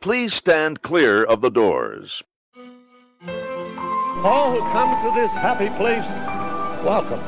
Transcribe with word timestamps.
please 0.00 0.32
stand 0.32 0.80
clear 0.80 1.22
of 1.22 1.42
the 1.42 1.50
doors. 1.50 2.22
All 4.24 4.52
who 4.52 4.60
come 4.72 4.90
to 5.04 5.20
this 5.20 5.30
happy 5.32 5.68
place, 5.76 6.04
welcome. 6.82 7.20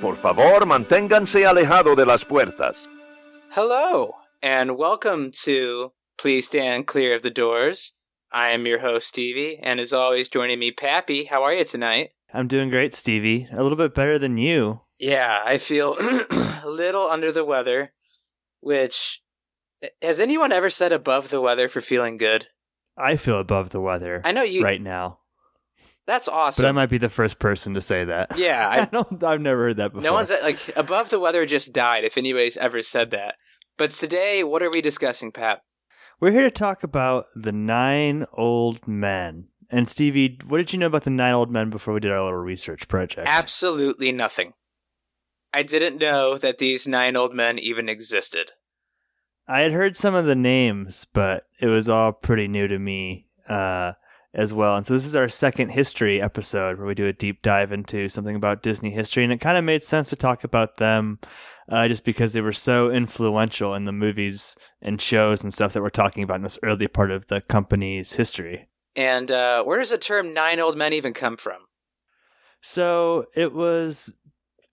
Por 0.00 0.16
favor, 0.16 0.66
manténganse 0.66 1.46
alejado 1.46 1.94
de 1.96 2.04
las 2.04 2.24
puertas. 2.24 2.76
Hello, 3.50 4.16
and 4.42 4.76
welcome 4.76 5.30
to 5.44 5.92
Please 6.18 6.46
Stand 6.46 6.86
Clear 6.86 7.14
of 7.14 7.22
the 7.22 7.30
Doors. 7.30 7.92
I 8.34 8.50
am 8.50 8.66
your 8.66 8.80
host, 8.80 9.06
Stevie, 9.06 9.58
and 9.62 9.78
as 9.78 9.92
always, 9.92 10.28
joining 10.28 10.58
me, 10.58 10.72
Pappy. 10.72 11.24
How 11.24 11.44
are 11.44 11.54
you 11.54 11.64
tonight? 11.64 12.10
I'm 12.32 12.48
doing 12.48 12.68
great, 12.68 12.92
Stevie. 12.92 13.46
A 13.52 13.62
little 13.62 13.78
bit 13.78 13.94
better 13.94 14.18
than 14.18 14.38
you. 14.38 14.80
Yeah, 14.98 15.40
I 15.44 15.58
feel 15.58 15.94
a 16.00 16.62
little 16.66 17.04
under 17.08 17.30
the 17.30 17.44
weather, 17.44 17.92
which. 18.60 19.22
Has 20.02 20.18
anyone 20.18 20.50
ever 20.50 20.68
said 20.70 20.90
above 20.92 21.28
the 21.28 21.40
weather 21.40 21.68
for 21.68 21.80
feeling 21.80 22.16
good? 22.16 22.46
I 22.98 23.16
feel 23.16 23.38
above 23.38 23.70
the 23.70 23.80
weather. 23.80 24.20
I 24.24 24.32
know 24.32 24.42
you. 24.42 24.64
right 24.64 24.80
now, 24.82 25.18
That's 26.06 26.26
awesome. 26.26 26.62
but 26.62 26.68
I 26.68 26.72
might 26.72 26.88
be 26.90 26.98
the 26.98 27.08
first 27.10 27.38
person 27.38 27.74
to 27.74 27.82
say 27.82 28.04
that. 28.04 28.36
Yeah, 28.38 28.66
I 28.72 28.80
I, 28.80 28.84
don't. 28.86 29.22
I've 29.22 29.42
never 29.42 29.62
heard 29.64 29.76
that 29.76 29.92
before. 29.92 30.02
no 30.02 30.14
one's 30.14 30.32
like 30.42 30.74
above 30.76 31.10
the 31.10 31.20
weather 31.20 31.44
just 31.46 31.72
died. 31.72 32.02
If 32.04 32.16
anybody's 32.18 32.56
ever 32.56 32.80
said 32.82 33.10
that, 33.12 33.34
but 33.76 33.90
today, 33.90 34.42
what 34.42 34.62
are 34.62 34.70
we 34.70 34.80
discussing, 34.80 35.30
Pap? 35.32 35.60
We're 36.20 36.30
here 36.30 36.42
to 36.42 36.50
talk 36.50 36.82
about 36.82 37.26
the 37.34 37.52
nine 37.52 38.26
old 38.32 38.86
men. 38.86 39.48
And 39.70 39.88
Stevie, 39.88 40.38
what 40.46 40.58
did 40.58 40.72
you 40.72 40.78
know 40.78 40.86
about 40.86 41.04
the 41.04 41.10
nine 41.10 41.34
old 41.34 41.50
men 41.50 41.70
before 41.70 41.94
we 41.94 42.00
did 42.00 42.12
our 42.12 42.22
little 42.22 42.38
research 42.38 42.86
project? 42.86 43.26
Absolutely 43.28 44.12
nothing. 44.12 44.54
I 45.52 45.62
didn't 45.62 45.98
know 45.98 46.36
that 46.38 46.58
these 46.58 46.86
nine 46.86 47.16
old 47.16 47.34
men 47.34 47.58
even 47.58 47.88
existed. 47.88 48.52
I 49.46 49.60
had 49.60 49.72
heard 49.72 49.96
some 49.96 50.14
of 50.14 50.24
the 50.24 50.34
names, 50.34 51.06
but 51.12 51.44
it 51.60 51.66
was 51.66 51.88
all 51.88 52.12
pretty 52.12 52.48
new 52.48 52.66
to 52.68 52.78
me 52.78 53.26
uh, 53.48 53.92
as 54.32 54.54
well. 54.54 54.76
And 54.76 54.86
so 54.86 54.94
this 54.94 55.06
is 55.06 55.16
our 55.16 55.28
second 55.28 55.70
history 55.70 56.20
episode 56.22 56.78
where 56.78 56.86
we 56.86 56.94
do 56.94 57.06
a 57.06 57.12
deep 57.12 57.42
dive 57.42 57.72
into 57.72 58.08
something 58.08 58.36
about 58.36 58.62
Disney 58.62 58.90
history, 58.90 59.22
and 59.22 59.32
it 59.32 59.40
kind 59.40 59.58
of 59.58 59.64
made 59.64 59.82
sense 59.82 60.08
to 60.10 60.16
talk 60.16 60.44
about 60.44 60.78
them 60.78 61.18
uh, 61.68 61.88
just 61.88 62.04
because 62.04 62.32
they 62.32 62.40
were 62.40 62.52
so 62.52 62.90
influential 62.90 63.74
in 63.74 63.84
the 63.84 63.92
movies 63.92 64.56
and 64.80 65.00
shows 65.00 65.42
and 65.42 65.52
stuff 65.52 65.72
that 65.72 65.82
we're 65.82 65.90
talking 65.90 66.22
about 66.22 66.36
in 66.36 66.42
this 66.42 66.58
early 66.62 66.88
part 66.88 67.10
of 67.10 67.26
the 67.28 67.40
company's 67.40 68.14
history. 68.14 68.68
And 68.96 69.30
uh, 69.30 69.64
where 69.64 69.78
does 69.78 69.90
the 69.90 69.98
term 69.98 70.32
nine 70.32 70.60
old 70.60 70.76
men 70.76 70.92
even 70.92 71.12
come 71.12 71.36
from? 71.36 71.62
So 72.60 73.26
it 73.34 73.52
was 73.52 74.14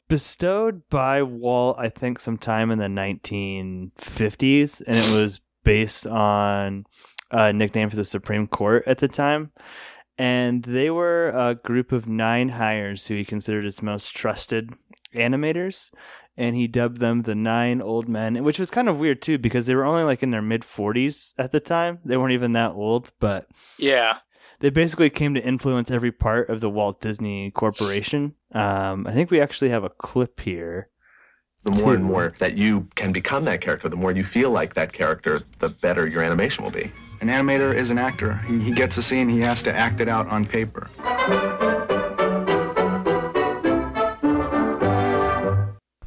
bestowed 0.07 0.87
by 0.89 1.23
Walt, 1.23 1.77
I 1.79 1.89
think, 1.89 2.19
sometime 2.19 2.71
in 2.71 2.79
the 2.79 2.85
1950s, 2.85 4.81
and 4.85 4.97
it 4.97 5.15
was 5.15 5.41
based 5.63 6.05
on 6.05 6.85
a 7.31 7.53
nickname 7.53 7.89
for 7.89 7.95
the 7.95 8.05
Supreme 8.05 8.47
Court 8.47 8.83
at 8.85 8.99
the 8.99 9.07
time. 9.07 9.51
And 10.17 10.63
they 10.63 10.89
were 10.89 11.29
a 11.29 11.55
group 11.55 11.91
of 11.91 12.07
nine 12.07 12.49
hires 12.49 13.07
who 13.07 13.15
he 13.15 13.25
considered 13.25 13.63
his 13.63 13.81
most 13.81 14.15
trusted 14.15 14.75
animators. 15.15 15.91
And 16.37 16.55
he 16.55 16.67
dubbed 16.67 16.99
them 16.99 17.23
the 17.23 17.35
Nine 17.35 17.81
Old 17.81 18.07
Men, 18.07 18.43
which 18.43 18.57
was 18.57 18.71
kind 18.71 18.87
of 18.89 18.99
weird 18.99 19.21
too, 19.21 19.37
because 19.37 19.65
they 19.65 19.75
were 19.75 19.83
only 19.85 20.03
like 20.03 20.23
in 20.23 20.31
their 20.31 20.41
mid 20.41 20.61
40s 20.61 21.33
at 21.37 21.51
the 21.51 21.59
time. 21.59 21.99
They 22.05 22.15
weren't 22.17 22.33
even 22.33 22.53
that 22.53 22.71
old, 22.71 23.11
but 23.19 23.47
Yeah. 23.77 24.19
they 24.61 24.69
basically 24.69 25.09
came 25.09 25.33
to 25.33 25.41
influence 25.43 25.91
every 25.91 26.11
part 26.11 26.49
of 26.49 26.61
the 26.61 26.69
Walt 26.69 27.01
Disney 27.01 27.51
Corporation. 27.51 28.35
Um, 28.53 29.05
I 29.07 29.11
think 29.11 29.29
we 29.29 29.41
actually 29.41 29.69
have 29.71 29.83
a 29.83 29.89
clip 29.89 30.39
here. 30.39 30.87
the 31.63 31.69
more 31.71 31.93
and 31.93 32.03
more 32.03 32.33
that 32.39 32.57
you 32.57 32.87
can 32.95 33.11
become 33.11 33.45
that 33.45 33.61
character, 33.61 33.87
the 33.87 33.95
more 33.95 34.11
you 34.11 34.23
feel 34.23 34.49
like 34.49 34.73
that 34.73 34.91
character, 34.93 35.43
the 35.59 35.69
better 35.69 36.07
your 36.07 36.23
animation 36.23 36.63
will 36.63 36.71
be. 36.71 36.91
An 37.21 37.27
animator 37.27 37.71
is 37.75 37.91
an 37.91 37.99
actor. 37.99 38.33
He, 38.47 38.57
he 38.59 38.71
gets 38.71 38.97
a 38.97 39.03
scene, 39.03 39.29
he 39.29 39.41
has 39.41 39.61
to 39.63 39.71
act 39.75 39.99
it 40.01 40.07
out 40.09 40.27
on 40.29 40.43
paper. 40.43 40.87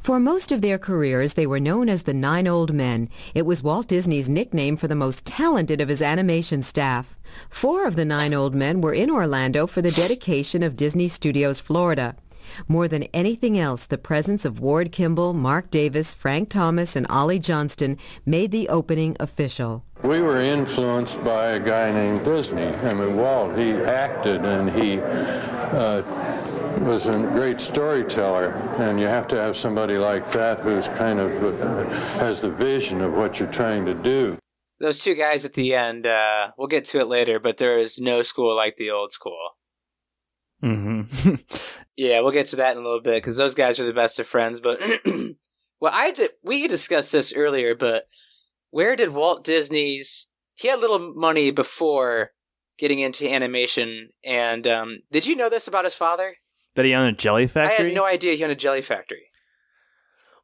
For 0.05 0.19
most 0.19 0.51
of 0.51 0.61
their 0.61 0.77
careers, 0.77 1.33
they 1.33 1.47
were 1.47 1.59
known 1.59 1.89
as 1.89 2.03
the 2.03 2.13
Nine 2.13 2.47
Old 2.47 2.71
Men. 2.71 3.09
It 3.33 3.43
was 3.43 3.63
Walt 3.63 3.87
Disney's 3.87 4.29
nickname 4.29 4.77
for 4.77 4.87
the 4.87 4.93
most 4.93 5.25
talented 5.25 5.81
of 5.81 5.89
his 5.89 5.99
animation 5.99 6.61
staff. 6.61 7.17
Four 7.49 7.87
of 7.87 7.95
the 7.95 8.05
Nine 8.05 8.31
Old 8.31 8.53
Men 8.53 8.81
were 8.81 8.93
in 8.93 9.09
Orlando 9.09 9.65
for 9.65 9.81
the 9.81 9.89
dedication 9.89 10.61
of 10.61 10.75
Disney 10.75 11.07
Studios 11.07 11.59
Florida. 11.59 12.15
More 12.67 12.87
than 12.87 13.07
anything 13.15 13.57
else, 13.57 13.87
the 13.87 13.97
presence 13.97 14.45
of 14.45 14.59
Ward 14.59 14.91
Kimball, 14.91 15.33
Marc 15.33 15.71
Davis, 15.71 16.13
Frank 16.13 16.49
Thomas, 16.49 16.95
and 16.95 17.07
Ollie 17.09 17.39
Johnston 17.39 17.97
made 18.27 18.51
the 18.51 18.69
opening 18.69 19.17
official. 19.19 19.83
We 20.03 20.21
were 20.21 20.39
influenced 20.39 21.23
by 21.23 21.53
a 21.53 21.59
guy 21.59 21.91
named 21.91 22.23
Disney. 22.23 22.67
I 22.67 22.93
mean, 22.93 23.17
Walt, 23.17 23.57
he 23.57 23.71
acted 23.71 24.45
and 24.45 24.69
he 24.69 24.99
uh, 24.99 26.03
was 26.81 27.07
a 27.07 27.17
great 27.17 27.61
storyteller. 27.61 28.51
And 28.77 28.99
you 28.99 29.05
have 29.05 29.27
to 29.29 29.35
have 29.35 29.55
somebody 29.55 29.97
like 29.97 30.31
that 30.31 30.59
who's 30.59 30.87
kind 30.87 31.19
of 31.19 31.61
uh, 31.61 31.89
has 32.19 32.41
the 32.41 32.49
vision 32.49 33.01
of 33.01 33.13
what 33.13 33.39
you're 33.39 33.51
trying 33.51 33.85
to 33.85 33.93
do. 33.93 34.37
Those 34.79 34.99
two 34.99 35.15
guys 35.15 35.45
at 35.45 35.53
the 35.53 35.73
end, 35.73 36.05
uh, 36.05 36.51
we'll 36.57 36.67
get 36.67 36.85
to 36.85 36.99
it 36.99 37.07
later, 37.07 37.39
but 37.39 37.57
there 37.57 37.77
is 37.77 37.97
no 37.97 38.21
school 38.23 38.55
like 38.55 38.75
the 38.77 38.91
old 38.91 39.11
school. 39.11 39.51
Mm-hmm. 40.61 41.35
Yeah, 41.97 42.19
we'll 42.19 42.31
get 42.31 42.47
to 42.47 42.57
that 42.57 42.73
in 42.73 42.81
a 42.81 42.85
little 42.85 43.01
bit 43.01 43.15
because 43.15 43.37
those 43.37 43.55
guys 43.55 43.79
are 43.79 43.85
the 43.85 43.93
best 43.93 44.19
of 44.19 44.27
friends. 44.27 44.59
But 44.59 44.79
well, 45.79 45.91
I 45.93 46.11
did. 46.11 46.31
We 46.43 46.67
discussed 46.67 47.11
this 47.11 47.33
earlier, 47.33 47.73
but 47.73 48.07
where 48.71 48.95
did 48.95 49.09
Walt 49.09 49.43
Disney's? 49.43 50.27
He 50.57 50.67
had 50.67 50.79
little 50.79 51.13
money 51.15 51.51
before 51.51 52.31
getting 52.77 52.99
into 52.99 53.31
animation, 53.31 54.09
and 54.23 54.67
um, 54.67 54.99
did 55.11 55.25
you 55.25 55.35
know 55.35 55.49
this 55.49 55.67
about 55.67 55.85
his 55.85 55.95
father? 55.95 56.35
That 56.75 56.85
he 56.85 56.93
owned 56.93 57.09
a 57.09 57.17
jelly 57.17 57.47
factory? 57.47 57.85
I 57.85 57.87
had 57.89 57.95
no 57.95 58.05
idea 58.05 58.35
he 58.35 58.43
owned 58.43 58.51
a 58.51 58.55
jelly 58.55 58.81
factory. 58.81 59.23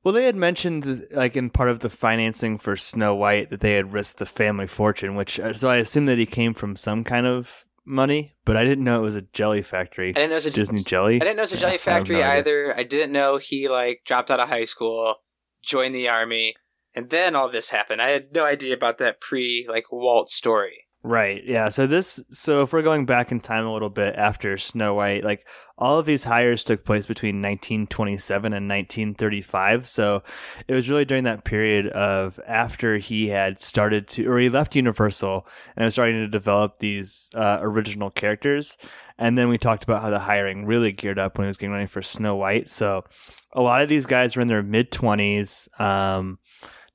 well, 0.03 0.13
they 0.13 0.25
had 0.25 0.35
mentioned, 0.35 1.07
like 1.11 1.35
in 1.35 1.49
part 1.49 1.69
of 1.69 1.79
the 1.79 1.89
financing 1.89 2.57
for 2.57 2.75
Snow 2.75 3.13
White, 3.15 3.49
that 3.51 3.59
they 3.59 3.73
had 3.73 3.93
risked 3.93 4.17
the 4.17 4.25
family 4.25 4.67
fortune. 4.67 5.15
Which, 5.15 5.39
uh, 5.39 5.53
so 5.53 5.69
I 5.69 5.77
assume 5.77 6.07
that 6.07 6.17
he 6.17 6.25
came 6.25 6.53
from 6.53 6.75
some 6.75 7.03
kind 7.03 7.27
of 7.27 7.65
money, 7.85 8.35
but 8.45 8.55
I 8.57 8.63
didn't 8.63 8.83
know 8.83 8.99
it 8.99 9.03
was 9.03 9.15
a 9.15 9.21
jelly 9.33 9.61
factory. 9.61 10.09
I 10.09 10.13
didn't 10.13 10.29
know 10.29 10.35
it 10.35 10.37
was 10.37 10.45
a, 10.47 10.51
Disney 10.51 10.83
jelly. 10.83 11.15
I 11.15 11.19
didn't 11.19 11.35
know 11.37 11.41
it 11.41 11.51
was 11.51 11.53
a 11.53 11.55
Yeah, 11.55 11.61
jelly 11.61 11.73
I 11.75 11.77
factory 11.77 12.17
no 12.17 12.23
either. 12.23 12.77
I 12.77 12.83
didn't 12.83 13.11
know 13.11 13.37
he 13.37 13.67
like 13.69 14.01
dropped 14.05 14.31
out 14.31 14.39
of 14.39 14.49
high 14.49 14.65
school, 14.65 15.15
joined 15.63 15.95
the 15.95 16.09
army, 16.09 16.55
and 16.95 17.09
then 17.09 17.35
all 17.35 17.49
this 17.49 17.69
happened. 17.69 18.01
I 18.01 18.09
had 18.09 18.33
no 18.33 18.43
idea 18.43 18.73
about 18.73 18.97
that 18.99 19.19
pre 19.21 19.67
like 19.69 19.91
Walt 19.91 20.29
story. 20.29 20.85
Right. 21.03 21.43
Yeah. 21.43 21.69
So 21.69 21.87
this 21.87 22.23
so 22.29 22.61
if 22.61 22.71
we're 22.71 22.83
going 22.83 23.07
back 23.07 23.31
in 23.31 23.39
time 23.39 23.65
a 23.65 23.73
little 23.73 23.89
bit 23.89 24.13
after 24.15 24.55
Snow 24.59 24.93
White, 24.93 25.23
like 25.23 25.47
all 25.75 25.97
of 25.97 26.05
these 26.05 26.25
hires 26.25 26.63
took 26.63 26.85
place 26.85 27.07
between 27.07 27.37
1927 27.37 28.53
and 28.53 28.69
1935. 28.69 29.87
So 29.87 30.21
it 30.67 30.75
was 30.75 30.91
really 30.91 31.05
during 31.05 31.23
that 31.23 31.43
period 31.43 31.87
of 31.87 32.39
after 32.45 32.99
he 32.99 33.29
had 33.29 33.59
started 33.59 34.07
to 34.09 34.27
or 34.27 34.37
he 34.37 34.47
left 34.47 34.75
Universal 34.75 35.47
and 35.75 35.85
was 35.85 35.95
starting 35.95 36.17
to 36.17 36.27
develop 36.27 36.77
these 36.77 37.31
uh, 37.33 37.57
original 37.61 38.11
characters. 38.11 38.77
And 39.17 39.35
then 39.35 39.49
we 39.49 39.57
talked 39.57 39.83
about 39.83 40.03
how 40.03 40.11
the 40.11 40.19
hiring 40.19 40.67
really 40.67 40.91
geared 40.91 41.17
up 41.17 41.35
when 41.35 41.45
he 41.45 41.47
was 41.47 41.57
getting 41.57 41.73
ready 41.73 41.87
for 41.87 42.03
Snow 42.03 42.35
White. 42.35 42.69
So 42.69 43.05
a 43.53 43.61
lot 43.61 43.81
of 43.81 43.89
these 43.89 44.05
guys 44.05 44.35
were 44.35 44.43
in 44.43 44.47
their 44.47 44.61
mid 44.61 44.91
20s. 44.91 45.67
Um 45.81 46.37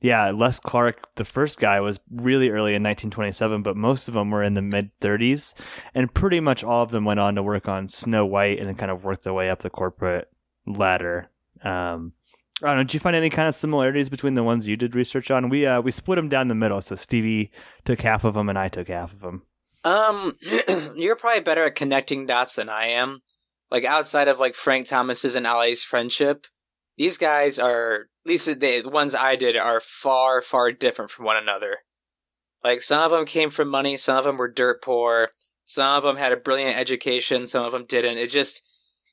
yeah, 0.07 0.31
Les 0.31 0.61
Clark, 0.61 1.15
the 1.17 1.25
first 1.25 1.59
guy, 1.59 1.81
was 1.81 1.99
really 2.09 2.49
early 2.49 2.75
in 2.75 2.83
1927, 2.83 3.63
but 3.63 3.77
most 3.77 4.07
of 4.07 4.15
them 4.15 4.31
were 4.31 4.43
in 4.43 4.55
the 4.55 4.63
mid 4.63 4.91
30s, 5.01 5.53
and 5.95 6.15
pretty 6.15 6.39
much 6.39 6.63
all 6.63 6.85
of 6.85 6.93
them 6.93 7.05
went 7.05 7.19
on 7.19 7.35
to 7.35 7.43
work 7.43 7.69
on 7.69 7.89
Snow 7.89 8.25
White 8.25 8.61
and 8.61 8.69
then 8.69 8.77
kind 8.77 8.93
of 8.93 9.03
worked 9.03 9.25
their 9.25 9.35
way 9.35 9.51
up 9.51 9.59
the 9.59 9.71
corporate 9.71 10.31
ladder. 10.65 11.29
Um, 11.65 12.13
I 12.63 12.69
don't 12.69 12.77
know. 12.77 12.83
Did 12.85 12.95
you 12.95 13.01
find 13.01 13.17
any 13.17 13.31
kind 13.31 13.49
of 13.49 13.57
similarities 13.57 14.09
between 14.09 14.35
the 14.35 14.45
ones 14.45 14.69
you 14.69 14.77
did 14.77 14.95
research 14.95 15.29
on? 15.31 15.49
We 15.49 15.67
uh, 15.67 15.81
we 15.81 15.91
split 15.91 16.17
them 16.17 16.29
down 16.29 16.47
the 16.47 16.55
middle, 16.55 16.81
so 16.81 16.95
Stevie 16.95 17.51
took 17.85 18.01
half 18.01 18.23
of 18.23 18.35
them 18.35 18.49
and 18.49 18.57
I 18.59 18.69
took 18.69 18.87
half 18.87 19.13
of 19.13 19.21
them. 19.21 19.43
Um, 19.83 20.39
you're 20.95 21.17
probably 21.17 21.43
better 21.43 21.65
at 21.65 21.75
connecting 21.75 22.27
dots 22.27 22.55
than 22.55 22.69
I 22.69 22.87
am. 22.87 23.23
Like 23.73 23.85
outside 23.85 24.29
of 24.29 24.39
like 24.39 24.55
Frank 24.55 24.87
Thomas's 24.87 25.35
and 25.35 25.47
Ollie's 25.47 25.83
friendship, 25.83 26.47
these 26.97 27.19
guys 27.19 27.59
are 27.59 28.09
at 28.25 28.29
least 28.29 28.61
the 28.61 28.83
ones 28.87 29.15
I 29.15 29.37
did 29.37 29.57
are 29.57 29.81
far 29.81 30.43
far 30.43 30.73
different 30.73 31.11
from 31.11 31.25
one 31.25 31.37
another. 31.37 31.79
Like 32.65 32.83
some 32.83 33.03
of 33.03 33.11
them 33.11 33.27
came 33.27 33.51
from 33.51 33.69
money, 33.69 33.97
some 33.97 34.17
of 34.19 34.25
them 34.25 34.37
were 34.37 34.51
dirt 34.51 34.83
poor, 34.83 35.29
some 35.65 35.97
of 35.97 36.03
them 36.03 36.17
had 36.17 36.33
a 36.33 36.37
brilliant 36.37 36.77
education, 36.77 37.47
some 37.47 37.65
of 37.65 37.73
them 37.73 37.85
didn't. 37.87 38.19
It 38.19 38.31
just 38.31 38.63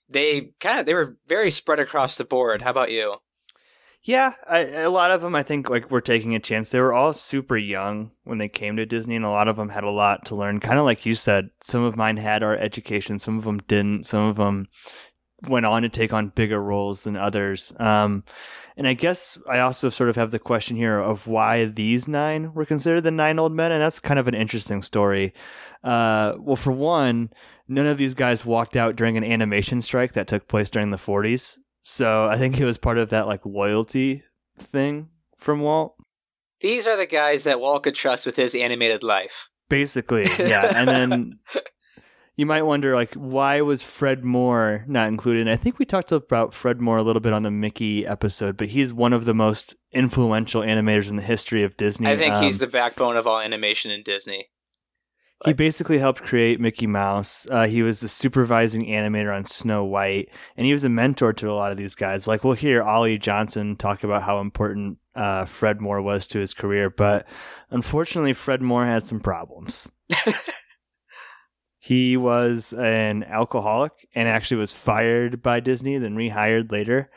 they 0.09 0.51
kind 0.59 0.79
of 0.79 0.85
they 0.85 0.93
were 0.93 1.17
very 1.27 1.51
spread 1.51 1.79
across 1.79 2.17
the 2.17 2.23
board. 2.23 2.61
How 2.61 2.71
about 2.71 2.91
you? 2.91 3.17
Yeah, 4.05 4.33
I, 4.49 4.59
a 4.59 4.89
lot 4.89 5.11
of 5.11 5.21
them 5.21 5.33
I 5.33 5.43
think 5.43 5.69
like 5.69 5.89
were 5.89 6.01
taking 6.01 6.35
a 6.35 6.39
chance. 6.39 6.69
They 6.69 6.81
were 6.81 6.93
all 6.93 7.13
super 7.13 7.55
young 7.55 8.11
when 8.25 8.37
they 8.37 8.49
came 8.49 8.75
to 8.75 8.85
Disney, 8.85 9.15
and 9.15 9.23
a 9.23 9.29
lot 9.29 9.47
of 9.47 9.55
them 9.55 9.69
had 9.69 9.85
a 9.85 9.89
lot 9.89 10.25
to 10.25 10.35
learn. 10.35 10.59
Kind 10.59 10.77
of 10.77 10.85
like 10.85 11.05
you 11.05 11.15
said, 11.15 11.51
some 11.61 11.83
of 11.83 11.95
mine 11.95 12.17
had 12.17 12.43
our 12.43 12.57
education, 12.57 13.17
some 13.17 13.37
of 13.37 13.45
them 13.45 13.59
didn't. 13.59 14.05
Some 14.05 14.27
of 14.27 14.35
them 14.35 14.67
went 15.47 15.65
on 15.65 15.81
to 15.83 15.89
take 15.89 16.13
on 16.13 16.29
bigger 16.29 16.61
roles 16.61 17.03
than 17.03 17.15
others. 17.15 17.73
Um, 17.79 18.23
and 18.75 18.87
I 18.87 18.93
guess 18.93 19.37
I 19.47 19.59
also 19.59 19.89
sort 19.89 20.09
of 20.09 20.15
have 20.15 20.31
the 20.31 20.39
question 20.39 20.77
here 20.77 20.99
of 20.99 21.27
why 21.27 21.65
these 21.65 22.07
nine 22.07 22.53
were 22.53 22.65
considered 22.65 23.01
the 23.01 23.11
nine 23.11 23.37
old 23.37 23.53
men, 23.53 23.71
and 23.71 23.81
that's 23.81 23.99
kind 23.99 24.19
of 24.19 24.27
an 24.27 24.33
interesting 24.33 24.81
story. 24.81 25.33
Uh, 25.83 26.33
well, 26.39 26.55
for 26.55 26.71
one, 26.71 27.29
none 27.67 27.85
of 27.85 27.97
these 27.97 28.13
guys 28.13 28.45
walked 28.45 28.75
out 28.75 28.95
during 28.95 29.17
an 29.17 29.23
animation 29.23 29.81
strike 29.81 30.13
that 30.13 30.27
took 30.27 30.47
place 30.47 30.69
during 30.69 30.89
the 30.89 30.97
40s. 30.97 31.57
So 31.81 32.25
I 32.25 32.37
think 32.37 32.59
it 32.59 32.65
was 32.65 32.77
part 32.77 32.97
of 32.97 33.09
that 33.09 33.27
like 33.27 33.45
loyalty 33.45 34.23
thing 34.57 35.09
from 35.37 35.59
Walt. 35.59 35.95
These 36.61 36.87
are 36.87 36.97
the 36.97 37.05
guys 37.05 37.43
that 37.43 37.59
Walt 37.59 37.83
could 37.83 37.95
trust 37.95 38.25
with 38.25 38.37
his 38.37 38.55
animated 38.55 39.03
life. 39.03 39.49
Basically, 39.69 40.25
yeah. 40.39 40.71
and 40.75 40.87
then 40.87 41.39
you 42.35 42.45
might 42.45 42.63
wonder 42.63 42.95
like 42.95 43.13
why 43.13 43.61
was 43.61 43.83
Fred 43.83 44.23
Moore 44.23 44.85
not 44.87 45.07
included? 45.07 45.41
And 45.41 45.49
I 45.49 45.55
think 45.55 45.79
we 45.79 45.85
talked 45.85 46.11
about 46.11 46.53
Fred 46.53 46.81
Moore 46.81 46.97
a 46.97 47.03
little 47.03 47.19
bit 47.19 47.33
on 47.33 47.43
the 47.43 47.51
Mickey 47.51 48.05
episode, 48.05 48.57
but 48.57 48.69
he's 48.69 48.93
one 48.93 49.13
of 49.13 49.25
the 49.25 49.33
most 49.33 49.75
influential 49.91 50.61
animators 50.61 51.09
in 51.09 51.15
the 51.15 51.21
history 51.21 51.63
of 51.63 51.77
Disney. 51.77 52.07
I 52.07 52.15
think 52.15 52.35
he's 52.35 52.55
Um, 52.55 52.65
the 52.65 52.71
backbone 52.71 53.17
of 53.17 53.27
all 53.27 53.39
animation 53.39 53.91
in 53.91 54.03
Disney. 54.03 54.47
He 55.45 55.51
basically 55.51 55.97
helped 55.99 56.23
create 56.23 56.61
Mickey 56.61 56.87
Mouse. 56.87 57.45
Uh, 57.51 57.67
he 57.67 57.81
was 57.81 57.99
the 57.99 58.07
supervising 58.07 58.85
animator 58.85 59.35
on 59.35 59.43
Snow 59.43 59.83
White, 59.83 60.29
and 60.55 60.65
he 60.65 60.71
was 60.71 60.85
a 60.85 60.89
mentor 60.89 61.33
to 61.33 61.51
a 61.51 61.53
lot 61.53 61.69
of 61.73 61.77
these 61.77 61.95
guys. 61.95 62.27
Like 62.27 62.45
we'll 62.45 62.53
hear 62.53 62.81
Ollie 62.81 63.17
Johnston 63.17 63.75
talk 63.75 64.05
about 64.05 64.23
how 64.23 64.39
important 64.39 64.99
uh, 65.15 65.43
Fred 65.43 65.81
Moore 65.81 66.01
was 66.01 66.27
to 66.27 66.39
his 66.39 66.53
career, 66.53 66.89
but 66.89 67.27
unfortunately, 67.69 68.31
Fred 68.31 68.61
Moore 68.61 68.85
had 68.85 69.03
some 69.03 69.19
problems. 69.19 69.91
he 71.85 72.15
was 72.15 72.71
an 72.71 73.25
alcoholic 73.25 73.91
and 74.15 74.29
actually 74.29 74.55
was 74.57 74.73
fired 74.73 75.41
by 75.41 75.59
Disney, 75.59 75.97
then 75.97 76.15
rehired 76.15 76.71
later. 76.71 77.09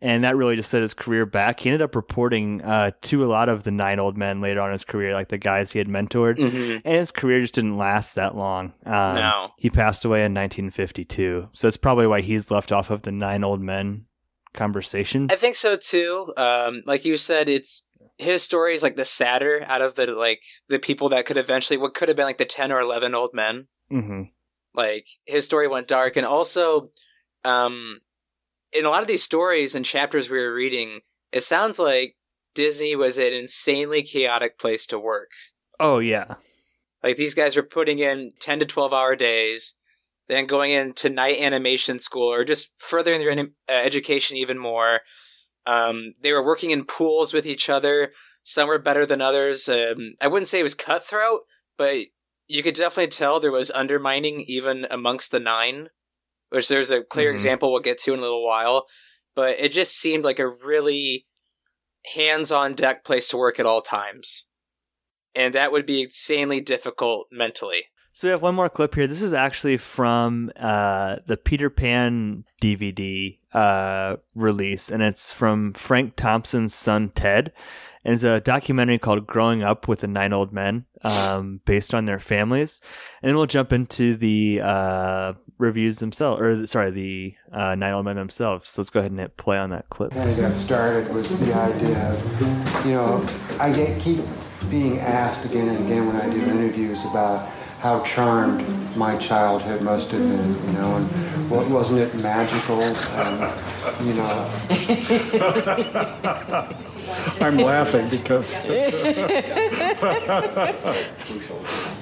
And 0.00 0.24
that 0.24 0.34
really 0.34 0.56
just 0.56 0.70
set 0.70 0.80
his 0.80 0.94
career 0.94 1.26
back. 1.26 1.60
He 1.60 1.68
ended 1.68 1.82
up 1.82 1.94
reporting 1.94 2.62
uh, 2.62 2.92
to 3.02 3.22
a 3.22 3.26
lot 3.26 3.50
of 3.50 3.64
the 3.64 3.70
nine 3.70 3.98
old 3.98 4.16
men 4.16 4.40
later 4.40 4.60
on 4.62 4.68
in 4.68 4.72
his 4.72 4.84
career, 4.84 5.12
like 5.12 5.28
the 5.28 5.36
guys 5.38 5.72
he 5.72 5.78
had 5.78 5.88
mentored 5.88 6.38
Mhm. 6.38 6.80
and 6.86 6.94
his 6.96 7.10
career 7.10 7.42
just 7.42 7.54
didn't 7.54 7.76
last 7.76 8.14
that 8.14 8.34
long. 8.34 8.72
Um, 8.86 9.14
No. 9.16 9.50
he 9.58 9.68
passed 9.68 10.06
away 10.06 10.24
in 10.24 10.32
1952, 10.32 11.48
so 11.52 11.66
that's 11.66 11.76
probably 11.76 12.06
why 12.06 12.22
he's 12.22 12.50
left 12.50 12.72
off 12.72 12.88
of 12.90 13.02
the 13.02 13.12
nine 13.12 13.44
old 13.44 13.60
men 13.60 14.06
conversation. 14.54 15.28
I 15.30 15.36
think 15.36 15.56
so 15.56 15.76
too. 15.76 16.32
Um, 16.36 16.82
like 16.86 17.04
you 17.04 17.16
said, 17.18 17.48
it's 17.48 17.82
his 18.16 18.42
story 18.42 18.74
is 18.74 18.82
like 18.82 18.96
the 18.96 19.04
sadder 19.04 19.64
out 19.66 19.82
of 19.82 19.96
the 19.96 20.06
like 20.06 20.42
the 20.68 20.78
people 20.78 21.08
that 21.10 21.26
could 21.26 21.36
eventually 21.36 21.76
what 21.76 21.94
could 21.94 22.08
have 22.08 22.16
been 22.16 22.26
like 22.26 22.38
the 22.38 22.44
ten 22.44 22.70
or 22.72 22.80
eleven 22.80 23.14
old 23.14 23.34
men. 23.34 23.66
Hmm 23.90 24.22
Like 24.74 25.06
his 25.24 25.44
story 25.44 25.68
went 25.68 25.88
dark, 25.88 26.16
and 26.16 26.26
also, 26.26 26.90
um, 27.44 28.00
in 28.72 28.84
a 28.84 28.90
lot 28.90 29.02
of 29.02 29.08
these 29.08 29.22
stories 29.22 29.74
and 29.74 29.84
chapters 29.84 30.28
we 30.30 30.38
were 30.38 30.54
reading, 30.54 30.98
it 31.32 31.42
sounds 31.42 31.78
like 31.78 32.16
Disney 32.54 32.96
was 32.96 33.18
an 33.18 33.32
insanely 33.32 34.02
chaotic 34.02 34.58
place 34.58 34.86
to 34.86 34.98
work. 34.98 35.30
Oh 35.78 35.98
yeah, 35.98 36.36
Like 37.02 37.16
these 37.16 37.34
guys 37.34 37.56
were 37.56 37.62
putting 37.62 37.98
in 37.98 38.32
10 38.40 38.60
to 38.60 38.66
12 38.66 38.92
hour 38.92 39.14
days, 39.16 39.74
then 40.28 40.46
going 40.46 40.72
into 40.72 41.08
night 41.10 41.40
animation 41.40 41.98
school 41.98 42.32
or 42.32 42.44
just 42.44 42.70
furthering 42.76 43.20
their 43.20 43.38
uh, 43.38 43.44
education 43.72 44.36
even 44.36 44.58
more. 44.58 45.00
Um, 45.66 46.12
they 46.20 46.32
were 46.32 46.44
working 46.44 46.70
in 46.70 46.84
pools 46.84 47.32
with 47.34 47.46
each 47.46 47.68
other. 47.68 48.12
Some 48.42 48.68
were 48.68 48.78
better 48.78 49.06
than 49.06 49.20
others. 49.20 49.68
Um, 49.68 50.14
I 50.20 50.28
wouldn't 50.28 50.48
say 50.48 50.60
it 50.60 50.64
was 50.64 50.74
cutthroat, 50.74 51.42
but 51.76 52.06
you 52.46 52.62
could 52.62 52.74
definitely 52.74 53.08
tell 53.08 53.40
there 53.40 53.50
was 53.52 53.70
undermining 53.70 54.40
even 54.42 54.86
amongst 54.90 55.30
the 55.30 55.40
nine, 55.40 55.88
which 56.50 56.68
there's 56.68 56.90
a 56.90 57.02
clear 57.02 57.30
Mhm. 57.30 57.34
example 57.34 57.72
we'll 57.72 57.80
get 57.80 57.98
to 57.98 58.12
in 58.12 58.18
a 58.18 58.22
little 58.22 58.44
while. 58.46 58.86
But 59.34 59.58
it 59.58 59.72
just 59.72 59.96
seemed 59.96 60.24
like 60.24 60.38
a 60.38 60.48
really 60.48 61.26
hands 62.14 62.52
on 62.52 62.74
deck 62.74 63.04
place 63.04 63.28
to 63.28 63.36
work 63.36 63.58
at 63.58 63.66
all 63.66 63.80
times 63.80 64.44
and 65.34 65.54
that 65.54 65.72
would 65.72 65.86
be 65.86 66.02
insanely 66.02 66.60
difficult 66.60 67.26
mentally. 67.30 67.86
So 68.12 68.28
we 68.28 68.30
have 68.30 68.42
one 68.42 68.54
more 68.54 68.68
clip 68.68 68.94
here. 68.94 69.08
This 69.08 69.22
is 69.22 69.32
actually 69.32 69.76
from 69.76 70.52
uh, 70.56 71.16
the 71.26 71.36
Peter 71.36 71.68
Pan 71.68 72.44
DVD 72.62 73.40
uh, 73.52 74.16
release, 74.36 74.88
and 74.88 75.02
it's 75.02 75.32
from 75.32 75.72
Frank 75.72 76.14
Thompson's 76.14 76.74
son 76.74 77.08
Ted. 77.08 77.52
And 78.04 78.14
it's 78.14 78.24
a 78.24 78.40
documentary 78.40 78.98
called 78.98 79.26
"Growing 79.26 79.62
Up 79.62 79.88
with 79.88 80.00
the 80.00 80.06
Nine 80.06 80.32
Old 80.32 80.52
Men," 80.52 80.84
um, 81.02 81.60
based 81.64 81.94
on 81.94 82.04
their 82.04 82.20
families. 82.20 82.80
And 83.22 83.36
we'll 83.36 83.46
jump 83.46 83.72
into 83.72 84.14
the 84.14 84.60
uh, 84.62 85.32
reviews 85.58 86.00
themselves, 86.00 86.42
or 86.42 86.66
sorry, 86.66 86.90
the 86.90 87.34
uh, 87.52 87.74
Nine 87.74 87.94
Old 87.94 88.04
Men 88.04 88.16
themselves. 88.16 88.68
So 88.68 88.82
let's 88.82 88.90
go 88.90 89.00
ahead 89.00 89.10
and 89.10 89.20
hit 89.20 89.36
play 89.36 89.56
on 89.58 89.70
that 89.70 89.88
clip. 89.88 90.14
When 90.14 90.28
I 90.28 90.34
got 90.34 90.52
started 90.52 91.12
was 91.14 91.36
the 91.38 91.54
idea 91.54 92.10
of, 92.10 92.86
you 92.86 92.92
know, 92.92 93.26
I 93.58 93.72
get, 93.72 94.00
keep 94.00 94.20
being 94.70 95.00
asked 95.00 95.44
again 95.44 95.68
and 95.68 95.84
again 95.84 96.06
when 96.06 96.16
I 96.16 96.28
do 96.28 96.40
interviews 96.40 97.04
about 97.06 97.48
how 97.84 98.00
charmed 98.00 98.64
my 98.96 99.14
childhood 99.18 99.82
must 99.82 100.10
have 100.10 100.22
been, 100.22 100.66
you 100.66 100.72
know, 100.72 100.96
and 100.96 101.06
what 101.50 101.68
wasn't 101.68 101.98
it 101.98 102.22
magical, 102.22 102.80
and, 102.80 102.96
you 104.06 104.14
know. 104.14 104.46
I'm 107.46 107.58
laughing 107.58 108.08
because. 108.08 108.54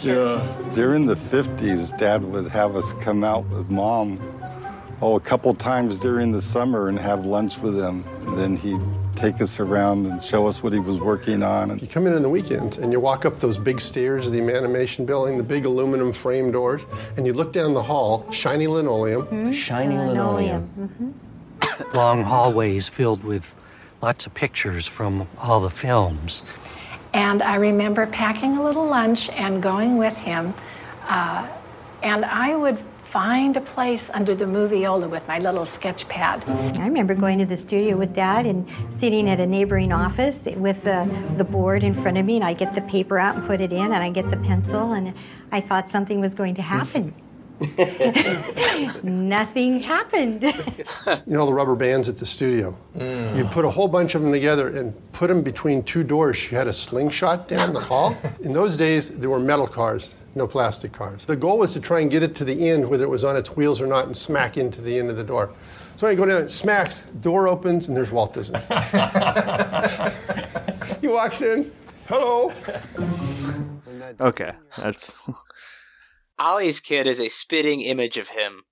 yeah. 0.05 0.47
During 0.71 1.07
the 1.07 1.17
50s, 1.17 1.99
Dad 1.99 2.23
would 2.27 2.47
have 2.47 2.77
us 2.77 2.93
come 2.93 3.25
out 3.25 3.45
with 3.47 3.69
Mom, 3.69 4.21
oh, 5.01 5.17
a 5.17 5.21
couple 5.21 5.53
times 5.53 5.99
during 5.99 6.31
the 6.31 6.41
summer 6.41 6.87
and 6.87 6.97
have 6.97 7.27
lunch 7.27 7.59
with 7.59 7.77
him. 7.77 8.05
And 8.29 8.39
then 8.39 8.57
he'd 8.57 8.81
take 9.17 9.41
us 9.41 9.61
around 9.61 10.07
and 10.07 10.23
show 10.23 10.47
us 10.47 10.63
what 10.63 10.73
he 10.73 10.79
was 10.79 10.99
working 10.99 11.43
on. 11.43 11.79
You 11.79 11.87
come 11.87 12.07
in 12.07 12.15
on 12.15 12.23
the 12.23 12.29
weekends 12.29 12.79
and 12.79 12.93
you 12.93 13.01
walk 13.01 13.25
up 13.25 13.41
those 13.41 13.59
big 13.59 13.81
stairs 13.81 14.27
of 14.27 14.33
the 14.33 14.41
animation 14.41 15.05
building, 15.05 15.37
the 15.37 15.43
big 15.43 15.65
aluminum 15.65 16.13
frame 16.13 16.51
doors, 16.51 16.87
and 17.17 17.27
you 17.27 17.33
look 17.33 17.53
down 17.53 17.75
the 17.75 17.83
hall, 17.83 18.31
shiny 18.31 18.67
linoleum. 18.67 19.53
Shiny 19.53 19.97
linoleum. 19.97 21.15
long 21.95 22.23
hallways 22.23 22.89
filled 22.89 23.23
with 23.25 23.55
lots 24.01 24.27
of 24.27 24.35
pictures 24.35 24.87
from 24.87 25.29
all 25.39 25.61
the 25.61 25.71
films. 25.71 26.43
And 27.15 27.43
I 27.43 27.57
remember 27.57 28.07
packing 28.07 28.57
a 28.57 28.63
little 28.63 28.87
lunch 28.87 29.29
and 29.31 29.63
going 29.63 29.99
with 29.99 30.17
him. 30.17 30.55
Uh, 31.07 31.47
and 32.03 32.25
I 32.25 32.57
would 32.57 32.83
find 33.13 33.59
a 33.59 33.61
place 33.61 34.09
under 34.09 34.35
the 34.35 34.47
moviola 34.47 35.07
with 35.07 35.29
my 35.29 35.39
little 35.39 35.67
sketch 35.67 36.09
pad. 36.09 36.43
I 36.81 36.87
remember 36.87 37.15
going 37.15 37.39
to 37.41 37.45
the 37.45 37.59
studio 37.59 37.95
with 37.95 38.15
Dad 38.15 38.47
and 38.47 38.67
sitting 38.89 39.29
at 39.29 39.39
a 39.39 39.47
neighboring 39.47 39.93
office 39.93 40.41
with 40.57 40.83
the, 40.83 41.07
the 41.37 41.45
board 41.45 41.85
in 41.85 41.93
front 41.93 42.17
of 42.17 42.25
me, 42.25 42.37
and 42.37 42.45
I 42.45 42.55
get 42.55 42.75
the 42.75 42.81
paper 42.81 43.19
out 43.19 43.37
and 43.37 43.47
put 43.47 43.61
it 43.61 43.71
in, 43.71 43.85
and 43.85 43.97
I 43.97 44.09
get 44.09 44.31
the 44.31 44.39
pencil, 44.39 44.93
and 44.93 45.13
I 45.53 45.61
thought 45.61 45.91
something 45.91 46.21
was 46.21 46.33
going 46.33 46.55
to 46.55 46.63
happen. 46.63 47.13
Nothing 49.03 49.81
happened. 49.81 50.43
You 51.27 51.35
know 51.35 51.47
the 51.47 51.53
rubber 51.53 51.75
bands 51.75 52.09
at 52.09 52.17
the 52.17 52.27
studio? 52.27 52.77
Mm. 52.97 53.37
You 53.37 53.45
put 53.45 53.65
a 53.65 53.71
whole 53.71 53.89
bunch 53.89 54.15
of 54.15 54.23
them 54.23 54.33
together 54.33 54.69
and 54.69 54.95
put 55.13 55.29
them 55.29 55.43
between 55.43 55.83
two 55.83 56.03
doors. 56.03 56.51
You 56.51 56.57
had 56.57 56.67
a 56.67 56.73
slingshot 56.73 57.49
down 57.49 57.73
the 57.73 57.81
hall. 57.81 58.17
In 58.43 58.53
those 58.53 58.77
days, 58.77 59.11
there 59.11 59.29
were 59.29 59.39
metal 59.39 59.67
cars, 59.67 60.11
no 60.35 60.47
plastic 60.47 60.93
cars. 60.93 61.25
The 61.25 61.37
goal 61.37 61.59
was 61.59 61.73
to 61.75 61.81
try 61.81 62.01
and 62.01 62.11
get 62.11 62.23
it 62.23 62.35
to 62.37 62.45
the 62.45 62.71
end, 62.71 62.89
whether 62.89 63.05
it 63.05 63.11
was 63.11 63.25
on 63.25 63.37
its 63.37 63.55
wheels 63.57 63.81
or 63.81 63.87
not, 63.87 64.07
and 64.07 64.17
smack 64.17 64.57
into 64.57 64.81
the 64.81 64.99
end 64.99 65.11
of 65.11 65.17
the 65.17 65.25
door. 65.25 65.53
So 65.97 66.09
I 66.09 66.15
go 66.15 66.25
down, 66.25 66.43
it 66.43 66.51
smacks, 66.51 67.01
door 67.21 67.49
opens, 67.49 67.89
and 67.89 67.97
there's 67.97 68.11
Walt 68.11 68.33
Disney. 68.33 68.59
he 71.01 71.09
walks 71.09 71.43
in, 71.43 71.71
hello. 72.09 72.53
Okay, 74.21 74.53
that's 74.79 75.21
Ollie's 76.39 76.81
kid 76.81 77.07
is 77.07 77.21
a 77.21 77.29
spitting 77.29 77.81
image 77.83 78.17
of 78.17 78.29
him. 78.29 78.63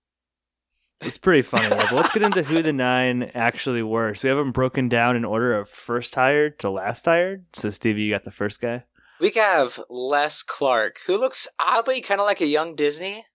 it's 1.03 1.19
pretty 1.19 1.43
funny. 1.43 1.69
though. 1.69 1.77
But 1.77 1.93
let's 1.93 2.13
get 2.13 2.23
into 2.23 2.43
who 2.43 2.63
the 2.63 2.73
nine 2.73 3.31
actually 3.35 3.83
were. 3.83 4.15
So 4.15 4.27
we 4.27 4.29
have 4.31 4.39
them 4.39 4.53
broken 4.53 4.89
down 4.89 5.15
in 5.15 5.25
order 5.25 5.57
of 5.59 5.69
first 5.69 6.15
hired 6.15 6.59
to 6.61 6.71
last 6.71 7.05
hired. 7.05 7.45
So 7.55 7.71
Stevie, 7.71 8.03
you 8.03 8.13
got 8.13 8.25
the 8.25 8.33
first 8.33 8.61
guy. 8.61 8.85
We 9.21 9.31
have 9.37 9.79
Les 9.91 10.43
Clark, 10.43 11.01
who 11.07 11.19
looks 11.19 11.47
oddly 11.59 12.01
kind 12.01 12.21
of 12.23 12.27
like 12.27 12.41
a 12.41 12.47
young 12.47 12.75
Disney. 12.75 13.27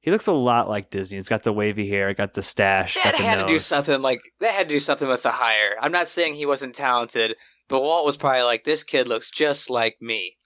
He 0.00 0.12
looks 0.12 0.28
a 0.28 0.32
lot 0.32 0.68
like 0.68 0.90
Disney. 0.90 1.16
He's 1.16 1.28
got 1.28 1.42
the 1.42 1.52
wavy 1.52 1.88
hair, 1.88 2.14
got 2.14 2.34
the 2.34 2.42
stash, 2.42 2.94
That 3.02 3.16
had 3.16 3.40
to 3.40 3.46
do 3.46 3.58
something 3.58 4.00
like 4.00 4.20
that 4.38 4.52
had 4.52 4.68
to 4.68 4.74
do 4.74 4.80
something 4.80 5.08
with 5.08 5.24
the 5.24 5.32
hire. 5.32 5.76
I'm 5.80 5.92
not 5.92 6.08
saying 6.08 6.34
he 6.34 6.46
wasn't 6.46 6.74
talented, 6.74 7.36
but 7.68 7.82
Walt 7.82 8.06
was 8.06 8.16
probably 8.16 8.42
like, 8.42 8.64
"This 8.64 8.84
kid 8.84 9.08
looks 9.08 9.30
just 9.30 9.70
like 9.70 9.96
me." 10.00 10.36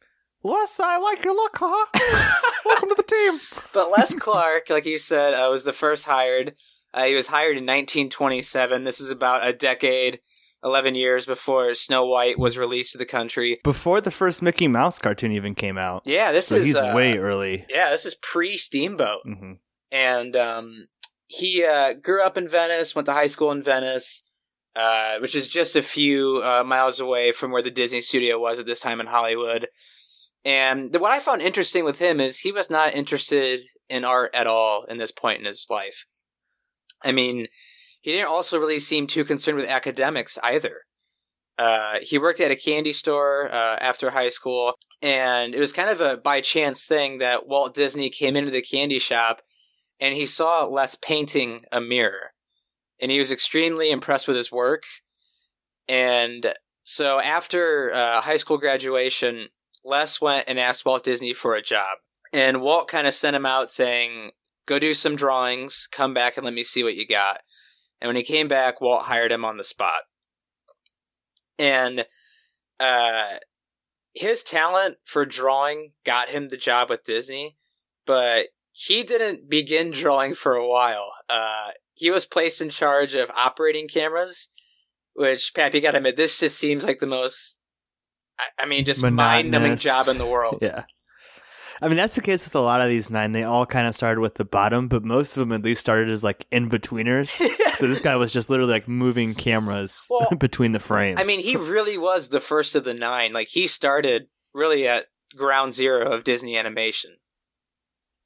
Les, 0.42 0.80
I 0.80 0.98
like 0.98 1.24
your 1.24 1.34
look, 1.34 1.56
huh? 1.58 1.86
Welcome 2.64 2.90
to 2.90 2.94
the 2.94 3.02
team. 3.02 3.40
But 3.72 3.90
Les 3.90 4.14
Clark, 4.14 4.70
like 4.70 4.86
you 4.86 4.96
said, 4.96 5.34
uh, 5.34 5.50
was 5.50 5.64
the 5.64 5.72
first 5.72 6.04
hired. 6.06 6.54
Uh, 6.94 7.04
he 7.04 7.14
was 7.14 7.26
hired 7.26 7.58
in 7.58 7.64
1927. 7.64 8.84
This 8.84 9.00
is 9.00 9.10
about 9.10 9.46
a 9.46 9.52
decade 9.52 10.20
11 10.64 10.94
years 10.94 11.26
before 11.26 11.74
Snow 11.74 12.04
White 12.04 12.38
was 12.38 12.58
released 12.58 12.92
to 12.92 12.98
the 12.98 13.04
country. 13.04 13.58
Before 13.62 14.00
the 14.00 14.10
first 14.10 14.42
Mickey 14.42 14.68
Mouse 14.68 14.98
cartoon 14.98 15.32
even 15.32 15.54
came 15.54 15.78
out. 15.78 16.02
Yeah, 16.04 16.32
this 16.32 16.48
so 16.48 16.56
is 16.56 16.66
he's 16.66 16.76
uh, 16.76 16.92
way 16.94 17.18
early. 17.18 17.66
Yeah, 17.68 17.90
this 17.90 18.04
is 18.04 18.14
pre 18.14 18.56
Steamboat. 18.56 19.20
hmm 19.24 19.52
And 19.92 20.34
um, 20.34 20.88
he 21.26 21.64
uh, 21.64 21.94
grew 21.94 22.24
up 22.24 22.36
in 22.36 22.48
Venice, 22.48 22.94
went 22.94 23.06
to 23.06 23.12
high 23.12 23.26
school 23.26 23.50
in 23.50 23.62
Venice, 23.62 24.24
uh, 24.74 25.18
which 25.20 25.34
is 25.34 25.48
just 25.48 25.76
a 25.76 25.82
few 25.82 26.40
uh, 26.42 26.62
miles 26.64 27.00
away 27.00 27.32
from 27.32 27.50
where 27.50 27.62
the 27.62 27.70
Disney 27.70 28.00
studio 28.00 28.38
was 28.38 28.58
at 28.58 28.66
this 28.66 28.80
time 28.80 29.00
in 29.00 29.06
Hollywood. 29.06 29.68
And 30.44 30.92
the, 30.92 30.98
what 30.98 31.12
I 31.12 31.18
found 31.18 31.42
interesting 31.42 31.84
with 31.84 31.98
him 31.98 32.20
is 32.20 32.38
he 32.38 32.52
was 32.52 32.70
not 32.70 32.94
interested 32.94 33.60
in 33.88 34.04
art 34.04 34.34
at 34.34 34.46
all 34.46 34.84
in 34.84 34.98
this 34.98 35.12
point 35.12 35.40
in 35.40 35.46
his 35.46 35.66
life. 35.68 36.06
I 37.02 37.12
mean, 37.12 37.48
he 38.06 38.12
didn't 38.12 38.28
also 38.28 38.56
really 38.56 38.78
seem 38.78 39.08
too 39.08 39.24
concerned 39.24 39.56
with 39.56 39.68
academics 39.68 40.38
either. 40.44 40.82
Uh, 41.58 41.94
he 42.02 42.18
worked 42.18 42.38
at 42.38 42.52
a 42.52 42.56
candy 42.56 42.92
store 42.92 43.52
uh, 43.52 43.76
after 43.80 44.10
high 44.10 44.28
school, 44.28 44.74
and 45.02 45.56
it 45.56 45.58
was 45.58 45.72
kind 45.72 45.90
of 45.90 46.00
a 46.00 46.16
by 46.16 46.40
chance 46.40 46.84
thing 46.84 47.18
that 47.18 47.48
Walt 47.48 47.74
Disney 47.74 48.08
came 48.08 48.36
into 48.36 48.52
the 48.52 48.62
candy 48.62 49.00
shop 49.00 49.42
and 49.98 50.14
he 50.14 50.24
saw 50.24 50.62
Les 50.66 50.94
painting 50.94 51.64
a 51.72 51.80
mirror. 51.80 52.30
And 53.02 53.10
he 53.10 53.18
was 53.18 53.32
extremely 53.32 53.90
impressed 53.90 54.28
with 54.28 54.36
his 54.36 54.52
work. 54.52 54.84
And 55.88 56.54
so 56.84 57.18
after 57.20 57.92
uh, 57.92 58.20
high 58.20 58.36
school 58.36 58.58
graduation, 58.58 59.48
Les 59.84 60.20
went 60.20 60.44
and 60.46 60.60
asked 60.60 60.86
Walt 60.86 61.02
Disney 61.02 61.32
for 61.32 61.56
a 61.56 61.62
job. 61.62 61.98
And 62.32 62.60
Walt 62.60 62.86
kind 62.86 63.08
of 63.08 63.14
sent 63.14 63.34
him 63.34 63.46
out 63.46 63.68
saying, 63.68 64.30
Go 64.64 64.78
do 64.78 64.94
some 64.94 65.16
drawings, 65.16 65.88
come 65.90 66.14
back 66.14 66.36
and 66.36 66.44
let 66.44 66.54
me 66.54 66.62
see 66.62 66.84
what 66.84 66.94
you 66.94 67.04
got. 67.04 67.40
And 68.00 68.08
when 68.08 68.16
he 68.16 68.22
came 68.22 68.48
back, 68.48 68.80
Walt 68.80 69.04
hired 69.04 69.32
him 69.32 69.44
on 69.44 69.56
the 69.56 69.64
spot. 69.64 70.02
And 71.58 72.06
uh, 72.78 73.36
his 74.14 74.42
talent 74.42 74.96
for 75.04 75.24
drawing 75.24 75.92
got 76.04 76.28
him 76.28 76.48
the 76.48 76.56
job 76.56 76.90
with 76.90 77.04
Disney, 77.04 77.56
but 78.04 78.48
he 78.72 79.02
didn't 79.02 79.48
begin 79.48 79.90
drawing 79.90 80.34
for 80.34 80.54
a 80.54 80.68
while. 80.68 81.12
Uh, 81.28 81.68
he 81.94 82.10
was 82.10 82.26
placed 82.26 82.60
in 82.60 82.68
charge 82.68 83.14
of 83.14 83.30
operating 83.34 83.88
cameras, 83.88 84.48
which, 85.14 85.54
Pap, 85.54 85.72
you 85.72 85.80
gotta 85.80 85.96
admit, 85.96 86.16
this 86.16 86.38
just 86.38 86.58
seems 86.58 86.84
like 86.84 86.98
the 86.98 87.06
most, 87.06 87.60
I, 88.38 88.64
I 88.64 88.66
mean, 88.66 88.84
just 88.84 89.02
mind 89.02 89.50
numbing 89.50 89.76
job 89.76 90.08
in 90.08 90.18
the 90.18 90.26
world. 90.26 90.58
Yeah. 90.62 90.84
I 91.80 91.88
mean, 91.88 91.96
that's 91.96 92.14
the 92.14 92.20
case 92.20 92.44
with 92.44 92.54
a 92.54 92.60
lot 92.60 92.80
of 92.80 92.88
these 92.88 93.10
nine. 93.10 93.32
They 93.32 93.42
all 93.42 93.66
kind 93.66 93.86
of 93.86 93.94
started 93.94 94.20
with 94.20 94.34
the 94.34 94.44
bottom, 94.44 94.88
but 94.88 95.04
most 95.04 95.36
of 95.36 95.40
them 95.40 95.52
at 95.52 95.62
least 95.62 95.80
started 95.80 96.10
as 96.10 96.24
like 96.24 96.46
in 96.50 96.70
betweeners. 96.70 97.28
so 97.74 97.86
this 97.86 98.00
guy 98.00 98.16
was 98.16 98.32
just 98.32 98.48
literally 98.48 98.72
like 98.72 98.88
moving 98.88 99.34
cameras 99.34 100.06
Well, 100.10 100.28
between 100.38 100.72
the 100.72 100.80
frames. 100.80 101.20
I 101.20 101.24
mean, 101.24 101.40
he 101.40 101.56
really 101.56 101.98
was 101.98 102.28
the 102.28 102.40
first 102.40 102.74
of 102.74 102.84
the 102.84 102.94
nine. 102.94 103.32
Like, 103.32 103.48
he 103.48 103.66
started 103.66 104.28
really 104.54 104.88
at 104.88 105.06
ground 105.36 105.74
zero 105.74 106.10
of 106.10 106.24
Disney 106.24 106.56
animation. 106.56 107.16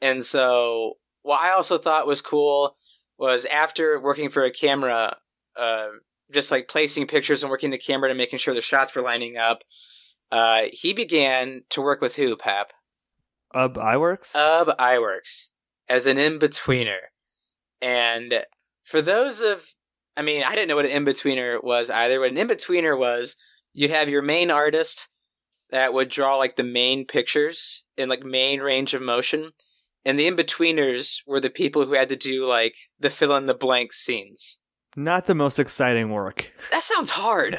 And 0.01 0.25
so, 0.25 0.95
what 1.23 1.41
I 1.41 1.51
also 1.53 1.77
thought 1.77 2.07
was 2.07 2.23
cool 2.23 2.77
was 3.19 3.45
after 3.47 4.01
working 4.01 4.31
for 4.31 4.45
a 4.45 4.51
camera, 4.51 5.17
uh, 5.57 5.89
just 6.33 6.51
like 6.51 6.69
placing 6.69 7.07
pictures 7.07 7.43
and 7.43 7.51
working 7.51 7.71
the 7.71 7.79
camera 7.79 8.09
to 8.09 8.15
making 8.15 8.39
sure 8.39 8.55
the 8.55 8.61
shots 8.61 8.95
were 8.95 9.03
lining 9.03 9.37
up, 9.37 9.63
uh, 10.33 10.63
he 10.73 10.93
began 10.93 11.63
to 11.71 11.83
work 11.83 12.01
with 12.01 12.17
who, 12.17 12.37
Pap? 12.37 12.73
Ub 13.55 13.77
Iwerks. 13.77 14.35
Ub 14.35 14.69
Iwerks 14.79 15.49
as 15.89 16.07
an 16.07 16.19
in 16.19 16.39
betweener. 16.39 16.99
And 17.83 18.45
for 18.85 19.03
those 19.03 19.41
of, 19.41 19.75
I 20.17 20.23
mean, 20.23 20.43
I 20.45 20.55
didn't 20.55 20.69
know 20.69 20.77
what 20.77 20.85
an 20.85 20.91
in 20.91 21.05
betweener 21.05 21.63
was 21.63 21.91
either. 21.91 22.21
What 22.21 22.31
an 22.31 22.39
in 22.39 22.49
betweener 22.49 22.99
was, 22.99 23.37
you'd 23.75 23.91
have 23.91 24.09
your 24.09 24.23
main 24.23 24.51
artist 24.51 25.09
that 25.71 25.93
would 25.93 26.09
draw 26.09 26.37
like 26.37 26.57
the 26.57 26.65
main 26.65 27.07
pictures 27.07 27.85
in 27.97 28.09
like 28.09 28.25
main 28.25 28.61
range 28.61 28.95
of 28.95 29.03
motion. 29.03 29.53
And 30.05 30.19
the 30.19 30.27
in 30.27 30.37
betweeners 30.37 31.23
were 31.27 31.41
the 31.41 31.51
people 31.51 31.85
who 31.85 31.95
had 31.95 32.09
to 32.09 32.17
do 32.17 32.47
like 32.47 32.75
the 32.99 33.11
fill 33.11 33.37
in 33.37 33.47
the 33.47 33.55
blank 33.55 33.93
scenes. 33.93 34.59
Not 34.97 35.27
the 35.27 35.35
most 35.35 35.59
exciting 35.59 36.11
work. 36.11 36.51
That 36.73 36.83
sounds 36.83 37.11
hard. 37.11 37.59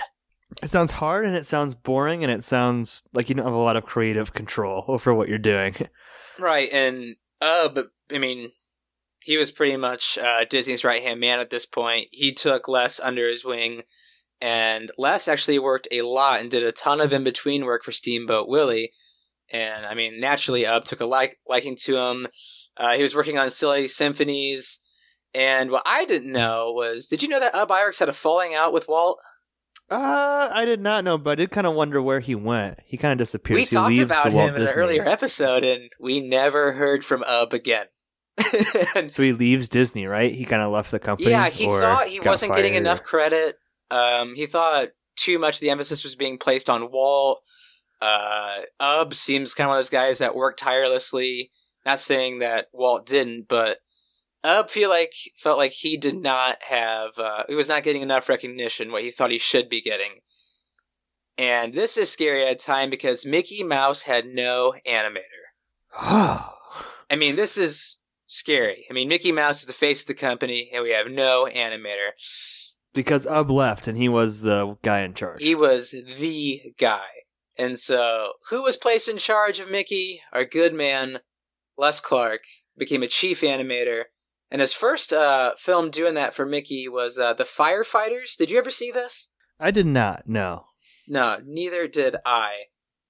It 0.61 0.69
sounds 0.69 0.91
hard 0.91 1.25
and 1.25 1.35
it 1.35 1.45
sounds 1.45 1.75
boring 1.75 2.23
and 2.23 2.31
it 2.31 2.43
sounds 2.43 3.03
like 3.13 3.29
you 3.29 3.35
don't 3.35 3.45
have 3.45 3.53
a 3.53 3.57
lot 3.57 3.77
of 3.77 3.85
creative 3.85 4.33
control 4.33 4.85
over 4.89 5.13
what 5.13 5.29
you're 5.29 5.37
doing. 5.37 5.75
Right, 6.39 6.69
and 6.71 7.15
uh, 7.41 7.69
but 7.69 7.87
I 8.11 8.17
mean, 8.17 8.51
he 9.21 9.37
was 9.37 9.51
pretty 9.51 9.77
much 9.77 10.17
uh, 10.17 10.45
Disney's 10.45 10.83
right 10.83 11.01
hand 11.01 11.19
man 11.19 11.39
at 11.39 11.49
this 11.49 11.65
point. 11.65 12.07
He 12.11 12.33
took 12.33 12.67
Les 12.67 12.99
under 12.99 13.27
his 13.27 13.45
wing, 13.45 13.83
and 14.39 14.91
Les 14.97 15.27
actually 15.27 15.59
worked 15.59 15.87
a 15.91 16.01
lot 16.01 16.39
and 16.39 16.49
did 16.49 16.63
a 16.63 16.71
ton 16.71 17.01
of 17.01 17.13
in 17.13 17.23
between 17.23 17.65
work 17.65 17.83
for 17.83 17.91
Steamboat 17.91 18.47
Willie. 18.47 18.91
And 19.51 19.85
I 19.85 19.93
mean, 19.93 20.19
naturally, 20.19 20.65
Ub 20.65 20.85
took 20.85 21.01
a 21.01 21.05
like 21.05 21.39
liking 21.47 21.75
to 21.83 21.97
him. 21.97 22.27
Uh, 22.77 22.93
he 22.93 23.03
was 23.03 23.15
working 23.15 23.37
on 23.37 23.49
Silly 23.51 23.87
Symphonies. 23.87 24.79
And 25.33 25.71
what 25.71 25.83
I 25.85 26.05
didn't 26.05 26.31
know 26.31 26.73
was, 26.73 27.07
did 27.07 27.21
you 27.21 27.29
know 27.29 27.39
that 27.39 27.55
Ub 27.55 27.69
Iwerks 27.69 27.99
had 27.99 28.09
a 28.09 28.13
falling 28.13 28.53
out 28.53 28.73
with 28.73 28.87
Walt? 28.87 29.19
Uh, 29.91 30.49
I 30.53 30.63
did 30.65 30.79
not 30.79 31.03
know, 31.03 31.17
but 31.17 31.31
I 31.31 31.35
did 31.35 31.51
kind 31.51 31.67
of 31.67 31.73
wonder 31.75 32.01
where 32.01 32.21
he 32.21 32.33
went. 32.33 32.79
He 32.85 32.95
kind 32.97 33.11
of 33.11 33.17
disappears. 33.17 33.55
we 33.55 33.61
he 33.63 33.67
talked 33.67 33.97
about 33.97 34.31
him 34.31 34.55
in 34.55 34.61
an 34.61 34.67
earlier 34.69 35.05
episode, 35.05 35.63
and 35.65 35.89
we 35.99 36.21
never 36.21 36.71
heard 36.71 37.03
from 37.03 37.23
Ub 37.27 37.53
again. 37.53 37.85
So 39.09 39.21
he 39.23 39.33
leaves 39.33 39.67
Disney, 39.69 40.05
right? 40.05 40.33
He 40.33 40.45
kind 40.45 40.61
of 40.61 40.71
left 40.71 40.91
the 40.91 40.99
company. 40.99 41.31
Yeah, 41.31 41.49
he 41.49 41.65
thought 41.65 42.07
he 42.07 42.19
wasn't 42.19 42.55
getting 42.55 42.75
enough 42.75 43.01
or- 43.01 43.03
credit. 43.03 43.57
Um, 43.89 44.35
he 44.35 44.45
thought 44.45 44.89
too 45.17 45.37
much 45.37 45.55
of 45.55 45.59
the 45.61 45.69
emphasis 45.69 46.03
was 46.03 46.15
being 46.15 46.37
placed 46.37 46.69
on 46.69 46.91
Walt. 46.91 47.41
Uh, 48.01 48.59
Ub 48.79 49.13
seems 49.13 49.53
kind 49.53 49.65
of 49.65 49.69
one 49.71 49.77
of 49.77 49.83
those 49.83 49.89
guys 49.89 50.19
that 50.19 50.35
worked 50.35 50.59
tirelessly. 50.59 51.51
Not 51.85 51.99
saying 51.99 52.39
that 52.39 52.67
Walt 52.71 53.05
didn't, 53.05 53.47
but 53.47 53.79
Ub 54.43 54.69
feel 54.69 54.89
like 54.89 55.13
felt 55.37 55.57
like 55.57 55.71
he 55.71 55.97
did 55.97 56.15
not 56.15 56.57
have 56.69 57.17
uh, 57.19 57.43
he 57.47 57.55
was 57.55 57.69
not 57.69 57.83
getting 57.83 58.01
enough 58.01 58.27
recognition 58.29 58.91
what 58.91 59.03
he 59.03 59.11
thought 59.11 59.31
he 59.31 59.37
should 59.37 59.69
be 59.69 59.81
getting. 59.81 60.19
And 61.37 61.73
this 61.73 61.97
is 61.97 62.11
scary 62.11 62.43
at 62.45 62.51
a 62.51 62.55
time 62.55 62.89
because 62.89 63.25
Mickey 63.25 63.63
Mouse 63.63 64.03
had 64.03 64.25
no 64.25 64.73
animator. 64.87 65.21
I 65.93 67.15
mean, 67.17 67.35
this 67.35 67.57
is 67.57 67.99
scary. 68.25 68.85
I 68.89 68.93
mean, 68.93 69.07
Mickey 69.09 69.31
Mouse 69.31 69.61
is 69.61 69.65
the 69.65 69.73
face 69.73 70.01
of 70.01 70.07
the 70.07 70.13
company, 70.13 70.69
and 70.73 70.83
we 70.83 70.91
have 70.91 71.07
no 71.09 71.47
animator. 71.53 72.11
because 72.93 73.25
Ub 73.27 73.49
left 73.51 73.87
and 73.87 73.97
he 73.97 74.09
was 74.09 74.41
the 74.41 74.77
guy 74.81 75.01
in 75.01 75.13
charge. 75.13 75.41
He 75.41 75.55
was 75.55 75.91
the 75.91 76.73
guy. 76.77 77.07
And 77.57 77.77
so, 77.77 78.33
who 78.49 78.63
was 78.63 78.77
placed 78.77 79.07
in 79.09 79.17
charge 79.17 79.59
of 79.59 79.69
Mickey? 79.69 80.21
Our 80.31 80.45
good 80.45 80.73
man, 80.73 81.19
Les 81.77 81.99
Clark, 81.99 82.41
became 82.77 83.03
a 83.03 83.07
chief 83.07 83.41
animator. 83.41 84.03
And 84.51 84.59
his 84.59 84.73
first 84.73 85.13
uh, 85.13 85.53
film 85.57 85.89
doing 85.89 86.13
that 86.15 86.33
for 86.33 86.45
Mickey 86.45 86.89
was 86.89 87.17
uh, 87.17 87.33
The 87.33 87.45
Firefighters. 87.45 88.35
Did 88.37 88.51
you 88.51 88.57
ever 88.57 88.69
see 88.69 88.91
this? 88.91 89.29
I 89.59 89.71
did 89.71 89.85
not. 89.85 90.23
No. 90.27 90.65
No, 91.07 91.37
neither 91.45 91.87
did 91.87 92.17
I. 92.25 92.63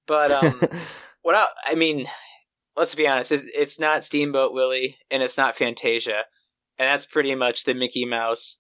But 0.06 0.32
um, 0.32 0.62
what 1.24 1.36
I, 1.36 1.46
I 1.72 1.76
mean, 1.76 2.06
let's 2.76 2.94
be 2.94 3.08
honest, 3.08 3.32
it's, 3.32 3.50
it's 3.56 3.80
not 3.80 4.04
Steamboat 4.04 4.54
Willie 4.54 4.98
and 5.10 5.24
it's 5.24 5.38
not 5.38 5.56
Fantasia, 5.56 6.26
and 6.78 6.88
that's 6.88 7.06
pretty 7.06 7.36
much 7.36 7.64
the 7.64 7.74
Mickey 7.74 8.06
Mouse, 8.06 8.60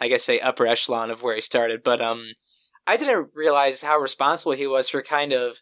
I 0.00 0.08
guess, 0.08 0.24
say 0.24 0.40
upper 0.40 0.66
echelon 0.66 1.10
of 1.10 1.22
where 1.22 1.34
he 1.34 1.40
started. 1.40 1.82
But 1.84 2.00
um, 2.00 2.32
I 2.86 2.96
didn't 2.96 3.30
realize 3.34 3.82
how 3.82 3.98
responsible 3.98 4.52
he 4.52 4.66
was 4.66 4.88
for 4.88 5.02
kind 5.02 5.32
of 5.32 5.58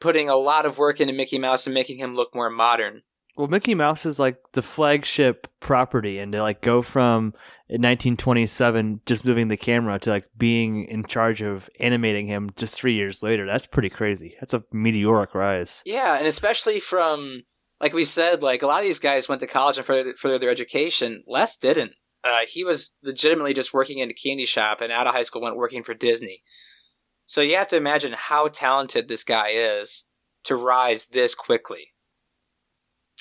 putting 0.00 0.28
a 0.28 0.36
lot 0.36 0.66
of 0.66 0.78
work 0.78 1.00
into 1.00 1.12
Mickey 1.14 1.38
Mouse 1.38 1.66
and 1.66 1.74
making 1.74 1.98
him 1.98 2.14
look 2.14 2.34
more 2.34 2.50
modern. 2.50 3.02
Well, 3.36 3.48
Mickey 3.48 3.74
Mouse 3.74 4.06
is 4.06 4.18
like 4.18 4.38
the 4.52 4.62
flagship 4.62 5.46
property, 5.60 6.18
and 6.18 6.32
to 6.32 6.42
like 6.42 6.62
go 6.62 6.80
from 6.80 7.34
1927 7.68 9.02
just 9.04 9.24
moving 9.24 9.48
the 9.48 9.58
camera 9.58 9.98
to 9.98 10.10
like 10.10 10.26
being 10.36 10.84
in 10.84 11.04
charge 11.04 11.42
of 11.42 11.68
animating 11.78 12.28
him 12.28 12.50
just 12.56 12.74
three 12.74 12.94
years 12.94 13.22
later, 13.22 13.44
that's 13.44 13.66
pretty 13.66 13.90
crazy. 13.90 14.36
That's 14.40 14.54
a 14.54 14.64
meteoric 14.72 15.34
rise. 15.34 15.82
Yeah, 15.84 16.16
and 16.16 16.26
especially 16.26 16.80
from 16.80 17.42
like 17.80 17.92
we 17.92 18.04
said, 18.04 18.42
like 18.42 18.62
a 18.62 18.66
lot 18.66 18.80
of 18.80 18.86
these 18.86 18.98
guys 18.98 19.28
went 19.28 19.40
to 19.42 19.46
college 19.46 19.76
and 19.76 19.86
further, 19.86 20.14
further 20.14 20.38
their 20.38 20.50
education. 20.50 21.22
Les 21.26 21.56
didn't. 21.56 21.92
Uh, 22.24 22.40
he 22.48 22.64
was 22.64 22.94
legitimately 23.02 23.54
just 23.54 23.74
working 23.74 23.98
in 23.98 24.10
a 24.10 24.14
candy 24.14 24.46
shop, 24.46 24.80
and 24.80 24.90
out 24.90 25.06
of 25.06 25.14
high 25.14 25.22
school 25.22 25.42
went 25.42 25.56
working 25.56 25.84
for 25.84 25.94
Disney. 25.94 26.42
So 27.26 27.40
you 27.40 27.56
have 27.56 27.68
to 27.68 27.76
imagine 27.76 28.14
how 28.16 28.48
talented 28.48 29.08
this 29.08 29.24
guy 29.24 29.50
is 29.50 30.04
to 30.44 30.56
rise 30.56 31.06
this 31.06 31.34
quickly. 31.34 31.92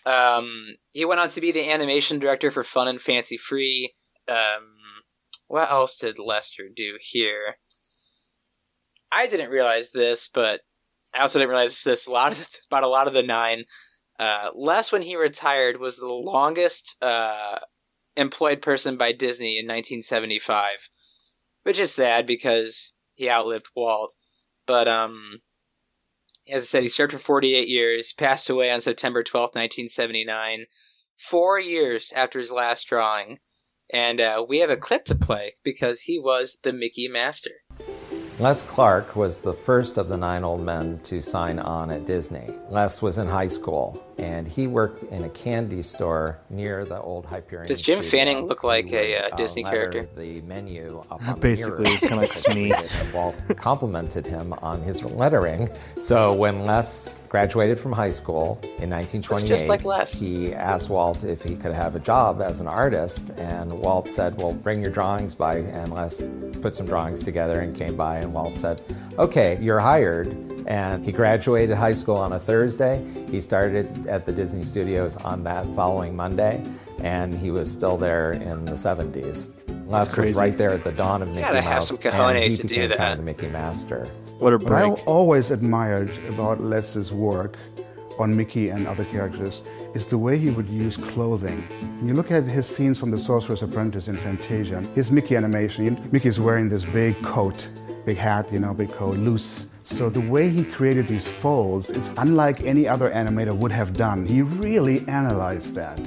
Um, 0.06 0.76
he 0.92 1.06
went 1.06 1.20
on 1.20 1.30
to 1.30 1.42
be 1.42 1.52
the 1.52 1.70
animation 1.70 2.20
director 2.20 2.52
for 2.52 2.64
Fun 2.64 2.88
and 2.88 3.02
Fancy 3.02 3.38
Free. 3.38 3.94
Um, 4.28 5.04
what 5.48 5.70
else 5.70 5.98
did 5.98 6.20
Lester 6.20 6.66
do 6.74 6.98
here? 7.00 7.58
I 9.12 9.28
didn't 9.28 9.50
realize 9.50 9.92
this, 9.92 10.30
but 10.32 10.62
I 11.14 11.22
also 11.22 11.40
didn't 11.40 11.50
realize 11.50 11.84
this 11.84 12.08
a 12.08 12.12
lot 12.12 12.34
of, 12.34 12.48
about 12.70 12.84
a 12.84 12.88
lot 12.88 13.08
of 13.08 13.14
the 13.14 13.24
nine. 13.24 13.66
Uh, 14.20 14.50
Les, 14.56 14.92
when 14.92 15.02
he 15.02 15.16
retired, 15.16 15.80
was 15.80 15.98
the 15.98 16.08
longest 16.08 17.02
uh, 17.04 17.60
employed 18.16 18.62
person 18.62 18.98
by 18.98 19.12
Disney 19.12 19.58
in 19.58 19.66
1975. 19.66 20.90
which 21.64 21.80
is 21.80 21.92
sad 21.92 22.26
because 22.26 22.94
he 23.16 23.30
outlived 23.30 23.68
Walt. 23.76 24.16
But 24.68 24.88
um, 24.88 25.42
as 26.50 26.64
I 26.64 26.66
said, 26.66 26.84
he 26.84 26.90
served 26.90 27.14
for 27.14 27.20
48 27.20 27.68
years. 27.68 28.10
He 28.10 28.16
passed 28.16 28.50
away 28.50 28.72
on 28.72 28.82
September 28.82 29.24
12th, 29.24 29.56
1979, 29.56 30.66
four 31.18 31.60
years 31.60 32.14
after 32.16 32.40
his 32.40 32.52
last 32.52 32.88
drawing. 32.88 33.40
And 33.94 34.20
uh, 34.20 34.46
we 34.48 34.60
have 34.60 34.70
a 34.70 34.78
clip 34.78 35.06
to 35.06 35.16
play 35.16 35.54
because 35.64 36.02
he 36.02 36.20
was 36.20 36.58
the 36.64 36.74
Mickey 36.74 37.08
Master. 37.08 37.52
Les 38.40 38.64
Clark 38.64 39.16
was 39.16 39.42
the 39.42 39.54
first 39.54 39.98
of 39.98 40.10
the 40.10 40.18
nine 40.18 40.44
old 40.44 40.62
men 40.62 41.00
to 41.04 41.22
sign 41.22 41.60
on 41.60 41.90
at 41.90 42.06
Disney. 42.06 42.54
Les 42.70 43.02
was 43.02 43.18
in 43.18 43.28
high 43.28 43.48
school 43.48 44.05
and 44.18 44.48
he 44.48 44.68
worked 44.68 45.04
in 45.04 45.24
a 45.24 45.30
candy 45.30 45.82
store 45.84 46.40
near 46.50 46.86
the 46.86 47.00
old 47.00 47.26
Hyperion. 47.26 47.68
Does 47.68 47.82
Jim 47.82 48.02
studio. 48.02 48.12
Fanning 48.26 48.46
look 48.48 48.64
like 48.64 48.90
He 48.90 48.96
a 48.96 49.28
uh, 49.28 49.36
Disney 49.36 49.64
letter 49.64 49.92
character? 49.92 50.10
The 50.16 50.42
menu 50.42 51.04
up 51.12 51.28
on 51.28 51.40
Basically, 51.40 51.84
the 51.86 51.98
kinda 52.00 52.16
like 52.16 52.32
Smee. 52.32 52.72
and 52.74 53.14
Walt 53.14 53.36
complimented 53.58 54.26
him 54.26 54.54
on 54.62 54.82
his 54.82 55.04
lettering. 55.04 55.70
So 56.00 56.34
when 56.34 56.66
Les 56.66 57.16
graduated 57.30 57.78
from 57.80 57.92
high 57.92 58.10
school 58.10 58.58
in 58.80 58.90
1928, 58.90 59.48
just 59.48 59.68
like 59.68 59.84
Les. 59.84 60.18
he 60.20 60.54
asked 60.54 60.90
Walt 60.90 61.26
if 61.26 61.42
he 61.44 61.56
could 61.56 61.74
have 61.74 61.96
a 61.96 62.00
job 62.00 62.42
as 62.42 62.62
an 62.62 62.68
artist, 62.68 63.32
and 63.38 63.72
Walt 63.80 64.08
said, 64.08 64.40
"Well, 64.40 64.54
bring 64.54 64.82
your 64.82 64.92
drawings 64.92 65.36
by." 65.36 65.58
And 65.58 65.94
Les 65.94 66.24
put 66.62 66.76
some 66.76 66.86
drawings 66.86 67.22
together 67.24 67.60
and 67.60 67.76
came 67.76 67.98
by, 67.98 68.18
and 68.18 68.34
Walt 68.34 68.56
said, 68.56 68.82
"Okay, 69.20 69.58
you're 69.62 69.80
hired." 69.80 70.38
And 70.68 71.06
he 71.06 71.12
graduated 71.12 71.76
high 71.78 71.94
school 71.94 72.16
on 72.16 72.34
a 72.34 72.40
Thursday. 72.40 73.06
He 73.30 73.40
started 73.42 74.05
at 74.08 74.26
the 74.26 74.32
Disney 74.32 74.64
Studios 74.64 75.18
on 75.18 75.44
that 75.44 75.66
following 75.76 76.16
Monday, 76.16 76.64
and 77.00 77.34
he 77.34 77.52
was 77.52 77.72
still 77.72 77.98
there 77.98 78.34
in 78.34 78.66
the 78.66 78.74
70s. 78.74 79.50
Les 79.88 80.16
was 80.18 80.38
right 80.38 80.58
there 80.58 80.72
at 80.72 80.84
the 80.84 80.92
dawn 80.92 81.22
of 81.22 81.30
Mickey 81.30 81.42
Mouse. 81.42 81.50
gotta 81.50 81.62
have 81.62 81.74
Mouse, 81.76 81.88
some 81.88 81.98
and 81.98 82.38
cojones 82.38 82.52
he 82.52 82.58
to 82.58 82.68
do 82.68 82.88
that. 82.88 82.98
kind 82.98 83.12
of 83.12 83.18
the 83.20 83.24
Mickey 83.24 83.48
Master. 83.48 84.06
What 84.40 84.54
a 84.54 84.58
break. 84.58 84.90
What 84.90 85.00
I 85.00 85.04
always 85.04 85.52
admired 85.52 86.18
about 86.30 86.62
Les's 86.62 87.12
work 87.12 87.56
on 88.20 88.36
Mickey 88.36 88.70
and 88.70 88.88
other 88.88 89.06
characters 89.06 89.64
is 89.94 90.06
the 90.06 90.18
way 90.18 90.38
he 90.38 90.50
would 90.50 90.68
use 90.68 90.98
clothing. 90.98 91.62
When 92.00 92.08
you 92.08 92.14
look 92.14 92.32
at 92.32 92.44
his 92.44 92.66
scenes 92.68 92.98
from 92.98 93.12
The 93.12 93.18
Sorcerer's 93.18 93.62
Apprentice 93.62 94.08
in 94.08 94.18
Fantasia, 94.18 94.82
his 94.96 95.12
Mickey 95.12 95.36
animation, 95.36 96.10
Mickey's 96.12 96.40
wearing 96.40 96.68
this 96.70 96.86
big 96.86 97.22
coat, 97.22 97.70
big 98.06 98.18
hat, 98.18 98.52
you 98.52 98.60
know, 98.60 98.74
big 98.74 98.92
coat, 98.92 99.18
loose. 99.18 99.68
So 99.88 100.10
the 100.10 100.20
way 100.20 100.50
he 100.50 100.66
created 100.66 101.08
these 101.08 101.28
folds 101.28 101.92
is 101.92 102.12
unlike 102.18 102.64
any 102.64 102.88
other 102.88 103.12
animator 103.12 103.56
would 103.56 103.72
have 103.72 103.94
done. 103.94 104.26
He 104.26 104.42
really 104.42 105.08
analyzed 105.08 105.76
that. 105.76 106.00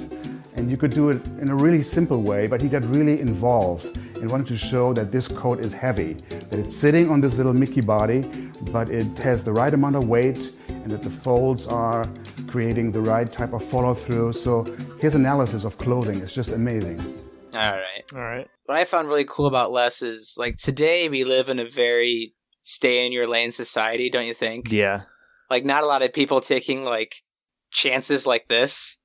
And 0.56 0.68
you 0.68 0.76
could 0.76 0.90
do 0.90 1.10
it 1.10 1.24
in 1.40 1.48
a 1.48 1.54
really 1.54 1.84
simple 1.84 2.20
way, 2.20 2.48
but 2.48 2.60
he 2.60 2.68
got 2.68 2.84
really 2.92 3.20
involved 3.20 3.96
and 4.16 4.28
wanted 4.28 4.48
to 4.48 4.56
show 4.56 4.92
that 4.94 5.12
this 5.12 5.28
coat 5.28 5.60
is 5.60 5.72
heavy, 5.72 6.14
that 6.50 6.58
it's 6.58 6.74
sitting 6.74 7.08
on 7.08 7.20
this 7.20 7.36
little 7.36 7.54
Mickey 7.54 7.80
body, 7.80 8.22
but 8.72 8.90
it 8.90 9.16
has 9.20 9.44
the 9.44 9.52
right 9.52 9.72
amount 9.72 9.94
of 9.94 10.08
weight, 10.08 10.52
and 10.68 10.90
that 10.90 11.02
the 11.02 11.10
folds 11.10 11.68
are 11.68 12.04
creating 12.48 12.90
the 12.90 13.00
right 13.00 13.30
type 13.30 13.52
of 13.52 13.64
follow 13.64 13.94
through. 13.94 14.32
So 14.32 14.64
his 15.00 15.14
analysis 15.14 15.62
of 15.62 15.78
clothing 15.78 16.18
is 16.18 16.34
just 16.34 16.50
amazing. 16.50 16.98
All 17.54 17.60
right. 17.60 18.04
All 18.12 18.18
right. 18.18 18.48
What 18.64 18.76
I 18.76 18.84
found 18.84 19.06
really 19.06 19.24
cool 19.24 19.46
about 19.46 19.70
Les 19.70 20.02
is 20.02 20.34
like 20.36 20.56
today 20.56 21.08
we 21.08 21.22
live 21.22 21.48
in 21.48 21.60
a 21.60 21.64
very 21.64 22.34
stay 22.68 23.06
in 23.06 23.12
your 23.12 23.26
lane 23.26 23.50
society, 23.50 24.10
don't 24.10 24.26
you 24.26 24.34
think? 24.34 24.70
Yeah. 24.70 25.02
Like 25.48 25.64
not 25.64 25.84
a 25.84 25.86
lot 25.86 26.02
of 26.02 26.12
people 26.12 26.42
taking 26.42 26.84
like 26.84 27.22
chances 27.70 28.26
like 28.26 28.46
this. 28.48 28.98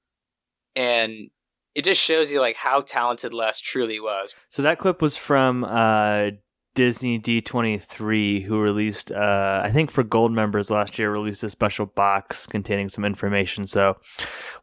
And 0.76 1.30
it 1.74 1.86
just 1.86 2.02
shows 2.02 2.30
you 2.30 2.42
like 2.42 2.58
how 2.58 2.82
talented 2.82 3.34
Les 3.34 3.62
truly 3.62 4.02
was. 4.02 4.36
So 4.50 4.62
that 4.64 4.80
clip 4.80 5.02
was 5.02 5.16
from 5.16 5.64
uh, 5.64 6.32
Disney 6.76 7.22
D23, 7.22 8.44
who 8.44 8.60
released, 8.60 9.14
uh, 9.14 9.62
I 9.64 9.72
think 9.72 9.92
for 9.92 10.04
gold 10.04 10.34
members 10.34 10.70
last 10.70 11.00
year, 11.00 11.10
released 11.10 11.44
a 11.44 11.50
special 11.50 11.86
box 11.86 12.46
containing 12.46 12.90
some 12.90 13.06
information. 13.06 13.66
So 13.66 13.96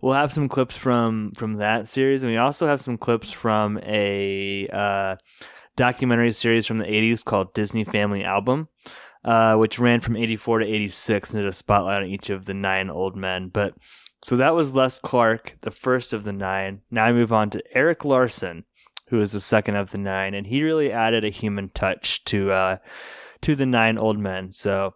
we'll 0.02 0.12
have 0.12 0.30
some 0.30 0.47
clips 0.47 0.76
from 0.76 1.33
from 1.33 1.54
that 1.54 1.88
series, 1.88 2.23
and 2.23 2.30
we 2.30 2.37
also 2.37 2.66
have 2.66 2.83
some 2.83 2.98
clips 2.98 3.31
from 3.31 3.81
a 3.83 4.68
uh, 4.70 5.16
documentary 5.81 6.31
series 6.31 6.66
from 6.66 6.77
the 6.77 6.85
80s 6.85 7.25
called 7.25 7.55
Disney 7.55 7.85
Family 7.85 8.23
Album. 8.23 8.69
Uh, 9.23 9.55
which 9.55 9.79
ran 9.79 10.01
from 10.01 10.16
84 10.16 10.61
to 10.61 10.66
86 10.66 11.35
and 11.35 11.43
did 11.43 11.47
a 11.47 11.53
spotlight 11.53 12.03
on 12.03 12.09
each 12.09 12.31
of 12.31 12.47
the 12.47 12.55
nine 12.55 12.88
old 12.88 13.16
men. 13.16 13.49
But 13.49 13.75
so 14.25 14.35
that 14.38 14.55
was 14.55 14.73
Les 14.73 14.99
Clark, 14.99 15.59
the 15.61 15.71
first 15.71 16.14
of 16.14 16.25
the 16.25 16.33
nine. 16.33 16.81
Now 16.90 17.05
I 17.05 17.12
move 17.12 17.31
on 17.31 17.51
to 17.51 17.62
Eric 17.77 18.07
Larson, 18.07 18.64
who 19.09 19.21
is 19.21 19.33
the 19.33 19.40
second 19.40 19.77
of 19.77 19.90
the 19.90 19.99
nine, 19.99 20.33
and 20.33 20.47
he 20.47 20.62
really 20.62 20.90
added 20.90 21.23
a 21.23 21.29
human 21.29 21.69
touch 21.69 22.25
to 22.25 22.51
uh, 22.51 22.77
to 23.43 23.55
the 23.55 23.66
nine 23.66 23.99
old 23.99 24.19
men. 24.19 24.53
So, 24.53 24.95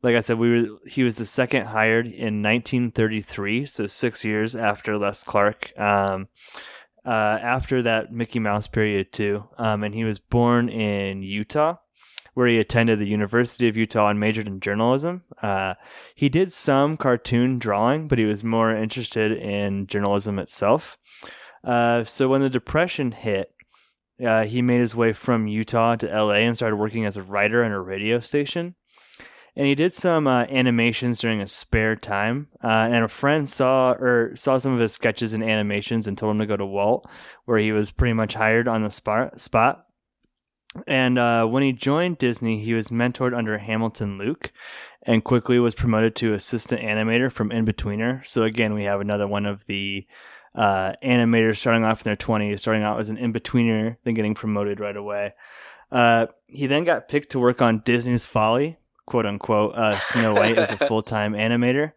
like 0.00 0.14
I 0.14 0.20
said, 0.20 0.38
we 0.38 0.50
were 0.50 0.78
he 0.86 1.02
was 1.02 1.16
the 1.16 1.26
second 1.26 1.66
hired 1.66 2.06
in 2.06 2.40
1933, 2.42 3.66
so 3.66 3.88
six 3.88 4.24
years 4.24 4.54
after 4.54 4.96
Les 4.96 5.24
Clark. 5.24 5.76
Um, 5.76 6.28
uh, 7.04 7.38
after 7.40 7.82
that 7.82 8.12
Mickey 8.12 8.38
Mouse 8.38 8.66
period 8.66 9.12
too, 9.12 9.48
um, 9.58 9.82
and 9.82 9.94
he 9.94 10.04
was 10.04 10.18
born 10.18 10.68
in 10.68 11.22
Utah 11.22 11.76
where 12.34 12.48
he 12.48 12.58
attended 12.58 12.98
the 12.98 13.06
University 13.06 13.68
of 13.68 13.76
Utah 13.76 14.08
and 14.08 14.20
majored 14.20 14.46
in 14.46 14.60
journalism. 14.60 15.22
Uh, 15.42 15.74
he 16.14 16.28
did 16.28 16.52
some 16.52 16.96
cartoon 16.96 17.58
drawing, 17.58 18.08
but 18.08 18.18
he 18.18 18.24
was 18.24 18.44
more 18.44 18.74
interested 18.74 19.32
in 19.32 19.86
journalism 19.86 20.38
itself. 20.38 20.96
Uh, 21.64 22.04
so 22.04 22.28
when 22.28 22.40
the 22.40 22.50
Depression 22.50 23.12
hit, 23.12 23.52
uh, 24.24 24.44
he 24.44 24.62
made 24.62 24.80
his 24.80 24.94
way 24.94 25.12
from 25.12 25.46
Utah 25.46 25.96
to 25.96 26.06
LA 26.06 26.34
and 26.34 26.56
started 26.56 26.76
working 26.76 27.04
as 27.04 27.16
a 27.16 27.22
writer 27.22 27.64
on 27.64 27.72
a 27.72 27.80
radio 27.80 28.20
station. 28.20 28.74
And 29.56 29.66
he 29.66 29.74
did 29.74 29.92
some 29.92 30.26
uh, 30.26 30.44
animations 30.44 31.20
during 31.20 31.40
his 31.40 31.52
spare 31.52 31.96
time. 31.96 32.48
Uh, 32.62 32.88
and 32.90 33.04
a 33.04 33.08
friend 33.08 33.48
saw 33.48 33.92
or 33.92 34.34
saw 34.36 34.58
some 34.58 34.72
of 34.72 34.80
his 34.80 34.92
sketches 34.92 35.32
and 35.32 35.42
animations 35.42 36.06
and 36.06 36.16
told 36.16 36.32
him 36.32 36.38
to 36.38 36.46
go 36.46 36.56
to 36.56 36.66
Walt, 36.66 37.08
where 37.44 37.58
he 37.58 37.72
was 37.72 37.90
pretty 37.90 38.14
much 38.14 38.34
hired 38.34 38.68
on 38.68 38.82
the 38.82 38.90
spot. 38.90 39.40
spot. 39.40 39.86
And 40.86 41.18
uh, 41.18 41.46
when 41.46 41.62
he 41.64 41.72
joined 41.72 42.18
Disney, 42.18 42.60
he 42.60 42.74
was 42.74 42.88
mentored 42.88 43.36
under 43.36 43.58
Hamilton 43.58 44.18
Luske 44.18 44.50
and 45.02 45.24
quickly 45.24 45.58
was 45.58 45.74
promoted 45.74 46.14
to 46.16 46.32
assistant 46.32 46.80
animator 46.80 47.30
from 47.32 47.50
In-Betweener. 47.50 48.24
So 48.26 48.44
again, 48.44 48.74
we 48.74 48.84
have 48.84 49.00
another 49.00 49.26
one 49.26 49.46
of 49.46 49.66
the 49.66 50.06
uh, 50.54 50.92
animators 51.02 51.56
starting 51.56 51.84
off 51.84 52.00
in 52.00 52.04
their 52.04 52.16
20s, 52.16 52.60
starting 52.60 52.82
out 52.82 53.00
as 53.00 53.08
an 53.08 53.16
In-Betweener, 53.16 53.96
then 54.04 54.14
getting 54.14 54.34
promoted 54.34 54.78
right 54.78 54.96
away. 54.96 55.34
Uh, 55.90 56.26
he 56.46 56.66
then 56.66 56.84
got 56.84 57.08
picked 57.08 57.32
to 57.32 57.40
work 57.40 57.60
on 57.60 57.82
Disney's 57.84 58.24
Folly, 58.24 58.78
quote 59.10 59.26
unquote, 59.26 59.74
uh, 59.74 59.96
Snow 59.96 60.34
White 60.34 60.56
as 60.56 60.70
a 60.70 60.76
full-time 60.88 61.32
animator. 61.32 61.92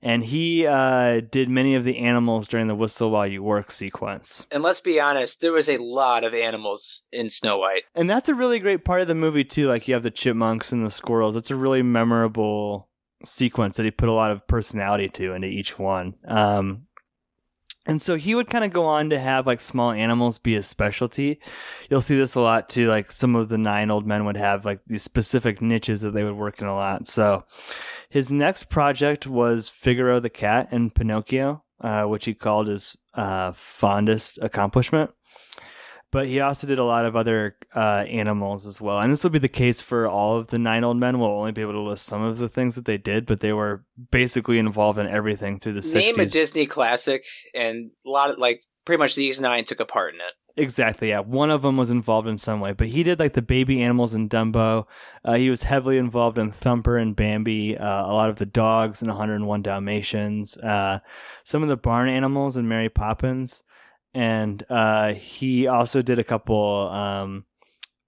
And 0.00 0.24
he 0.24 0.66
uh, 0.66 1.20
did 1.20 1.48
many 1.48 1.74
of 1.74 1.84
the 1.84 1.98
animals 1.98 2.48
during 2.48 2.68
the 2.68 2.74
Whistle 2.74 3.10
While 3.10 3.26
You 3.26 3.42
Work 3.42 3.70
sequence. 3.70 4.46
And 4.50 4.62
let's 4.62 4.80
be 4.80 4.98
honest, 4.98 5.40
there 5.40 5.52
was 5.52 5.68
a 5.68 5.78
lot 5.78 6.24
of 6.24 6.34
animals 6.34 7.02
in 7.12 7.28
Snow 7.28 7.58
White. 7.58 7.84
And 7.94 8.08
that's 8.08 8.28
a 8.28 8.34
really 8.34 8.58
great 8.58 8.84
part 8.84 9.02
of 9.02 9.08
the 9.08 9.14
movie 9.14 9.44
too. 9.44 9.68
Like 9.68 9.86
you 9.86 9.94
have 9.94 10.02
the 10.02 10.10
chipmunks 10.10 10.72
and 10.72 10.84
the 10.84 10.90
squirrels. 10.90 11.36
It's 11.36 11.50
a 11.50 11.56
really 11.56 11.82
memorable 11.82 12.88
sequence 13.24 13.76
that 13.76 13.84
he 13.84 13.90
put 13.90 14.08
a 14.08 14.12
lot 14.12 14.30
of 14.30 14.46
personality 14.46 15.08
to 15.10 15.32
into 15.32 15.48
each 15.48 15.78
one. 15.78 16.14
Um, 16.26 16.86
and 17.86 18.00
so 18.00 18.16
he 18.16 18.34
would 18.34 18.48
kind 18.48 18.64
of 18.64 18.72
go 18.72 18.84
on 18.84 19.10
to 19.10 19.18
have 19.18 19.46
like 19.46 19.60
small 19.60 19.90
animals 19.90 20.38
be 20.38 20.54
his 20.54 20.66
specialty. 20.66 21.38
You'll 21.90 22.00
see 22.00 22.16
this 22.16 22.34
a 22.34 22.40
lot 22.40 22.68
too. 22.68 22.88
Like 22.88 23.12
some 23.12 23.36
of 23.36 23.48
the 23.48 23.58
nine 23.58 23.90
old 23.90 24.06
men 24.06 24.24
would 24.24 24.36
have 24.36 24.64
like 24.64 24.80
these 24.86 25.02
specific 25.02 25.60
niches 25.60 26.00
that 26.00 26.12
they 26.12 26.24
would 26.24 26.36
work 26.36 26.60
in 26.60 26.66
a 26.66 26.74
lot. 26.74 27.06
So 27.06 27.44
his 28.08 28.32
next 28.32 28.64
project 28.70 29.26
was 29.26 29.68
Figaro 29.68 30.18
the 30.18 30.30
cat 30.30 30.68
and 30.70 30.94
Pinocchio, 30.94 31.62
uh, 31.80 32.04
which 32.04 32.24
he 32.24 32.32
called 32.32 32.68
his 32.68 32.96
uh, 33.12 33.52
fondest 33.52 34.38
accomplishment 34.40 35.10
but 36.14 36.28
he 36.28 36.38
also 36.38 36.64
did 36.64 36.78
a 36.78 36.84
lot 36.84 37.04
of 37.04 37.16
other 37.16 37.56
uh, 37.74 38.04
animals 38.06 38.66
as 38.66 38.80
well. 38.80 39.00
And 39.00 39.12
this 39.12 39.24
will 39.24 39.32
be 39.32 39.40
the 39.40 39.48
case 39.48 39.82
for 39.82 40.06
all 40.06 40.36
of 40.36 40.46
the 40.46 40.60
nine 40.60 40.84
old 40.84 40.96
men. 40.96 41.18
We'll 41.18 41.28
only 41.28 41.50
be 41.50 41.60
able 41.60 41.72
to 41.72 41.82
list 41.82 42.06
some 42.06 42.22
of 42.22 42.38
the 42.38 42.48
things 42.48 42.76
that 42.76 42.84
they 42.84 42.98
did, 42.98 43.26
but 43.26 43.40
they 43.40 43.52
were 43.52 43.84
basically 44.12 44.60
involved 44.60 44.96
in 44.96 45.08
everything 45.08 45.58
through 45.58 45.72
the 45.72 45.92
Name 45.92 46.14
60s. 46.14 46.22
a 46.22 46.26
Disney 46.26 46.66
classic, 46.66 47.24
and 47.52 47.90
a 48.06 48.08
lot 48.08 48.30
of 48.30 48.38
like 48.38 48.62
pretty 48.84 49.00
much 49.00 49.16
these 49.16 49.40
nine 49.40 49.64
took 49.64 49.80
a 49.80 49.84
part 49.84 50.14
in 50.14 50.20
it. 50.20 50.34
Exactly, 50.56 51.08
yeah. 51.08 51.18
One 51.18 51.50
of 51.50 51.62
them 51.62 51.76
was 51.76 51.90
involved 51.90 52.28
in 52.28 52.38
some 52.38 52.60
way, 52.60 52.72
but 52.72 52.86
he 52.86 53.02
did 53.02 53.18
like 53.18 53.32
the 53.32 53.42
baby 53.42 53.82
animals 53.82 54.14
in 54.14 54.28
Dumbo. 54.28 54.86
Uh, 55.24 55.34
he 55.34 55.50
was 55.50 55.64
heavily 55.64 55.98
involved 55.98 56.38
in 56.38 56.52
Thumper 56.52 56.96
and 56.96 57.16
Bambi, 57.16 57.76
uh, 57.76 58.06
a 58.06 58.14
lot 58.14 58.30
of 58.30 58.36
the 58.36 58.46
dogs 58.46 59.02
in 59.02 59.08
101 59.08 59.62
Dalmatians, 59.62 60.56
uh, 60.58 61.00
some 61.42 61.64
of 61.64 61.68
the 61.68 61.76
barn 61.76 62.08
animals 62.08 62.56
in 62.56 62.68
Mary 62.68 62.88
Poppins, 62.88 63.63
and 64.14 64.64
uh, 64.70 65.14
he 65.14 65.66
also 65.66 66.00
did 66.02 66.18
a 66.18 66.24
couple, 66.24 66.88
um, 66.90 67.44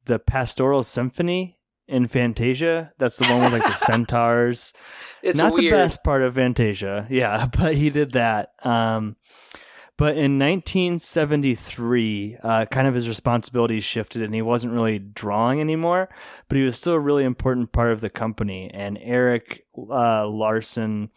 the 0.04 0.18
Pastoral 0.18 0.84
Symphony 0.84 1.58
in 1.88 2.06
Fantasia. 2.08 2.92
That's 2.98 3.16
the 3.16 3.26
one 3.26 3.42
with 3.42 3.52
like 3.52 3.64
the 3.64 3.72
centaurs. 3.86 4.72
It's 5.22 5.38
Not 5.38 5.52
weird. 5.52 5.64
the 5.64 5.70
best 5.76 6.02
part 6.04 6.22
of 6.22 6.34
Fantasia, 6.36 7.06
yeah, 7.10 7.46
but 7.58 7.74
he 7.74 7.90
did 7.90 8.12
that. 8.12 8.50
Um, 8.64 9.16
But 9.98 10.16
in 10.18 10.38
1973, 10.38 12.36
uh, 12.42 12.66
kind 12.66 12.86
of 12.86 12.94
his 12.94 13.08
responsibilities 13.08 13.82
shifted 13.84 14.22
and 14.22 14.34
he 14.34 14.42
wasn't 14.42 14.74
really 14.74 14.98
drawing 14.98 15.60
anymore, 15.60 16.08
but 16.48 16.58
he 16.58 16.64
was 16.64 16.76
still 16.76 16.92
a 16.92 17.00
really 17.00 17.24
important 17.24 17.72
part 17.72 17.92
of 17.92 18.00
the 18.02 18.10
company. 18.10 18.70
And 18.72 18.98
Eric 19.00 19.64
uh, 19.76 20.28
Larson 20.28 21.10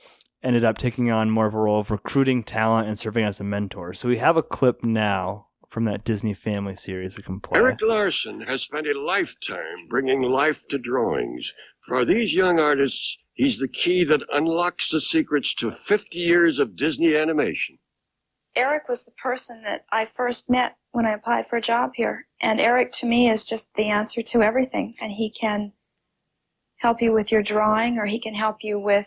ended 0.44 0.64
up 0.64 0.78
taking 0.78 1.12
on 1.12 1.30
more 1.30 1.48
of 1.48 1.54
a 1.54 1.58
role 1.58 1.80
of 1.80 1.92
recruiting 1.92 2.44
talent 2.44 2.88
and 2.88 2.98
serving 2.98 3.26
as 3.26 3.40
a 3.40 3.44
mentor. 3.44 3.94
So 3.94 4.08
we 4.08 4.18
have 4.18 4.38
a 4.38 4.44
clip 4.44 4.84
now 4.84 5.48
from 5.70 5.86
that 5.86 6.04
Disney 6.04 6.34
family 6.34 6.76
series 6.76 7.16
we 7.16 7.24
can 7.24 7.40
play. 7.40 7.60
Eric 7.60 7.80
Larson 7.82 8.42
has 8.42 8.62
spent 8.64 8.88
a 8.88 9.00
lifetime 9.00 9.88
bringing 9.90 10.22
life 10.22 10.58
to 10.70 10.78
drawings. 10.78 11.52
For 11.88 12.06
these 12.06 12.34
young 12.34 12.60
artists, 12.60 13.18
he's 13.34 13.60
the 13.60 13.68
key 13.68 14.04
that 14.06 14.24
unlocks 14.32 14.90
the 14.92 15.02
secrets 15.02 15.54
to 15.56 15.76
50 15.88 16.18
years 16.18 16.60
of 16.60 16.76
Disney 16.76 17.16
animation. 17.16 17.78
Eric 18.56 18.90
was 18.90 19.04
the 19.04 19.12
person 19.12 19.62
that 19.64 19.86
I 19.92 20.08
first 20.16 20.50
met 20.50 20.76
when 20.92 21.06
I 21.06 21.14
applied 21.14 21.48
for 21.50 21.58
a 21.58 21.62
job 21.62 21.92
here. 21.96 22.28
And 22.42 22.60
Eric 22.60 22.92
to 22.94 23.06
me 23.06 23.30
is 23.30 23.46
just 23.46 23.68
the 23.76 23.90
answer 23.90 24.24
to 24.24 24.42
everything. 24.42 24.96
And 25.00 25.12
he 25.12 25.32
can 25.32 25.72
help 26.78 27.02
you 27.02 27.14
with 27.14 27.32
your 27.32 27.44
drawing 27.44 28.00
or 28.00 28.06
he 28.06 28.20
can 28.20 28.34
help 28.34 28.58
you 28.62 28.80
with 28.80 29.06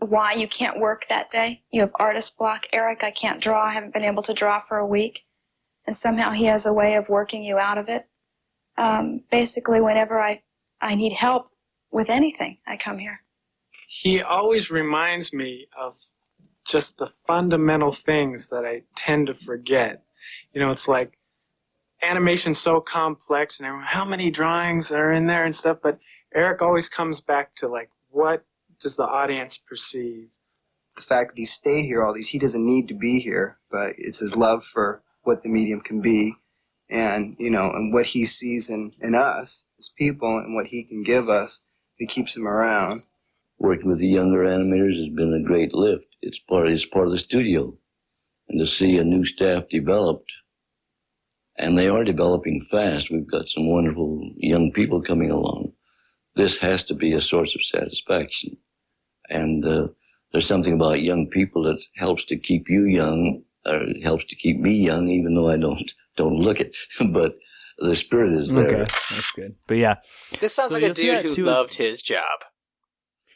why 0.00 0.32
you 0.34 0.48
can't 0.48 0.78
work 0.78 1.04
that 1.08 1.30
day. 1.30 1.62
You 1.70 1.80
have 1.82 1.90
artist 1.96 2.36
block. 2.38 2.66
Eric, 2.72 3.02
I 3.02 3.10
can't 3.10 3.40
draw. 3.40 3.64
I 3.64 3.72
haven't 3.72 3.92
been 3.92 4.04
able 4.04 4.22
to 4.24 4.34
draw 4.34 4.62
for 4.68 4.78
a 4.78 4.86
week. 4.86 5.20
And 5.86 5.96
somehow 5.96 6.32
he 6.32 6.44
has 6.44 6.66
a 6.66 6.72
way 6.72 6.94
of 6.94 7.08
working 7.08 7.42
you 7.42 7.58
out 7.58 7.78
of 7.78 7.88
it. 7.88 8.06
Um, 8.76 9.22
basically, 9.30 9.80
whenever 9.80 10.20
I, 10.20 10.42
I 10.80 10.94
need 10.94 11.14
help 11.14 11.50
with 11.90 12.10
anything, 12.10 12.58
I 12.66 12.76
come 12.76 12.98
here. 12.98 13.20
He 13.88 14.20
always 14.20 14.70
reminds 14.70 15.32
me 15.32 15.66
of 15.76 15.94
just 16.66 16.98
the 16.98 17.10
fundamental 17.26 17.92
things 17.92 18.48
that 18.50 18.64
I 18.64 18.82
tend 18.96 19.26
to 19.28 19.34
forget. 19.34 20.02
You 20.52 20.60
know, 20.60 20.70
it's 20.70 20.86
like 20.86 21.18
animation's 22.02 22.58
so 22.58 22.80
complex 22.80 23.60
and 23.60 23.68
how 23.84 24.04
many 24.04 24.30
drawings 24.30 24.92
are 24.92 25.12
in 25.12 25.26
there 25.26 25.44
and 25.44 25.54
stuff, 25.54 25.78
but 25.82 25.98
Eric 26.34 26.62
always 26.62 26.88
comes 26.88 27.20
back 27.20 27.54
to 27.56 27.68
like 27.68 27.90
what 28.10 28.44
does 28.80 28.96
the 28.96 29.04
audience 29.04 29.58
perceive? 29.68 30.28
The 30.96 31.02
fact 31.02 31.30
that 31.30 31.38
he 31.38 31.44
stayed 31.44 31.84
here 31.84 32.02
all 32.02 32.14
these, 32.14 32.28
he 32.28 32.38
doesn't 32.38 32.66
need 32.66 32.88
to 32.88 32.94
be 32.94 33.20
here, 33.20 33.58
but 33.70 33.90
it's 33.98 34.18
his 34.18 34.34
love 34.34 34.64
for 34.72 35.02
what 35.22 35.42
the 35.42 35.48
medium 35.48 35.80
can 35.80 36.00
be 36.00 36.34
and, 36.90 37.36
you 37.38 37.50
know, 37.50 37.70
and 37.70 37.92
what 37.92 38.06
he 38.06 38.24
sees 38.24 38.70
in, 38.70 38.92
in 39.00 39.14
us 39.14 39.64
as 39.78 39.90
people 39.96 40.38
and 40.38 40.54
what 40.54 40.66
he 40.66 40.84
can 40.84 41.02
give 41.02 41.28
us 41.28 41.60
that 41.98 42.08
keeps 42.08 42.36
him 42.36 42.46
around. 42.46 43.02
Working 43.58 43.88
with 43.88 43.98
the 43.98 44.06
younger 44.06 44.44
animators 44.44 44.98
has 44.98 45.14
been 45.14 45.34
a 45.34 45.46
great 45.46 45.74
lift. 45.74 46.04
It's 46.22 46.38
part, 46.48 46.68
it's 46.68 46.86
part 46.86 47.06
of 47.06 47.12
the 47.12 47.18
studio. 47.18 47.76
And 48.48 48.58
to 48.60 48.66
see 48.66 48.96
a 48.96 49.04
new 49.04 49.26
staff 49.26 49.64
developed, 49.70 50.32
and 51.56 51.76
they 51.76 51.88
are 51.88 52.04
developing 52.04 52.66
fast. 52.70 53.10
We've 53.10 53.30
got 53.30 53.48
some 53.48 53.68
wonderful 53.68 54.32
young 54.36 54.72
people 54.72 55.02
coming 55.02 55.30
along. 55.30 55.72
This 56.36 56.56
has 56.58 56.84
to 56.84 56.94
be 56.94 57.12
a 57.12 57.20
source 57.20 57.54
of 57.54 57.80
satisfaction. 57.80 58.56
And 59.30 59.64
uh, 59.64 59.88
there's 60.32 60.46
something 60.46 60.72
about 60.74 61.02
young 61.02 61.26
people 61.28 61.62
that 61.64 61.78
helps 61.96 62.24
to 62.26 62.36
keep 62.38 62.68
you 62.68 62.84
young, 62.84 63.42
or 63.66 63.80
helps 64.02 64.24
to 64.26 64.36
keep 64.36 64.58
me 64.58 64.72
young, 64.74 65.08
even 65.08 65.34
though 65.34 65.50
I 65.50 65.56
don't 65.56 65.90
don't 66.16 66.36
look 66.36 66.60
it. 66.60 66.74
but 67.12 67.36
the 67.78 67.94
spirit 67.94 68.40
is 68.40 68.48
there. 68.50 68.64
Okay, 68.66 68.86
that's 69.10 69.30
good. 69.32 69.54
But 69.66 69.76
yeah, 69.76 69.96
This 70.40 70.52
sounds 70.54 70.72
So 70.72 70.78
like 70.78 70.90
a 70.90 70.94
dude 70.94 71.22
who 71.24 71.34
too- 71.34 71.44
loved 71.44 71.74
his 71.74 72.02
job. 72.02 72.40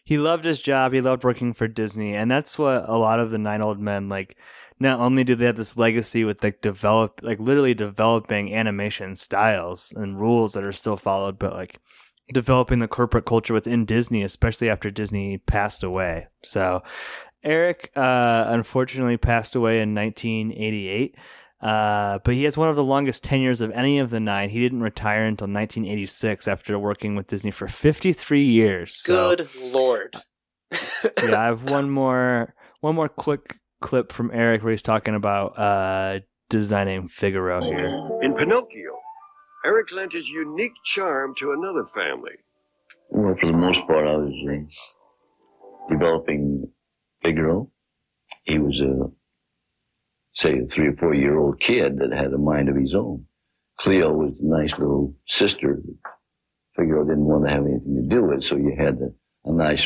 he 0.04 0.18
loved 0.18 0.44
his 0.44 0.60
job. 0.60 0.92
He 0.92 1.00
loved 1.00 1.24
working 1.24 1.52
for 1.54 1.68
Disney, 1.68 2.14
and 2.14 2.30
that's 2.30 2.58
what 2.58 2.88
a 2.88 2.96
lot 2.96 3.20
of 3.20 3.30
the 3.30 3.38
nine 3.38 3.62
old 3.62 3.80
men 3.80 4.08
like. 4.08 4.36
Not 4.80 4.98
only 4.98 5.22
do 5.22 5.36
they 5.36 5.44
have 5.44 5.56
this 5.56 5.76
legacy 5.76 6.24
with 6.24 6.42
like 6.42 6.60
develop, 6.60 7.20
like 7.22 7.38
literally 7.38 7.72
developing 7.74 8.52
animation 8.52 9.14
styles 9.14 9.92
and 9.96 10.18
rules 10.20 10.54
that 10.54 10.64
are 10.64 10.72
still 10.72 10.96
followed, 10.96 11.38
but 11.38 11.52
like 11.52 11.78
developing 12.32 12.78
the 12.78 12.88
corporate 12.88 13.24
culture 13.26 13.54
within 13.54 13.84
Disney, 13.84 14.22
especially 14.22 14.68
after 14.70 14.90
Disney 14.90 15.38
passed 15.38 15.82
away. 15.82 16.26
So, 16.44 16.82
Eric 17.44 17.90
uh, 17.96 18.44
unfortunately 18.48 19.16
passed 19.16 19.54
away 19.56 19.80
in 19.80 19.94
1988. 19.94 21.16
Uh, 21.60 22.18
but 22.24 22.34
he 22.34 22.42
has 22.42 22.56
one 22.56 22.68
of 22.68 22.74
the 22.74 22.82
longest 22.82 23.22
tenures 23.22 23.60
of 23.60 23.70
any 23.70 23.98
of 24.00 24.10
the 24.10 24.18
nine. 24.18 24.48
He 24.50 24.58
didn't 24.60 24.82
retire 24.82 25.24
until 25.24 25.44
1986 25.46 26.48
after 26.48 26.76
working 26.76 27.14
with 27.14 27.28
Disney 27.28 27.52
for 27.52 27.68
53 27.68 28.42
years. 28.42 29.00
So- 29.00 29.36
Good 29.36 29.48
lord. 29.72 30.16
yeah, 30.72 31.38
I 31.40 31.44
have 31.44 31.70
one 31.70 31.90
more 32.00 32.54
one 32.80 32.94
more 32.96 33.08
quick 33.08 33.58
clip 33.80 34.10
from 34.12 34.30
Eric 34.32 34.62
where 34.62 34.72
he's 34.72 34.82
talking 34.82 35.14
about 35.14 35.56
uh, 35.58 36.20
designing 36.48 37.08
Figaro 37.08 37.62
here. 37.62 37.88
In 38.22 38.34
Pinocchio, 38.34 38.98
Eric 39.64 39.88
lent 39.92 40.12
his 40.12 40.26
unique 40.28 40.72
charm 40.94 41.34
to 41.38 41.52
another 41.52 41.86
family. 41.94 42.32
Well, 43.10 43.36
for 43.40 43.46
the 43.46 43.56
most 43.56 43.78
part, 43.86 44.06
I 44.08 44.16
was 44.16 44.32
uh, 44.50 45.92
developing 45.92 46.68
Figaro. 47.22 47.70
He 48.44 48.58
was 48.58 48.80
a, 48.80 49.10
say, 50.34 50.58
a 50.58 50.66
three 50.74 50.88
or 50.88 50.96
four 50.96 51.14
year 51.14 51.38
old 51.38 51.60
kid 51.60 51.98
that 51.98 52.12
had 52.12 52.32
a 52.32 52.38
mind 52.38 52.68
of 52.68 52.76
his 52.76 52.94
own. 52.94 53.24
Cleo 53.80 54.12
was 54.12 54.32
a 54.40 54.44
nice 54.44 54.72
little 54.78 55.14
sister 55.28 55.80
that 55.84 55.96
Figaro 56.76 57.04
didn't 57.04 57.24
want 57.24 57.44
to 57.46 57.50
have 57.50 57.64
anything 57.64 57.96
to 57.96 58.14
do 58.14 58.24
with, 58.24 58.42
so 58.44 58.56
you 58.56 58.74
had 58.76 58.98
a, 58.98 59.50
a 59.50 59.52
nice, 59.52 59.82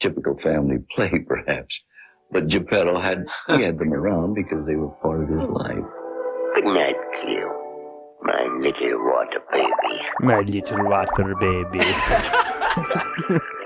typical 0.00 0.36
family 0.42 0.78
play, 0.94 1.10
perhaps. 1.26 1.74
But 2.30 2.48
Geppetto 2.48 3.00
had, 3.00 3.26
he 3.46 3.62
had 3.64 3.78
them 3.78 3.92
around 3.92 4.34
because 4.34 4.66
they 4.66 4.76
were 4.76 4.90
part 5.02 5.22
of 5.22 5.28
his 5.30 5.48
life. 5.48 5.84
Good 6.54 6.64
night, 6.64 6.94
Cleo. 7.22 7.57
My 8.22 8.42
little 8.60 9.04
water 9.04 9.40
baby. 9.52 10.00
My 10.20 10.40
little 10.40 10.84
water 10.84 11.34
baby. 11.36 11.80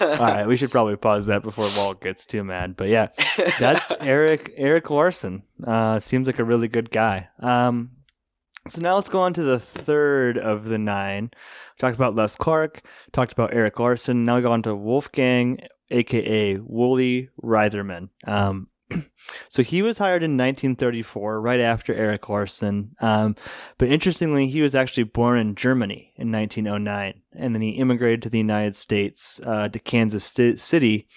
All 0.00 0.16
right, 0.18 0.46
we 0.46 0.56
should 0.56 0.70
probably 0.70 0.96
pause 0.96 1.26
that 1.26 1.42
before 1.42 1.68
Walt 1.76 2.00
gets 2.00 2.26
too 2.26 2.42
mad. 2.42 2.76
But 2.76 2.88
yeah, 2.88 3.08
that's 3.58 3.92
Eric 4.00 4.52
Eric 4.56 4.90
Larson. 4.90 5.42
Uh, 5.64 6.00
seems 6.00 6.26
like 6.26 6.38
a 6.38 6.44
really 6.44 6.68
good 6.68 6.90
guy. 6.90 7.28
Um, 7.38 7.90
so 8.66 8.80
now 8.80 8.96
let's 8.96 9.08
go 9.08 9.20
on 9.20 9.34
to 9.34 9.42
the 9.42 9.58
third 9.60 10.36
of 10.36 10.64
the 10.64 10.78
nine. 10.78 11.30
We 11.32 11.78
talked 11.78 11.96
about 11.96 12.16
Les 12.16 12.34
Clark, 12.36 12.82
talked 13.12 13.32
about 13.32 13.54
Eric 13.54 13.78
Larson. 13.78 14.24
Now 14.24 14.36
we 14.36 14.42
go 14.42 14.52
on 14.52 14.62
to 14.62 14.74
Wolfgang, 14.74 15.60
aka 15.90 16.56
Woolie 16.56 17.28
Reitherman. 17.42 18.08
Um, 18.26 18.68
so 19.48 19.62
he 19.62 19.82
was 19.82 19.98
hired 19.98 20.22
in 20.22 20.32
1934, 20.32 21.40
right 21.40 21.60
after 21.60 21.94
Eric 21.94 22.28
Larson. 22.28 22.94
Um, 23.00 23.36
but 23.76 23.88
interestingly, 23.88 24.48
he 24.48 24.62
was 24.62 24.74
actually 24.74 25.04
born 25.04 25.38
in 25.38 25.54
Germany 25.54 26.12
in 26.16 26.32
1909, 26.32 27.20
and 27.34 27.54
then 27.54 27.62
he 27.62 27.70
immigrated 27.70 28.22
to 28.22 28.30
the 28.30 28.38
United 28.38 28.76
States, 28.76 29.40
uh, 29.44 29.68
to 29.68 29.78
Kansas 29.78 30.24
City, 30.24 31.08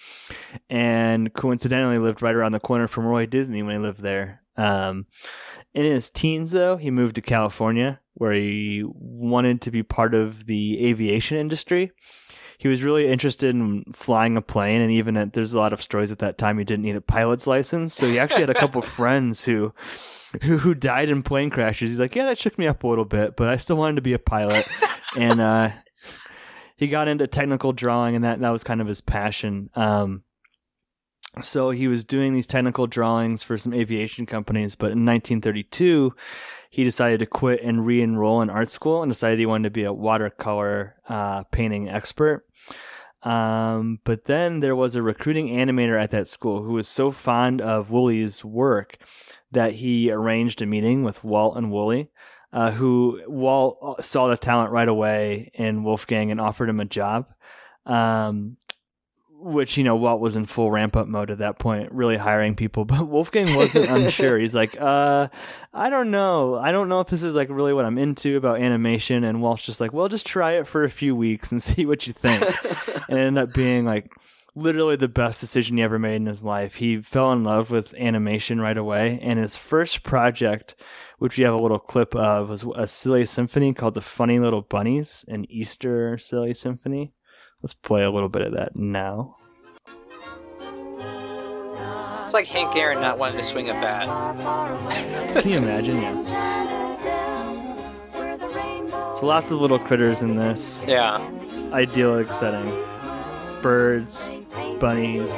and 0.68 1.32
coincidentally 1.32 1.98
lived 1.98 2.22
right 2.22 2.34
around 2.34 2.52
the 2.52 2.60
corner 2.60 2.86
from 2.86 3.06
Roy 3.06 3.26
Disney 3.26 3.62
when 3.62 3.74
he 3.74 3.80
lived 3.80 4.00
there. 4.00 4.42
Um, 4.56 5.06
in 5.74 5.84
his 5.84 6.10
teens, 6.10 6.50
though, 6.50 6.76
he 6.76 6.90
moved 6.90 7.14
to 7.14 7.22
California, 7.22 8.00
where 8.14 8.34
he 8.34 8.84
wanted 8.84 9.62
to 9.62 9.70
be 9.70 9.82
part 9.82 10.14
of 10.14 10.46
the 10.46 10.86
aviation 10.86 11.38
industry 11.38 11.92
he 12.62 12.68
was 12.68 12.84
really 12.84 13.08
interested 13.08 13.56
in 13.56 13.82
flying 13.92 14.36
a 14.36 14.40
plane 14.40 14.80
and 14.80 14.92
even 14.92 15.16
at, 15.16 15.32
there's 15.32 15.52
a 15.52 15.58
lot 15.58 15.72
of 15.72 15.82
stories 15.82 16.12
at 16.12 16.20
that 16.20 16.38
time 16.38 16.58
he 16.58 16.64
didn't 16.64 16.84
need 16.84 16.94
a 16.94 17.00
pilot's 17.00 17.48
license 17.48 17.92
so 17.92 18.06
he 18.06 18.20
actually 18.20 18.42
had 18.42 18.50
a 18.50 18.54
couple 18.54 18.80
friends 18.98 19.44
who, 19.44 19.74
who 20.42 20.58
who 20.58 20.72
died 20.72 21.08
in 21.08 21.24
plane 21.24 21.50
crashes. 21.50 21.90
He's 21.90 21.98
like 21.98 22.14
yeah 22.14 22.24
that 22.26 22.38
shook 22.38 22.56
me 22.58 22.68
up 22.68 22.84
a 22.84 22.86
little 22.86 23.04
bit 23.04 23.34
but 23.34 23.48
i 23.48 23.56
still 23.56 23.74
wanted 23.74 23.96
to 23.96 24.02
be 24.02 24.12
a 24.12 24.18
pilot. 24.20 24.64
And 25.18 25.40
uh, 25.40 25.70
he 26.76 26.86
got 26.86 27.08
into 27.08 27.26
technical 27.26 27.72
drawing 27.72 28.14
and 28.14 28.22
that 28.22 28.38
that 28.38 28.50
was 28.50 28.62
kind 28.62 28.80
of 28.80 28.86
his 28.86 29.00
passion. 29.00 29.68
Um, 29.74 30.22
so 31.40 31.70
he 31.70 31.88
was 31.88 32.04
doing 32.04 32.32
these 32.32 32.46
technical 32.46 32.86
drawings 32.86 33.42
for 33.42 33.58
some 33.58 33.74
aviation 33.74 34.24
companies 34.24 34.76
but 34.76 34.92
in 34.92 35.04
1932 35.04 36.14
he 36.72 36.84
decided 36.84 37.18
to 37.18 37.26
quit 37.26 37.62
and 37.62 37.84
re-enroll 37.84 38.40
in 38.40 38.48
art 38.48 38.70
school 38.70 39.02
and 39.02 39.12
decided 39.12 39.38
he 39.38 39.44
wanted 39.44 39.64
to 39.64 39.70
be 39.70 39.84
a 39.84 39.92
watercolor 39.92 40.96
uh, 41.06 41.42
painting 41.44 41.86
expert. 41.86 42.46
Um, 43.24 44.00
but 44.04 44.24
then 44.24 44.60
there 44.60 44.74
was 44.74 44.94
a 44.94 45.02
recruiting 45.02 45.48
animator 45.48 46.00
at 46.02 46.10
that 46.12 46.28
school 46.28 46.62
who 46.62 46.72
was 46.72 46.88
so 46.88 47.10
fond 47.10 47.60
of 47.60 47.90
Woolie's 47.90 48.42
work 48.42 48.96
that 49.50 49.72
he 49.74 50.10
arranged 50.10 50.62
a 50.62 50.66
meeting 50.66 51.02
with 51.02 51.22
Walt 51.22 51.58
and 51.58 51.66
Woolie, 51.66 52.08
uh, 52.54 52.70
who 52.70 53.20
Walt 53.26 54.02
saw 54.02 54.28
the 54.28 54.38
talent 54.38 54.72
right 54.72 54.88
away 54.88 55.50
in 55.52 55.84
Wolfgang 55.84 56.30
and 56.30 56.40
offered 56.40 56.70
him 56.70 56.80
a 56.80 56.86
job. 56.86 57.26
Um, 57.84 58.56
which 59.42 59.76
you 59.76 59.84
know 59.84 59.96
Walt 59.96 60.20
was 60.20 60.36
in 60.36 60.46
full 60.46 60.70
ramp 60.70 60.96
up 60.96 61.08
mode 61.08 61.30
at 61.30 61.38
that 61.38 61.58
point, 61.58 61.92
really 61.92 62.16
hiring 62.16 62.54
people. 62.54 62.84
But 62.92 63.08
Wolfgang 63.08 63.54
wasn't 63.56 63.90
unsure. 63.90 64.38
He's 64.38 64.54
like, 64.54 64.78
uh, 64.78 65.28
I 65.72 65.88
don't 65.88 66.10
know. 66.10 66.56
I 66.56 66.72
don't 66.72 66.88
know 66.88 67.00
if 67.00 67.08
this 67.08 67.22
is 67.22 67.34
like 67.34 67.48
really 67.48 67.72
what 67.72 67.86
I'm 67.86 67.96
into 67.96 68.36
about 68.36 68.60
animation. 68.60 69.24
And 69.24 69.40
Walt's 69.40 69.64
just 69.64 69.80
like, 69.80 69.92
well, 69.92 70.08
just 70.08 70.26
try 70.26 70.52
it 70.52 70.66
for 70.66 70.84
a 70.84 70.90
few 70.90 71.16
weeks 71.16 71.50
and 71.50 71.62
see 71.62 71.86
what 71.86 72.06
you 72.06 72.12
think. 72.12 72.42
and 73.08 73.18
it 73.18 73.22
ended 73.22 73.42
up 73.42 73.54
being 73.54 73.86
like 73.86 74.12
literally 74.54 74.96
the 74.96 75.08
best 75.08 75.40
decision 75.40 75.76
he 75.76 75.82
ever 75.82 75.98
made 75.98 76.16
in 76.16 76.26
his 76.26 76.44
life. 76.44 76.76
He 76.76 77.00
fell 77.00 77.32
in 77.32 77.44
love 77.44 77.70
with 77.70 77.94
animation 77.94 78.60
right 78.60 78.76
away, 78.76 79.18
and 79.22 79.38
his 79.38 79.56
first 79.56 80.02
project, 80.02 80.74
which 81.18 81.38
we 81.38 81.44
have 81.44 81.54
a 81.54 81.60
little 81.60 81.78
clip 81.78 82.14
of, 82.14 82.48
was 82.48 82.64
a 82.74 82.86
silly 82.86 83.24
symphony 83.24 83.72
called 83.72 83.94
The 83.94 84.02
Funny 84.02 84.38
Little 84.38 84.62
Bunnies, 84.62 85.24
an 85.28 85.50
Easter 85.50 86.18
silly 86.18 86.54
symphony. 86.54 87.12
Let's 87.62 87.74
play 87.74 88.02
a 88.02 88.10
little 88.10 88.28
bit 88.28 88.42
of 88.42 88.54
that 88.54 88.74
now. 88.74 89.36
It's 92.22 92.34
like 92.34 92.46
Hank 92.46 92.74
Aaron 92.74 93.00
not 93.00 93.18
wanting 93.18 93.36
to 93.36 93.42
swing 93.42 93.68
a 93.68 93.72
bat. 93.74 94.08
Can 95.42 95.50
you 95.50 95.58
imagine? 95.58 96.02
Yeah. 96.02 96.22
So 99.12 99.26
lots 99.26 99.52
of 99.52 99.60
little 99.60 99.78
critters 99.78 100.22
in 100.22 100.34
this. 100.34 100.84
Yeah. 100.88 101.18
Idyllic 101.72 102.32
setting. 102.32 102.68
Birds, 103.62 104.34
bunnies. 104.80 105.32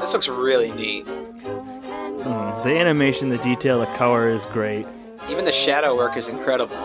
This 0.00 0.12
looks 0.12 0.28
really 0.28 0.72
neat. 0.72 1.06
Mm, 1.06 2.62
the 2.64 2.78
animation, 2.78 3.30
the 3.30 3.38
detail, 3.38 3.80
the 3.80 3.86
color 3.86 4.28
is 4.28 4.44
great. 4.46 4.86
Even 5.30 5.44
the 5.44 5.52
shadow 5.52 5.96
work 5.96 6.16
is 6.16 6.28
incredible. 6.28 6.76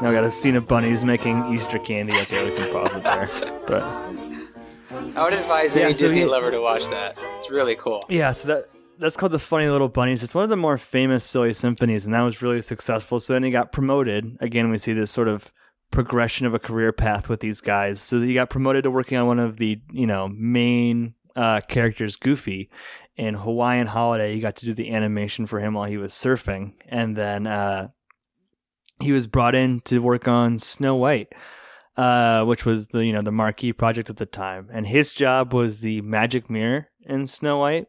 Now 0.00 0.10
I 0.10 0.12
got 0.12 0.24
a 0.24 0.30
scene 0.30 0.54
of 0.56 0.66
bunnies 0.68 1.04
making 1.04 1.52
Easter 1.52 1.78
candy. 1.78 2.12
Okay, 2.14 2.50
we 2.50 2.56
can 2.56 2.72
pause 2.72 2.94
it 2.96 3.02
there. 3.02 3.28
But 3.66 3.82
I 5.16 5.24
would 5.24 5.34
advise 5.34 5.74
Yeah, 5.76 5.84
any 5.84 5.92
so 5.92 6.06
Disney 6.06 6.20
he- 6.20 6.26
lover 6.26 6.50
to 6.50 6.60
watch 6.60 6.86
that. 6.88 7.18
It's 7.38 7.50
really 7.50 7.74
cool. 7.74 8.04
yeah, 8.08 8.32
so 8.32 8.48
that 8.48 8.64
that's 8.98 9.16
called 9.16 9.32
the 9.32 9.38
Funny 9.38 9.68
Little 9.68 9.88
Bunnies. 9.88 10.22
It's 10.22 10.34
one 10.34 10.44
of 10.44 10.50
the 10.50 10.56
more 10.56 10.78
famous 10.78 11.24
silly 11.24 11.52
symphonies, 11.54 12.04
and 12.06 12.14
that 12.14 12.22
was 12.22 12.40
really 12.42 12.62
successful. 12.62 13.20
So 13.20 13.32
then 13.32 13.42
he 13.42 13.50
got 13.50 13.72
promoted. 13.72 14.36
Again, 14.40 14.70
we 14.70 14.78
see 14.78 14.92
this 14.92 15.10
sort 15.10 15.28
of 15.28 15.52
progression 15.90 16.46
of 16.46 16.54
a 16.54 16.58
career 16.58 16.92
path 16.92 17.28
with 17.28 17.40
these 17.40 17.60
guys. 17.60 18.00
So 18.00 18.20
he 18.20 18.34
got 18.34 18.50
promoted 18.50 18.84
to 18.84 18.90
working 18.90 19.18
on 19.18 19.26
one 19.26 19.38
of 19.40 19.56
the 19.58 19.80
you 19.90 20.06
know 20.06 20.28
main 20.28 21.14
uh, 21.36 21.60
characters, 21.62 22.14
Goofy. 22.16 22.70
In 23.18 23.34
Hawaiian 23.34 23.88
Holiday, 23.88 24.34
he 24.34 24.40
got 24.40 24.56
to 24.56 24.66
do 24.66 24.72
the 24.72 24.92
animation 24.92 25.46
for 25.46 25.58
him 25.58 25.74
while 25.74 25.88
he 25.88 25.96
was 25.96 26.12
surfing, 26.12 26.74
and 26.86 27.16
then 27.16 27.46
uh, 27.48 27.88
he 29.00 29.12
was 29.12 29.26
brought 29.26 29.56
in 29.56 29.80
to 29.82 29.98
work 29.98 30.28
on 30.28 30.58
Snow 30.58 30.94
White, 30.94 31.34
uh, 31.96 32.44
which 32.44 32.64
was 32.64 32.88
the 32.88 33.04
you 33.04 33.12
know 33.12 33.22
the 33.22 33.32
marquee 33.32 33.72
project 33.72 34.08
at 34.08 34.18
the 34.18 34.26
time, 34.26 34.68
and 34.72 34.86
his 34.86 35.12
job 35.12 35.52
was 35.52 35.80
the 35.80 36.00
magic 36.02 36.48
mirror 36.48 36.90
in 37.00 37.26
Snow 37.26 37.58
White. 37.58 37.88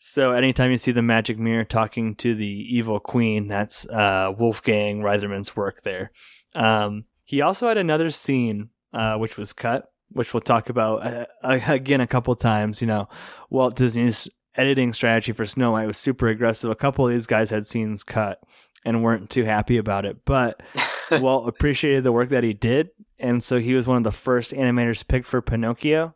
So 0.00 0.32
anytime 0.32 0.72
you 0.72 0.78
see 0.78 0.90
the 0.90 1.02
magic 1.02 1.38
mirror 1.38 1.62
talking 1.62 2.16
to 2.16 2.34
the 2.34 2.44
evil 2.44 2.98
queen, 2.98 3.46
that's 3.46 3.88
uh, 3.88 4.32
Wolfgang 4.36 5.00
Reitherman's 5.00 5.54
work 5.54 5.82
there. 5.82 6.10
Um, 6.56 7.04
he 7.24 7.40
also 7.40 7.68
had 7.68 7.78
another 7.78 8.10
scene 8.10 8.70
uh, 8.92 9.16
which 9.18 9.36
was 9.36 9.52
cut, 9.52 9.91
which 10.12 10.32
we'll 10.32 10.40
talk 10.40 10.68
about 10.68 11.02
uh, 11.04 11.26
again 11.42 12.00
a 12.00 12.06
couple 12.06 12.34
times. 12.36 12.80
You 12.80 12.86
know, 12.86 13.08
Walt 13.50 13.76
Disney's 13.76 14.28
editing 14.54 14.92
strategy 14.92 15.32
for 15.32 15.46
Snow 15.46 15.72
White 15.72 15.86
was 15.86 15.98
super 15.98 16.28
aggressive. 16.28 16.70
A 16.70 16.76
couple 16.76 17.06
of 17.06 17.12
these 17.12 17.26
guys 17.26 17.50
had 17.50 17.66
scenes 17.66 18.02
cut 18.02 18.42
and 18.84 19.02
weren't 19.02 19.30
too 19.30 19.44
happy 19.44 19.76
about 19.76 20.04
it, 20.04 20.24
but 20.24 20.62
Walt 21.12 21.48
appreciated 21.48 22.04
the 22.04 22.12
work 22.12 22.28
that 22.30 22.44
he 22.44 22.52
did, 22.52 22.90
and 23.18 23.42
so 23.42 23.58
he 23.58 23.74
was 23.74 23.86
one 23.86 23.96
of 23.96 24.04
the 24.04 24.12
first 24.12 24.52
animators 24.52 25.06
picked 25.06 25.26
for 25.26 25.40
Pinocchio 25.40 26.14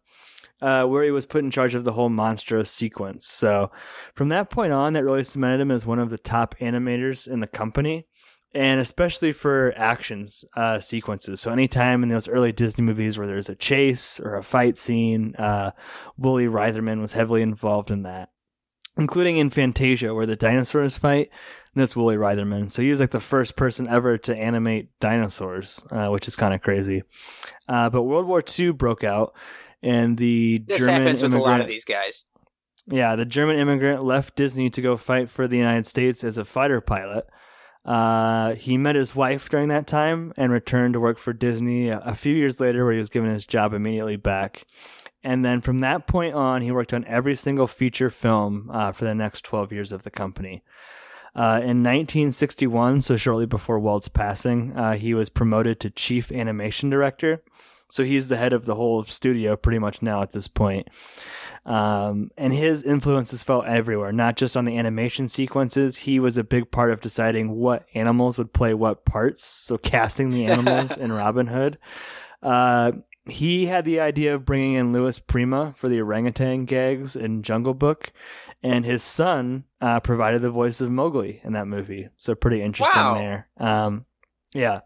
uh, 0.60 0.84
where 0.84 1.04
he 1.04 1.10
was 1.10 1.26
put 1.26 1.44
in 1.44 1.50
charge 1.50 1.74
of 1.74 1.84
the 1.84 1.92
whole 1.92 2.10
Monstro 2.10 2.66
sequence. 2.66 3.26
So 3.26 3.70
from 4.14 4.28
that 4.30 4.50
point 4.50 4.72
on, 4.72 4.92
that 4.94 5.04
really 5.04 5.24
cemented 5.24 5.60
him 5.60 5.70
as 5.70 5.86
one 5.86 5.98
of 5.98 6.10
the 6.10 6.18
top 6.18 6.54
animators 6.60 7.28
in 7.28 7.40
the 7.40 7.46
company, 7.46 8.06
and 8.56 8.80
especially 8.80 9.32
for 9.32 9.74
actions 9.76 10.44
uh, 10.56 10.80
sequences. 10.80 11.42
So 11.42 11.52
anytime 11.52 12.02
in 12.02 12.08
those 12.08 12.26
early 12.26 12.52
Disney 12.52 12.82
movies 12.82 13.18
where 13.18 13.26
there's 13.26 13.50
a 13.50 13.54
chase 13.54 14.18
or 14.18 14.34
a 14.34 14.42
fight 14.42 14.78
scene, 14.78 15.34
uh, 15.38 15.72
Woolie 16.18 16.50
Reitherman 16.50 17.02
was 17.02 17.12
heavily 17.12 17.42
involved 17.42 17.90
in 17.90 18.02
that. 18.04 18.30
Including 18.96 19.36
in 19.36 19.50
Fantasia, 19.50 20.14
where 20.14 20.24
the 20.24 20.36
dinosaurs 20.36 20.96
fight, 20.96 21.28
and 21.74 21.82
that's 21.82 21.92
Woolie 21.92 22.16
Reitherman. 22.16 22.70
So 22.70 22.80
he 22.80 22.90
was 22.90 22.98
like 22.98 23.10
the 23.10 23.20
first 23.20 23.54
person 23.54 23.86
ever 23.88 24.16
to 24.16 24.34
animate 24.34 24.88
dinosaurs, 25.00 25.84
uh, 25.90 26.08
which 26.08 26.26
is 26.26 26.34
kind 26.34 26.54
of 26.54 26.62
crazy. 26.62 27.02
Uh, 27.68 27.90
but 27.90 28.04
World 28.04 28.26
War 28.26 28.42
II 28.58 28.70
broke 28.70 29.04
out, 29.04 29.34
and 29.82 30.16
the 30.16 30.64
This 30.66 30.78
German 30.78 30.94
happens 30.94 31.22
with 31.22 31.34
a 31.34 31.38
lot 31.38 31.60
of 31.60 31.68
these 31.68 31.84
guys. 31.84 32.24
yeah, 32.86 33.16
the 33.16 33.26
German 33.26 33.58
immigrant 33.58 34.02
left 34.02 34.34
Disney 34.34 34.70
to 34.70 34.80
go 34.80 34.96
fight 34.96 35.28
for 35.28 35.46
the 35.46 35.58
United 35.58 35.84
States 35.86 36.24
as 36.24 36.38
a 36.38 36.46
fighter 36.46 36.80
pilot. 36.80 37.26
Uh, 37.86 38.54
he 38.56 38.76
met 38.76 38.96
his 38.96 39.14
wife 39.14 39.48
during 39.48 39.68
that 39.68 39.86
time 39.86 40.34
and 40.36 40.52
returned 40.52 40.94
to 40.94 41.00
work 41.00 41.18
for 41.18 41.32
Disney 41.32 41.88
a, 41.88 42.00
a 42.00 42.14
few 42.14 42.34
years 42.34 42.60
later, 42.60 42.84
where 42.84 42.94
he 42.94 42.98
was 42.98 43.08
given 43.08 43.30
his 43.30 43.46
job 43.46 43.72
immediately 43.72 44.16
back. 44.16 44.66
And 45.22 45.44
then 45.44 45.60
from 45.60 45.78
that 45.78 46.06
point 46.06 46.34
on, 46.34 46.62
he 46.62 46.72
worked 46.72 46.92
on 46.92 47.04
every 47.06 47.36
single 47.36 47.66
feature 47.66 48.10
film 48.10 48.68
uh, 48.72 48.92
for 48.92 49.04
the 49.04 49.14
next 49.14 49.44
12 49.44 49.72
years 49.72 49.92
of 49.92 50.02
the 50.02 50.10
company. 50.10 50.62
Uh, 51.34 51.60
in 51.62 51.82
1961, 51.82 53.02
so 53.02 53.16
shortly 53.16 53.46
before 53.46 53.78
Walt's 53.78 54.08
passing, 54.08 54.72
uh, 54.74 54.94
he 54.94 55.14
was 55.14 55.28
promoted 55.28 55.78
to 55.80 55.90
chief 55.90 56.32
animation 56.32 56.90
director. 56.90 57.42
So 57.88 58.04
he's 58.04 58.28
the 58.28 58.36
head 58.36 58.52
of 58.52 58.66
the 58.66 58.74
whole 58.74 59.04
studio 59.04 59.56
pretty 59.56 59.78
much 59.78 60.02
now 60.02 60.22
at 60.22 60.32
this 60.32 60.48
point. 60.48 60.88
Um, 61.66 62.30
and 62.38 62.54
his 62.54 62.84
influences 62.84 63.42
felt 63.42 63.66
everywhere, 63.66 64.12
not 64.12 64.36
just 64.36 64.56
on 64.56 64.64
the 64.64 64.78
animation 64.78 65.26
sequences. 65.26 65.96
He 65.96 66.20
was 66.20 66.38
a 66.38 66.44
big 66.44 66.70
part 66.70 66.92
of 66.92 67.00
deciding 67.00 67.50
what 67.56 67.86
animals 67.92 68.38
would 68.38 68.52
play 68.52 68.72
what 68.72 69.04
parts. 69.04 69.44
So 69.44 69.76
casting 69.76 70.30
the 70.30 70.46
animals 70.46 70.96
in 70.96 71.12
Robin 71.12 71.48
Hood. 71.48 71.78
Uh, 72.40 72.92
he 73.28 73.66
had 73.66 73.84
the 73.84 73.98
idea 73.98 74.36
of 74.36 74.44
bringing 74.44 74.74
in 74.74 74.92
Louis 74.92 75.18
Prima 75.18 75.74
for 75.76 75.88
the 75.88 76.00
orangutan 76.00 76.64
gags 76.64 77.16
in 77.16 77.42
Jungle 77.42 77.74
Book, 77.74 78.12
and 78.62 78.84
his 78.84 79.02
son 79.02 79.64
uh, 79.80 79.98
provided 79.98 80.42
the 80.42 80.50
voice 80.52 80.80
of 80.80 80.92
Mowgli 80.92 81.40
in 81.42 81.52
that 81.54 81.66
movie. 81.66 82.08
So 82.16 82.36
pretty 82.36 82.62
interesting 82.62 83.02
Wow. 83.02 83.14
there. 83.14 83.48
Um, 83.56 84.04
yeah. 84.54 84.82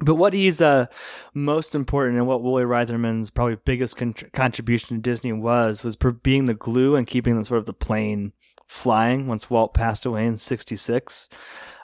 But 0.00 0.14
what 0.14 0.32
he's 0.32 0.60
uh, 0.60 0.86
most 1.34 1.74
important 1.74 2.18
and 2.18 2.26
what 2.26 2.40
Woolie 2.40 2.64
Reitherman's 2.64 3.30
probably 3.30 3.56
biggest 3.64 3.96
con- 3.96 4.14
contribution 4.32 4.96
to 4.96 5.02
Disney 5.02 5.32
was 5.32 5.82
was 5.82 5.96
per- 5.96 6.12
being 6.12 6.44
the 6.44 6.54
glue 6.54 6.94
and 6.94 7.06
keeping 7.06 7.36
the 7.36 7.44
sort 7.44 7.58
of 7.58 7.66
the 7.66 7.72
plane 7.72 8.32
flying 8.66 9.26
once 9.26 9.50
Walt 9.50 9.74
passed 9.74 10.06
away 10.06 10.24
in 10.26 10.38
'66. 10.38 11.28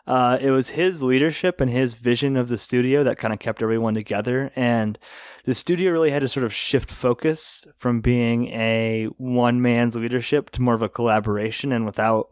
Uh, 0.06 0.36
it 0.40 0.50
was 0.50 0.70
his 0.70 1.02
leadership 1.02 1.60
and 1.60 1.70
his 1.70 1.94
vision 1.94 2.36
of 2.36 2.48
the 2.48 2.58
studio 2.58 3.02
that 3.02 3.16
kind 3.16 3.32
of 3.32 3.40
kept 3.40 3.62
everyone 3.62 3.94
together. 3.94 4.52
And 4.54 4.98
the 5.44 5.54
studio 5.54 5.90
really 5.90 6.10
had 6.10 6.20
to 6.20 6.28
sort 6.28 6.44
of 6.44 6.52
shift 6.52 6.90
focus 6.90 7.66
from 7.78 8.00
being 8.00 8.48
a 8.48 9.06
one 9.16 9.62
man's 9.62 9.96
leadership 9.96 10.50
to 10.50 10.62
more 10.62 10.74
of 10.74 10.82
a 10.82 10.90
collaboration. 10.90 11.72
And 11.72 11.86
without 11.86 12.28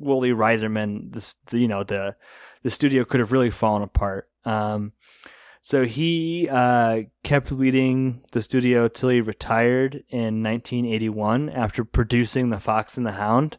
Woolie 0.00 0.36
Reitherman, 0.36 1.12
this, 1.12 1.36
you 1.50 1.66
know, 1.66 1.82
the, 1.82 2.14
the 2.62 2.70
studio 2.70 3.04
could 3.04 3.20
have 3.20 3.32
really 3.32 3.50
fallen 3.50 3.82
apart. 3.82 4.28
Um, 4.44 4.92
so 5.62 5.84
he 5.86 6.46
uh, 6.50 7.02
kept 7.22 7.50
leading 7.50 8.22
the 8.32 8.42
studio 8.42 8.86
till 8.86 9.08
he 9.08 9.22
retired 9.22 10.04
in 10.10 10.42
1981 10.42 11.48
after 11.48 11.84
producing 11.84 12.50
The 12.50 12.60
Fox 12.60 12.98
and 12.98 13.06
the 13.06 13.12
Hound. 13.12 13.56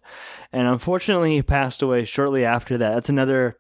And 0.52 0.68
unfortunately, 0.68 1.36
he 1.36 1.42
passed 1.42 1.82
away 1.82 2.06
shortly 2.06 2.46
after 2.46 2.78
that. 2.78 2.94
That's 2.94 3.10
another 3.10 3.58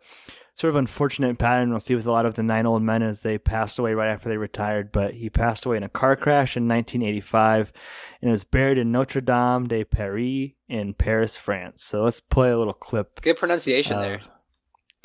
sort 0.53 0.69
of 0.69 0.75
unfortunate 0.77 1.37
pattern 1.39 1.71
we'll 1.71 1.79
see 1.79 1.95
with 1.95 2.05
a 2.05 2.11
lot 2.11 2.25
of 2.27 2.35
the 2.35 2.43
nine 2.43 2.67
old 2.67 2.81
men 2.83 3.01
as 3.01 3.21
they 3.21 3.37
passed 3.39 3.77
away 3.79 3.93
right 3.95 4.09
after 4.11 4.29
they 4.29 4.37
retired. 4.37 4.91
But 4.91 5.15
he 5.15 5.27
passed 5.29 5.65
away 5.65 5.77
in 5.77 5.83
a 5.83 5.89
car 5.89 6.15
crash 6.15 6.55
in 6.55 6.67
1985 6.67 7.73
and 8.21 8.31
is 8.31 8.43
buried 8.43 8.77
in 8.77 8.91
Notre 8.91 9.21
Dame 9.21 9.67
de 9.67 9.83
Paris 9.83 10.51
in 10.69 10.93
Paris, 10.93 11.35
France. 11.35 11.83
So 11.83 12.03
let's 12.03 12.19
play 12.19 12.51
a 12.51 12.57
little 12.59 12.73
clip. 12.73 13.21
Good 13.21 13.37
pronunciation 13.37 13.97
Uh, 13.97 14.01
there. 14.01 14.21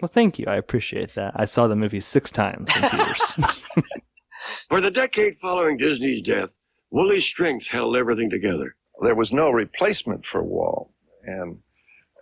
Well, 0.01 0.09
thank 0.09 0.39
you. 0.39 0.47
I 0.47 0.57
appreciate 0.57 1.15
that. 1.15 1.33
I 1.37 1.45
saw 1.45 1.67
the 1.67 1.77
movie 1.77 2.01
six 2.01 2.31
times 2.31 2.75
in 2.77 2.89
theaters. 2.89 3.41
For 4.69 4.81
the 4.81 4.91
decade 4.91 5.37
following 5.41 5.77
Disney's 5.77 6.25
death, 6.25 6.49
Woolie's 6.91 7.27
strength 7.27 7.67
held 7.71 7.97
everything 7.97 8.31
together. 8.31 8.77
There 9.03 9.15
was 9.15 9.33
no 9.33 9.51
replacement 9.51 10.25
for 10.27 10.43
Walt, 10.43 10.91
and 11.25 11.59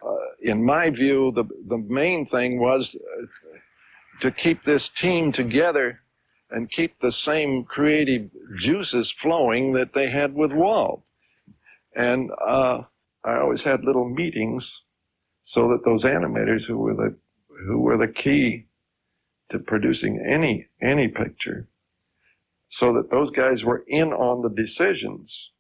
uh, 0.05 0.17
in 0.43 0.65
my 0.65 0.91
view, 0.91 1.33
the 1.35 1.45
the 1.69 1.79
main 1.79 2.27
thing 2.27 2.61
was 2.61 2.95
uh, 2.95 3.27
to 4.21 4.31
keep 4.33 4.65
this 4.65 4.89
team 4.97 5.33
together 5.33 6.01
and 6.51 6.71
keep 6.71 6.99
the 7.01 7.13
same 7.13 7.65
creative 7.65 8.31
juices 8.59 9.13
flowing 9.21 9.73
that 9.75 9.93
they 9.95 10.11
had 10.11 10.35
with 10.35 10.53
Walt. 10.53 11.03
And 11.95 12.31
uh, 12.47 12.83
I 13.25 13.39
always 13.39 13.63
had 13.63 13.85
little 13.85 14.09
meetings 14.09 14.83
so 15.43 15.69
that 15.69 15.85
those 15.85 16.05
animators 16.05 16.65
who 16.65 16.79
were 16.79 16.95
the 16.95 17.17
who 17.67 17.81
were 17.81 17.97
the 17.97 18.09
key 18.09 18.67
to 19.51 19.59
producing 19.59 20.25
any 20.27 20.67
any 20.83 21.09
picture, 21.09 21.69
so 22.69 22.93
that 22.95 23.11
those 23.11 23.31
guys 23.31 23.65
were 23.65 23.85
in 23.89 24.13
on 24.13 24.43
the 24.43 24.63
decisions, 24.63 25.51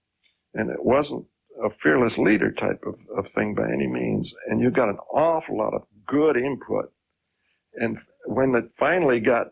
and 0.54 0.70
it 0.70 0.84
wasn't 0.84 1.24
a 1.64 1.70
fearless 1.82 2.18
leader 2.18 2.52
type 2.52 2.82
of, 2.86 2.94
of 3.16 3.30
thing 3.32 3.54
by 3.54 3.66
any 3.72 3.86
means. 3.86 4.32
And 4.48 4.60
you 4.60 4.70
got 4.70 4.88
an 4.88 4.98
awful 5.12 5.58
lot 5.58 5.74
of 5.74 5.82
good 6.06 6.36
input. 6.36 6.92
And 7.74 7.98
when 8.26 8.54
it 8.54 8.70
finally 8.78 9.20
got 9.20 9.48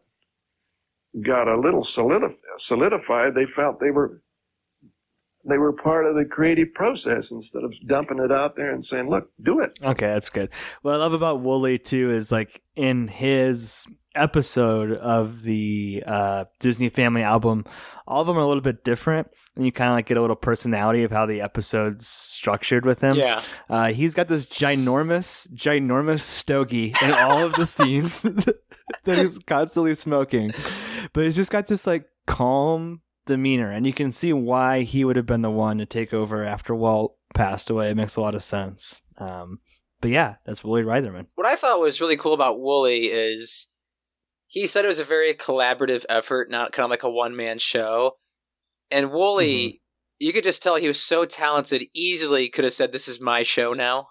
got 1.24 1.48
a 1.48 1.58
little 1.58 1.82
solidif- 1.82 2.36
solidified, 2.58 3.34
they 3.34 3.46
felt 3.56 3.80
they 3.80 3.90
were 3.90 4.22
they 5.48 5.58
were 5.58 5.72
part 5.72 6.06
of 6.06 6.14
the 6.14 6.24
creative 6.24 6.72
process 6.74 7.30
instead 7.30 7.62
of 7.64 7.72
dumping 7.86 8.18
it 8.18 8.32
out 8.32 8.56
there 8.56 8.70
and 8.72 8.84
saying, 8.84 9.08
"Look, 9.08 9.30
do 9.42 9.60
it." 9.60 9.78
Okay, 9.82 10.06
that's 10.06 10.28
good. 10.28 10.50
What 10.82 10.94
I 10.94 10.96
love 10.96 11.12
about 11.12 11.42
Woolie 11.42 11.82
too 11.82 12.10
is 12.10 12.32
like 12.32 12.62
in 12.74 13.08
his 13.08 13.86
episode 14.16 14.92
of 14.92 15.42
the 15.42 16.02
uh, 16.06 16.46
Disney 16.58 16.88
Family 16.88 17.22
album, 17.22 17.64
all 18.06 18.22
of 18.22 18.26
them 18.26 18.36
are 18.38 18.42
a 18.42 18.46
little 18.46 18.62
bit 18.62 18.82
different, 18.82 19.28
and 19.54 19.64
you 19.64 19.72
kind 19.72 19.90
of 19.90 19.94
like 19.96 20.06
get 20.06 20.16
a 20.16 20.20
little 20.20 20.36
personality 20.36 21.02
of 21.04 21.12
how 21.12 21.26
the 21.26 21.40
episode's 21.40 22.06
structured 22.08 22.84
with 22.84 23.00
him. 23.00 23.16
Yeah. 23.16 23.42
uh, 23.68 23.92
he's 23.92 24.14
got 24.14 24.28
this 24.28 24.46
ginormous, 24.46 25.52
ginormous 25.54 26.20
stogie 26.20 26.94
in 27.02 27.10
all 27.12 27.44
of 27.44 27.54
the 27.54 27.66
scenes 27.66 28.22
that 29.04 29.18
he's 29.18 29.38
constantly 29.46 29.94
smoking, 29.94 30.52
but 31.12 31.24
he's 31.24 31.36
just 31.36 31.50
got 31.50 31.66
this 31.66 31.86
like 31.86 32.06
calm 32.26 33.00
demeanor, 33.26 33.70
and 33.70 33.86
you 33.86 33.92
can 33.92 34.10
see 34.12 34.32
why 34.32 34.82
he 34.82 35.04
would 35.04 35.16
have 35.16 35.26
been 35.26 35.42
the 35.42 35.50
one 35.50 35.78
to 35.78 35.86
take 35.86 36.14
over 36.14 36.42
after 36.44 36.74
Walt 36.74 37.16
passed 37.34 37.68
away. 37.70 37.90
It 37.90 37.96
makes 37.96 38.16
a 38.16 38.20
lot 38.20 38.34
of 38.34 38.42
sense. 38.44 39.02
Um, 39.18 39.58
but 40.00 40.10
yeah, 40.10 40.36
that's 40.44 40.60
Woolie 40.60 40.84
Reitherman. 40.84 41.26
What 41.34 41.46
I 41.46 41.56
thought 41.56 41.80
was 41.80 42.00
really 42.00 42.16
cool 42.16 42.34
about 42.34 42.58
Woolie 42.58 43.08
is 43.10 43.68
he 44.46 44.66
said 44.66 44.84
it 44.84 44.88
was 44.88 45.00
a 45.00 45.04
very 45.04 45.34
collaborative 45.34 46.04
effort, 46.08 46.50
not 46.50 46.72
kind 46.72 46.84
of 46.84 46.90
like 46.90 47.02
a 47.02 47.10
one 47.10 47.34
man 47.36 47.58
show. 47.58 48.12
And 48.90 49.10
Woolie, 49.10 49.66
Mm-hmm. 49.66 49.76
you 50.18 50.32
could 50.32 50.44
just 50.44 50.62
tell 50.62 50.76
he 50.76 50.88
was 50.88 51.00
so 51.02 51.24
talented, 51.24 51.88
easily 51.94 52.48
could 52.48 52.64
have 52.64 52.72
said, 52.72 52.92
This 52.92 53.08
is 53.08 53.20
my 53.20 53.42
show 53.42 53.72
now. 53.72 54.08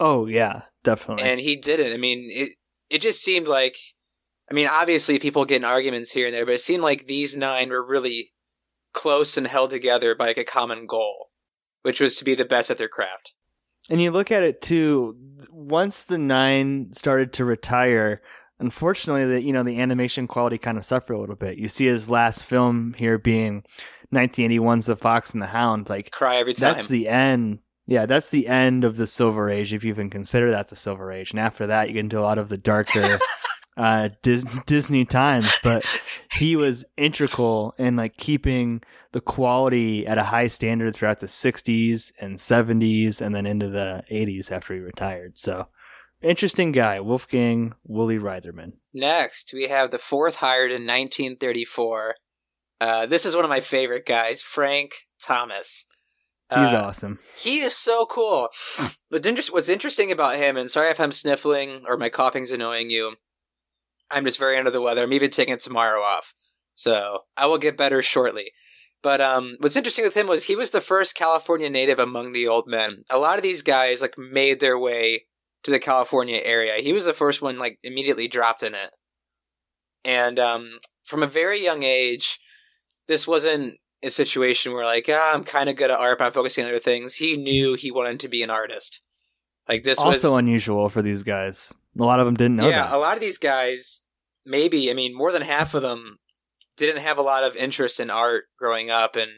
Oh 0.00 0.26
yeah, 0.26 0.62
definitely. 0.84 1.24
And 1.24 1.40
he 1.40 1.56
didn't. 1.56 1.92
I 1.92 1.96
mean, 1.96 2.28
it 2.30 2.50
it 2.90 3.00
just 3.02 3.22
seemed 3.22 3.48
like 3.48 3.76
I 4.50 4.54
mean, 4.54 4.66
obviously 4.66 5.18
people 5.18 5.44
get 5.44 5.56
in 5.56 5.64
arguments 5.64 6.10
here 6.12 6.26
and 6.26 6.34
there, 6.34 6.46
but 6.46 6.54
it 6.54 6.60
seemed 6.60 6.82
like 6.82 7.06
these 7.06 7.36
nine 7.36 7.68
were 7.68 7.84
really 7.86 8.32
close 8.98 9.36
and 9.36 9.46
held 9.46 9.70
together 9.70 10.16
by 10.16 10.26
like 10.26 10.38
a 10.38 10.44
common 10.44 10.86
goal, 10.86 11.30
which 11.82 12.00
was 12.00 12.16
to 12.16 12.24
be 12.24 12.34
the 12.34 12.44
best 12.44 12.68
at 12.68 12.78
their 12.78 12.88
craft. 12.88 13.32
And 13.88 14.02
you 14.02 14.10
look 14.10 14.32
at 14.32 14.42
it 14.42 14.60
too. 14.60 15.16
Once 15.50 16.02
the 16.02 16.18
nine 16.18 16.92
started 16.92 17.32
to 17.34 17.44
retire, 17.44 18.20
unfortunately, 18.58 19.24
the 19.24 19.42
you 19.42 19.52
know 19.52 19.62
the 19.62 19.80
animation 19.80 20.26
quality 20.26 20.58
kind 20.58 20.76
of 20.76 20.84
suffered 20.84 21.14
a 21.14 21.18
little 21.18 21.36
bit. 21.36 21.58
You 21.58 21.68
see 21.68 21.86
his 21.86 22.10
last 22.10 22.44
film 22.44 22.94
here 22.98 23.18
being 23.18 23.62
1981's 24.12 24.86
The 24.86 24.96
Fox 24.96 25.32
and 25.32 25.40
the 25.40 25.46
Hound. 25.46 25.88
Like 25.88 26.10
Cry 26.10 26.36
every 26.36 26.54
time. 26.54 26.74
That's 26.74 26.88
the 26.88 27.08
end. 27.08 27.60
Yeah, 27.86 28.04
that's 28.04 28.28
the 28.28 28.48
end 28.48 28.84
of 28.84 28.96
the 28.96 29.06
Silver 29.06 29.48
Age, 29.48 29.72
if 29.72 29.82
you 29.82 29.90
even 29.90 30.10
consider 30.10 30.50
that 30.50 30.68
the 30.68 30.76
Silver 30.76 31.10
Age. 31.10 31.30
And 31.30 31.40
after 31.40 31.66
that, 31.68 31.88
you 31.88 31.94
get 31.94 32.00
into 32.00 32.18
a 32.18 32.20
lot 32.20 32.36
of 32.36 32.50
the 32.50 32.58
darker 32.58 33.00
uh, 33.78 34.10
Dis- 34.22 34.44
Disney 34.66 35.04
times. 35.06 35.58
But 35.64 35.86
he 36.32 36.54
was 36.64 36.84
integral 36.98 37.74
in 37.78 37.96
like 37.96 38.16
keeping 38.18 38.82
the 39.12 39.20
quality 39.22 40.06
at 40.06 40.18
a 40.18 40.24
high 40.24 40.48
standard 40.48 40.94
throughout 40.94 41.20
the 41.20 41.26
60s 41.26 42.12
and 42.20 42.36
70s, 42.36 43.20
and 43.22 43.34
then 43.34 43.46
into 43.46 43.68
the 43.68 44.02
80s 44.10 44.52
after 44.52 44.74
he 44.74 44.80
retired. 44.80 45.38
So 45.38 45.68
interesting 46.20 46.72
guy, 46.72 47.00
Wolfgang 47.00 47.74
Woolie 47.88 48.20
Reitherman. 48.20 48.72
Next, 48.92 49.52
we 49.54 49.68
have 49.68 49.90
the 49.92 49.98
fourth 49.98 50.36
hired 50.36 50.70
in 50.72 50.82
1934. 50.86 52.14
Uh, 52.80 53.06
this 53.06 53.24
is 53.24 53.34
one 53.34 53.44
of 53.44 53.48
my 53.50 53.60
favorite 53.60 54.04
guys, 54.06 54.42
Frank 54.42 54.92
Thomas. 55.20 55.84
He's 56.50 56.58
Uh, 56.58 56.82
awesome. 56.86 57.18
He 57.36 57.60
is 57.60 57.76
so 57.76 58.06
cool. 58.06 58.48
But 59.10 59.24
inter- 59.24 59.42
what's 59.52 59.70
interesting 59.70 60.12
about 60.12 60.36
him, 60.36 60.56
and 60.58 60.68
sorry 60.70 60.90
if 60.90 61.00
I'm 61.00 61.12
sniffling 61.12 61.82
or 61.86 61.96
my 61.96 62.10
coughing's 62.10 62.50
annoying 62.52 62.90
you, 62.90 63.14
I'm 64.10 64.24
just 64.24 64.38
very 64.38 64.56
under 64.56 64.70
the 64.70 64.80
weather. 64.80 65.02
I'm 65.02 65.12
even 65.12 65.30
taking 65.30 65.58
tomorrow 65.58 66.00
off. 66.02 66.32
So 66.74 67.20
I 67.36 67.46
will 67.46 67.58
get 67.58 67.76
better 67.76 68.02
shortly. 68.02 68.52
But 69.02 69.20
um, 69.20 69.56
what's 69.60 69.76
interesting 69.76 70.04
with 70.04 70.16
him 70.16 70.26
was 70.26 70.44
he 70.44 70.56
was 70.56 70.70
the 70.70 70.80
first 70.80 71.14
California 71.14 71.70
native 71.70 71.98
among 71.98 72.32
the 72.32 72.48
old 72.48 72.66
men. 72.66 73.02
A 73.10 73.18
lot 73.18 73.36
of 73.36 73.42
these 73.42 73.62
guys 73.62 74.02
like 74.02 74.18
made 74.18 74.60
their 74.60 74.78
way 74.78 75.26
to 75.62 75.70
the 75.70 75.78
California 75.78 76.40
area. 76.42 76.82
He 76.82 76.92
was 76.92 77.04
the 77.04 77.12
first 77.12 77.42
one 77.42 77.58
like 77.58 77.78
immediately 77.82 78.28
dropped 78.28 78.62
in 78.62 78.74
it. 78.74 78.90
And 80.04 80.38
um, 80.38 80.78
from 81.04 81.22
a 81.22 81.26
very 81.26 81.62
young 81.62 81.82
age, 81.82 82.38
this 83.06 83.26
wasn't 83.26 83.74
a 84.02 84.10
situation 84.10 84.72
where 84.72 84.84
like, 84.84 85.06
ah, 85.08 85.34
I'm 85.34 85.44
kind 85.44 85.68
of 85.68 85.76
good 85.76 85.90
at 85.90 85.98
art, 85.98 86.18
but 86.18 86.26
I'm 86.26 86.32
focusing 86.32 86.64
on 86.64 86.70
other 86.70 86.78
things. 86.78 87.16
He 87.16 87.36
knew 87.36 87.74
he 87.74 87.90
wanted 87.90 88.20
to 88.20 88.28
be 88.28 88.42
an 88.42 88.50
artist. 88.50 89.02
Like 89.68 89.84
this 89.84 89.98
also 89.98 90.30
was 90.30 90.38
unusual 90.38 90.88
for 90.88 91.02
these 91.02 91.22
guys. 91.22 91.74
A 91.98 92.04
lot 92.04 92.20
of 92.20 92.26
them 92.26 92.34
didn't 92.36 92.56
know 92.56 92.68
yeah, 92.68 92.82
that. 92.82 92.92
a 92.92 92.98
lot 92.98 93.14
of 93.14 93.20
these 93.20 93.38
guys, 93.38 94.02
maybe, 94.46 94.90
I 94.90 94.94
mean, 94.94 95.16
more 95.16 95.32
than 95.32 95.42
half 95.42 95.74
of 95.74 95.82
them 95.82 96.18
didn't 96.76 97.02
have 97.02 97.18
a 97.18 97.22
lot 97.22 97.42
of 97.44 97.56
interest 97.56 97.98
in 97.98 98.08
art 98.10 98.44
growing 98.58 98.90
up, 98.90 99.16
and 99.16 99.30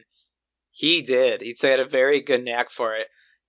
he 0.70 1.00
did. 1.02 1.40
He'd 1.40 1.58
say 1.58 1.70
had 1.70 1.80
a 1.80 1.84
very 1.86 2.20
good 2.20 2.44
knack 2.44 2.70
for 2.70 2.94
it. 2.94 3.06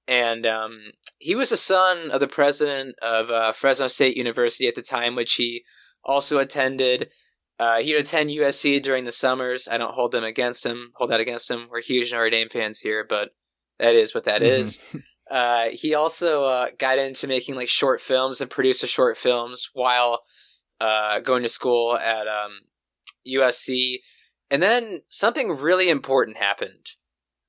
And 0.07 0.45
um, 0.45 0.79
he 1.19 1.35
was 1.35 1.51
the 1.51 1.57
son 1.57 2.09
of 2.11 2.19
the 2.19 2.27
president 2.27 2.95
of 3.01 3.29
uh, 3.29 3.51
Fresno 3.51 3.87
State 3.87 4.17
University 4.17 4.67
at 4.67 4.75
the 4.75 4.81
time, 4.81 5.15
which 5.15 5.33
he 5.35 5.63
also 6.03 6.39
attended. 6.39 7.11
Uh, 7.59 7.77
he 7.79 7.93
would 7.93 8.01
attend 8.05 8.29
USC 8.31 8.81
during 8.81 9.03
the 9.03 9.11
summers. 9.11 9.67
I 9.69 9.77
don't 9.77 9.93
hold 9.93 10.11
them 10.13 10.23
against 10.23 10.65
him, 10.65 10.91
hold 10.95 11.11
that 11.11 11.19
against 11.19 11.51
him. 11.51 11.67
We're 11.69 11.81
huge 11.81 12.11
Notre 12.11 12.29
Dame 12.31 12.49
fans 12.49 12.79
here, 12.79 13.05
but 13.07 13.29
that 13.77 13.93
is 13.93 14.15
what 14.15 14.23
that 14.23 14.41
Mhm. 14.41 14.45
is. 14.45 14.79
Uh, 15.31 15.69
he 15.71 15.95
also 15.95 16.43
uh, 16.43 16.67
got 16.77 16.99
into 16.99 17.25
making 17.25 17.55
like 17.55 17.69
short 17.69 18.01
films 18.01 18.41
and 18.41 18.51
produced 18.51 18.85
short 18.87 19.15
films 19.15 19.69
while 19.73 20.23
uh, 20.81 21.19
going 21.21 21.41
to 21.41 21.49
school 21.49 21.95
at 21.95 22.27
um, 22.27 22.51
USC. 23.25 23.99
And 24.49 24.61
then 24.61 25.03
something 25.07 25.51
really 25.51 25.89
important 25.89 26.35
happened, 26.35 26.85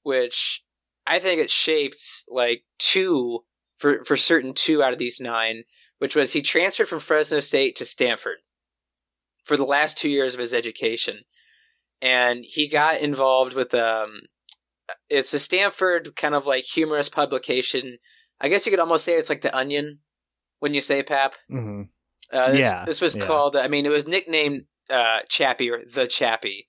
which 0.05 0.63
I 1.09 1.19
think 1.19 1.41
it 1.41 1.51
shaped 1.51 2.01
like 2.29 2.63
two 2.79 3.41
for 3.79 4.05
for 4.05 4.17
certain 4.17 4.55
two 4.55 4.81
out 4.81 4.93
of 4.93 5.01
these 5.01 5.19
nine, 5.19 5.65
which 5.99 6.15
was 6.15 6.33
he 6.33 6.41
transferred 6.43 6.89
from 6.89 7.01
Fresno 7.01 7.41
State 7.41 7.75
to 7.77 7.85
Stanford 7.85 8.39
for 9.43 9.57
the 9.57 9.65
last 9.65 9.99
two 9.99 10.09
years 10.09 10.35
of 10.35 10.41
his 10.41 10.55
education, 10.55 11.23
and 12.01 12.45
he 12.45 12.69
got 12.69 13.01
involved 13.01 13.55
with 13.55 13.75
um, 13.75 14.21
it's 15.09 15.35
a 15.35 15.39
Stanford 15.39 16.15
kind 16.17 16.35
of 16.35 16.47
like 16.47 16.65
humorous 16.65 17.09
publication. 17.09 17.99
I 18.41 18.49
guess 18.49 18.67
you 18.67 18.73
could 18.73 18.81
almost 18.81 19.05
say 19.05 19.15
it's 19.15 19.29
like 19.29 19.43
the 19.43 19.57
Onion 19.57 20.01
when 20.59 20.75
you 20.75 20.81
say 20.81 21.03
Pap. 21.03 21.35
Mm-hmm. 21.51 21.83
Uh, 22.33 22.51
this, 22.53 22.61
Yeah, 22.61 22.85
this 22.85 23.01
was 23.01 23.17
yeah. 23.17 23.25
called. 23.25 23.57
I 23.57 23.69
mean, 23.69 23.87
it 23.87 23.91
was 23.91 24.09
nicknamed 24.09 24.65
uh, 24.91 25.21
Chappie 25.29 25.71
or 25.71 25.81
the 25.85 26.07
Chappie. 26.07 26.69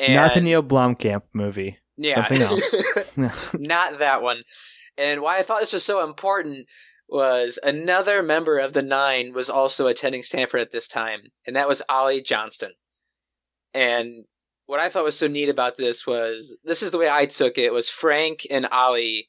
And 0.00 0.14
Not 0.14 0.34
the 0.34 0.40
Neil 0.40 0.62
Blomkamp 0.62 1.22
movie. 1.32 1.78
Yeah. 1.96 2.26
Something 2.26 2.42
else. 2.42 2.82
not 3.54 3.98
that 3.98 4.22
one. 4.22 4.42
And 4.96 5.22
why 5.22 5.38
I 5.38 5.42
thought 5.42 5.60
this 5.60 5.72
was 5.72 5.84
so 5.84 6.04
important 6.04 6.66
was 7.08 7.58
another 7.62 8.22
member 8.22 8.58
of 8.58 8.72
the 8.72 8.82
nine 8.82 9.32
was 9.32 9.48
also 9.48 9.86
attending 9.86 10.22
Stanford 10.22 10.60
at 10.60 10.72
this 10.72 10.86
time, 10.86 11.20
and 11.46 11.56
that 11.56 11.68
was 11.68 11.82
Ollie 11.88 12.20
Johnston. 12.20 12.72
And 13.72 14.26
what 14.68 14.78
I 14.80 14.88
thought 14.88 15.02
was 15.04 15.18
so 15.18 15.26
neat 15.26 15.48
about 15.48 15.76
this 15.76 16.06
was 16.06 16.56
this 16.62 16.82
is 16.82 16.92
the 16.92 16.98
way 16.98 17.10
I 17.10 17.26
took 17.26 17.58
it 17.58 17.72
was 17.72 17.88
Frank 17.90 18.46
and 18.50 18.66
Ollie 18.70 19.28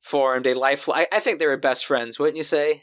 formed 0.00 0.46
a 0.46 0.54
lifelong. 0.54 0.98
I, 0.98 1.06
I 1.12 1.20
think 1.20 1.38
they 1.38 1.46
were 1.46 1.56
best 1.56 1.86
friends, 1.86 2.18
wouldn't 2.18 2.36
you 2.36 2.42
say? 2.44 2.82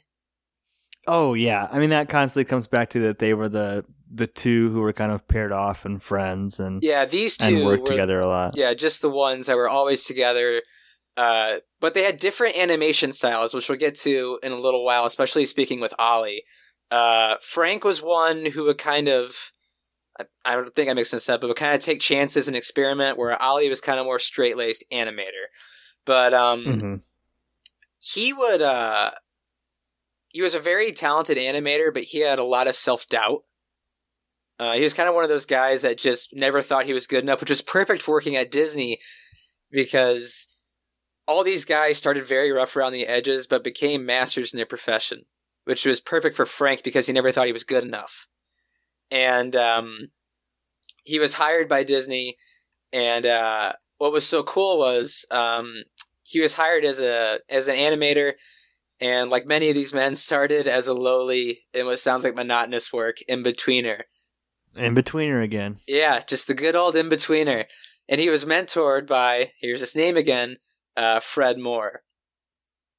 Oh 1.08 1.34
yeah, 1.36 1.68
I 1.72 1.80
mean 1.80 1.90
that 1.92 2.10
constantly 2.10 2.46
comes 2.50 2.68
back 2.68 2.90
to 2.92 3.00
that 3.02 3.20
they 3.20 3.34
were 3.34 3.50
the 3.50 3.86
the 4.12 4.28
two 4.28 4.70
who 4.72 4.80
were 4.82 4.94
kind 4.94 5.12
of 5.12 5.28
paired 5.28 5.52
off 5.52 5.86
and 5.86 6.02
friends 6.02 6.60
and 6.60 6.82
Yeah, 6.84 7.06
these 7.06 7.38
and 7.42 7.58
two 7.58 7.66
worked 7.66 7.84
were- 7.84 7.90
together 7.90 8.20
a 8.20 8.28
lot. 8.28 8.56
Yeah, 8.56 8.74
just 8.74 9.02
the 9.02 9.10
ones 9.10 9.48
that 9.48 9.56
were 9.58 9.70
always 9.70 10.04
together. 10.06 10.62
Uh, 11.18 11.58
but 11.82 11.94
they 11.94 12.04
had 12.04 12.20
different 12.20 12.58
animation 12.58 13.12
styles, 13.12 13.54
which 13.54 13.68
we'll 13.70 13.78
get 13.78 13.96
to 13.96 14.40
in 14.44 14.52
a 14.52 14.60
little 14.60 14.86
while, 14.86 15.06
especially 15.06 15.46
speaking 15.48 15.80
with 15.80 15.94
Ollie. 15.98 16.44
Uh, 16.92 17.36
Frank 17.42 17.84
was 17.84 18.02
one 18.04 18.46
who 18.46 18.66
would 18.66 18.78
kind 18.78 19.10
of, 19.10 19.52
I, 20.20 20.26
I 20.46 20.56
don't 20.56 20.74
think 20.76 20.90
I'm 20.90 20.96
mixing 20.96 21.18
this 21.18 21.30
up, 21.30 21.42
but 21.42 21.48
would 21.48 21.58
kind 21.58 21.76
of 21.76 21.82
take 21.82 22.00
chances 22.02 22.48
and 22.48 22.58
experiment, 22.58 23.18
where 23.18 23.42
Ollie 23.42 23.70
was 23.70 23.82
kind 23.82 24.00
of 24.00 24.06
more 24.06 24.20
straight 24.20 24.58
laced 24.58 24.84
animator. 24.92 25.48
But 26.06 26.34
um, 26.34 26.66
Mhm. 26.66 27.02
he 28.00 28.34
would, 28.34 28.62
uh, 28.62 29.12
he 30.30 30.42
was 30.42 30.54
a 30.54 30.60
very 30.60 30.92
talented 30.92 31.38
animator, 31.38 31.94
but 31.94 32.04
he 32.04 32.20
had 32.20 32.40
a 32.40 32.44
lot 32.44 32.68
of 32.68 32.76
self 32.76 33.08
doubt. 33.08 33.44
Uh, 34.60 34.74
he 34.74 34.82
was 34.82 34.94
kind 34.94 35.08
of 35.08 35.14
one 35.14 35.24
of 35.24 35.30
those 35.30 35.46
guys 35.46 35.84
that 35.84 35.98
just 35.98 36.34
never 36.34 36.62
thought 36.62 36.86
he 36.86 36.94
was 36.94 37.06
good 37.06 37.24
enough, 37.24 37.40
which 37.42 37.50
was 37.50 37.62
perfect 37.62 38.02
for 38.02 38.12
working 38.12 38.36
at 38.36 38.50
Disney 38.50 39.00
because 39.70 40.48
all 41.28 41.44
these 41.44 41.66
guys 41.66 41.98
started 41.98 42.24
very 42.24 42.52
rough 42.52 42.76
around 42.76 42.94
the 42.94 43.06
edges, 43.06 43.46
but 43.46 43.64
became 43.64 44.06
masters 44.06 44.54
in 44.54 44.58
their 44.58 44.66
profession, 44.66 45.26
which 45.66 45.86
was 45.86 46.00
perfect 46.02 46.36
for 46.36 46.46
Frank 46.46 46.82
because 46.84 47.06
he 47.06 47.14
never 47.14 47.32
thought 47.32 47.46
he 47.46 47.54
was 47.54 47.64
good 47.64 47.84
enough. 47.84 48.28
And 49.12 49.56
um, 49.56 50.08
he 51.08 51.20
was 51.20 51.36
hired 51.36 51.70
by 51.70 51.84
Disney, 51.84 52.36
and 52.92 53.26
uh, 53.26 53.74
what 53.98 54.12
was 54.12 54.28
so 54.28 54.44
cool 54.44 54.78
was 54.78 55.26
um, 55.32 55.84
he 56.24 56.42
was 56.42 56.56
hired 56.56 56.84
as 56.84 57.00
a 57.00 57.40
as 57.50 57.70
an 57.70 57.78
animator, 57.78 58.34
And 59.00 59.30
like 59.30 59.46
many 59.46 59.70
of 59.70 59.76
these 59.76 59.94
men, 59.94 60.16
started 60.16 60.68
as 60.68 60.88
a 60.88 60.94
lowly 60.94 61.62
and 61.74 61.86
what 61.86 62.00
sounds 62.00 62.24
like 62.24 62.36
monotonous 62.36 62.92
work 62.92 63.18
in 63.28 63.44
betweener. 63.44 64.02
In 64.76 64.96
betweener 64.96 65.44
again. 65.44 65.80
Yeah, 65.88 66.24
just 66.28 66.48
the 66.48 66.54
good 66.54 66.76
old 66.76 66.96
in 66.96 67.10
betweener. 67.10 67.66
And 68.10 68.20
he 68.22 68.30
was 68.30 68.46
mentored 68.46 69.06
by, 69.06 69.52
here's 69.60 69.82
his 69.82 69.96
name 69.96 70.18
again, 70.18 70.58
uh, 70.96 71.20
Fred 71.20 71.60
Moore. 71.60 72.02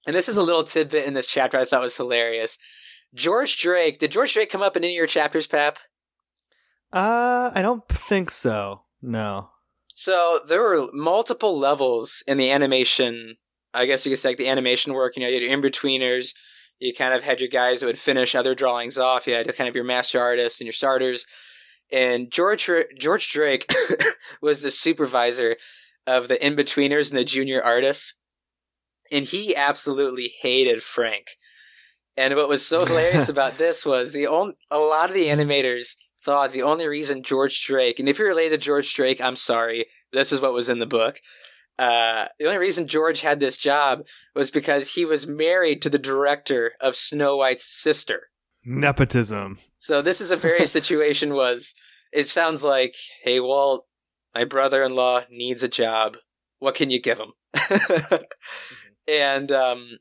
And 0.06 0.14
this 0.14 0.28
is 0.28 0.36
a 0.36 0.42
little 0.42 0.64
tidbit 0.64 1.06
in 1.06 1.14
this 1.14 1.26
chapter 1.26 1.58
I 1.58 1.64
thought 1.64 1.80
was 1.80 1.96
hilarious. 1.96 2.58
George 3.14 3.58
Drake, 3.58 3.98
did 3.98 4.12
George 4.12 4.34
Drake 4.34 4.50
come 4.50 4.62
up 4.62 4.76
in 4.76 4.84
any 4.84 4.94
of 4.94 4.98
your 4.98 5.06
chapters, 5.06 5.46
Pap? 5.46 5.78
Uh, 6.92 7.50
I 7.54 7.62
don't 7.62 7.86
think 7.88 8.30
so. 8.30 8.82
No. 9.02 9.50
So 9.92 10.40
there 10.46 10.62
were 10.62 10.88
multiple 10.92 11.58
levels 11.58 12.22
in 12.26 12.38
the 12.38 12.50
animation. 12.50 13.36
I 13.74 13.86
guess 13.86 14.06
you 14.06 14.10
could 14.10 14.18
say 14.18 14.30
like 14.30 14.38
the 14.38 14.48
animation 14.48 14.92
work. 14.92 15.16
You 15.16 15.22
know, 15.22 15.28
you 15.28 15.34
had 15.34 15.42
your 15.42 15.52
in 15.52 15.62
betweeners. 15.62 16.34
You 16.78 16.94
kind 16.94 17.12
of 17.12 17.24
had 17.24 17.40
your 17.40 17.48
guys 17.48 17.80
that 17.80 17.86
would 17.86 17.98
finish 17.98 18.34
other 18.34 18.54
drawings 18.54 18.96
off. 18.96 19.26
You 19.26 19.34
had 19.34 19.54
kind 19.56 19.68
of 19.68 19.74
your 19.74 19.84
master 19.84 20.20
artists 20.20 20.60
and 20.60 20.66
your 20.66 20.72
starters. 20.72 21.26
And 21.90 22.30
George 22.30 22.70
George 22.98 23.30
Drake 23.30 23.70
was 24.42 24.62
the 24.62 24.70
supervisor 24.70 25.56
of 26.06 26.28
the 26.28 26.44
in 26.44 26.56
betweeners 26.56 27.10
and 27.10 27.18
the 27.18 27.24
junior 27.24 27.62
artists, 27.62 28.14
and 29.10 29.24
he 29.24 29.56
absolutely 29.56 30.32
hated 30.40 30.82
Frank. 30.82 31.26
And 32.16 32.34
what 32.34 32.48
was 32.48 32.66
so 32.66 32.84
hilarious 32.84 33.28
about 33.30 33.58
this 33.58 33.86
was 33.86 34.12
the 34.12 34.26
only 34.26 34.54
a 34.70 34.78
lot 34.78 35.08
of 35.08 35.14
the 35.14 35.26
animators 35.26 35.94
thought 36.28 36.52
the 36.52 36.60
only 36.60 36.86
reason 36.86 37.22
George 37.22 37.64
Drake, 37.64 37.98
and 37.98 38.06
if 38.06 38.18
you're 38.18 38.28
related 38.28 38.60
to 38.60 38.66
George 38.66 38.92
Drake, 38.92 39.18
I'm 39.18 39.34
sorry, 39.34 39.86
this 40.12 40.30
is 40.30 40.42
what 40.42 40.52
was 40.52 40.68
in 40.68 40.78
the 40.78 40.84
book. 40.84 41.20
Uh, 41.78 42.26
the 42.38 42.44
only 42.44 42.58
reason 42.58 42.86
George 42.86 43.22
had 43.22 43.40
this 43.40 43.56
job 43.56 44.02
was 44.34 44.50
because 44.50 44.92
he 44.92 45.06
was 45.06 45.26
married 45.26 45.80
to 45.80 45.88
the 45.88 45.98
director 45.98 46.72
of 46.82 46.96
Snow 46.96 47.38
White's 47.38 47.64
sister. 47.64 48.24
Nepotism. 48.62 49.58
So 49.78 50.02
this 50.02 50.20
is 50.20 50.30
a 50.30 50.36
very 50.36 50.66
situation 50.76 51.32
was 51.32 51.74
it 52.12 52.28
sounds 52.28 52.62
like, 52.62 52.94
hey 53.22 53.40
Walt, 53.40 53.86
my 54.34 54.44
brother-in-law 54.44 55.22
needs 55.30 55.62
a 55.62 55.68
job. 55.68 56.18
What 56.58 56.74
can 56.74 56.90
you 56.90 57.00
give 57.00 57.18
him? 57.18 57.32
and 59.08 59.50
um, 59.50 59.98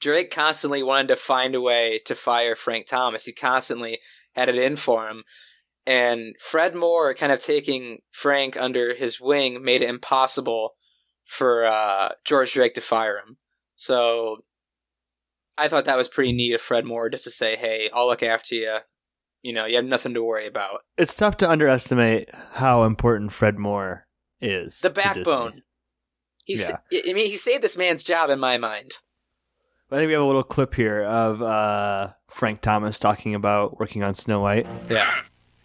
Drake 0.00 0.30
constantly 0.30 0.84
wanted 0.84 1.08
to 1.08 1.16
find 1.16 1.56
a 1.56 1.60
way 1.60 2.00
to 2.04 2.14
fire 2.14 2.54
Frank 2.54 2.86
Thomas. 2.86 3.24
He 3.24 3.32
constantly 3.32 3.98
it 4.48 4.56
in 4.56 4.76
for 4.76 5.08
him. 5.08 5.24
And 5.86 6.34
Fred 6.40 6.74
Moore 6.74 7.14
kind 7.14 7.32
of 7.32 7.40
taking 7.40 7.98
Frank 8.10 8.56
under 8.56 8.94
his 8.94 9.20
wing 9.20 9.62
made 9.62 9.82
it 9.82 9.88
impossible 9.88 10.72
for 11.24 11.66
uh, 11.66 12.10
George 12.24 12.52
Drake 12.52 12.74
to 12.74 12.80
fire 12.80 13.18
him. 13.18 13.38
So 13.76 14.38
I 15.56 15.68
thought 15.68 15.86
that 15.86 15.96
was 15.96 16.08
pretty 16.08 16.32
neat 16.32 16.54
of 16.54 16.60
Fred 16.60 16.84
Moore 16.84 17.08
just 17.08 17.24
to 17.24 17.30
say, 17.30 17.56
hey, 17.56 17.90
I'll 17.92 18.06
look 18.06 18.22
after 18.22 18.54
you. 18.54 18.78
You 19.42 19.54
know, 19.54 19.64
you 19.64 19.76
have 19.76 19.86
nothing 19.86 20.12
to 20.14 20.22
worry 20.22 20.46
about. 20.46 20.80
It's 20.98 21.14
tough 21.14 21.38
to 21.38 21.48
underestimate 21.48 22.28
how 22.52 22.84
important 22.84 23.32
Fred 23.32 23.58
Moore 23.58 24.06
is. 24.40 24.80
The 24.80 24.90
backbone. 24.90 25.62
He's, 26.44 26.68
yeah. 26.68 27.02
I 27.08 27.14
mean, 27.14 27.30
he 27.30 27.36
saved 27.36 27.62
this 27.62 27.78
man's 27.78 28.04
job 28.04 28.28
in 28.28 28.38
my 28.38 28.58
mind. 28.58 28.98
I 29.92 29.96
think 29.96 30.06
we 30.06 30.12
have 30.12 30.22
a 30.22 30.26
little 30.26 30.44
clip 30.44 30.74
here 30.74 31.02
of 31.02 31.42
uh, 31.42 32.12
Frank 32.28 32.60
Thomas 32.60 33.00
talking 33.00 33.34
about 33.34 33.80
working 33.80 34.04
on 34.04 34.14
Snow 34.14 34.40
White. 34.40 34.68
Yeah. 34.88 35.10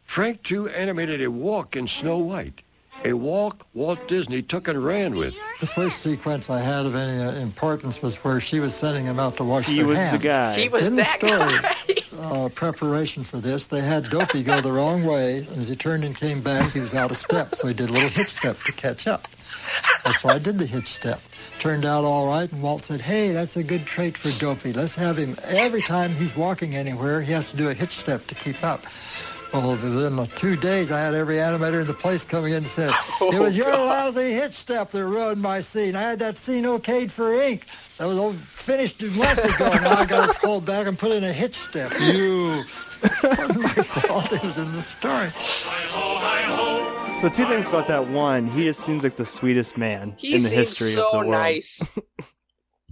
Frank, 0.04 0.42
too, 0.42 0.68
animated 0.70 1.22
a 1.22 1.30
walk 1.30 1.76
in 1.76 1.88
Snow 1.88 2.18
White. 2.18 2.62
A 3.04 3.14
walk 3.14 3.68
Walt 3.76 4.08
Disney 4.08 4.42
took 4.42 4.68
and 4.68 4.84
ran 4.84 5.14
with. 5.14 5.38
The 5.60 5.68
first 5.68 6.00
sequence 6.00 6.50
I 6.50 6.60
had 6.62 6.88
of 6.88 6.96
any 6.96 7.22
uh, 7.22 7.34
importance 7.34 8.02
was 8.02 8.16
where 8.24 8.40
she 8.40 8.60
was 8.60 8.74
sending 8.74 9.06
him 9.06 9.20
out 9.20 9.38
to 9.38 9.44
wash 9.44 9.68
he 9.68 9.76
their 9.76 9.86
was 9.86 10.00
the 10.10 10.18
guy. 10.18 10.56
He 10.56 10.70
was 10.70 10.88
in 10.88 10.96
that 10.96 11.20
the 11.20 12.08
story, 12.08 12.24
uh, 12.24 12.50
preparation 12.50 13.24
for 13.24 13.38
this, 13.38 13.68
they 13.68 13.82
had 13.82 14.10
Dopey 14.10 14.42
go 14.42 14.60
the 14.60 14.72
wrong 14.72 15.04
way, 15.04 15.40
and 15.40 15.58
as 15.58 15.68
he 15.68 15.76
turned 15.76 16.04
and 16.04 16.16
came 16.16 16.42
back, 16.42 16.72
he 16.72 16.80
was 16.80 16.96
out 16.96 17.12
of 17.12 17.18
step, 17.18 17.54
so 17.54 17.68
he 17.68 17.76
did 17.76 17.90
a 17.90 17.94
little 17.94 18.10
hitch 18.10 18.30
step 18.30 18.58
to 18.60 18.72
catch 18.72 19.06
up. 19.06 19.28
That's 20.04 20.24
why 20.24 20.34
I 20.34 20.40
did 20.40 20.58
the 20.58 20.66
hitch 20.66 20.88
step. 20.88 21.22
Turned 21.60 21.86
out 21.86 22.04
all 22.04 22.28
right, 22.28 22.52
and 22.52 22.62
Walt 22.62 22.84
said, 22.84 23.02
hey, 23.02 23.32
that's 23.32 23.56
a 23.56 23.64
good 23.64 23.86
trait 23.86 24.18
for 24.18 24.30
Dopey. 24.40 24.74
Let's 24.74 24.94
have 24.96 25.18
him, 25.18 25.36
every 25.46 25.82
time 25.82 26.12
he's 26.14 26.36
walking 26.36 26.76
anywhere, 26.76 27.22
he 27.22 27.32
has 27.32 27.50
to 27.52 27.58
do 27.58 27.70
a 27.70 27.74
hitch 27.74 27.92
step 27.92 28.28
to 28.28 28.36
keep 28.36 28.62
up. 28.64 28.86
Well, 29.54 29.72
within 29.72 30.18
the 30.18 30.26
two 30.36 30.58
days, 30.58 30.92
I 30.92 31.00
had 31.00 31.14
every 31.14 31.38
animator 31.38 31.80
in 31.80 31.88
the 31.88 31.94
place 31.94 32.26
coming 32.26 32.52
in 32.52 32.58
and 32.58 32.68
said, 32.68 32.92
oh, 33.22 33.34
it 33.34 33.40
was 33.40 33.56
your 33.56 33.72
lousy 33.72 34.34
hitch 34.34 34.52
step 34.52 34.92
that 34.92 35.06
ruined 35.06 35.42
my 35.42 35.62
scene. 35.62 35.96
I 35.96 36.02
had 36.02 36.20
that 36.20 36.38
scene 36.38 36.66
okayed 36.66 37.10
for 37.10 37.42
ink. 37.42 37.66
That 37.98 38.06
was 38.06 38.18
all 38.18 38.34
finished 38.34 39.02
a 39.02 39.08
month 39.08 39.38
ago. 39.38 39.70
Now 39.70 40.00
I 40.00 40.06
got 40.06 40.34
to 40.34 40.40
pull 40.46 40.60
back 40.60 40.88
and 40.88 41.00
put 41.00 41.12
in 41.12 41.24
a 41.24 41.32
hitch 41.32 41.56
step. 41.56 41.94
You. 42.02 42.64
It 43.02 43.38
wasn't 43.38 43.62
my 43.62 43.70
fault. 43.70 44.32
It 44.34 44.44
was 44.44 44.58
in 44.58 44.70
the 44.72 44.82
story. 44.82 45.30
So 47.26 47.30
two 47.32 47.46
things 47.48 47.68
about 47.68 47.88
that. 47.88 48.08
One, 48.08 48.46
he 48.46 48.66
just 48.66 48.86
seems 48.86 49.04
like 49.04 49.16
the 49.16 49.26
sweetest 49.26 49.80
man 49.80 50.14
He 50.16 50.36
in 50.36 50.44
the 50.44 50.50
history 50.50 50.90
so 50.90 51.08
of 51.08 51.12
the 51.12 51.18
world. 51.30 51.32
nice. 51.32 51.90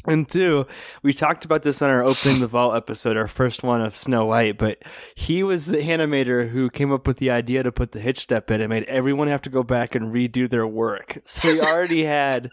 And 0.05 0.29
two, 0.29 0.67
we 1.01 1.13
talked 1.13 1.45
about 1.45 1.63
this 1.63 1.81
on 1.81 1.89
our 1.89 2.03
opening 2.03 2.41
the 2.41 2.47
vault 2.47 2.75
episode, 2.75 3.15
our 3.15 3.27
first 3.27 3.63
one 3.63 3.81
of 3.81 3.95
Snow 3.95 4.25
White, 4.25 4.57
but 4.57 4.83
he 5.15 5.43
was 5.43 5.67
the 5.67 5.77
animator 5.77 6.49
who 6.49 6.69
came 6.69 6.91
up 6.91 7.07
with 7.07 7.17
the 7.17 7.31
idea 7.31 7.63
to 7.63 7.71
put 7.71 7.93
the 7.93 8.01
hitch 8.01 8.19
step 8.19 8.51
in 8.51 8.59
and 8.59 8.69
made 8.69 8.83
everyone 8.83 9.29
have 9.29 9.41
to 9.43 9.49
go 9.49 9.63
back 9.63 9.95
and 9.95 10.13
redo 10.13 10.49
their 10.49 10.67
work. 10.67 11.19
So 11.25 11.53
he 11.53 11.61
already 11.61 12.03
had 12.05 12.51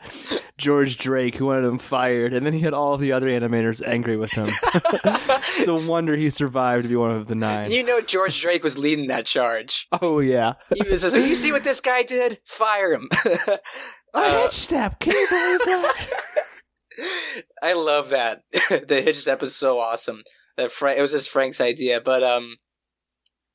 George 0.59 0.97
Drake 0.97 1.37
who 1.37 1.47
wanted 1.47 1.67
him 1.67 1.79
fired, 1.79 2.33
and 2.33 2.47
then 2.47 2.53
he 2.53 2.61
had 2.61 2.73
all 2.73 2.97
the 2.97 3.11
other 3.13 3.27
animators 3.27 3.85
angry 3.85 4.17
with 4.17 4.33
him. 4.33 4.49
it's 4.75 5.67
a 5.67 5.75
wonder 5.75 6.17
he 6.17 6.31
survived 6.31 6.85
to 6.85 6.89
be 6.89 6.97
one 6.97 7.11
of 7.11 7.27
the 7.27 7.35
nine. 7.35 7.71
You 7.73 7.83
know, 7.85 8.01
George 8.01 8.41
Drake 8.41 8.63
was 8.63 8.79
leading 8.79 9.09
that 9.09 9.27
charge. 9.27 9.89
Oh 10.01 10.21
yeah. 10.21 10.55
He 10.75 10.89
was 10.89 11.03
just 11.03 11.17
like, 11.17 11.27
you 11.27 11.35
see 11.35 11.51
what 11.51 11.65
this 11.65 11.81
guy 11.81 12.03
did? 12.05 12.39
Fire 12.45 12.93
him. 12.95 13.09
A 14.15 14.43
hitch 14.43 14.53
step. 14.53 15.01
Can 15.01 15.13
you 15.13 15.27
believe 15.29 15.59
that? 15.61 16.09
I 17.63 17.75
love 17.75 18.11
that. 18.11 18.43
the 18.53 19.03
hitch 19.03 19.19
step 19.19 19.43
is 19.43 19.57
so 19.57 19.79
awesome. 19.79 20.23
That 20.57 20.71
Frank, 20.71 20.99
it 20.99 21.03
was 21.03 21.13
just 21.13 21.31
Frank's 21.31 21.61
idea. 21.61 22.01
But 22.01 22.23
um, 22.23 22.57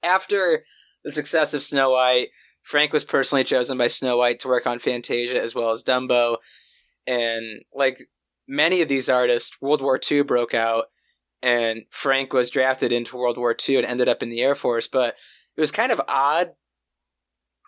after 0.04 0.64
the 1.04 1.12
success 1.12 1.54
of 1.54 1.64
Snow 1.64 1.92
White, 1.92 2.30
Frank 2.64 2.94
was 2.94 3.06
personally 3.06 3.44
chosen 3.44 3.78
by 3.78 3.88
Snow 3.88 4.18
White 4.18 4.40
to 4.40 4.48
work 4.48 4.66
on 4.66 4.80
Fantasia 4.80 5.42
as 5.42 5.54
well 5.54 5.72
as 5.72 5.84
Dumbo. 5.84 6.38
And 7.06 7.62
like 7.74 8.00
many 8.48 8.82
of 8.82 8.88
these 8.88 9.10
artists, 9.10 9.58
World 9.62 9.82
War 9.82 10.00
II 10.12 10.24
broke 10.24 10.54
out, 10.54 10.86
and 11.44 11.84
Frank 11.92 12.34
was 12.34 12.50
drafted 12.50 12.92
into 12.92 13.18
World 13.18 13.38
War 13.38 13.56
II 13.68 13.78
and 13.78 13.86
ended 13.86 14.08
up 14.08 14.24
in 14.24 14.30
the 14.30 14.42
Air 14.42 14.56
Force. 14.56 14.88
But 14.88 15.16
it 15.56 15.62
was 15.62 15.72
kind 15.72 15.92
of 15.92 16.02
odd 16.08 16.52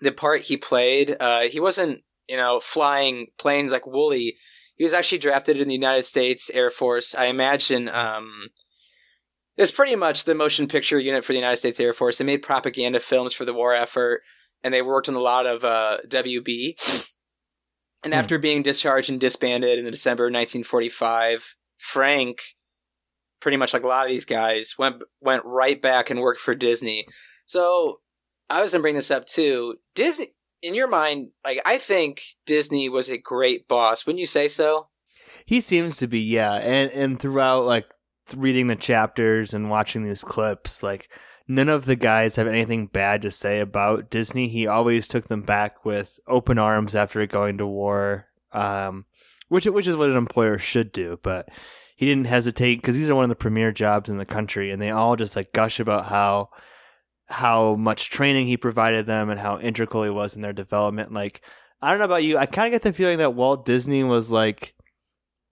the 0.01 0.11
part 0.11 0.41
he 0.41 0.57
played. 0.57 1.15
Uh, 1.19 1.41
he 1.41 1.59
wasn't, 1.59 2.01
you 2.27 2.37
know, 2.37 2.59
flying 2.59 3.27
planes 3.37 3.71
like 3.71 3.83
Woolie. 3.83 4.33
He 4.77 4.83
was 4.83 4.93
actually 4.93 5.17
drafted 5.17 5.57
in 5.57 5.67
the 5.67 5.73
United 5.73 6.03
States 6.03 6.49
Air 6.53 6.69
Force. 6.69 7.15
I 7.15 7.25
imagine 7.25 7.89
um, 7.89 8.49
it's 9.57 9.71
pretty 9.71 9.95
much 9.95 10.23
the 10.23 10.35
motion 10.35 10.67
picture 10.67 10.99
unit 10.99 11.25
for 11.25 11.33
the 11.33 11.39
United 11.39 11.57
States 11.57 11.79
Air 11.79 11.93
Force. 11.93 12.19
They 12.19 12.25
made 12.25 12.43
propaganda 12.43 12.99
films 12.99 13.33
for 13.33 13.43
the 13.43 13.53
war 13.53 13.73
effort, 13.73 14.21
and 14.63 14.73
they 14.73 14.83
worked 14.83 15.09
on 15.09 15.15
a 15.15 15.19
lot 15.19 15.47
of 15.47 15.63
uh, 15.63 15.97
WB. 16.07 16.75
And 18.03 18.13
after 18.13 18.37
being 18.37 18.61
discharged 18.61 19.09
and 19.09 19.19
disbanded 19.19 19.79
in 19.79 19.85
December 19.85 20.25
of 20.25 20.33
1945, 20.33 21.55
Frank, 21.77 22.41
pretty 23.41 23.57
much 23.57 23.73
like 23.73 23.83
a 23.83 23.87
lot 23.87 24.05
of 24.05 24.09
these 24.09 24.25
guys, 24.25 24.75
went 24.77 25.01
went 25.19 25.43
right 25.43 25.81
back 25.81 26.11
and 26.11 26.21
worked 26.21 26.39
for 26.39 26.53
Disney. 26.53 27.07
So 27.47 27.99
I 28.49 28.61
was 28.61 28.71
gonna 28.71 28.83
bring 28.83 28.95
this 28.95 29.11
up 29.11 29.25
too. 29.25 29.75
Disney, 29.95 30.27
in 30.61 30.75
your 30.75 30.87
mind, 30.87 31.29
like 31.45 31.59
I 31.65 31.77
think 31.77 32.21
Disney 32.45 32.89
was 32.89 33.09
a 33.09 33.17
great 33.17 33.67
boss. 33.67 34.05
Wouldn't 34.05 34.19
you 34.19 34.27
say 34.27 34.47
so? 34.47 34.87
He 35.45 35.61
seems 35.61 35.97
to 35.97 36.07
be, 36.07 36.19
yeah. 36.19 36.53
And 36.53 36.91
and 36.91 37.19
throughout 37.19 37.65
like 37.65 37.85
reading 38.35 38.67
the 38.67 38.75
chapters 38.75 39.53
and 39.53 39.69
watching 39.69 40.03
these 40.03 40.23
clips, 40.23 40.83
like 40.83 41.09
none 41.47 41.69
of 41.69 41.85
the 41.85 41.95
guys 41.95 42.35
have 42.35 42.47
anything 42.47 42.87
bad 42.87 43.21
to 43.21 43.31
say 43.31 43.59
about 43.59 44.09
Disney. 44.09 44.49
He 44.49 44.67
always 44.67 45.07
took 45.07 45.27
them 45.27 45.41
back 45.41 45.85
with 45.85 46.19
open 46.27 46.57
arms 46.57 46.95
after 46.95 47.25
going 47.25 47.57
to 47.59 47.65
war, 47.65 48.27
um, 48.51 49.05
which 49.47 49.65
which 49.65 49.87
is 49.87 49.95
what 49.95 50.09
an 50.09 50.17
employer 50.17 50.57
should 50.57 50.91
do. 50.91 51.19
But 51.21 51.49
he 51.95 52.05
didn't 52.05 52.27
hesitate 52.27 52.75
because 52.75 52.95
these 52.95 53.09
are 53.09 53.15
one 53.15 53.25
of 53.25 53.29
the 53.29 53.35
premier 53.35 53.71
jobs 53.71 54.09
in 54.09 54.17
the 54.17 54.25
country, 54.25 54.71
and 54.71 54.81
they 54.81 54.91
all 54.91 55.15
just 55.15 55.35
like 55.35 55.53
gush 55.53 55.79
about 55.79 56.05
how 56.05 56.49
how 57.27 57.75
much 57.75 58.09
training 58.09 58.47
he 58.47 58.57
provided 58.57 59.05
them 59.05 59.29
and 59.29 59.39
how 59.39 59.59
integral 59.59 60.03
he 60.03 60.09
was 60.09 60.35
in 60.35 60.41
their 60.41 60.53
development. 60.53 61.13
Like 61.13 61.41
I 61.81 61.89
don't 61.89 61.99
know 61.99 62.05
about 62.05 62.23
you, 62.23 62.37
I 62.37 62.45
kind 62.45 62.67
of 62.67 62.71
get 62.71 62.81
the 62.81 62.93
feeling 62.93 63.17
that 63.19 63.33
Walt 63.33 63.65
Disney 63.65 64.03
was 64.03 64.31
like 64.31 64.73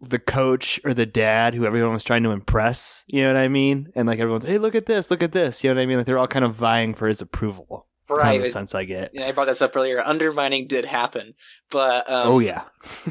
the 0.02 0.20
coach 0.20 0.80
or 0.84 0.94
the 0.94 1.06
dad 1.06 1.54
who 1.54 1.66
everyone 1.66 1.94
was 1.94 2.04
trying 2.04 2.24
to 2.24 2.32
impress. 2.32 3.04
You 3.08 3.24
know 3.24 3.34
what 3.34 3.40
I 3.40 3.48
mean? 3.48 3.92
And 3.96 4.08
like 4.08 4.20
everyone's, 4.20 4.44
hey, 4.44 4.58
look 4.58 4.76
at 4.76 4.86
this, 4.86 5.10
look 5.10 5.24
at 5.24 5.32
this. 5.32 5.64
You 5.64 5.70
know 5.70 5.76
what 5.76 5.84
I 5.84 5.86
mean? 5.86 5.98
Like 5.98 6.06
they're 6.06 6.18
all 6.18 6.28
kind 6.28 6.46
of 6.46 6.56
vying 6.56 6.94
for 6.94 7.08
his 7.08 7.22
approval. 7.22 7.88
It's 8.08 8.20
kind 8.20 8.36
of 8.36 8.42
Right. 8.42 8.46
the 8.46 8.52
sense 8.52 8.76
I 8.76 8.84
get. 8.86 9.12
Yeah, 9.14 9.26
I 9.26 9.32
brought 9.32 9.46
this 9.46 9.62
up 9.64 9.76
earlier. 9.76 10.00
Undermining 10.00 10.68
did 10.68 10.86
happen, 10.86 11.34
but 11.72 12.08
um, 12.10 12.28
oh 12.28 12.40
yeah. 12.40 12.64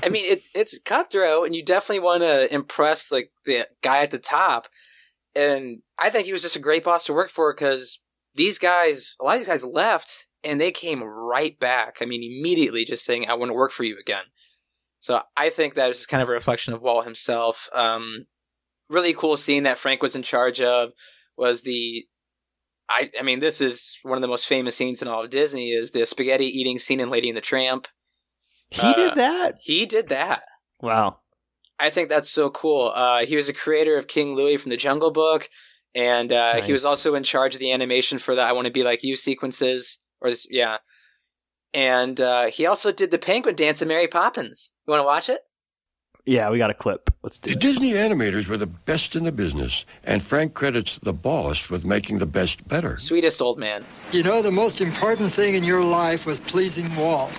I 0.04 0.08
mean, 0.08 0.24
it, 0.24 0.46
it's 0.54 0.78
cutthroat, 0.78 1.46
and 1.46 1.56
you 1.56 1.64
definitely 1.64 2.04
want 2.04 2.22
to 2.22 2.54
impress 2.54 3.10
like 3.10 3.32
the 3.44 3.66
guy 3.82 4.02
at 4.04 4.12
the 4.12 4.18
top. 4.18 4.68
And 5.34 5.82
I 5.98 6.10
think 6.10 6.26
he 6.26 6.32
was 6.32 6.42
just 6.42 6.54
a 6.54 6.60
great 6.60 6.84
boss 6.84 7.06
to 7.06 7.12
work 7.12 7.28
for 7.28 7.52
because 7.52 7.98
these 8.34 8.58
guys, 8.58 9.16
a 9.20 9.24
lot 9.24 9.34
of 9.34 9.40
these 9.40 9.48
guys 9.48 9.64
left, 9.64 10.26
and 10.42 10.60
they 10.60 10.72
came 10.72 11.02
right 11.02 11.58
back. 11.58 11.98
I 12.00 12.04
mean, 12.04 12.22
immediately 12.22 12.84
just 12.84 13.04
saying, 13.04 13.28
"I 13.28 13.34
want 13.34 13.50
to 13.50 13.54
work 13.54 13.72
for 13.72 13.84
you 13.84 13.96
again." 13.98 14.24
So 15.00 15.22
I 15.36 15.50
think 15.50 15.74
that 15.74 15.90
is 15.90 15.98
just 15.98 16.08
kind 16.08 16.22
of 16.22 16.28
a 16.28 16.32
reflection 16.32 16.72
of 16.72 16.80
Walt 16.82 17.04
himself. 17.04 17.68
Um, 17.72 18.26
really 18.88 19.12
cool 19.12 19.36
scene 19.36 19.62
that 19.64 19.78
Frank 19.78 20.02
was 20.02 20.16
in 20.16 20.22
charge 20.22 20.60
of 20.60 20.92
was 21.36 21.62
the. 21.62 22.06
I, 22.88 23.10
I 23.18 23.22
mean, 23.22 23.40
this 23.40 23.60
is 23.62 23.98
one 24.02 24.18
of 24.18 24.22
the 24.22 24.28
most 24.28 24.46
famous 24.46 24.76
scenes 24.76 25.00
in 25.00 25.08
all 25.08 25.24
of 25.24 25.30
Disney. 25.30 25.70
Is 25.70 25.92
the 25.92 26.04
spaghetti 26.04 26.46
eating 26.46 26.78
scene 26.78 27.00
in 27.00 27.10
Lady 27.10 27.28
and 27.28 27.36
the 27.36 27.40
Tramp. 27.42 27.86
He 28.70 28.92
did 28.94 29.12
Uh, 29.12 29.14
that. 29.14 29.54
He 29.60 29.86
did 29.86 30.08
that. 30.08 30.42
Wow. 30.80 31.20
I 31.78 31.90
think 31.90 32.08
that's 32.08 32.30
so 32.30 32.50
cool. 32.50 32.92
Uh, 32.94 33.24
he 33.26 33.36
was 33.36 33.48
a 33.48 33.52
creator 33.54 33.98
of 33.98 34.06
King 34.06 34.34
Louis 34.34 34.56
from 34.56 34.70
the 34.70 34.76
Jungle 34.76 35.10
Book, 35.10 35.48
and 35.94 36.32
uh, 36.32 36.62
he 36.62 36.72
was 36.72 36.84
also 36.84 37.14
in 37.14 37.22
charge 37.22 37.54
of 37.54 37.60
the 37.60 37.72
animation 37.72 38.18
for 38.18 38.34
the 38.34 38.42
"I 38.42 38.52
Want 38.52 38.66
to 38.66 38.72
Be 38.72 38.82
Like 38.82 39.04
You" 39.04 39.16
sequences. 39.16 39.98
Or 40.20 40.30
this, 40.30 40.46
yeah, 40.50 40.78
and 41.74 42.20
uh, 42.20 42.46
he 42.46 42.66
also 42.66 42.92
did 42.92 43.10
the 43.10 43.18
penguin 43.18 43.56
dance 43.56 43.82
in 43.82 43.88
Mary 43.88 44.08
Poppins. 44.08 44.70
You 44.86 44.92
want 44.92 45.00
to 45.00 45.06
watch 45.06 45.28
it? 45.28 45.42
Yeah, 46.26 46.48
we 46.48 46.56
got 46.56 46.70
a 46.70 46.74
clip. 46.74 47.10
Let's 47.22 47.38
do 47.38 47.50
The 47.50 47.56
it. 47.56 47.60
Disney 47.60 47.92
animators 47.92 48.48
were 48.48 48.56
the 48.56 48.66
best 48.66 49.14
in 49.14 49.24
the 49.24 49.32
business, 49.32 49.84
and 50.04 50.24
Frank 50.24 50.54
credits 50.54 50.98
the 50.98 51.12
boss 51.12 51.68
with 51.68 51.84
making 51.84 52.16
the 52.18 52.26
best 52.26 52.66
better. 52.66 52.96
Sweetest 52.96 53.42
old 53.42 53.58
man. 53.58 53.84
You 54.10 54.22
know, 54.22 54.40
the 54.40 54.50
most 54.50 54.80
important 54.80 55.30
thing 55.30 55.54
in 55.54 55.64
your 55.64 55.84
life 55.84 56.24
was 56.24 56.40
pleasing 56.40 56.94
Walt. 56.96 57.38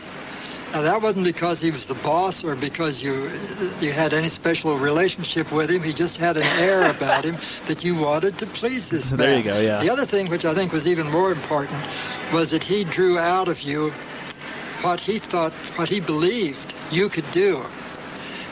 Now, 0.71 0.81
that 0.81 1.01
wasn't 1.01 1.25
because 1.25 1.61
he 1.61 1.71
was 1.71 1.85
the 1.85 1.95
boss 1.95 2.43
or 2.43 2.55
because 2.55 3.01
you 3.01 3.13
you 3.79 3.91
had 3.91 4.13
any 4.13 4.27
special 4.27 4.77
relationship 4.77 5.51
with 5.51 5.69
him. 5.71 5.83
He 5.83 5.93
just 5.93 6.17
had 6.17 6.37
an 6.37 6.43
air 6.59 6.89
about 6.95 7.23
him 7.23 7.37
that 7.67 7.83
you 7.83 7.95
wanted 7.95 8.37
to 8.39 8.45
please 8.45 8.89
this 8.89 9.11
man. 9.11 9.19
There 9.19 9.37
you 9.37 9.43
go, 9.43 9.59
yeah. 9.59 9.81
The 9.81 9.89
other 9.89 10.05
thing, 10.05 10.29
which 10.29 10.45
I 10.45 10.53
think 10.53 10.73
was 10.73 10.85
even 10.85 11.09
more 11.09 11.31
important, 11.31 11.81
was 12.33 12.51
that 12.51 12.63
he 12.63 12.83
drew 12.83 13.17
out 13.17 13.47
of 13.47 13.61
you 13.61 13.91
what 14.81 14.99
he 14.99 15.19
thought, 15.19 15.53
what 15.77 15.89
he 15.89 15.99
believed 15.99 16.73
you 16.91 17.09
could 17.09 17.29
do. 17.31 17.63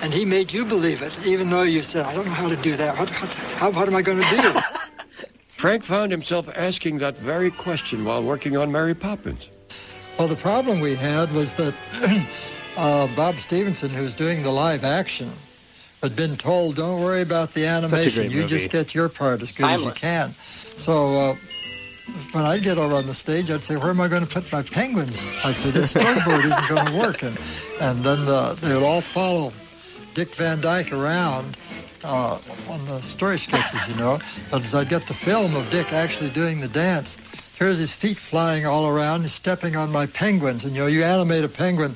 And 0.01 0.14
he 0.14 0.26
made 0.26 0.51
you 0.51 0.66
believe 0.66 1.01
it, 1.01 1.14
even 1.26 1.49
though 1.49 1.64
you 1.64 1.82
said, 1.82 2.05
I 2.05 2.14
don't 2.14 2.26
know 2.26 2.32
how 2.34 2.49
to 2.49 2.57
do 2.57 2.76
that. 2.76 2.97
What, 2.97 3.09
what, 3.22 3.34
how, 3.34 3.72
what 3.72 3.88
am 3.88 3.95
I 3.95 4.01
going 4.01 4.22
to 4.22 4.30
do? 4.30 4.59
Frank 5.47 5.86
found 5.86 6.11
himself 6.11 6.49
asking 6.55 6.97
that 6.97 7.18
very 7.20 7.49
question 7.49 8.03
while 8.03 8.22
working 8.22 8.57
on 8.57 8.70
Mary 8.72 8.93
Poppins. 8.93 9.47
Well, 10.18 10.28
the 10.28 10.36
problem 10.36 10.80
we 10.80 10.95
had 10.95 11.32
was 11.32 11.53
that 11.55 11.74
uh, 12.78 13.07
Bob 13.16 13.38
Stevenson, 13.38 13.89
who's 13.89 14.14
doing 14.14 14.43
the 14.43 14.51
live 14.51 14.84
action, 14.84 15.32
had 16.03 16.16
been 16.16 16.38
told, 16.38 16.76
"Don't 16.76 17.01
worry 17.01 17.22
about 17.22 17.53
the 17.53 17.66
animation. 17.66 18.30
You 18.30 18.41
movie. 18.41 18.47
just 18.47 18.70
get 18.70 18.93
your 18.93 19.09
part 19.09 19.41
as 19.41 19.57
good 19.57 19.66
as 19.66 19.82
you 19.82 19.91
can." 19.91 20.34
So 20.76 21.16
uh, 21.16 21.36
when 22.32 22.45
I'd 22.45 22.61
get 22.61 22.78
over 22.78 22.95
on 22.95 23.07
the 23.07 23.14
stage, 23.14 23.49
I'd 23.49 23.64
say, 23.64 23.76
"Where 23.76 23.89
am 23.89 23.99
I 23.99 24.07
going 24.07 24.26
to 24.26 24.32
put 24.32 24.51
my 24.51 24.61
penguins?" 24.61 25.18
I'd 25.43 25.55
say, 25.55 25.72
"This 25.72 25.93
storyboard 25.93 26.45
isn't 26.45 26.70
going 26.70 26.86
to 26.86 26.97
work," 26.97 27.24
and 27.24 27.38
and 27.82 28.03
then 28.03 28.26
the, 28.26 28.55
they 28.61 28.74
would 28.74 28.84
all 28.84 29.01
follow 29.01 29.51
Dick 30.14 30.36
Van 30.36 30.61
Dyke 30.61 30.91
around. 30.91 31.57
Uh, 32.05 32.38
on 32.68 32.84
the 32.84 32.99
story 32.99 33.38
sketches, 33.38 33.88
you 33.88 33.95
know, 33.95 34.20
but 34.51 34.61
as 34.61 34.76
I 34.76 34.84
get 34.84 35.07
the 35.07 35.14
film 35.14 35.55
of 35.55 35.72
Dick 35.72 35.93
actually 35.93 36.32
doing 36.32 36.59
the 36.59 36.68
dance, 36.68 37.18
here's 37.64 37.78
his 37.78 37.95
feet 37.95 38.18
flying 38.18 38.66
all 38.66 38.88
around, 38.88 39.30
stepping 39.30 39.74
on 39.74 39.89
my 39.89 40.05
penguins, 40.05 40.66
and 40.66 40.76
you 40.76 40.82
know, 40.82 40.88
you 40.88 41.01
animate 41.01 41.45
a 41.45 41.47
penguin 41.47 41.95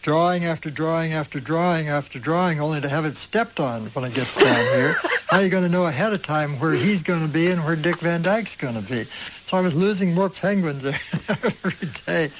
drawing 0.00 0.44
after 0.44 0.70
drawing 0.70 1.12
after 1.12 1.40
drawing 1.40 1.88
after 1.88 2.20
drawing, 2.20 2.60
only 2.60 2.80
to 2.80 2.88
have 2.88 3.04
it 3.04 3.16
stepped 3.16 3.58
on 3.58 3.86
when 3.86 4.04
it 4.04 4.14
gets 4.14 4.36
down 4.36 4.76
here. 4.76 4.94
How 5.28 5.38
are 5.38 5.42
you 5.42 5.48
going 5.48 5.64
to 5.64 5.68
know 5.68 5.86
ahead 5.86 6.12
of 6.12 6.22
time 6.22 6.60
where 6.60 6.72
he's 6.72 7.02
going 7.02 7.26
to 7.26 7.32
be 7.32 7.50
and 7.50 7.64
where 7.64 7.74
Dick 7.74 7.96
Van 7.96 8.22
Dyke's 8.22 8.54
going 8.54 8.80
to 8.80 8.80
be? 8.80 9.04
So 9.44 9.56
I 9.56 9.60
was 9.60 9.74
losing 9.74 10.14
more 10.14 10.30
penguins 10.30 10.84
every 11.28 11.88
day. 12.06 12.30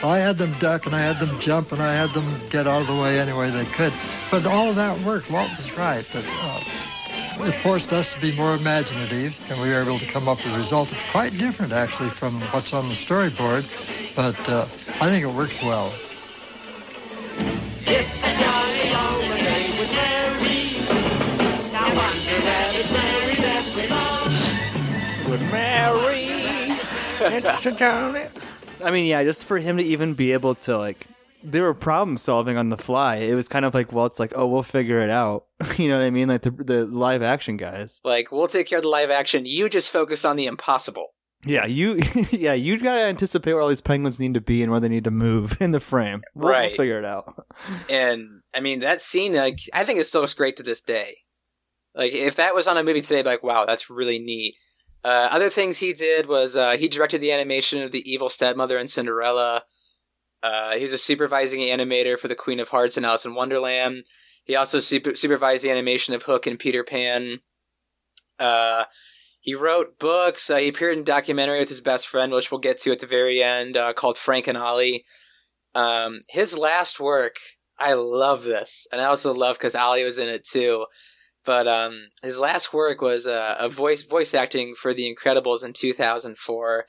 I 0.00 0.18
had 0.18 0.38
them 0.38 0.54
duck 0.60 0.86
and 0.86 0.94
I 0.94 1.00
had 1.00 1.18
them 1.18 1.36
jump 1.40 1.72
and 1.72 1.82
I 1.82 1.94
had 1.94 2.10
them 2.14 2.40
get 2.48 2.68
out 2.68 2.82
of 2.82 2.86
the 2.86 2.94
way 2.94 3.18
any 3.18 3.32
way 3.32 3.50
they 3.50 3.66
could. 3.66 3.92
But 4.30 4.46
all 4.46 4.70
of 4.70 4.76
that 4.76 4.98
worked. 5.00 5.32
Walt 5.32 5.50
was 5.56 5.76
right. 5.76 6.06
That 6.12 6.24
uh, 6.24 6.89
it 7.44 7.52
forced 7.52 7.92
us 7.92 8.12
to 8.14 8.20
be 8.20 8.34
more 8.36 8.54
imaginative 8.54 9.38
and 9.50 9.60
we 9.60 9.70
were 9.70 9.82
able 9.82 9.98
to 9.98 10.06
come 10.06 10.28
up 10.28 10.38
with 10.38 10.54
a 10.54 10.58
result 10.58 10.88
that's 10.88 11.04
quite 11.10 11.36
different 11.38 11.72
actually 11.72 12.10
from 12.10 12.40
what's 12.52 12.72
on 12.72 12.88
the 12.88 12.94
storyboard. 12.94 13.64
But 14.14 14.48
uh, 14.48 14.66
I 15.00 15.08
think 15.08 15.24
it 15.24 15.32
works 15.34 15.62
well. 15.62 15.92
It's 17.86 18.22
a 18.22 18.32
jolly 18.38 18.92
long 18.92 19.20
with 19.78 19.92
Mary. 19.92 20.80
Now 21.72 21.86
wonder 21.96 22.38
that 22.46 22.72
it's 22.74 22.92
Mary 22.92 23.36
that 23.36 23.64
we 23.76 23.86
love. 23.88 25.30
With 25.30 25.42
Mary. 25.50 26.40
It's 27.20 27.66
a 27.66 27.72
jolly. 27.72 28.26
I 28.82 28.90
mean, 28.90 29.06
yeah, 29.06 29.22
just 29.24 29.44
for 29.44 29.58
him 29.58 29.76
to 29.76 29.82
even 29.82 30.14
be 30.14 30.32
able 30.32 30.54
to 30.56 30.78
like, 30.78 31.06
they 31.42 31.60
were 31.60 31.74
problem 31.74 32.16
solving 32.16 32.56
on 32.56 32.68
the 32.68 32.76
fly. 32.76 33.16
It 33.16 33.34
was 33.34 33.48
kind 33.48 33.64
of 33.64 33.74
like 33.74 33.92
Walt's 33.92 34.18
like, 34.18 34.32
oh, 34.36 34.46
we'll 34.46 34.62
figure 34.62 35.00
it 35.00 35.10
out. 35.10 35.46
you 35.76 35.88
know 35.88 35.98
what 35.98 36.04
I 36.04 36.10
mean? 36.10 36.28
Like 36.28 36.42
the 36.42 36.50
the 36.50 36.84
live 36.86 37.22
action 37.22 37.56
guys. 37.56 38.00
Like, 38.04 38.30
we'll 38.32 38.48
take 38.48 38.66
care 38.66 38.78
of 38.78 38.82
the 38.82 38.88
live 38.88 39.10
action. 39.10 39.46
You 39.46 39.68
just 39.68 39.90
focus 39.90 40.24
on 40.24 40.36
the 40.36 40.46
impossible. 40.46 41.08
Yeah, 41.44 41.64
you, 41.64 42.02
yeah, 42.30 42.52
you 42.52 42.78
gotta 42.78 43.00
anticipate 43.00 43.54
where 43.54 43.62
all 43.62 43.68
these 43.70 43.80
penguins 43.80 44.20
need 44.20 44.34
to 44.34 44.40
be 44.42 44.62
and 44.62 44.70
where 44.70 44.80
they 44.80 44.90
need 44.90 45.04
to 45.04 45.10
move 45.10 45.56
in 45.60 45.70
the 45.70 45.80
frame. 45.80 46.22
We'll, 46.34 46.48
we'll 46.48 46.52
Right. 46.58 46.76
figure 46.76 46.98
it 46.98 47.04
out. 47.06 47.46
And 47.88 48.42
I 48.54 48.60
mean, 48.60 48.80
that 48.80 49.00
scene, 49.00 49.32
like, 49.34 49.58
I 49.72 49.84
think 49.84 49.98
it 49.98 50.06
still 50.06 50.20
looks 50.20 50.34
great 50.34 50.56
to 50.56 50.62
this 50.62 50.82
day. 50.82 51.16
Like, 51.94 52.12
if 52.12 52.36
that 52.36 52.54
was 52.54 52.68
on 52.68 52.76
a 52.76 52.84
movie 52.84 53.00
today, 53.00 53.22
like, 53.22 53.42
wow, 53.42 53.64
that's 53.64 53.88
really 53.88 54.18
neat. 54.18 54.54
Uh, 55.02 55.28
other 55.30 55.48
things 55.48 55.78
he 55.78 55.94
did 55.94 56.26
was 56.28 56.56
uh, 56.56 56.72
he 56.76 56.86
directed 56.88 57.22
the 57.22 57.32
animation 57.32 57.80
of 57.80 57.90
the 57.90 58.08
evil 58.10 58.28
stepmother 58.28 58.76
and 58.76 58.90
Cinderella. 58.90 59.62
Uh, 60.42 60.72
he 60.76 60.84
a 60.84 60.98
supervising 60.98 61.60
animator 61.60 62.18
for 62.18 62.28
the 62.28 62.34
Queen 62.34 62.60
of 62.60 62.70
Hearts 62.70 62.96
and 62.96 63.04
Alice 63.04 63.24
in 63.24 63.34
Wonderland. 63.34 64.04
He 64.44 64.56
also 64.56 64.80
super- 64.80 65.14
supervised 65.14 65.62
the 65.64 65.70
animation 65.70 66.14
of 66.14 66.22
Hook 66.22 66.46
and 66.46 66.58
Peter 66.58 66.82
Pan. 66.82 67.40
Uh, 68.38 68.84
he 69.40 69.54
wrote 69.54 69.98
books. 69.98 70.50
Uh, 70.50 70.56
he 70.56 70.68
appeared 70.68 70.94
in 70.94 71.00
a 71.00 71.04
documentary 71.04 71.60
with 71.60 71.68
his 71.68 71.80
best 71.80 72.08
friend, 72.08 72.32
which 72.32 72.50
we'll 72.50 72.60
get 72.60 72.78
to 72.80 72.92
at 72.92 73.00
the 73.00 73.06
very 73.06 73.42
end, 73.42 73.76
uh, 73.76 73.92
called 73.92 74.18
Frank 74.18 74.46
and 74.46 74.56
Ollie. 74.56 75.04
Um, 75.74 76.20
his 76.28 76.56
last 76.56 77.00
work, 77.00 77.36
I 77.78 77.94
love 77.94 78.44
this, 78.44 78.86
and 78.92 79.00
I 79.00 79.04
also 79.04 79.32
love 79.32 79.56
because 79.56 79.74
Ollie 79.74 80.04
was 80.04 80.18
in 80.18 80.28
it 80.28 80.46
too. 80.46 80.86
But 81.44 81.66
um, 81.66 82.08
his 82.22 82.38
last 82.38 82.72
work 82.74 83.00
was 83.00 83.26
uh, 83.26 83.56
a 83.58 83.68
voice 83.68 84.02
voice 84.02 84.34
acting 84.34 84.74
for 84.74 84.92
The 84.92 85.14
Incredibles 85.14 85.64
in 85.64 85.72
2004. 85.72 86.84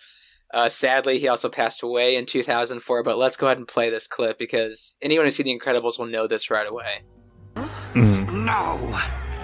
Uh, 0.54 0.70
sadly, 0.70 1.18
he 1.18 1.28
also 1.28 1.50
passed 1.50 1.82
away 1.84 2.16
in 2.16 2.26
2004. 2.26 3.04
But 3.04 3.18
let's 3.18 3.38
go 3.38 3.48
ahead 3.48 3.58
and 3.58 3.68
play 3.68 3.90
this 3.90 4.08
clip 4.08 4.38
because 4.38 4.96
anyone 5.02 5.26
who's 5.26 5.36
seen 5.36 5.46
The 5.46 5.58
Incredibles 5.58 5.98
will 5.98 6.08
know 6.08 6.28
this 6.28 6.50
right 6.50 6.68
away. 6.68 7.04
No. 7.94 8.78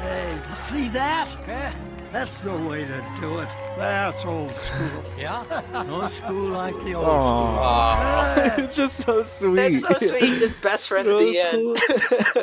Hey, 0.02 0.40
see 0.56 0.88
that? 0.90 1.28
Eh, 1.48 1.74
That's 2.18 2.40
the 2.40 2.58
way 2.58 2.84
to 2.84 3.06
do 3.22 3.38
it. 3.38 3.50
That's 3.78 4.26
old 4.26 4.52
school. 4.56 5.04
Yeah? 5.20 5.62
No 5.72 6.08
school 6.08 6.50
like 6.50 6.76
the 6.80 6.96
old 6.96 7.06
Aw. 7.06 8.34
school. 8.34 8.64
it's 8.66 8.76
just 8.76 8.98
so 8.98 9.22
sweet. 9.22 9.56
That's 9.56 9.88
so 9.88 9.94
sweet. 9.94 10.40
Just 10.40 10.60
best 10.62 10.90
friends 10.90 11.10
at 11.10 11.18
the 11.20 11.40
end. 11.40 11.78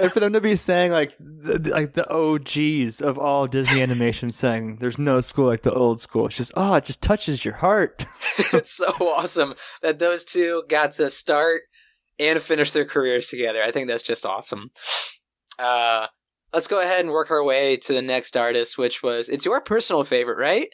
and 0.01 0.13
for 0.13 0.21
them 0.21 0.33
to 0.35 0.41
be 0.41 0.55
saying 0.55 0.93
like 0.93 1.17
the, 1.19 1.59
like 1.59 1.95
the 1.95 2.09
OGs 2.09 3.01
of 3.01 3.19
all 3.19 3.49
Disney 3.49 3.83
animation 3.83 4.31
saying 4.31 4.77
there's 4.77 4.97
no 4.97 5.21
school 5.21 5.47
like 5.47 5.63
the 5.63 5.75
old 5.75 5.99
school. 5.99 6.27
It's 6.27 6.37
just 6.37 6.53
oh, 6.57 6.75
it 6.75 6.85
just 6.85 7.03
touches 7.03 7.45
your 7.45 7.55
heart. 7.55 8.07
it's 8.53 8.71
so 8.71 8.87
awesome 9.01 9.55
that 9.83 9.99
those 9.99 10.25
two 10.25 10.63
got 10.69 10.93
to 10.93 11.11
start 11.11 11.63
and 12.21 12.41
finish 12.41 12.71
their 12.71 12.85
careers 12.85 13.27
together. 13.27 13.61
I 13.61 13.73
think 13.73 13.89
that's 13.89 14.05
just 14.05 14.25
awesome. 14.25 14.71
Uh, 15.59 16.07
let's 16.55 16.69
go 16.69 16.81
ahead 16.81 17.01
and 17.05 17.11
work 17.13 17.31
our 17.31 17.45
way 17.45 17.77
to 17.77 17.93
the 17.93 18.01
next 18.03 18.37
artist, 18.37 18.79
which 18.79 19.03
was 19.03 19.29
it's 19.29 19.45
your 19.45 19.61
personal 19.61 20.05
favorite, 20.05 20.39
right? 20.39 20.69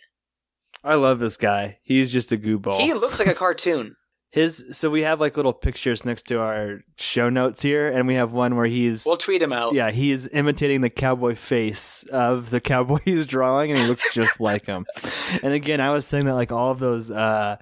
I 0.84 0.94
love 0.94 1.18
this 1.18 1.36
guy. 1.36 1.78
He's 1.82 2.12
just 2.12 2.30
a 2.32 2.36
gooball. 2.36 2.78
He 2.78 2.92
looks 2.94 3.18
like 3.18 3.28
a 3.28 3.34
cartoon. 3.46 3.96
His 4.32 4.64
so 4.72 4.90
we 4.90 5.02
have 5.02 5.18
like 5.18 5.36
little 5.36 5.52
pictures 5.52 6.04
next 6.04 6.28
to 6.28 6.38
our 6.38 6.82
show 6.96 7.28
notes 7.30 7.60
here, 7.60 7.88
and 7.88 8.06
we 8.06 8.14
have 8.14 8.30
one 8.30 8.54
where 8.54 8.66
he's 8.66 9.04
We'll 9.04 9.16
tweet 9.16 9.42
him 9.42 9.52
out. 9.52 9.74
yeah 9.74 9.90
he's 9.90 10.28
imitating 10.28 10.82
the 10.82 10.90
cowboy 10.90 11.34
face 11.34 12.04
of 12.12 12.50
the 12.50 12.60
cowboy 12.72 12.98
he's 13.04 13.26
drawing, 13.26 13.70
and 13.72 13.80
he 13.80 13.86
looks 13.88 14.14
just 14.14 14.40
like 14.40 14.66
him. 14.66 14.86
And 15.42 15.52
again, 15.52 15.80
I 15.80 15.90
was 15.90 16.06
saying 16.06 16.26
that 16.26 16.34
like 16.34 16.52
all 16.52 16.70
of 16.70 16.78
those 16.78 17.10
uh, 17.10 17.56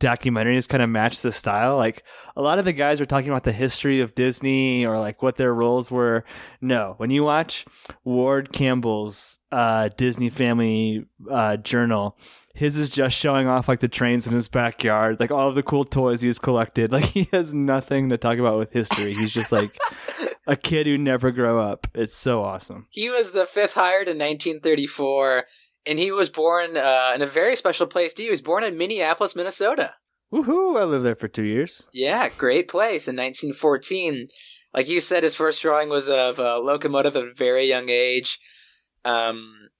documentaries 0.00 0.68
kind 0.68 0.82
of 0.82 0.88
match 0.88 1.20
the 1.20 1.32
style. 1.32 1.76
Like 1.76 2.04
a 2.36 2.42
lot 2.42 2.58
of 2.58 2.64
the 2.64 2.72
guys 2.72 3.00
are 3.00 3.06
talking 3.06 3.30
about 3.30 3.44
the 3.44 3.52
history 3.52 4.00
of 4.00 4.14
Disney 4.14 4.86
or 4.86 4.98
like 4.98 5.22
what 5.22 5.36
their 5.36 5.54
roles 5.54 5.90
were. 5.90 6.24
No, 6.60 6.94
when 6.98 7.10
you 7.10 7.24
watch 7.24 7.64
Ward 8.04 8.52
Kimball's 8.52 9.38
uh, 9.50 9.88
Disney 9.96 10.30
Family 10.30 11.06
uh, 11.30 11.56
Journal, 11.56 12.16
his 12.54 12.76
is 12.76 12.90
just 12.90 13.16
showing 13.16 13.46
off 13.46 13.68
like 13.68 13.80
the 13.80 13.88
trains 13.88 14.26
in 14.26 14.34
his 14.34 14.48
backyard, 14.48 15.20
like 15.20 15.30
all 15.30 15.48
of 15.48 15.54
the 15.54 15.62
cool 15.62 15.84
toys 15.84 16.20
he's 16.20 16.38
collected. 16.38 16.92
Like 16.98 17.04
he 17.04 17.28
has 17.32 17.54
nothing 17.54 18.08
to 18.08 18.16
talk 18.16 18.38
about 18.38 18.58
with 18.58 18.72
history. 18.72 19.12
He's 19.12 19.32
just 19.32 19.52
like 19.52 19.76
a 20.48 20.56
kid 20.56 20.86
who 20.86 20.98
never 20.98 21.30
grew 21.30 21.60
up. 21.60 21.86
It's 21.94 22.16
so 22.16 22.42
awesome. 22.42 22.88
He 22.90 23.08
was 23.08 23.30
the 23.30 23.46
fifth 23.46 23.74
hired 23.74 24.08
in 24.08 24.18
1934, 24.18 25.44
and 25.88 25.98
he 25.98 26.10
was 26.10 26.30
born 26.30 26.76
uh, 26.76 27.12
in 27.14 27.22
a 27.22 27.26
very 27.26 27.56
special 27.56 27.86
place. 27.86 28.14
He 28.16 28.30
was 28.30 28.42
born 28.42 28.62
in 28.62 28.76
Minneapolis, 28.76 29.34
Minnesota. 29.34 29.94
Woohoo! 30.32 30.78
I 30.78 30.84
lived 30.84 31.06
there 31.06 31.16
for 31.16 31.28
two 31.28 31.44
years. 31.44 31.88
Yeah, 31.92 32.28
great 32.28 32.68
place 32.68 33.08
in 33.08 33.16
1914. 33.16 34.28
Like 34.74 34.88
you 34.88 35.00
said, 35.00 35.22
his 35.22 35.34
first 35.34 35.62
drawing 35.62 35.88
was 35.88 36.08
of 36.08 36.38
a 36.38 36.58
locomotive 36.58 37.16
at 37.16 37.24
a 37.24 37.34
very 37.34 37.64
young 37.64 37.88
age. 37.88 38.38
Um, 39.04 39.70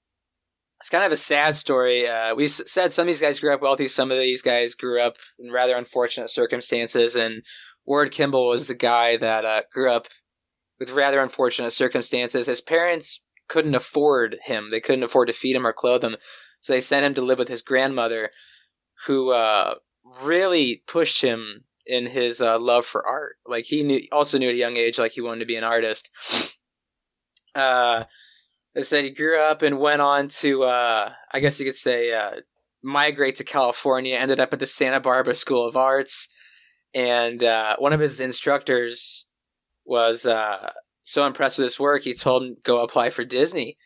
it's 0.79 0.89
kind 0.89 1.05
of 1.05 1.11
a 1.11 1.17
sad 1.17 1.55
story. 1.55 2.07
Uh, 2.07 2.33
we 2.33 2.47
said 2.47 2.91
some 2.91 3.03
of 3.03 3.07
these 3.07 3.21
guys 3.21 3.39
grew 3.39 3.53
up 3.53 3.61
wealthy, 3.61 3.87
some 3.87 4.11
of 4.11 4.17
these 4.17 4.41
guys 4.41 4.73
grew 4.73 5.01
up 5.01 5.17
in 5.37 5.51
rather 5.51 5.75
unfortunate 5.75 6.29
circumstances, 6.29 7.15
and 7.15 7.43
Ward 7.85 8.11
Kimball 8.11 8.47
was 8.47 8.67
the 8.67 8.73
guy 8.73 9.17
that 9.17 9.45
uh, 9.45 9.61
grew 9.71 9.91
up 9.91 10.07
with 10.79 10.91
rather 10.91 11.19
unfortunate 11.19 11.71
circumstances. 11.71 12.47
His 12.47 12.61
parents 12.61 13.23
couldn't 13.49 13.75
afford 13.75 14.37
him; 14.43 14.69
they 14.71 14.79
couldn't 14.79 15.03
afford 15.03 15.27
to 15.27 15.33
feed 15.33 15.55
him 15.55 15.67
or 15.67 15.73
clothe 15.73 16.03
him, 16.03 16.15
so 16.61 16.73
they 16.73 16.81
sent 16.81 17.05
him 17.05 17.13
to 17.15 17.21
live 17.21 17.39
with 17.39 17.49
his 17.49 17.61
grandmother, 17.61 18.31
who 19.05 19.31
uh, 19.31 19.75
really 20.23 20.83
pushed 20.87 21.21
him 21.21 21.65
in 21.85 22.05
his 22.05 22.39
uh, 22.39 22.59
love 22.59 22.85
for 22.85 23.05
art. 23.05 23.37
Like 23.45 23.65
he 23.65 23.83
knew, 23.83 24.01
also 24.11 24.37
knew 24.37 24.49
at 24.49 24.55
a 24.55 24.57
young 24.57 24.77
age, 24.77 24.99
like 24.99 25.13
he 25.13 25.21
wanted 25.21 25.39
to 25.39 25.45
be 25.45 25.55
an 25.55 25.63
artist. 25.63 26.09
Uh, 27.55 28.03
they 28.75 28.83
said 28.83 29.03
he 29.03 29.09
grew 29.09 29.41
up 29.41 29.63
and 29.63 29.79
went 29.79 30.01
on 30.01 30.27
to, 30.27 30.63
uh, 30.63 31.11
I 31.33 31.39
guess 31.39 31.59
you 31.59 31.65
could 31.65 31.75
say, 31.75 32.13
uh, 32.13 32.41
migrate 32.83 33.35
to 33.35 33.43
California. 33.43 34.15
Ended 34.15 34.39
up 34.39 34.53
at 34.53 34.59
the 34.59 34.67
Santa 34.67 34.99
Barbara 34.99 35.33
School 35.33 35.67
of 35.67 35.75
Arts, 35.75 36.29
and 36.93 37.43
uh, 37.43 37.75
one 37.79 37.91
of 37.91 37.99
his 37.99 38.19
instructors 38.19 39.25
was 39.83 40.27
uh, 40.27 40.69
so 41.09 41.25
impressed 41.25 41.57
with 41.57 41.65
his 41.65 41.79
work, 41.79 42.03
he 42.03 42.13
told 42.13 42.43
him 42.43 42.57
go 42.63 42.83
apply 42.83 43.09
for 43.09 43.25
Disney, 43.25 43.77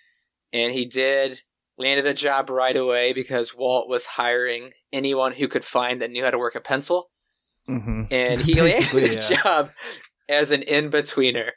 and 0.51 0.73
he 0.73 0.85
did. 0.85 1.41
Landed 1.75 2.05
a 2.05 2.13
job 2.13 2.51
right 2.51 2.75
away 2.75 3.13
because 3.13 3.55
Walt 3.55 3.89
was 3.89 4.05
hiring 4.05 4.69
anyone 4.91 5.31
who 5.31 5.47
could 5.47 5.63
find 5.63 6.01
that 6.01 6.11
knew 6.11 6.23
how 6.23 6.29
to 6.29 6.37
work 6.37 6.53
a 6.55 6.61
pencil, 6.61 7.09
Mm-hmm. 7.67 8.03
and 8.11 8.41
he 8.45 8.61
landed 8.61 8.93
a 8.93 9.13
yeah. 9.13 9.37
job 9.43 9.71
as 10.29 10.51
an 10.51 10.61
in 10.63 10.91
betweener. 10.91 11.51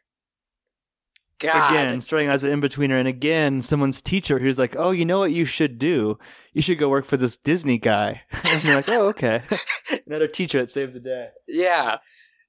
God. 1.38 1.70
Again, 1.70 2.00
starting 2.00 2.28
as 2.30 2.44
an 2.44 2.52
in 2.52 2.60
betweener, 2.62 2.98
and 2.98 3.06
again, 3.06 3.60
someone's 3.60 4.00
teacher 4.00 4.38
who's 4.38 4.58
like, 4.58 4.74
"Oh, 4.74 4.90
you 4.92 5.04
know 5.04 5.18
what 5.18 5.32
you 5.32 5.44
should 5.44 5.78
do? 5.78 6.18
You 6.54 6.62
should 6.62 6.78
go 6.78 6.88
work 6.88 7.04
for 7.04 7.18
this 7.18 7.36
Disney 7.36 7.76
guy." 7.76 8.22
and 8.44 8.64
you're 8.64 8.74
like, 8.76 8.88
"Oh, 8.88 9.08
okay." 9.08 9.42
Another 10.06 10.28
teacher 10.28 10.60
that 10.60 10.70
saved 10.70 10.94
the 10.94 11.00
day. 11.00 11.28
Yeah. 11.46 11.98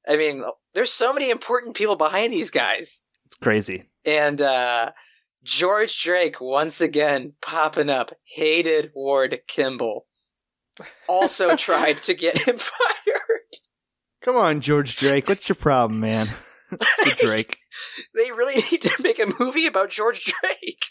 I 0.07 0.15
mean, 0.15 0.41
there's 0.73 0.93
so 0.93 1.11
many 1.11 1.29
important 1.29 1.75
people 1.75 1.97
behind 1.97 2.31
these 2.31 2.49
guys. 2.49 3.01
It's 3.27 3.35
crazy. 3.35 3.89
And 4.05 4.41
uh 4.41 4.91
George 5.43 6.01
Drake 6.01 6.39
once 6.39 6.79
again 6.79 7.33
popping 7.41 7.89
up 7.89 8.13
hated 8.23 8.91
Ward 8.95 9.39
Kimball. 9.47 10.07
Also 11.09 11.55
tried 11.57 11.97
to 12.03 12.13
get 12.13 12.47
him 12.47 12.57
fired. 12.57 13.55
Come 14.21 14.37
on, 14.37 14.61
George 14.61 14.95
Drake. 14.95 15.27
What's 15.27 15.49
your 15.49 15.57
problem, 15.57 15.99
man? 15.99 16.27
Drake. 17.19 17.57
They 18.15 18.31
really 18.31 18.55
need 18.55 18.81
to 18.81 19.03
make 19.03 19.19
a 19.19 19.31
movie 19.39 19.67
about 19.67 19.91
George 19.91 20.23
Drake. 20.25 20.83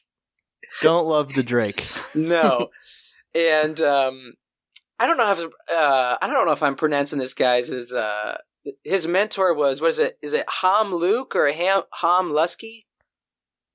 Don't 0.82 1.08
love 1.08 1.34
the 1.34 1.42
Drake. 1.42 1.84
No. 2.14 2.68
and 3.34 3.80
um 3.80 4.34
I 5.00 5.06
don't 5.06 5.16
know 5.16 5.32
if 5.32 5.44
uh 5.74 6.16
I 6.22 6.26
don't 6.28 6.46
know 6.46 6.52
if 6.52 6.62
I'm 6.62 6.76
pronouncing 6.76 7.18
this 7.18 7.34
guy's 7.34 7.70
uh 7.70 8.36
his 8.84 9.06
mentor 9.06 9.54
was 9.54 9.80
what 9.80 9.90
is 9.90 9.98
it 9.98 10.18
is 10.22 10.32
it 10.32 10.44
Ham 10.62 10.92
Luke 10.94 11.34
or 11.36 11.50
Ham 11.52 11.82
Ham 12.00 12.30
Lusky? 12.30 12.86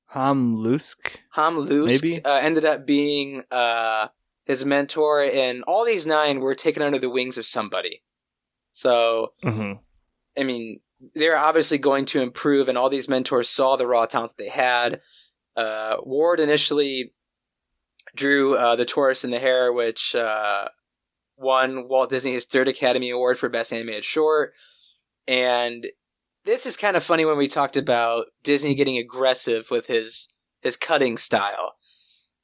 Ham 0.08 0.56
Lusk. 0.56 1.20
Ham 1.32 1.58
Lusk 1.58 2.04
Maybe. 2.04 2.24
uh, 2.26 2.40
ended 2.42 2.66
up 2.66 2.86
being 2.86 3.44
uh, 3.50 4.08
his 4.46 4.66
mentor, 4.66 5.22
and 5.22 5.64
all 5.64 5.86
these 5.86 6.06
nine 6.06 6.42
were 6.42 6.54
taken 6.56 6.84
under 6.84 7.00
the 7.00 7.10
wings 7.10 7.38
of 7.38 7.46
somebody. 7.46 8.04
So, 8.74 9.34
Mm-hmm. 9.44 9.74
I 10.38 10.44
mean, 10.44 10.80
they're 11.14 11.38
obviously 11.38 11.78
going 11.78 12.06
to 12.06 12.22
improve, 12.22 12.68
and 12.68 12.78
all 12.78 12.90
these 12.90 13.08
mentors 13.10 13.48
saw 13.50 13.76
the 13.78 13.88
raw 13.88 14.06
talent 14.06 14.36
that 14.36 14.44
they 14.44 14.50
had. 14.50 15.00
Uh, 15.56 15.96
Ward 16.04 16.40
initially 16.42 17.14
drew 18.16 18.56
uh, 18.56 18.76
The 18.76 18.86
Tortoise 18.86 19.24
and 19.24 19.32
the 19.34 19.40
Hare, 19.40 19.72
which 19.72 20.14
uh, 20.16 20.68
won 21.38 21.88
Walt 21.88 22.10
Disney 22.10 22.34
his 22.34 22.46
third 22.46 22.68
Academy 22.68 23.10
Award 23.10 23.38
for 23.38 23.50
Best 23.50 23.72
Animated 23.74 24.04
Short. 24.04 24.54
And 25.28 25.88
this 26.46 26.66
is 26.66 26.78
kind 26.78 26.98
of 26.98 27.04
funny 27.04 27.26
when 27.26 27.38
we 27.38 27.48
talked 27.48 27.78
about 27.78 28.28
Disney 28.44 28.76
getting 28.76 28.98
aggressive 28.98 29.70
with 29.70 29.88
his 29.88 30.28
his 30.62 30.78
cutting 30.78 31.18
style. 31.18 31.76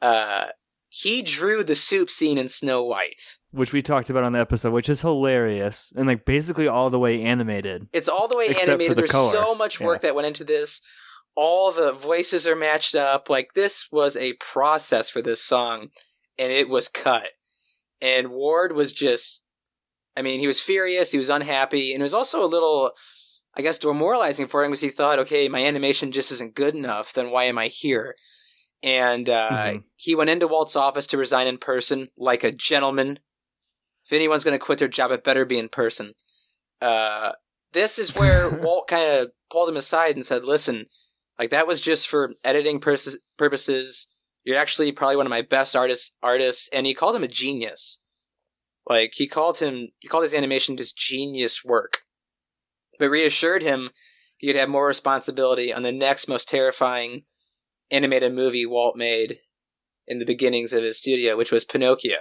Uh, 0.02 0.48
he 0.90 1.22
drew 1.22 1.64
the 1.64 1.76
soup 1.76 2.10
scene 2.10 2.38
in 2.38 2.48
Snow 2.48 2.84
White. 2.84 3.38
Which 3.52 3.74
we 3.74 3.82
talked 3.82 4.10
about 4.10 4.24
on 4.24 4.34
the 4.34 4.40
episode, 4.40 4.74
which 4.74 4.90
is 4.90 5.02
hilarious 5.02 5.92
and 5.96 6.08
like 6.08 6.26
basically 6.26 6.68
all 6.68 6.90
the 6.90 7.00
way 7.00 7.22
animated. 7.22 7.88
It's 7.94 8.08
all 8.08 8.28
the 8.28 8.38
way 8.38 8.48
animated. 8.48 8.92
the 8.92 9.02
There's 9.02 9.12
color. 9.12 9.32
so 9.32 9.56
much 9.56 9.80
work 9.80 10.02
that 10.02 10.16
went 10.16 10.28
into 10.28 10.44
this. 10.44 10.82
All 11.36 11.72
the 11.72 11.92
voices 11.94 12.48
are 12.48 12.56
matched 12.56 12.96
up. 12.96 13.30
Like 13.30 13.54
this 13.54 13.88
was 13.92 14.16
a 14.16 14.34
process 14.34 15.10
for 15.10 15.22
this 15.22 15.42
song, 15.42 15.90
and 16.38 16.52
it 16.52 16.70
was 16.70 16.88
cut. 16.88 17.30
And 18.02 18.30
Ward 18.30 18.74
was 18.74 18.94
just, 18.94 19.44
I 20.18 20.22
mean, 20.24 20.40
he 20.40 20.48
was 20.48 20.60
furious. 20.62 21.12
He 21.12 21.18
was 21.18 21.30
unhappy, 21.30 21.94
and 21.94 22.02
it 22.02 22.04
was 22.04 22.14
also 22.14 22.44
a 22.44 22.48
little, 22.48 22.92
I 23.56 23.62
guess, 23.62 23.78
demoralizing 23.80 24.48
for 24.48 24.64
him 24.64 24.72
because 24.72 24.82
he 24.82 24.90
thought, 24.90 25.20
okay, 25.20 25.48
my 25.48 25.64
animation 25.64 26.12
just 26.12 26.32
isn't 26.32 26.56
good 26.56 26.76
enough. 26.76 27.14
Then 27.14 27.30
why 27.32 27.44
am 27.46 27.58
I 27.58 27.68
here? 27.68 28.16
And 28.84 29.30
uh, 29.30 29.50
Mhm. 29.52 29.84
he 29.96 30.16
went 30.16 30.30
into 30.30 30.48
Walt's 30.48 30.76
office 30.76 31.08
to 31.08 31.18
resign 31.18 31.48
in 31.48 31.58
person, 31.58 32.10
like 32.18 32.44
a 32.44 32.52
gentleman. 32.52 33.20
If 34.06 34.14
anyone's 34.14 34.44
going 34.44 34.58
to 34.58 34.66
quit 34.66 34.80
their 34.80 34.88
job, 34.88 35.12
it 35.12 35.24
better 35.24 35.46
be 35.46 35.60
in 35.60 35.70
person. 35.70 36.14
Uh, 36.82 37.32
this 37.74 38.00
is 38.00 38.16
where 38.16 38.50
Walt 38.64 38.88
kind 38.88 39.20
of 39.20 39.32
pulled 39.52 39.70
him 39.70 39.78
aside 39.78 40.16
and 40.16 40.24
said, 40.26 40.44
"Listen, 40.46 40.86
like 41.40 41.50
that 41.50 41.68
was 41.68 41.82
just 41.82 42.08
for 42.08 42.34
editing 42.44 42.80
purposes. 42.80 43.20
purposes. 43.38 44.08
You're 44.44 44.58
actually 44.58 44.92
probably 44.94 45.18
one 45.18 45.26
of 45.26 45.32
my 45.32 45.42
best 45.42 45.76
artists. 45.76 46.16
Artists, 46.24 46.70
and 46.72 46.86
he 46.88 46.94
called 46.94 47.16
him 47.16 47.24
a 47.24 47.28
genius. 47.28 48.00
Like 48.88 49.14
he 49.16 49.28
called 49.28 49.58
him, 49.58 49.90
he 50.00 50.08
called 50.08 50.24
his 50.24 50.34
animation 50.34 50.78
just 50.78 50.98
genius 50.98 51.64
work, 51.64 52.00
but 53.00 53.10
reassured 53.10 53.64
him 53.64 53.90
he'd 54.38 54.56
have 54.56 54.70
more 54.70 54.88
responsibility 54.88 55.74
on 55.74 55.82
the 55.82 55.92
next 55.92 56.28
most 56.28 56.48
terrifying 56.48 57.24
animated 57.92 58.34
movie 58.34 58.66
Walt 58.66 58.96
made 58.96 59.40
in 60.08 60.20
the 60.20 60.26
beginnings 60.26 60.74
of 60.74 60.84
his 60.84 60.98
studio, 60.98 61.36
which 61.36 61.52
was 61.52 61.66
Pinocchio. 61.66 62.18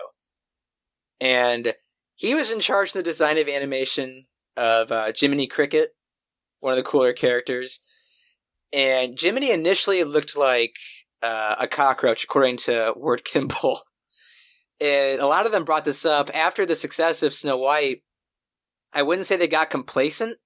And 1.20 1.74
he 2.14 2.34
was 2.34 2.50
in 2.50 2.60
charge 2.60 2.88
of 2.88 2.94
the 2.94 3.02
design 3.02 3.38
of 3.38 3.48
animation 3.48 4.26
of 4.56 4.90
uh, 4.90 5.12
Jiminy 5.14 5.46
Cricket, 5.46 5.90
one 6.60 6.72
of 6.72 6.76
the 6.76 6.82
cooler 6.82 7.12
characters. 7.12 7.78
And 8.72 9.18
Jiminy 9.18 9.52
initially 9.52 10.02
looked 10.02 10.36
like 10.36 10.74
uh, 11.22 11.54
a 11.58 11.68
cockroach, 11.68 12.24
according 12.24 12.56
to 12.58 12.92
Ward 12.96 13.24
Kimball. 13.24 13.82
And 14.80 15.20
a 15.20 15.26
lot 15.26 15.46
of 15.46 15.52
them 15.52 15.64
brought 15.64 15.84
this 15.84 16.04
up 16.04 16.30
after 16.34 16.66
the 16.66 16.76
success 16.76 17.22
of 17.22 17.32
Snow 17.32 17.56
White. 17.56 18.02
I 18.92 19.02
wouldn't 19.02 19.26
say 19.26 19.36
they 19.36 19.48
got 19.48 19.70
complacent, 19.70 20.38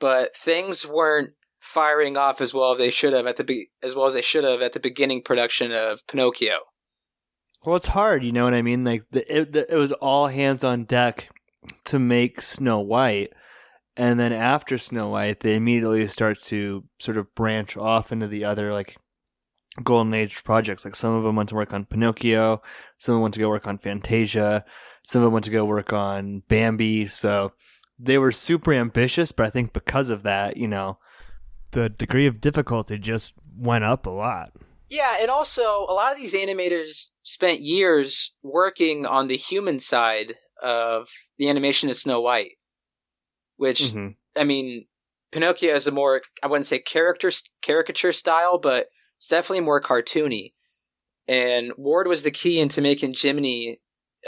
but 0.00 0.34
things 0.36 0.86
weren't 0.86 1.30
firing 1.60 2.16
off 2.16 2.40
as 2.40 2.52
well 2.52 2.72
as 2.72 2.78
they 2.78 2.90
should 2.90 3.12
have 3.12 3.26
at 3.26 3.36
the 3.36 3.44
be- 3.44 3.70
as 3.82 3.94
well 3.94 4.06
as 4.06 4.14
they 4.14 4.22
should 4.22 4.44
have 4.44 4.60
at 4.60 4.72
the 4.72 4.80
beginning 4.80 5.22
production 5.22 5.72
of 5.72 6.06
Pinocchio. 6.06 6.58
Well, 7.64 7.76
it's 7.76 7.86
hard, 7.86 8.24
you 8.24 8.32
know 8.32 8.44
what 8.44 8.54
I 8.54 8.62
mean? 8.62 8.84
Like 8.84 9.04
the, 9.12 9.40
it, 9.40 9.52
the, 9.52 9.72
it 9.72 9.76
was 9.76 9.92
all 9.92 10.26
hands 10.26 10.64
on 10.64 10.84
deck 10.84 11.30
to 11.84 11.98
make 12.00 12.40
Snow 12.40 12.80
White, 12.80 13.32
and 13.96 14.18
then 14.18 14.32
after 14.32 14.78
Snow 14.78 15.10
White, 15.10 15.40
they 15.40 15.54
immediately 15.54 16.06
start 16.08 16.42
to 16.44 16.84
sort 16.98 17.16
of 17.16 17.32
branch 17.36 17.76
off 17.76 18.10
into 18.10 18.26
the 18.26 18.44
other 18.44 18.72
like 18.72 18.96
golden 19.82 20.14
age 20.14 20.44
projects. 20.44 20.84
Like 20.84 20.96
some 20.96 21.14
of 21.14 21.24
them 21.24 21.36
went 21.36 21.48
to 21.50 21.54
work 21.54 21.72
on 21.72 21.84
Pinocchio, 21.84 22.62
some 22.98 23.14
of 23.14 23.16
them 23.16 23.22
went 23.22 23.34
to 23.34 23.40
go 23.40 23.48
work 23.48 23.66
on 23.66 23.78
Fantasia, 23.78 24.64
some 25.04 25.22
of 25.22 25.26
them 25.26 25.32
went 25.32 25.44
to 25.46 25.50
go 25.50 25.64
work 25.64 25.92
on 25.92 26.42
Bambi. 26.48 27.08
So 27.08 27.52
they 27.98 28.18
were 28.18 28.32
super 28.32 28.72
ambitious, 28.72 29.32
but 29.32 29.46
I 29.46 29.50
think 29.50 29.72
because 29.72 30.10
of 30.10 30.22
that, 30.24 30.56
you 30.56 30.68
know, 30.68 30.98
the 31.70 31.88
degree 31.88 32.26
of 32.26 32.40
difficulty 32.40 32.98
just 32.98 33.34
went 33.56 33.84
up 33.84 34.06
a 34.06 34.10
lot. 34.10 34.52
Yeah, 34.90 35.16
and 35.20 35.30
also 35.30 35.62
a 35.88 35.94
lot 35.94 36.12
of 36.12 36.20
these 36.20 36.34
animators 36.34 37.10
spent 37.22 37.60
years 37.60 38.34
working 38.42 39.06
on 39.06 39.28
the 39.28 39.36
human 39.36 39.78
side 39.78 40.34
of 40.62 41.08
the 41.38 41.48
animation 41.48 41.88
of 41.88 41.96
Snow 41.96 42.20
White, 42.20 42.58
which 43.56 43.80
Mhm. 43.80 44.16
I 44.36 44.44
mean, 44.44 44.86
Pinocchio 45.30 45.74
is 45.74 45.86
a 45.86 45.90
more 45.90 46.20
I 46.42 46.46
wouldn't 46.46 46.66
say 46.66 46.78
character 46.78 47.30
caricature 47.62 48.12
style, 48.12 48.58
but 48.58 48.88
it's 49.22 49.28
definitely 49.28 49.60
more 49.60 49.80
cartoony. 49.80 50.50
And 51.28 51.70
Ward 51.76 52.08
was 52.08 52.24
the 52.24 52.32
key 52.32 52.58
into 52.58 52.80
making 52.80 53.14
Jiminy 53.16 53.78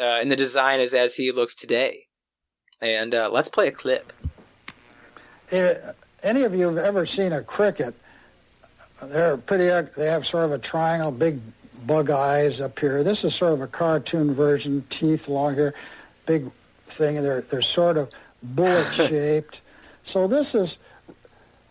uh, 0.01 0.20
in 0.22 0.28
the 0.28 0.36
design 0.36 0.78
as 0.78 0.95
as 0.95 1.16
he 1.16 1.32
looks 1.32 1.53
today. 1.53 2.07
And 2.80 3.12
uh, 3.12 3.28
let's 3.32 3.49
play 3.49 3.66
a 3.66 3.72
clip. 3.72 4.12
Eh, 5.51 5.74
any 6.22 6.42
of 6.42 6.55
you 6.55 6.68
have 6.68 6.76
ever 6.76 7.07
seen 7.07 7.32
a 7.32 7.42
cricket? 7.42 7.92
They're 9.03 9.36
pretty. 9.36 9.68
ug- 9.68 9.92
They 9.97 10.07
have 10.07 10.28
sort 10.28 10.45
of 10.45 10.53
a 10.53 10.59
triangle, 10.59 11.11
big 11.11 11.40
bug 11.88 12.11
eyes 12.11 12.61
up 12.61 12.78
here. 12.78 13.03
This 13.03 13.24
is 13.24 13.34
sort 13.34 13.53
of 13.53 13.62
a 13.62 13.66
cartoon 13.66 14.32
version, 14.32 14.84
teeth 14.90 15.26
long 15.26 15.57
here, 15.57 15.74
big 16.24 16.49
thing. 16.86 17.20
They're 17.20 17.40
they're 17.40 17.62
sort 17.62 17.97
of 17.97 18.11
bullet 18.45 18.84
shaped. 18.92 19.61
So 20.05 20.28
this 20.28 20.55
is 20.55 20.78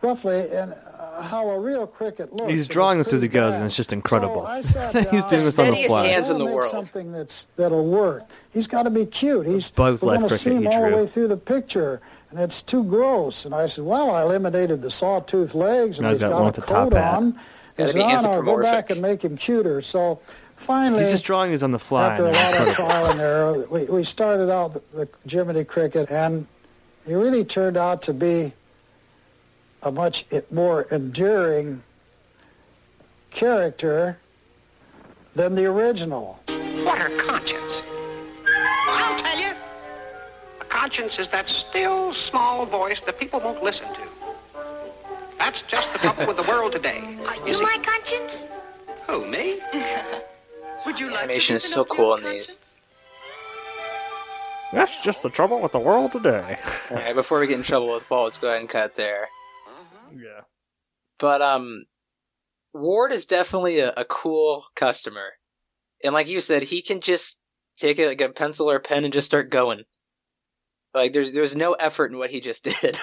roughly 0.01 0.41
and 0.51 0.73
uh, 0.73 0.82
how 1.21 1.49
a 1.49 1.59
real 1.59 1.85
cricket 1.87 2.33
looks. 2.33 2.49
He's 2.51 2.67
drawing 2.67 2.97
this 2.97 3.13
as 3.13 3.21
he 3.21 3.27
goes, 3.27 3.51
bad. 3.53 3.57
and 3.57 3.65
it's 3.67 3.75
just 3.75 3.93
incredible. 3.93 4.41
So 4.63 4.79
I 4.79 5.01
He's 5.11 5.23
doing 5.25 5.29
this 5.43 5.59
on 5.59 5.65
the 5.67 5.71
Steadiest 5.73 5.87
fly. 5.87 6.07
hands 6.07 6.29
in 6.29 6.37
the 6.37 6.45
world. 6.45 6.71
Something 6.71 7.11
that's 7.11 7.45
that'll 7.55 7.85
work. 7.85 8.23
He's 8.51 8.67
got 8.67 8.83
to 8.83 8.89
be 8.89 9.05
cute. 9.05 9.45
He's 9.45 9.69
Bug's 9.71 10.01
we're 10.01 10.09
Life 10.13 10.15
gonna 10.17 10.27
cricket 10.29 10.43
see 10.43 10.55
him 10.55 10.67
all 10.67 10.89
the 10.89 10.95
way 10.95 11.07
through 11.07 11.27
the 11.27 11.37
picture, 11.37 12.01
and 12.31 12.39
it's 12.39 12.61
too 12.61 12.83
gross. 12.83 13.45
And 13.45 13.53
I 13.53 13.65
said, 13.67 13.83
well, 13.85 14.11
I 14.11 14.21
eliminated 14.23 14.81
the 14.81 14.91
sawtooth 14.91 15.53
legs, 15.55 15.97
and 15.97 16.03
Now 16.03 16.09
he's 16.09 16.17
he's 16.17 16.23
got 16.23 16.29
got, 16.29 16.35
one 16.35 16.43
a 16.43 16.45
with 16.47 16.55
the 16.55 16.61
top 16.61 16.89
coat 16.91 16.93
hat. 16.93 17.13
on. 17.15 17.31
gotta 17.31 17.41
He 17.77 17.87
said, 17.87 17.95
be 17.95 18.01
"Oh, 18.03 18.21
no, 18.21 18.41
go 18.41 18.61
back 18.61 18.89
and 18.89 19.01
make 19.01 19.23
him 19.23 19.35
cuter. 19.37 19.81
So 19.81 20.19
finally, 20.55 21.01
He's 21.03 21.11
just 21.11 21.23
drawing 21.25 21.51
these 21.51 21.63
on 21.63 21.71
the 21.71 21.79
fly. 21.79 22.09
after 22.09 22.25
a 22.27 22.31
lot 22.31 22.67
of 22.67 22.73
trial 22.75 23.05
and 23.11 23.19
error, 23.19 23.65
we, 23.69 23.83
we 23.85 24.03
started 24.03 24.51
out 24.51 24.73
the, 24.73 24.81
the 24.93 25.09
Jiminy 25.27 25.63
Cricket, 25.63 26.09
and 26.11 26.47
he 27.05 27.13
really 27.13 27.43
turned 27.43 27.75
out 27.77 28.01
to 28.03 28.13
be 28.13 28.53
a 29.83 29.91
much 29.91 30.25
more 30.49 30.83
enduring 30.83 31.83
character 33.31 34.17
than 35.35 35.55
the 35.55 35.65
original. 35.65 36.39
What 36.83 36.99
are 36.99 37.09
conscience? 37.17 37.81
I'll 38.87 39.19
tell 39.19 39.39
you. 39.39 39.53
A 40.61 40.65
conscience 40.65 41.19
is 41.19 41.27
that 41.29 41.49
still, 41.49 42.13
small 42.13 42.65
voice 42.65 43.01
that 43.01 43.19
people 43.19 43.39
won't 43.39 43.61
listen 43.61 43.87
to. 43.93 44.01
That's 45.37 45.61
just 45.63 45.91
the 45.93 45.99
trouble 45.99 46.27
with 46.27 46.37
the 46.37 46.43
world 46.43 46.71
today. 46.71 47.17
Are 47.27 47.47
you 47.47 47.61
my 47.61 47.77
conscience? 47.83 48.45
Who, 49.07 49.25
me? 49.25 49.59
Would 50.85 50.99
you 50.99 51.07
like 51.07 51.23
Animation 51.23 51.55
is 51.55 51.63
so 51.63 51.83
cool 51.85 52.15
in 52.15 52.23
these. 52.23 52.59
That's 54.71 55.01
just 55.01 55.23
the 55.23 55.29
trouble 55.29 55.61
with 55.61 55.71
the 55.71 55.79
world 55.79 56.11
today. 56.11 56.57
All 56.89 56.97
right, 56.97 57.15
before 57.15 57.39
we 57.39 57.47
get 57.47 57.57
in 57.57 57.63
trouble 57.63 57.93
with 57.93 58.07
Paul, 58.07 58.23
let's 58.25 58.37
go 58.37 58.47
ahead 58.47 58.59
and 58.59 58.69
cut 58.69 58.95
there. 58.95 59.29
Yeah. 60.13 60.41
But 61.19 61.41
um, 61.41 61.85
Ward 62.73 63.11
is 63.11 63.25
definitely 63.25 63.79
a, 63.79 63.93
a 63.95 64.05
cool 64.05 64.65
customer, 64.75 65.33
and 66.03 66.13
like 66.13 66.27
you 66.27 66.39
said, 66.39 66.63
he 66.63 66.81
can 66.81 66.99
just 67.01 67.39
take 67.77 67.99
a, 67.99 68.07
like 68.07 68.21
a 68.21 68.29
pencil 68.29 68.69
or 68.69 68.75
a 68.75 68.81
pen 68.81 69.03
and 69.03 69.13
just 69.13 69.27
start 69.27 69.49
going. 69.49 69.83
Like 70.93 71.13
there's 71.13 71.33
there's 71.33 71.55
no 71.55 71.73
effort 71.73 72.11
in 72.11 72.17
what 72.17 72.31
he 72.31 72.39
just 72.41 72.63
did. 72.81 72.99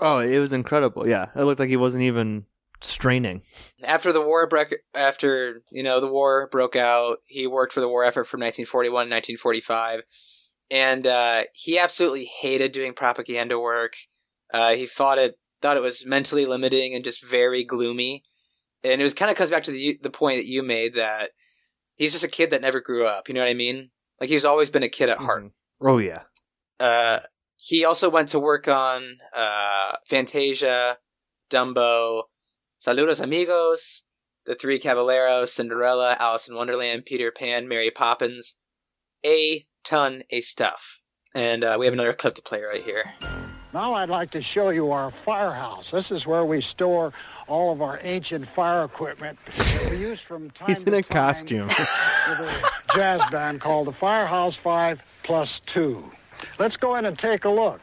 Oh, 0.00 0.18
it 0.18 0.38
was 0.38 0.52
incredible. 0.52 1.06
Yeah, 1.06 1.28
it 1.34 1.42
looked 1.42 1.60
like 1.60 1.68
he 1.68 1.76
wasn't 1.76 2.04
even 2.04 2.46
straining. 2.80 3.42
after 3.84 4.12
the 4.12 4.20
war 4.20 4.46
broke, 4.46 4.74
after 4.94 5.62
you 5.70 5.82
know 5.82 6.00
the 6.00 6.08
war 6.08 6.48
broke 6.50 6.76
out, 6.76 7.18
he 7.26 7.46
worked 7.46 7.72
for 7.72 7.80
the 7.80 7.88
war 7.88 8.04
effort 8.04 8.24
from 8.24 8.40
1941 8.40 9.06
to 9.06 9.14
1945, 9.14 10.02
and 10.70 11.06
uh, 11.06 11.42
he 11.52 11.78
absolutely 11.78 12.24
hated 12.24 12.72
doing 12.72 12.92
propaganda 12.92 13.58
work. 13.58 13.94
Uh, 14.52 14.74
he 14.74 14.86
fought 14.86 15.18
it 15.18 15.38
thought 15.64 15.78
it 15.78 15.82
was 15.82 16.04
mentally 16.04 16.44
limiting 16.44 16.94
and 16.94 17.02
just 17.02 17.24
very 17.24 17.64
gloomy. 17.64 18.22
And 18.82 19.00
it 19.00 19.04
was 19.04 19.14
kind 19.14 19.30
of 19.30 19.36
comes 19.38 19.50
back 19.50 19.64
to 19.64 19.70
the 19.70 19.98
the 20.02 20.10
point 20.10 20.36
that 20.36 20.46
you 20.46 20.62
made 20.62 20.94
that 20.94 21.30
he's 21.96 22.12
just 22.12 22.22
a 22.22 22.28
kid 22.28 22.50
that 22.50 22.60
never 22.60 22.82
grew 22.82 23.06
up. 23.06 23.28
You 23.28 23.34
know 23.34 23.40
what 23.40 23.48
I 23.48 23.54
mean? 23.54 23.90
Like 24.20 24.28
he's 24.28 24.44
always 24.44 24.68
been 24.68 24.82
a 24.82 24.90
kid 24.90 25.08
at 25.08 25.18
heart. 25.18 25.50
Oh 25.80 25.96
yeah. 25.96 26.24
Uh, 26.78 27.20
he 27.56 27.82
also 27.82 28.10
went 28.10 28.28
to 28.28 28.38
work 28.38 28.68
on 28.68 29.16
uh, 29.34 29.96
Fantasia, 30.06 30.98
Dumbo, 31.50 32.24
Saludos 32.78 33.22
Amigos, 33.22 34.02
The 34.44 34.54
Three 34.54 34.78
Caballeros, 34.78 35.50
Cinderella, 35.50 36.14
Alice 36.20 36.46
in 36.46 36.56
Wonderland, 36.56 37.06
Peter 37.06 37.32
Pan, 37.32 37.68
Mary 37.68 37.90
Poppins. 37.90 38.58
A 39.24 39.64
ton 39.82 40.24
of 40.30 40.44
stuff. 40.44 41.00
And 41.34 41.64
uh, 41.64 41.76
we 41.80 41.86
have 41.86 41.94
another 41.94 42.12
clip 42.12 42.34
to 42.34 42.42
play 42.42 42.60
right 42.60 42.84
here. 42.84 43.04
Now 43.74 43.94
I'd 43.94 44.08
like 44.08 44.30
to 44.30 44.40
show 44.40 44.70
you 44.70 44.92
our 44.92 45.10
firehouse. 45.10 45.90
This 45.90 46.12
is 46.12 46.28
where 46.28 46.44
we 46.44 46.60
store 46.60 47.12
all 47.48 47.72
of 47.72 47.82
our 47.82 47.98
ancient 48.04 48.46
fire 48.46 48.84
equipment 48.84 49.36
that 49.46 49.88
we 49.90 49.96
use 49.96 50.20
from 50.20 50.48
time 50.50 50.68
He's 50.68 50.84
to 50.84 50.90
in 50.90 50.94
a 50.94 51.02
costume. 51.02 51.66
with 51.66 51.80
a 51.80 52.70
jazz 52.94 53.20
band 53.32 53.60
called 53.60 53.88
the 53.88 53.92
Firehouse 53.92 54.54
5 54.54 55.02
Plus 55.24 55.58
2. 55.58 56.08
Let's 56.56 56.76
go 56.76 56.94
in 56.94 57.04
and 57.04 57.18
take 57.18 57.46
a 57.46 57.50
look. 57.50 57.80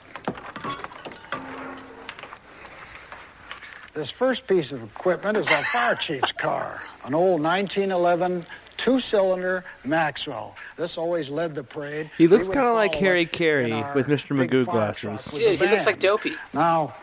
This 3.94 4.10
first 4.10 4.48
piece 4.48 4.72
of 4.72 4.82
equipment 4.82 5.36
is 5.36 5.48
our 5.48 5.64
fire 5.64 5.96
chief's 5.96 6.32
car, 6.32 6.82
an 7.04 7.14
old 7.14 7.42
1911 7.42 8.46
two-cylinder 8.82 9.64
Maxwell. 9.86 10.56
This 10.76 10.98
always 10.98 11.30
led 11.30 11.54
the 11.54 11.64
parade. 11.64 12.10
He 12.18 12.28
looks 12.28 12.50
kind 12.50 12.66
of 12.66 12.74
like 12.74 12.96
Harry 12.96 13.22
it 13.24 13.32
Carey 13.32 13.72
with 13.94 14.08
Mr. 14.08 14.36
Magoo 14.36 14.66
glasses. 14.66 15.24
Dude, 15.32 15.60
he 15.60 15.68
looks 15.68 15.86
like. 15.86 16.00
Dopey. 16.00 16.36
Now, 16.52 16.96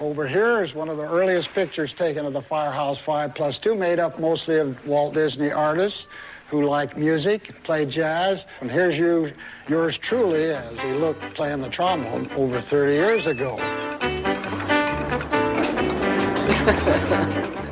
over 0.00 0.26
here 0.26 0.62
is 0.62 0.74
one 0.74 0.88
of 0.88 0.96
the 0.96 1.06
earliest 1.06 1.52
pictures 1.52 1.92
taken 1.92 2.24
of 2.24 2.32
the 2.32 2.40
Firehouse 2.40 2.98
5 2.98 3.34
Plus 3.34 3.58
2, 3.58 3.74
made 3.74 3.98
up 3.98 4.18
mostly 4.18 4.58
of 4.58 4.86
Walt 4.86 5.12
Disney 5.12 5.52
artists 5.52 6.06
who 6.48 6.64
like 6.64 6.96
music, 6.96 7.62
play 7.64 7.84
jazz. 7.84 8.46
And 8.62 8.70
here's 8.70 8.98
you, 8.98 9.30
yours 9.68 9.98
truly 9.98 10.52
as 10.52 10.80
he 10.80 10.92
looked 10.92 11.20
playing 11.34 11.60
the 11.60 11.68
trombone 11.68 12.30
over 12.32 12.60
30 12.60 12.92
years 12.92 13.26
ago. 13.26 13.58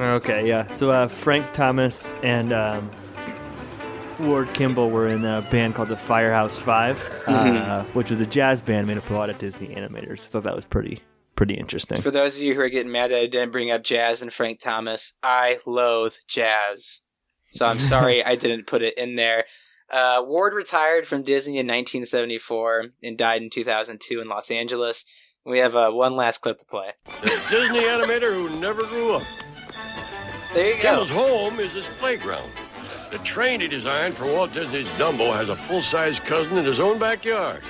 Okay, 0.00 0.46
yeah. 0.48 0.68
So 0.70 0.90
uh, 0.90 1.08
Frank 1.08 1.52
Thomas 1.52 2.14
and 2.22 2.52
um, 2.52 2.90
Ward 4.18 4.52
Kimball 4.54 4.90
were 4.90 5.08
in 5.08 5.24
a 5.24 5.46
band 5.50 5.74
called 5.74 5.88
the 5.88 5.96
Firehouse 5.96 6.58
5 6.58 7.24
uh, 7.26 7.32
Mhm. 7.84 7.94
which 7.94 8.08
was 8.10 8.20
a 8.20 8.26
jazz 8.26 8.62
band 8.62 8.86
made 8.86 8.96
up 8.98 9.04
of 9.04 9.10
a 9.10 9.14
lot 9.14 9.30
of 9.30 9.38
Disney 9.38 9.68
animators. 9.74 10.24
I 10.24 10.28
thought 10.28 10.42
that 10.44 10.54
was 10.56 10.64
pretty 10.64 11.02
pretty 11.36 11.54
interesting. 11.54 12.00
For 12.02 12.10
those 12.10 12.36
of 12.36 12.42
you 12.42 12.54
who 12.54 12.60
are 12.60 12.68
getting 12.68 12.92
mad 12.92 13.10
that 13.10 13.18
I 13.18 13.26
didn't 13.26 13.50
bring 13.52 13.70
up 13.70 13.82
jazz 13.82 14.20
and 14.20 14.30
Frank 14.32 14.58
Thomas, 14.60 15.14
I 15.22 15.58
loathe 15.66 16.14
jazz. 16.28 17.00
So 17.52 17.66
I'm 17.66 17.78
sorry 17.78 18.22
I 18.24 18.36
didn't 18.36 18.66
put 18.66 18.82
it 18.82 18.96
in 18.98 19.16
there. 19.16 19.44
Uh, 19.90 20.22
Ward 20.24 20.52
retired 20.54 21.06
from 21.06 21.22
Disney 21.24 21.54
in 21.54 21.66
1974 21.66 22.86
and 23.02 23.16
died 23.18 23.42
in 23.42 23.50
2002 23.50 24.20
in 24.20 24.28
Los 24.28 24.50
Angeles. 24.50 25.04
We 25.46 25.58
have 25.60 25.74
uh, 25.74 25.90
one 25.90 26.14
last 26.14 26.42
clip 26.42 26.58
to 26.58 26.66
play. 26.66 26.92
The 27.22 27.46
Disney 27.50 27.80
animator 27.80 28.32
who 28.34 28.60
never 28.60 28.84
grew 28.84 29.14
up. 29.14 29.22
There 30.52 30.74
you 30.74 30.82
go. 30.82 31.04
Home 31.04 31.60
is 31.60 31.72
his 31.72 31.86
playground. 31.98 32.50
The 33.10 33.18
train 33.18 33.60
he 33.60 33.68
designed 33.68 34.16
for 34.16 34.26
Walt 34.26 34.52
Disney's 34.52 34.88
Dumbo 34.90 35.32
has 35.34 35.48
a 35.48 35.56
full-size 35.56 36.18
cousin 36.20 36.58
in 36.58 36.64
his 36.64 36.80
own 36.80 36.98
backyard. 36.98 37.62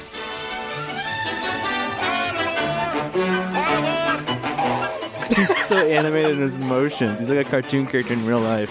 He's 5.28 5.66
so 5.66 5.76
animated 5.76 6.33
in 6.33 6.41
his 6.41 6.59
motions. 6.59 7.20
He's 7.20 7.28
like 7.28 7.47
a 7.47 7.51
cartoon 7.51 7.87
character 7.87 8.14
in 8.14 8.26
real 8.26 8.41
life. 8.41 8.70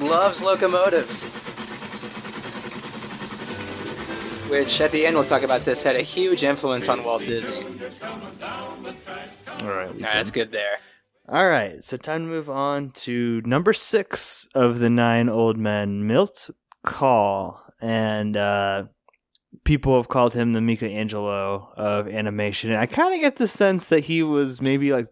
Loves 0.00 0.42
locomotives. 0.42 1.24
Which, 4.50 4.80
at 4.80 4.90
the 4.90 5.06
end, 5.06 5.14
we'll 5.16 5.24
talk 5.24 5.42
about 5.42 5.64
this, 5.64 5.82
had 5.82 5.94
a 5.94 6.02
huge 6.02 6.42
influence 6.42 6.88
on 6.88 7.04
Walt 7.04 7.24
Disney. 7.24 7.64
All 8.02 8.18
right. 9.60 9.62
All 9.62 9.68
right, 9.68 9.98
that's 9.98 10.30
good 10.30 10.50
there. 10.50 10.78
All 11.32 11.48
right, 11.48 11.80
so 11.80 11.96
time 11.96 12.22
to 12.22 12.26
move 12.26 12.50
on 12.50 12.90
to 12.90 13.40
number 13.44 13.72
six 13.72 14.48
of 14.52 14.80
the 14.80 14.90
nine 14.90 15.28
old 15.28 15.56
men, 15.56 16.04
Milt 16.04 16.50
Kahl, 16.84 17.62
and 17.80 18.36
uh, 18.36 18.86
people 19.62 19.96
have 19.96 20.08
called 20.08 20.34
him 20.34 20.54
the 20.54 20.60
Michelangelo 20.60 21.72
of 21.76 22.08
animation. 22.08 22.70
And 22.70 22.80
I 22.80 22.86
kind 22.86 23.14
of 23.14 23.20
get 23.20 23.36
the 23.36 23.46
sense 23.46 23.90
that 23.90 24.00
he 24.00 24.24
was 24.24 24.60
maybe 24.60 24.92
like 24.92 25.06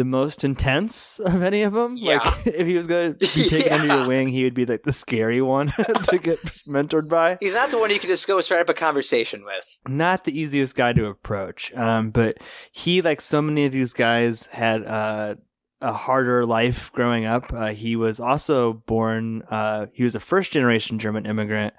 the 0.00 0.04
most 0.06 0.44
intense 0.44 1.18
of 1.18 1.42
any 1.42 1.60
of 1.60 1.74
them. 1.74 1.94
Yeah. 1.94 2.20
Like 2.24 2.46
if 2.46 2.66
he 2.66 2.74
was 2.74 2.86
going 2.86 3.18
to 3.18 3.18
be 3.18 3.26
taken 3.50 3.70
under 3.70 3.96
your 3.98 4.08
wing, 4.08 4.28
he 4.28 4.44
would 4.44 4.54
be 4.54 4.64
like 4.64 4.82
the 4.82 4.94
scary 4.94 5.42
one 5.42 5.66
to 6.08 6.18
get 6.18 6.38
mentored 6.66 7.06
by. 7.06 7.36
He's 7.38 7.54
not 7.54 7.70
the 7.70 7.76
one 7.76 7.90
you 7.90 7.98
can 7.98 8.08
just 8.08 8.26
go 8.26 8.40
start 8.40 8.62
up 8.62 8.70
a 8.70 8.72
conversation 8.72 9.44
with. 9.44 9.76
not 9.86 10.24
the 10.24 10.40
easiest 10.40 10.74
guy 10.74 10.94
to 10.94 11.04
approach. 11.04 11.70
Um, 11.74 12.12
but 12.12 12.38
he, 12.72 13.02
like 13.02 13.20
so 13.20 13.42
many 13.42 13.66
of 13.66 13.72
these 13.72 13.92
guys, 13.92 14.46
had 14.46 14.86
uh, 14.86 15.34
a 15.82 15.92
harder 15.92 16.46
life 16.46 16.90
growing 16.92 17.26
up. 17.26 17.52
Uh, 17.52 17.74
he 17.74 17.94
was 17.94 18.20
also 18.20 18.72
born. 18.72 19.42
Uh, 19.50 19.88
he 19.92 20.02
was 20.02 20.14
a 20.14 20.20
first 20.20 20.50
generation 20.50 20.98
German 20.98 21.26
immigrant. 21.26 21.74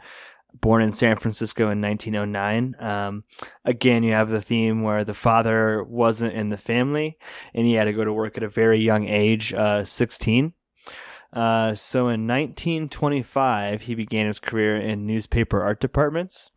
Born 0.59 0.81
in 0.81 0.91
San 0.91 1.17
Francisco 1.17 1.69
in 1.69 1.81
1909. 1.81 2.75
Um, 2.79 3.23
again, 3.65 4.03
you 4.03 4.13
have 4.13 4.29
the 4.29 4.41
theme 4.41 4.81
where 4.83 5.03
the 5.03 5.13
father 5.13 5.83
wasn't 5.83 6.33
in 6.33 6.49
the 6.49 6.57
family 6.57 7.17
and 7.53 7.65
he 7.65 7.73
had 7.73 7.85
to 7.85 7.93
go 7.93 8.05
to 8.05 8.13
work 8.13 8.37
at 8.37 8.43
a 8.43 8.49
very 8.49 8.79
young 8.79 9.07
age, 9.07 9.53
uh, 9.53 9.83
16. 9.83 10.53
Uh, 11.33 11.73
so 11.75 12.09
in 12.09 12.27
1925, 12.27 13.83
he 13.83 13.95
began 13.95 14.27
his 14.27 14.39
career 14.39 14.75
in 14.75 15.05
newspaper 15.05 15.61
art 15.61 15.79
departments 15.79 16.51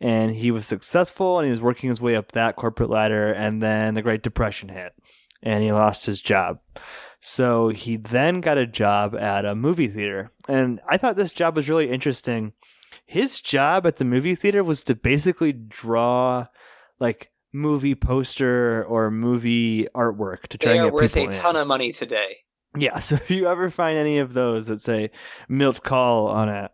and 0.00 0.34
he 0.34 0.50
was 0.50 0.66
successful 0.66 1.38
and 1.38 1.46
he 1.46 1.50
was 1.50 1.60
working 1.60 1.88
his 1.88 2.00
way 2.00 2.16
up 2.16 2.32
that 2.32 2.56
corporate 2.56 2.90
ladder. 2.90 3.32
And 3.32 3.62
then 3.62 3.94
the 3.94 4.02
Great 4.02 4.22
Depression 4.22 4.70
hit 4.70 4.94
and 5.42 5.62
he 5.62 5.72
lost 5.72 6.06
his 6.06 6.20
job. 6.20 6.58
So 7.20 7.68
he 7.68 7.96
then 7.96 8.40
got 8.40 8.58
a 8.58 8.66
job 8.66 9.14
at 9.14 9.44
a 9.44 9.54
movie 9.54 9.88
theater. 9.88 10.32
And 10.48 10.80
I 10.88 10.96
thought 10.96 11.16
this 11.16 11.32
job 11.32 11.56
was 11.56 11.68
really 11.68 11.90
interesting. 11.90 12.52
His 13.06 13.40
job 13.40 13.86
at 13.86 13.96
the 13.96 14.04
movie 14.04 14.34
theater 14.34 14.62
was 14.64 14.82
to 14.84 14.94
basically 14.94 15.52
draw 15.52 16.46
like 16.98 17.30
movie 17.52 17.94
poster 17.94 18.84
or 18.84 19.10
movie 19.10 19.86
artwork 19.94 20.48
to 20.48 20.58
try 20.58 20.72
They 20.72 20.78
and 20.78 20.86
are 20.86 20.90
get 20.90 20.94
worth 20.94 21.14
people 21.14 21.32
a 21.32 21.36
in. 21.36 21.40
ton 21.40 21.56
of 21.56 21.66
money 21.66 21.92
today. 21.92 22.38
Yeah, 22.76 22.98
so 23.00 23.14
if 23.14 23.30
you 23.30 23.46
ever 23.48 23.70
find 23.70 23.96
any 23.96 24.18
of 24.18 24.34
those 24.34 24.66
that 24.66 24.80
say 24.80 25.10
Milt 25.48 25.82
Kahl 25.82 26.26
on 26.26 26.48
it, 26.48 26.70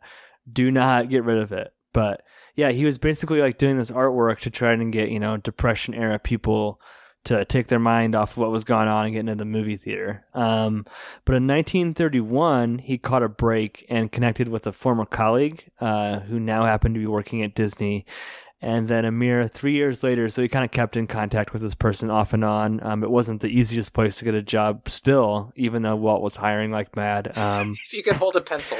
do 0.50 0.70
not 0.70 1.08
get 1.10 1.22
rid 1.24 1.38
of 1.38 1.52
it. 1.52 1.72
But 1.92 2.22
yeah, 2.56 2.70
he 2.70 2.84
was 2.84 2.98
basically 2.98 3.40
like 3.40 3.58
doing 3.58 3.76
this 3.76 3.90
artwork 3.90 4.40
to 4.40 4.50
try 4.50 4.72
and 4.72 4.92
get, 4.92 5.10
you 5.10 5.20
know, 5.20 5.36
depression 5.36 5.94
era 5.94 6.18
people 6.18 6.80
to 7.24 7.44
take 7.44 7.68
their 7.68 7.78
mind 7.78 8.14
off 8.14 8.32
of 8.32 8.38
what 8.38 8.50
was 8.50 8.64
going 8.64 8.88
on 8.88 9.04
and 9.04 9.14
get 9.14 9.20
into 9.20 9.34
the 9.36 9.44
movie 9.44 9.76
theater. 9.76 10.24
Um, 10.34 10.84
but 11.24 11.34
in 11.34 11.46
1931, 11.46 12.78
he 12.78 12.98
caught 12.98 13.22
a 13.22 13.28
break 13.28 13.86
and 13.88 14.10
connected 14.10 14.48
with 14.48 14.66
a 14.66 14.72
former 14.72 15.04
colleague 15.04 15.70
uh, 15.80 16.20
who 16.20 16.40
now 16.40 16.64
happened 16.64 16.94
to 16.94 17.00
be 17.00 17.06
working 17.06 17.42
at 17.42 17.54
Disney. 17.54 18.06
And 18.64 18.86
then 18.86 19.04
a 19.04 19.10
mere 19.10 19.48
three 19.48 19.72
years 19.72 20.04
later, 20.04 20.28
so 20.28 20.40
he 20.40 20.48
kind 20.48 20.64
of 20.64 20.70
kept 20.70 20.96
in 20.96 21.08
contact 21.08 21.52
with 21.52 21.62
this 21.62 21.74
person 21.74 22.10
off 22.10 22.32
and 22.32 22.44
on. 22.44 22.78
Um, 22.84 23.02
it 23.02 23.10
wasn't 23.10 23.40
the 23.40 23.48
easiest 23.48 23.92
place 23.92 24.18
to 24.18 24.24
get 24.24 24.34
a 24.34 24.42
job 24.42 24.88
still, 24.88 25.52
even 25.56 25.82
though 25.82 25.96
Walt 25.96 26.22
was 26.22 26.36
hiring 26.36 26.70
like 26.70 26.94
mad. 26.94 27.36
Um, 27.36 27.74
If 27.86 27.92
you 27.92 28.04
could 28.04 28.16
hold 28.16 28.36
a 28.36 28.40
pencil. 28.40 28.78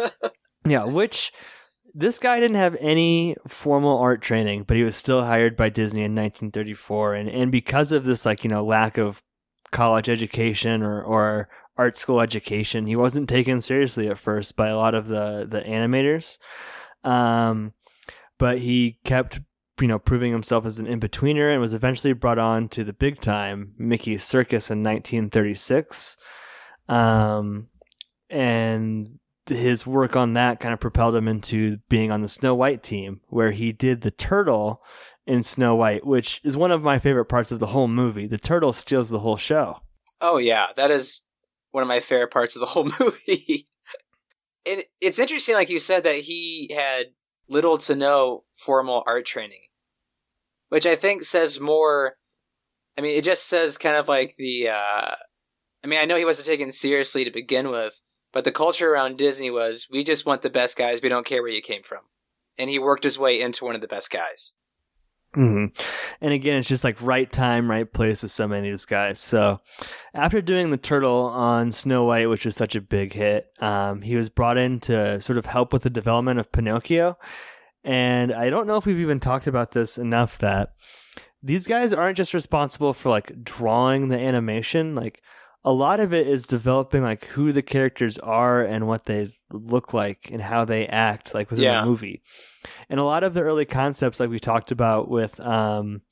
yeah, 0.66 0.84
which 0.84 1.32
this 1.98 2.18
guy 2.18 2.38
didn't 2.38 2.58
have 2.58 2.76
any 2.78 3.36
formal 3.48 3.98
art 3.98 4.20
training, 4.20 4.64
but 4.64 4.76
he 4.76 4.82
was 4.82 4.94
still 4.94 5.24
hired 5.24 5.56
by 5.56 5.70
Disney 5.70 6.02
in 6.02 6.14
1934, 6.14 7.14
and 7.14 7.28
and 7.28 7.50
because 7.50 7.90
of 7.90 8.04
this, 8.04 8.26
like 8.26 8.44
you 8.44 8.50
know, 8.50 8.62
lack 8.62 8.98
of 8.98 9.22
college 9.72 10.10
education 10.10 10.82
or 10.82 11.02
or 11.02 11.48
art 11.78 11.96
school 11.96 12.20
education, 12.20 12.86
he 12.86 12.96
wasn't 12.96 13.30
taken 13.30 13.62
seriously 13.62 14.08
at 14.08 14.18
first 14.18 14.56
by 14.56 14.68
a 14.68 14.76
lot 14.76 14.94
of 14.94 15.08
the 15.08 15.46
the 15.50 15.62
animators. 15.62 16.36
Um, 17.02 17.72
but 18.38 18.58
he 18.58 18.98
kept 19.04 19.40
you 19.80 19.88
know 19.88 19.98
proving 19.98 20.32
himself 20.32 20.66
as 20.66 20.78
an 20.78 20.86
in 20.86 21.00
betweener 21.00 21.50
and 21.50 21.62
was 21.62 21.72
eventually 21.72 22.12
brought 22.12 22.38
on 22.38 22.68
to 22.70 22.84
the 22.84 22.92
big 22.92 23.22
time 23.22 23.72
Mickey's 23.78 24.22
Circus 24.22 24.70
in 24.70 24.82
1936. 24.82 26.18
Um, 26.88 27.68
and 28.28 29.08
his 29.48 29.86
work 29.86 30.16
on 30.16 30.32
that 30.34 30.60
kind 30.60 30.74
of 30.74 30.80
propelled 30.80 31.14
him 31.14 31.28
into 31.28 31.78
being 31.88 32.10
on 32.10 32.22
the 32.22 32.28
Snow 32.28 32.54
White 32.54 32.82
team, 32.82 33.20
where 33.28 33.52
he 33.52 33.72
did 33.72 34.00
the 34.00 34.10
turtle 34.10 34.82
in 35.26 35.42
Snow 35.42 35.74
White, 35.74 36.06
which 36.06 36.40
is 36.44 36.56
one 36.56 36.70
of 36.70 36.82
my 36.82 36.98
favorite 36.98 37.26
parts 37.26 37.50
of 37.50 37.58
the 37.58 37.68
whole 37.68 37.88
movie. 37.88 38.26
The 38.26 38.38
turtle 38.38 38.72
steals 38.72 39.10
the 39.10 39.20
whole 39.20 39.36
show. 39.36 39.80
Oh 40.20 40.38
yeah, 40.38 40.68
that 40.76 40.90
is 40.90 41.22
one 41.72 41.82
of 41.82 41.88
my 41.88 42.00
favorite 42.00 42.30
parts 42.30 42.56
of 42.56 42.60
the 42.60 42.66
whole 42.66 42.84
movie. 43.00 43.68
it, 44.64 44.90
it's 45.00 45.18
interesting, 45.18 45.54
like 45.54 45.70
you 45.70 45.78
said, 45.78 46.04
that 46.04 46.16
he 46.16 46.72
had 46.74 47.06
little 47.48 47.78
to 47.78 47.94
no 47.94 48.44
formal 48.54 49.04
art 49.06 49.26
training, 49.26 49.62
which 50.68 50.86
I 50.86 50.96
think 50.96 51.22
says 51.22 51.60
more. 51.60 52.16
I 52.98 53.02
mean, 53.02 53.16
it 53.16 53.24
just 53.24 53.46
says 53.46 53.78
kind 53.78 53.96
of 53.96 54.08
like 54.08 54.34
the. 54.38 54.70
Uh, 54.70 55.14
I 55.84 55.86
mean, 55.86 56.00
I 56.00 56.04
know 56.04 56.16
he 56.16 56.24
wasn't 56.24 56.46
taken 56.46 56.70
seriously 56.70 57.24
to 57.24 57.30
begin 57.30 57.68
with, 57.68 58.00
but 58.36 58.44
the 58.44 58.52
culture 58.52 58.92
around 58.92 59.16
Disney 59.16 59.50
was 59.50 59.88
we 59.90 60.04
just 60.04 60.26
want 60.26 60.42
the 60.42 60.50
best 60.50 60.76
guys. 60.76 61.00
We 61.00 61.08
don't 61.08 61.24
care 61.24 61.40
where 61.40 61.50
you 61.50 61.62
came 61.62 61.82
from, 61.82 62.00
and 62.58 62.68
he 62.68 62.78
worked 62.78 63.02
his 63.02 63.18
way 63.18 63.40
into 63.40 63.64
one 63.64 63.74
of 63.74 63.80
the 63.80 63.88
best 63.88 64.10
guys. 64.10 64.52
hmm 65.32 65.68
And 66.20 66.34
again, 66.34 66.58
it's 66.58 66.68
just 66.68 66.84
like 66.84 67.00
right 67.00 67.32
time, 67.32 67.70
right 67.70 67.90
place 67.90 68.20
with 68.20 68.30
so 68.30 68.46
many 68.46 68.68
of 68.68 68.74
these 68.74 68.84
guys. 68.84 69.20
So 69.20 69.62
after 70.12 70.42
doing 70.42 70.70
the 70.70 70.76
turtle 70.76 71.22
on 71.28 71.72
Snow 71.72 72.04
White, 72.04 72.28
which 72.28 72.44
was 72.44 72.54
such 72.54 72.76
a 72.76 72.82
big 72.82 73.14
hit, 73.14 73.46
um, 73.60 74.02
he 74.02 74.16
was 74.16 74.28
brought 74.28 74.58
in 74.58 74.80
to 74.80 75.18
sort 75.22 75.38
of 75.38 75.46
help 75.46 75.72
with 75.72 75.84
the 75.84 75.88
development 75.88 76.38
of 76.38 76.52
Pinocchio. 76.52 77.16
And 77.84 78.34
I 78.34 78.50
don't 78.50 78.66
know 78.66 78.76
if 78.76 78.84
we've 78.84 79.00
even 79.00 79.18
talked 79.18 79.46
about 79.46 79.70
this 79.70 79.96
enough 79.96 80.36
that 80.40 80.74
these 81.42 81.66
guys 81.66 81.94
aren't 81.94 82.18
just 82.18 82.34
responsible 82.34 82.92
for 82.92 83.08
like 83.08 83.42
drawing 83.42 84.08
the 84.08 84.18
animation. 84.18 84.94
Like 84.94 85.22
a 85.66 85.72
lot 85.72 86.00
of 86.00 86.14
it 86.14 86.26
is 86.28 86.46
developing 86.46 87.02
like 87.02 87.24
who 87.26 87.52
the 87.52 87.60
characters 87.60 88.16
are 88.18 88.62
and 88.62 88.86
what 88.86 89.04
they 89.04 89.36
look 89.50 89.92
like 89.92 90.30
and 90.32 90.40
how 90.40 90.64
they 90.64 90.86
act 90.86 91.34
like 91.34 91.50
within 91.50 91.64
Yeah. 91.64 91.80
the 91.80 91.86
movie. 91.86 92.22
And 92.88 92.98
a 93.00 93.04
lot 93.04 93.24
of 93.24 93.34
the 93.34 93.42
early 93.42 93.64
concepts 93.64 94.18
like 94.20 94.30
we 94.30 94.38
talked 94.40 94.70
about 94.70 95.10
with 95.10 95.38
um 95.40 96.02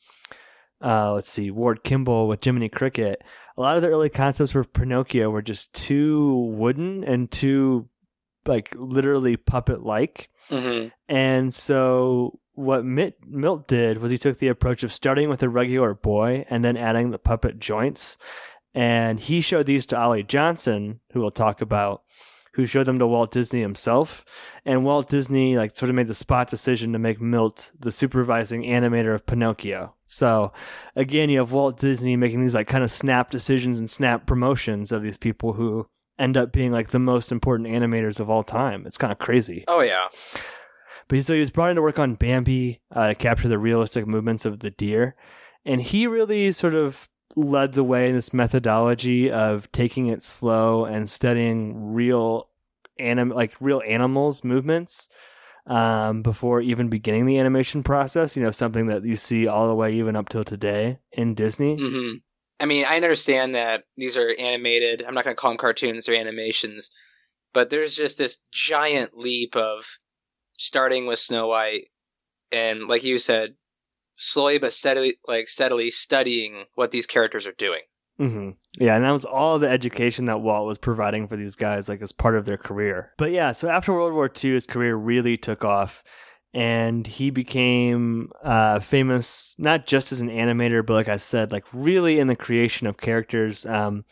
uh 0.83 1.15
let's 1.15 1.31
see, 1.31 1.51
Ward 1.51 1.85
Kimball 1.85 2.29
with 2.29 2.45
Jiminy 2.45 2.69
Cricket, 2.69 3.23
a 3.57 3.61
lot 3.61 3.77
of 3.77 3.83
the 3.83 3.89
early 3.89 4.11
concepts 4.11 4.51
for 4.53 4.65
Pinocchio 4.65 5.31
were 5.31 5.41
just 5.43 5.73
too 5.73 6.35
wooden 6.57 7.05
and 7.05 7.31
too 7.31 7.89
like 8.47 8.75
literally 8.77 9.37
puppet 9.37 9.83
like. 9.85 10.29
Mm-hmm. 10.51 10.89
And 11.09 11.55
so 11.55 12.41
what 12.55 12.85
Mitt, 12.85 13.17
Milt 13.27 13.67
did 13.67 13.99
was 13.99 14.11
he 14.11 14.19
took 14.19 14.39
the 14.39 14.49
approach 14.49 14.83
of 14.83 14.93
starting 14.93 15.29
with 15.29 15.43
a 15.43 15.49
regular 15.49 15.95
boy 15.95 16.45
and 16.51 16.65
then 16.65 16.77
adding 16.77 17.11
the 17.11 17.19
puppet 17.19 17.59
joints. 17.59 18.17
And 18.75 19.21
he 19.21 19.41
showed 19.41 19.67
these 19.67 19.87
to 19.87 19.99
Ollie 19.99 20.25
Johnston, 20.25 21.01
who 21.13 21.21
we'll 21.21 21.31
talk 21.31 21.61
about, 21.61 22.03
who 22.55 22.67
showed 22.67 22.85
them 22.85 22.99
to 22.99 23.07
Walt 23.07 23.31
Disney 23.31 23.61
himself. 23.61 24.25
And 24.65 24.85
Walt 24.85 25.09
Disney 25.09 25.57
like 25.57 25.77
sort 25.77 25.91
of 25.91 25.97
made 25.97 26.09
the 26.09 26.15
spot 26.15 26.49
decision 26.49 26.93
to 26.93 26.99
make 26.99 27.21
Milt 27.21 27.71
the 27.79 27.93
supervising 27.93 28.63
animator 28.63 29.15
of 29.15 29.27
Pinocchio. 29.27 29.95
So 30.07 30.53
again, 30.97 31.31
you 31.31 31.39
have 31.39 31.53
Walt 31.53 31.79
Disney 31.79 32.17
making 32.17 32.43
these 32.43 32.55
like 32.55 32.69
kind 32.69 32.85
of 32.85 32.91
snap 32.91 33.31
decisions 33.31 33.79
and 33.79 33.89
snap 33.89 34.27
promotions 34.27 34.93
of 34.93 35.03
these 35.03 35.19
people 35.19 35.55
who 35.55 35.89
end 36.19 36.37
up 36.37 36.53
being 36.53 36.71
like 36.71 36.89
the 36.89 36.99
most 36.99 37.33
important 37.33 37.69
animators 37.69 38.21
of 38.21 38.31
all 38.31 38.45
time. 38.45 38.87
It's 38.87 38.99
kind 38.99 39.13
of 39.13 39.19
crazy. 39.19 39.65
Oh 39.69 39.81
yeah. 39.81 40.09
But 41.09 41.25
so 41.25 41.35
he 41.35 41.41
was 41.41 41.51
brought 41.51 41.71
in 41.71 41.77
to 41.77 41.83
work 41.83 41.99
on 41.99 42.15
Bambi 42.15 42.81
uh, 42.91 43.09
to 43.09 43.15
capture 43.15 43.49
the 43.49 43.59
realistic 43.59 44.07
movements 44.07 44.45
of 44.45 44.61
the 44.61 44.71
deer. 44.71 45.17
And 45.65 45.83
he 45.83 46.07
really 46.07 46.53
sort 46.53 46.75
of 46.75 47.09
led 47.37 47.73
the 47.75 47.85
way 47.85 48.09
in 48.09 48.15
this 48.15 48.33
methodology 48.33 49.31
of 49.31 49.71
taking 49.73 50.07
it 50.09 50.23
slow 50.23 50.85
and 50.85 51.09
studying 51.11 51.93
real 51.93 52.49
anim 52.99 53.31
like 53.31 53.53
real 53.61 53.83
animals 53.87 54.45
movements 54.45 55.09
um, 55.67 56.23
before 56.23 56.61
even 56.61 56.89
beginning 56.89 57.27
the 57.27 57.39
animation 57.39 57.83
process. 57.83 58.37
You 58.37 58.43
know, 58.43 58.51
something 58.51 58.87
that 58.87 59.05
you 59.05 59.17
see 59.17 59.47
all 59.47 59.69
the 59.69 59.75
way 59.75 59.95
even 59.95 60.17
up 60.17 60.29
till 60.29 60.45
today 60.45 60.99
in 61.13 61.35
Disney. 61.35 61.77
hmm 61.77 62.17
I 62.61 62.67
mean, 62.67 62.87
I 62.89 62.95
understand 62.95 63.55
that 63.57 63.85
these 63.97 64.17
are 64.17 64.33
animated. 64.39 65.05
I'm 65.05 65.13
not 65.13 65.25
going 65.25 65.35
to 65.35 65.41
call 65.41 65.51
them 65.51 65.59
cartoons; 65.59 66.07
they're 66.07 66.15
animations. 66.15 66.91
But 67.53 67.71
there's 67.71 67.97
just 67.97 68.17
this 68.17 68.39
giant 68.53 69.17
leap 69.17 69.57
of 69.57 69.99
starting 70.53 71.07
with 71.07 71.19
Snow 71.19 71.49
White, 71.49 71.89
and 72.53 72.87
like 72.87 73.03
you 73.03 73.19
said, 73.19 73.57
slowly 74.17 74.59
but 74.59 74.73
steadily, 74.73 75.19
like 75.27 75.49
steadily 75.49 75.91
studying 75.91 76.65
what 76.75 76.91
these 76.91 77.07
characters 77.07 77.47
are 77.47 77.53
doing. 77.53 77.81
hmm 78.19 78.51
Yeah, 78.79 78.97
and 78.97 79.05
that 79.05 79.11
was 79.11 79.25
all 79.25 79.59
the 79.59 79.69
education 79.69 80.27
that 80.27 80.41
Walt 80.41 80.67
was 80.67 80.79
providing 80.79 81.29
for 81.29 81.37
these 81.37 81.57
guys, 81.57 81.89
like 81.89 82.03
as 82.03 82.13
part 82.13 82.37
of 82.37 82.45
their 82.45 82.59
career. 82.59 83.13
But 83.19 83.33
yeah, 83.33 83.53
so 83.53 83.69
after 83.69 83.93
World 83.93 84.15
War 84.15 84.31
II, 84.43 84.53
his 84.53 84.67
career 84.67 84.95
really 84.95 85.37
took 85.37 85.65
off, 85.65 86.05
and 86.53 87.05
he 87.07 87.31
became 87.31 88.31
uh, 88.45 88.79
famous 88.79 89.57
not 89.59 89.87
just 89.87 90.13
as 90.13 90.21
an 90.21 90.29
animator, 90.29 90.87
but 90.87 90.95
like 90.95 91.09
I 91.09 91.17
said, 91.17 91.51
like 91.51 91.65
really 91.73 92.21
in 92.21 92.29
the 92.29 92.37
creation 92.37 92.87
of 92.87 92.97
characters. 92.97 93.67
Um, 93.67 94.05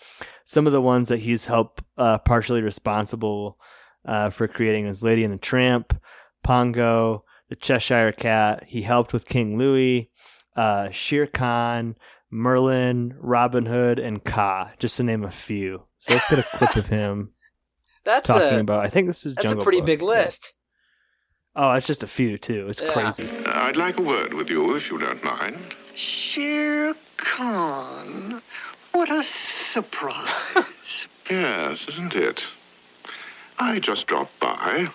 some 0.45 0.67
of 0.67 0.73
the 0.73 0.83
ones 0.83 1.09
that 1.09 1.21
he's 1.21 1.45
helped 1.45 1.85
uh, 1.97 2.19
partially 2.19 2.61
responsible 2.61 3.59
uh, 4.05 4.31
for 4.31 4.49
creating 4.49 4.87
is 4.87 5.05
Lady 5.05 5.23
and 5.23 5.33
the 5.33 5.39
Tramp, 5.39 5.97
Pongo, 6.43 7.25
the 7.53 7.57
Cheshire 7.57 8.13
Cat. 8.13 8.65
He 8.67 8.81
helped 8.81 9.13
with 9.13 9.27
King 9.27 9.59
Louis, 9.59 10.11
uh, 10.57 10.89
Shere 10.91 11.27
Khan, 11.27 11.97
Merlin, 12.31 13.15
Robin 13.19 13.67
Hood, 13.67 13.99
and 13.99 14.25
Kaa, 14.25 14.71
just 14.79 14.97
to 14.97 15.03
name 15.03 15.23
a 15.23 15.31
few. 15.31 15.83
So 15.99 16.15
let's 16.15 16.31
get 16.31 16.39
a 16.39 16.57
clip 16.57 16.77
of 16.77 16.87
him 16.87 17.35
That's 18.05 18.27
talking 18.29 18.57
a 18.59 18.61
about. 18.61 18.85
I 18.85 18.89
think 18.89 19.07
this 19.07 19.27
is 19.27 19.35
that's 19.35 19.51
a 19.51 19.57
pretty 19.57 19.81
Book. 19.81 19.87
big 19.87 20.03
list. 20.03 20.55
Oh, 21.55 21.73
it's 21.73 21.87
just 21.87 22.03
a 22.03 22.07
few 22.07 22.39
too. 22.39 22.69
It's 22.71 22.81
Yeah. 22.81 22.93
crazy. 22.95 23.29
I'd 23.45 23.77
like 23.77 23.99
a 23.99 24.03
word 24.03 24.33
with 24.33 24.49
you, 24.49 24.75
if 24.75 24.91
you 24.91 24.97
don't 24.99 25.23
mind. 25.23 25.77
Shere 25.95 26.95
Khan. 27.19 28.41
What 28.93 29.11
a 29.11 29.23
surprise. 29.23 30.27
Yes, 31.31 31.87
isn't 31.89 32.15
it? 32.15 32.45
I 33.59 33.79
just 33.79 34.07
dropped 34.09 34.39
by. 34.41 34.89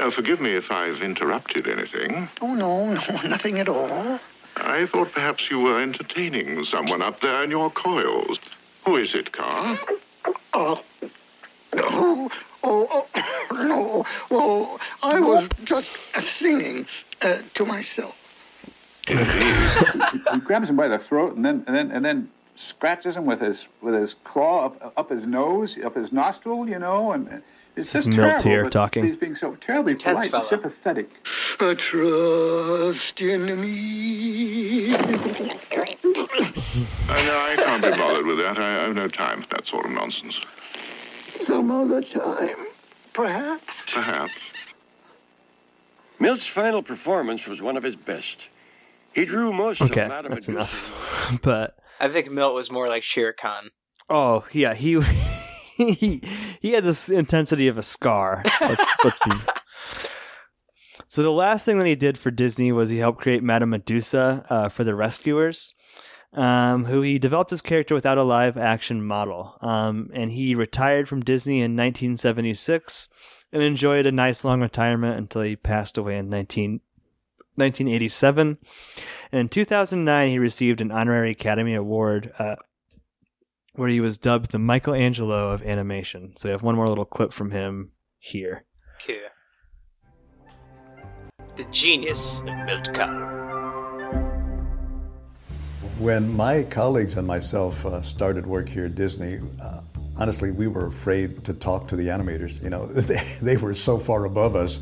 Uh, 0.00 0.10
forgive 0.10 0.40
me 0.40 0.54
if 0.54 0.70
I've 0.70 1.02
interrupted 1.02 1.66
anything. 1.66 2.28
Oh, 2.40 2.54
no, 2.54 2.92
no, 2.92 3.00
nothing 3.28 3.58
at 3.58 3.68
all. 3.68 4.20
I 4.56 4.86
thought 4.86 5.12
perhaps 5.12 5.50
you 5.50 5.60
were 5.60 5.80
entertaining 5.80 6.64
someone 6.64 7.02
up 7.02 7.20
there 7.20 7.42
in 7.42 7.50
your 7.50 7.70
coils. 7.70 8.38
Who 8.84 8.96
is 8.96 9.14
it, 9.14 9.32
Carl? 9.32 9.78
Oh, 10.54 10.82
no, 11.74 12.30
oh, 12.62 13.06
oh, 13.14 13.46
no. 13.52 14.06
Oh, 14.30 14.78
I 15.02 15.20
was 15.20 15.48
just 15.64 15.96
uh, 16.14 16.20
singing 16.20 16.86
uh, 17.22 17.38
to 17.54 17.64
myself. 17.64 18.16
he 19.08 20.38
grabs 20.40 20.68
him 20.68 20.76
by 20.76 20.86
the 20.86 20.98
throat 20.98 21.34
and 21.34 21.42
then 21.42 21.64
and 21.66 21.74
then 21.74 21.90
and 21.90 22.04
then 22.04 22.28
scratches 22.56 23.16
him 23.16 23.24
with 23.24 23.40
his 23.40 23.66
with 23.80 23.94
his 23.94 24.14
claw 24.24 24.66
up, 24.66 24.92
up 24.98 25.10
his 25.10 25.24
nose, 25.24 25.78
up 25.82 25.94
his 25.94 26.12
nostril, 26.12 26.68
you 26.68 26.78
know, 26.78 27.12
and 27.12 27.42
it's 27.78 27.92
This 27.92 28.06
is 28.06 28.16
Milt 28.16 28.42
here 28.42 28.68
talking. 28.68 29.04
He's 29.06 29.16
being 29.16 29.36
so 29.36 29.54
terribly 29.56 29.94
Tense 29.94 30.26
polite 30.26 30.30
fella. 30.30 30.42
and 30.42 30.48
sympathetic. 30.48 31.10
Uh, 31.60 31.74
trust 31.74 33.20
in 33.20 33.60
me. 33.60 34.94
Uh, 34.94 34.98
no, 37.08 37.34
I 37.38 37.54
can't 37.58 37.82
be 37.82 37.90
bothered 37.90 38.26
with 38.26 38.38
that. 38.38 38.58
I 38.58 38.82
have 38.84 38.94
no 38.94 39.08
time 39.08 39.42
for 39.42 39.48
that 39.50 39.66
sort 39.66 39.86
of 39.86 39.92
nonsense. 39.92 40.40
Some 40.74 41.70
other 41.70 42.02
time, 42.02 42.66
perhaps. 43.12 43.64
Perhaps. 43.92 44.32
Milt's 46.20 46.46
final 46.46 46.82
performance 46.82 47.46
was 47.46 47.62
one 47.62 47.76
of 47.76 47.82
his 47.84 47.96
best. 47.96 48.38
He 49.14 49.24
drew 49.24 49.52
most 49.52 49.80
Okay, 49.80 50.02
of 50.02 50.08
Madame 50.08 50.32
that's 50.32 50.48
enough. 50.48 51.38
but 51.42 51.76
I 52.00 52.08
think 52.08 52.30
Milt 52.30 52.54
was 52.54 52.70
more 52.70 52.88
like 52.88 53.02
Shere 53.02 53.32
Khan. 53.32 53.70
oh 54.10 54.44
yeah, 54.52 54.74
he 54.74 55.00
he 55.78 56.22
he 56.60 56.72
had 56.72 56.84
this 56.84 57.08
intensity 57.08 57.68
of 57.68 57.78
a 57.78 57.82
scar. 57.82 58.42
Let's, 58.60 58.86
let's 59.04 59.18
be. 59.26 59.32
So 61.08 61.22
the 61.22 61.32
last 61.32 61.64
thing 61.64 61.78
that 61.78 61.86
he 61.86 61.94
did 61.94 62.18
for 62.18 62.30
Disney 62.30 62.70
was 62.70 62.90
he 62.90 62.98
helped 62.98 63.22
create 63.22 63.42
Madame 63.42 63.70
Medusa 63.70 64.44
uh, 64.50 64.68
for 64.68 64.84
the 64.84 64.94
Rescuers, 64.94 65.72
um, 66.34 66.84
who 66.84 67.00
he 67.00 67.18
developed 67.18 67.50
his 67.50 67.62
character 67.62 67.94
without 67.94 68.18
a 68.18 68.22
live 68.22 68.58
action 68.58 69.02
model. 69.02 69.56
Um, 69.62 70.10
and 70.12 70.30
he 70.30 70.54
retired 70.54 71.08
from 71.08 71.22
Disney 71.22 71.56
in 71.56 71.76
1976 71.76 73.08
and 73.52 73.62
enjoyed 73.62 74.04
a 74.04 74.12
nice 74.12 74.44
long 74.44 74.60
retirement 74.60 75.16
until 75.16 75.42
he 75.42 75.56
passed 75.56 75.96
away 75.96 76.18
in 76.18 76.28
19, 76.28 76.80
1987. 77.54 78.58
And 79.32 79.40
in 79.40 79.48
2009, 79.48 80.28
he 80.28 80.38
received 80.38 80.82
an 80.82 80.90
honorary 80.90 81.30
Academy 81.30 81.74
Award 81.74 82.32
uh, 82.38 82.56
where 83.78 83.88
he 83.88 84.00
was 84.00 84.18
dubbed 84.18 84.50
the 84.50 84.58
Michelangelo 84.58 85.50
of 85.50 85.62
animation. 85.62 86.32
So 86.36 86.48
we 86.48 86.50
have 86.50 86.64
one 86.64 86.74
more 86.74 86.88
little 86.88 87.04
clip 87.04 87.32
from 87.32 87.52
him 87.52 87.92
here. 88.18 88.64
Okay. 89.00 89.20
The 91.54 91.62
genius 91.70 92.40
of 92.40 92.58
Milt 92.66 92.92
Kahl. 92.92 93.14
When 96.00 96.36
my 96.36 96.64
colleagues 96.64 97.16
and 97.16 97.26
myself 97.26 97.86
uh, 97.86 98.02
started 98.02 98.46
work 98.46 98.68
here 98.68 98.86
at 98.86 98.96
Disney, 98.96 99.38
uh, 99.62 99.82
honestly, 100.18 100.50
we 100.50 100.66
were 100.66 100.86
afraid 100.88 101.44
to 101.44 101.54
talk 101.54 101.86
to 101.88 101.96
the 101.96 102.08
animators. 102.08 102.60
You 102.60 102.70
know, 102.70 102.86
they, 102.86 103.22
they 103.40 103.56
were 103.56 103.74
so 103.74 103.96
far 103.98 104.24
above 104.24 104.56
us. 104.56 104.80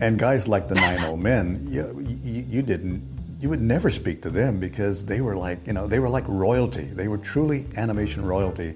And 0.00 0.20
guys 0.20 0.46
like 0.46 0.68
the 0.68 0.76
Nine 0.76 1.02
Old 1.04 1.20
Men, 1.20 1.66
you, 1.68 2.06
you, 2.22 2.46
you 2.48 2.62
didn't, 2.62 3.02
you 3.40 3.48
would 3.48 3.62
never 3.62 3.88
speak 3.88 4.20
to 4.22 4.30
them 4.30 4.60
because 4.60 5.06
they 5.06 5.22
were 5.22 5.34
like, 5.34 5.66
you 5.66 5.72
know, 5.72 5.86
they 5.86 5.98
were 5.98 6.10
like 6.10 6.24
royalty. 6.28 6.84
They 6.84 7.08
were 7.08 7.16
truly 7.16 7.66
animation 7.76 8.24
royalty. 8.24 8.74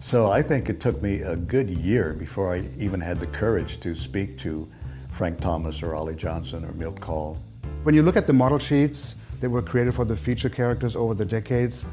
So 0.00 0.30
I 0.30 0.42
think 0.42 0.68
it 0.68 0.80
took 0.80 1.00
me 1.00 1.22
a 1.22 1.34
good 1.34 1.70
year 1.70 2.12
before 2.12 2.54
I 2.54 2.68
even 2.78 3.00
had 3.00 3.20
the 3.20 3.26
courage 3.26 3.80
to 3.80 3.94
speak 3.94 4.36
to 4.38 4.68
Frank 5.08 5.40
Thomas 5.40 5.82
or 5.82 5.94
Ollie 5.94 6.14
Johnston 6.14 6.64
or 6.64 6.72
Milt 6.72 7.00
Kahl. 7.00 7.38
When 7.84 7.94
you 7.94 8.02
look 8.02 8.16
at 8.16 8.26
the 8.26 8.32
model 8.34 8.58
sheets 8.58 9.16
that 9.40 9.48
were 9.48 9.62
created 9.62 9.94
for 9.94 10.04
the 10.04 10.16
feature 10.16 10.50
characters 10.50 10.94
over 10.94 11.14
the 11.14 11.24
decades, 11.24 11.86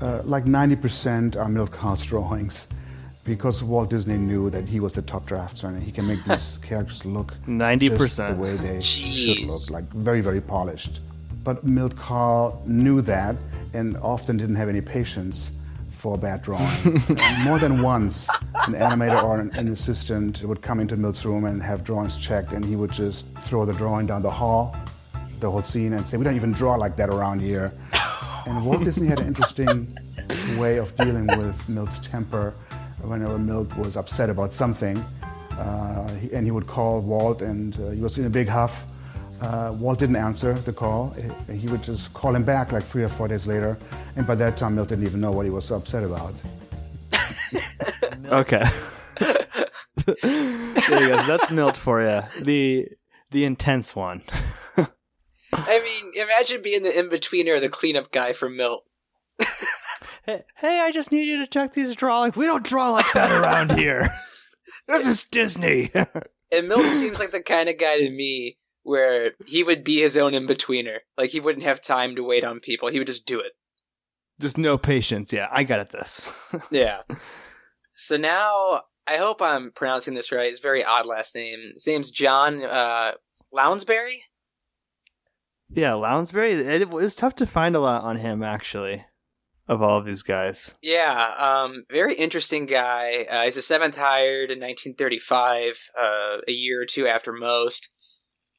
uh, 0.00 0.22
like 0.24 0.46
90% 0.46 1.36
are 1.36 1.48
Milt 1.48 1.70
Kahl's 1.70 2.02
drawings 2.06 2.66
because 3.24 3.62
Walt 3.62 3.88
Disney 3.88 4.18
knew 4.18 4.50
that 4.50 4.68
he 4.68 4.80
was 4.80 4.94
the 4.94 5.02
top 5.02 5.26
draftsman 5.26 5.74
and 5.74 5.82
he 5.82 5.92
can 5.92 6.08
make 6.08 6.24
these 6.24 6.58
characters 6.62 7.04
look 7.04 7.34
90%. 7.46 7.98
just 7.98 8.16
the 8.16 8.34
way 8.34 8.56
they 8.56 8.82
should 8.82 9.44
look, 9.44 9.70
like 9.70 9.84
very, 9.90 10.20
very 10.20 10.40
polished. 10.40 11.00
But 11.44 11.64
Milt 11.64 11.96
Kahl 11.96 12.62
knew 12.66 13.00
that 13.02 13.36
and 13.74 13.96
often 13.98 14.36
didn't 14.36 14.56
have 14.56 14.68
any 14.68 14.80
patience 14.80 15.50
for 16.02 16.14
a 16.14 16.18
bad 16.18 16.42
drawing. 16.42 16.68
More 17.44 17.58
than 17.58 17.80
once, 17.82 18.28
an 18.66 18.74
animator 18.74 19.22
or 19.22 19.40
an, 19.40 19.50
an 19.54 19.68
assistant 19.68 20.42
would 20.42 20.60
come 20.60 20.80
into 20.80 20.96
Milt's 20.96 21.24
room 21.24 21.44
and 21.44 21.62
have 21.62 21.84
drawings 21.84 22.18
checked, 22.18 22.52
and 22.52 22.64
he 22.64 22.76
would 22.76 22.92
just 22.92 23.26
throw 23.38 23.64
the 23.64 23.72
drawing 23.72 24.06
down 24.06 24.22
the 24.22 24.30
hall, 24.30 24.76
the 25.40 25.50
whole 25.50 25.62
scene, 25.62 25.92
and 25.92 26.06
say, 26.06 26.16
"We 26.16 26.24
don't 26.24 26.34
even 26.34 26.52
draw 26.52 26.74
like 26.74 26.96
that 26.96 27.08
around 27.08 27.40
here." 27.40 27.72
And 28.44 28.66
Walt 28.66 28.82
Disney 28.82 29.06
had 29.06 29.20
an 29.20 29.28
interesting 29.28 29.96
way 30.58 30.78
of 30.78 30.96
dealing 30.96 31.28
with 31.38 31.68
Milt's 31.68 32.00
temper. 32.00 32.52
Whenever 33.00 33.38
Milt 33.38 33.72
was 33.76 33.96
upset 33.96 34.30
about 34.30 34.52
something, 34.52 34.96
uh, 35.52 36.08
he, 36.16 36.32
and 36.32 36.44
he 36.44 36.50
would 36.50 36.66
call 36.66 37.00
Walt, 37.02 37.40
and 37.40 37.78
uh, 37.78 37.90
he 37.90 38.00
was 38.00 38.18
in 38.18 38.24
a 38.24 38.30
big 38.30 38.48
huff. 38.48 38.84
Uh, 39.42 39.72
Walt 39.78 39.98
didn't 39.98 40.16
answer 40.16 40.54
the 40.54 40.72
call. 40.72 41.10
He- 41.48 41.56
He 41.58 41.66
would 41.68 41.82
just 41.82 42.14
call 42.14 42.34
him 42.34 42.44
back 42.44 42.70
like 42.72 42.84
three 42.84 43.02
or 43.02 43.08
four 43.08 43.26
days 43.28 43.46
later, 43.46 43.76
and 44.16 44.26
by 44.26 44.34
that 44.36 44.56
time, 44.56 44.74
Milt 44.76 44.88
didn't 44.88 45.04
even 45.06 45.20
know 45.20 45.32
what 45.32 45.44
he 45.44 45.50
was 45.50 45.64
so 45.64 45.76
upset 45.76 46.04
about. 46.04 46.34
Okay. 48.26 48.64
there 50.06 51.02
you 51.02 51.08
go. 51.08 51.22
That's 51.26 51.50
Milt 51.50 51.76
for 51.76 52.00
you. 52.02 52.22
The 52.44 52.88
the 53.30 53.44
intense 53.44 53.94
one. 53.96 54.22
I 55.52 55.80
mean, 55.80 56.12
imagine 56.24 56.62
being 56.62 56.82
the 56.82 56.96
in 56.98 57.10
betweener, 57.10 57.60
the 57.60 57.68
cleanup 57.68 58.10
guy 58.10 58.32
for 58.32 58.48
Milt. 58.48 58.84
hey, 60.24 60.44
hey, 60.56 60.80
I 60.80 60.92
just 60.92 61.12
need 61.12 61.24
you 61.24 61.38
to 61.38 61.46
check 61.46 61.74
these 61.74 61.94
drawings. 61.94 62.36
We 62.36 62.46
don't 62.46 62.64
draw 62.64 62.90
like 62.92 63.10
that 63.12 63.30
around 63.30 63.72
here. 63.78 64.08
This 64.88 65.06
is 65.06 65.24
Disney. 65.24 65.90
And 66.50 66.68
Milt 66.68 66.84
seems 66.92 67.18
like 67.18 67.32
the 67.32 67.42
kind 67.42 67.68
of 67.68 67.78
guy 67.78 67.98
to 67.98 68.10
me 68.10 68.56
where 68.82 69.32
he 69.46 69.62
would 69.62 69.84
be 69.84 70.00
his 70.00 70.16
own 70.16 70.34
in 70.34 70.46
betweener. 70.46 70.98
Like 71.16 71.30
he 71.30 71.40
wouldn't 71.40 71.64
have 71.66 71.80
time 71.80 72.16
to 72.16 72.22
wait 72.24 72.44
on 72.44 72.60
people. 72.60 72.88
He 72.88 72.98
would 72.98 73.06
just 73.06 73.26
do 73.26 73.40
it. 73.40 73.52
just 74.40 74.58
no 74.58 74.76
patience. 74.78 75.32
Yeah, 75.32 75.48
I 75.52 75.64
got 75.64 75.80
it. 75.80 75.90
This. 75.90 76.30
Yeah. 76.70 77.02
So 77.94 78.16
now 78.16 78.82
I 79.06 79.16
hope 79.18 79.40
I'm 79.42 79.70
pronouncing 79.72 80.14
this 80.14 80.32
right. 80.32 80.48
It's 80.48 80.58
a 80.58 80.62
very 80.62 80.84
odd 80.84 81.06
last 81.06 81.34
name. 81.34 81.58
His 81.74 81.86
name's 81.86 82.10
John 82.10 82.64
uh, 82.64 83.12
Lounsbery. 83.54 84.16
yeah, 85.70 85.90
Lounsbery. 85.92 86.52
It 86.64 86.90
was 86.90 87.14
tough 87.14 87.34
to 87.36 87.46
find 87.46 87.76
a 87.76 87.80
lot 87.80 88.02
on 88.02 88.16
him 88.16 88.42
actually, 88.42 89.04
of 89.68 89.82
all 89.82 89.98
of 89.98 90.06
these 90.06 90.22
guys. 90.22 90.74
Yeah, 90.82 91.34
um, 91.38 91.84
very 91.90 92.14
interesting 92.14 92.66
guy. 92.66 93.26
Uh, 93.30 93.42
he's 93.44 93.56
a 93.56 93.62
seventh 93.62 93.96
hired 93.96 94.50
in 94.50 94.58
1935, 94.60 95.90
uh, 96.00 96.36
a 96.48 96.52
year 96.52 96.82
or 96.82 96.86
two 96.86 97.06
after 97.06 97.32
most. 97.32 97.88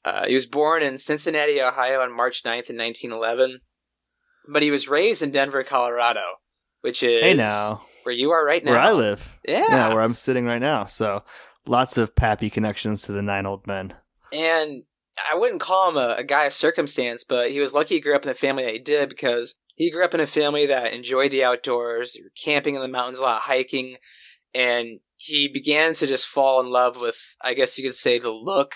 Uh, 0.06 0.26
he 0.28 0.34
was 0.34 0.46
born 0.46 0.84
in 0.84 0.98
Cincinnati, 0.98 1.62
Ohio 1.62 2.02
on 2.02 2.16
March 2.16 2.44
9th 2.44 2.70
in 2.70 2.78
1911, 2.78 3.62
but 4.52 4.62
he 4.62 4.72
was 4.72 4.88
raised 4.90 5.22
in 5.22 5.32
Denver, 5.32 5.64
Colorado, 5.64 6.22
which 6.82 7.02
is 7.04 7.22
Hey 7.22 7.34
now. 7.34 7.82
where 8.04 8.14
you 8.14 8.32
are 8.32 8.46
right 8.46 8.64
now. 8.64 8.72
Where 8.72 8.82
I 8.82 8.92
live. 8.92 9.40
Yeah. 9.48 9.94
where 9.94 10.02
I'm 10.04 10.16
sitting 10.16 10.46
right 10.46 10.60
now. 10.62 10.86
So 10.86 11.24
lots 11.66 11.98
of 11.98 12.16
Pappy 12.16 12.50
connections 12.50 13.04
to 13.04 13.12
the 13.14 13.22
nine 13.22 13.46
old 13.46 13.66
men. 13.66 13.94
And 14.34 14.84
I 15.32 15.38
wouldn't 15.38 15.62
call 15.62 15.90
him 15.92 15.98
a, 15.98 16.16
a 16.18 16.24
guy 16.24 16.46
of 16.46 16.54
circumstance, 16.54 17.24
but 17.24 17.52
he 17.52 17.60
was 17.60 17.74
lucky 17.74 17.96
he 17.96 18.02
grew 18.02 18.16
up 18.16 18.24
in 18.24 18.30
the 18.30 18.36
family 18.36 18.64
that 18.64 18.74
he 18.74 18.80
did 18.80 19.10
because 19.10 19.56
he 19.76 19.90
grew 19.90 20.04
up 20.04 20.14
in 20.14 20.20
a 20.20 20.28
family 20.28 20.66
that 20.66 20.94
enjoyed 20.94 21.32
the 21.32 21.44
outdoors, 21.44 22.18
camping 22.44 22.76
in 22.76 22.82
the 22.82 22.88
mountains 22.88 23.20
a 23.20 23.22
lot, 23.22 23.42
hiking, 23.42 23.96
and 24.54 25.00
he 25.16 25.48
began 25.48 25.94
to 25.94 26.06
just 26.08 26.28
fall 26.28 26.60
in 26.62 26.70
love 26.70 27.00
with, 27.00 27.36
I 27.42 27.54
guess 27.54 27.78
you 27.78 27.84
could 27.86 27.96
say, 27.96 28.20
the 28.20 28.30
look 28.32 28.74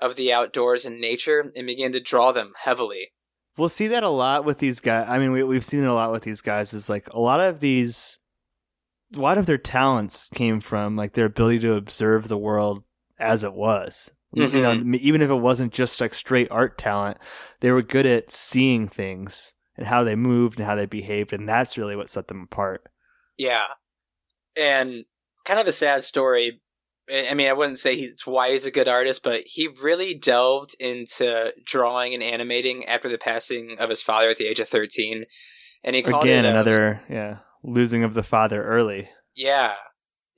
of 0.00 0.16
the 0.16 0.32
outdoors 0.32 0.84
and 0.84 1.00
nature 1.00 1.52
and 1.54 1.66
began 1.66 1.92
to 1.92 2.00
draw 2.00 2.32
them 2.32 2.52
heavily. 2.62 3.12
We'll 3.56 3.68
see 3.68 3.86
that 3.88 4.02
a 4.02 4.10
lot 4.10 4.44
with 4.44 4.58
these 4.58 4.80
guys. 4.80 5.06
I 5.08 5.18
mean, 5.18 5.32
we, 5.32 5.42
we've 5.42 5.64
seen 5.64 5.82
it 5.82 5.88
a 5.88 5.94
lot 5.94 6.12
with 6.12 6.24
these 6.24 6.42
guys. 6.42 6.74
Is 6.74 6.90
like 6.90 7.08
a 7.12 7.20
lot 7.20 7.40
of 7.40 7.60
these, 7.60 8.18
a 9.14 9.20
lot 9.20 9.38
of 9.38 9.46
their 9.46 9.58
talents 9.58 10.28
came 10.34 10.60
from 10.60 10.96
like 10.96 11.14
their 11.14 11.26
ability 11.26 11.60
to 11.60 11.74
observe 11.74 12.28
the 12.28 12.36
world 12.36 12.84
as 13.18 13.42
it 13.42 13.54
was. 13.54 14.10
You 14.32 14.48
know, 14.48 14.76
mm-hmm. 14.76 14.94
even 14.96 15.22
if 15.22 15.30
it 15.30 15.36
wasn't 15.36 15.72
just 15.72 15.98
like 15.98 16.12
straight 16.12 16.48
art 16.50 16.76
talent, 16.76 17.16
they 17.60 17.72
were 17.72 17.80
good 17.80 18.04
at 18.04 18.30
seeing 18.30 18.86
things 18.86 19.54
and 19.76 19.86
how 19.86 20.04
they 20.04 20.14
moved 20.14 20.58
and 20.58 20.66
how 20.66 20.74
they 20.74 20.84
behaved, 20.84 21.32
and 21.32 21.48
that's 21.48 21.78
really 21.78 21.96
what 21.96 22.10
set 22.10 22.28
them 22.28 22.42
apart. 22.42 22.84
Yeah. 23.38 23.64
And 24.54 25.06
kind 25.46 25.58
of 25.58 25.66
a 25.66 25.72
sad 25.72 26.04
story. 26.04 26.60
I 27.12 27.34
mean, 27.34 27.48
I 27.48 27.52
wouldn't 27.52 27.78
say 27.78 27.94
it's 27.94 28.26
why 28.26 28.50
he's 28.50 28.66
a 28.66 28.70
good 28.70 28.88
artist, 28.88 29.22
but 29.22 29.42
he 29.46 29.68
really 29.68 30.14
delved 30.14 30.74
into 30.80 31.52
drawing 31.64 32.14
and 32.14 32.22
animating 32.22 32.84
after 32.86 33.08
the 33.08 33.18
passing 33.18 33.76
of 33.78 33.90
his 33.90 34.02
father 34.02 34.28
at 34.28 34.38
the 34.38 34.46
age 34.46 34.58
of 34.58 34.68
13. 34.68 35.24
And 35.84 35.94
he 35.94 36.02
called 36.02 36.24
Again, 36.24 36.44
it, 36.44 36.48
um, 36.48 36.54
another 36.54 37.02
yeah 37.08 37.38
losing 37.62 38.02
of 38.02 38.14
the 38.14 38.22
father 38.22 38.64
early. 38.64 39.08
Yeah. 39.34 39.74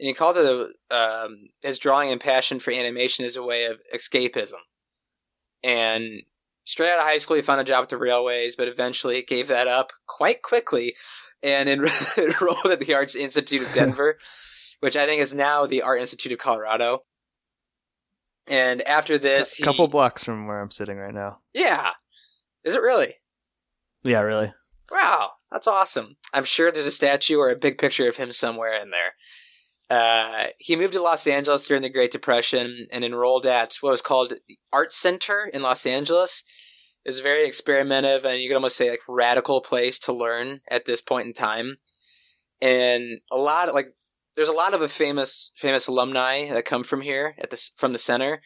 and 0.00 0.08
he 0.08 0.14
called 0.14 0.36
it 0.36 0.44
a, 0.90 0.94
um, 0.94 1.48
his 1.62 1.78
drawing 1.78 2.10
and 2.10 2.20
passion 2.20 2.58
for 2.60 2.72
animation 2.72 3.24
as 3.24 3.36
a 3.36 3.42
way 3.42 3.64
of 3.64 3.78
escapism. 3.94 4.60
And 5.62 6.22
straight 6.64 6.90
out 6.92 7.00
of 7.00 7.04
high 7.06 7.18
school, 7.18 7.36
he 7.36 7.42
found 7.42 7.60
a 7.60 7.64
job 7.64 7.84
at 7.84 7.88
the 7.88 7.98
railways, 7.98 8.56
but 8.56 8.68
eventually 8.68 9.22
gave 9.22 9.48
that 9.48 9.66
up 9.66 9.92
quite 10.06 10.42
quickly 10.42 10.94
and 11.42 11.68
enrolled 11.68 12.66
at 12.70 12.80
the 12.80 12.94
Arts 12.94 13.14
Institute 13.14 13.62
of 13.66 13.72
Denver, 13.72 14.18
which 14.80 14.96
I 14.96 15.06
think 15.06 15.20
is 15.20 15.34
now 15.34 15.66
the 15.66 15.82
Art 15.82 16.00
Institute 16.00 16.32
of 16.32 16.38
Colorado. 16.38 17.00
And 18.46 18.80
after 18.82 19.18
this, 19.18 19.58
a 19.60 19.62
couple 19.62 19.88
blocks 19.88 20.24
from 20.24 20.46
where 20.46 20.60
I'm 20.60 20.70
sitting 20.70 20.96
right 20.96 21.14
now. 21.14 21.40
Yeah, 21.52 21.90
is 22.64 22.74
it 22.74 22.82
really? 22.82 23.14
Yeah, 24.02 24.20
really. 24.20 24.52
Wow, 24.90 25.32
that's 25.50 25.66
awesome. 25.66 26.16
I'm 26.32 26.44
sure 26.44 26.72
there's 26.72 26.86
a 26.86 26.90
statue 26.90 27.38
or 27.38 27.50
a 27.50 27.56
big 27.56 27.78
picture 27.78 28.08
of 28.08 28.16
him 28.16 28.32
somewhere 28.32 28.80
in 28.80 28.90
there. 28.90 29.14
Uh, 29.90 30.48
he 30.58 30.76
moved 30.76 30.92
to 30.92 31.02
Los 31.02 31.26
Angeles 31.26 31.66
during 31.66 31.82
the 31.82 31.88
Great 31.88 32.10
Depression 32.10 32.86
and 32.92 33.04
enrolled 33.04 33.46
at 33.46 33.76
what 33.80 33.90
was 33.90 34.02
called 34.02 34.34
the 34.46 34.58
Art 34.72 34.92
Center 34.92 35.50
in 35.52 35.62
Los 35.62 35.86
Angeles. 35.86 36.44
It 37.04 37.08
was 37.08 37.20
a 37.20 37.22
very 37.22 37.48
experimentative 37.48 38.24
and 38.24 38.40
you 38.40 38.48
could 38.48 38.56
almost 38.56 38.76
say 38.76 38.90
like 38.90 39.00
radical 39.08 39.60
place 39.62 39.98
to 40.00 40.12
learn 40.12 40.60
at 40.70 40.84
this 40.84 41.00
point 41.00 41.26
in 41.26 41.32
time. 41.32 41.78
And 42.60 43.20
a 43.30 43.36
lot 43.36 43.68
of 43.68 43.74
like, 43.74 43.94
there's 44.38 44.48
a 44.48 44.52
lot 44.52 44.72
of 44.72 44.80
a 44.80 44.88
famous 44.88 45.50
famous 45.56 45.88
alumni 45.88 46.48
that 46.50 46.64
come 46.64 46.84
from 46.84 47.00
here 47.00 47.34
at 47.38 47.50
this 47.50 47.72
from 47.76 47.92
the 47.92 47.98
center. 47.98 48.40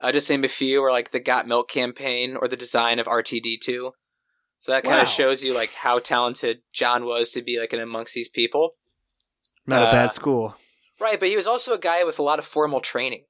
Uh, 0.00 0.12
just 0.12 0.30
name 0.30 0.44
a 0.44 0.48
few, 0.48 0.80
or 0.80 0.92
like 0.92 1.10
the 1.10 1.18
Got 1.18 1.48
Milk 1.48 1.68
campaign 1.68 2.36
or 2.40 2.46
the 2.46 2.56
design 2.56 3.00
of 3.00 3.06
RTD2. 3.08 3.90
So 4.58 4.70
that 4.72 4.84
kind 4.84 4.96
Wow. 4.96 5.02
of 5.02 5.08
shows 5.08 5.42
you 5.42 5.52
like 5.52 5.72
how 5.74 5.98
talented 5.98 6.62
John 6.72 7.04
was 7.04 7.32
to 7.32 7.42
be 7.42 7.58
like 7.58 7.72
an 7.72 7.80
amongst 7.80 8.14
these 8.14 8.28
people. 8.28 8.76
Not 9.66 9.82
a 9.82 9.86
Uh, 9.88 9.92
bad 9.92 10.12
school. 10.12 10.54
Right, 11.00 11.18
but 11.18 11.28
he 11.28 11.36
was 11.36 11.48
also 11.48 11.74
a 11.74 11.78
guy 11.78 12.04
with 12.04 12.20
a 12.20 12.22
lot 12.22 12.38
of 12.38 12.44
formal 12.44 12.80
training. 12.80 13.24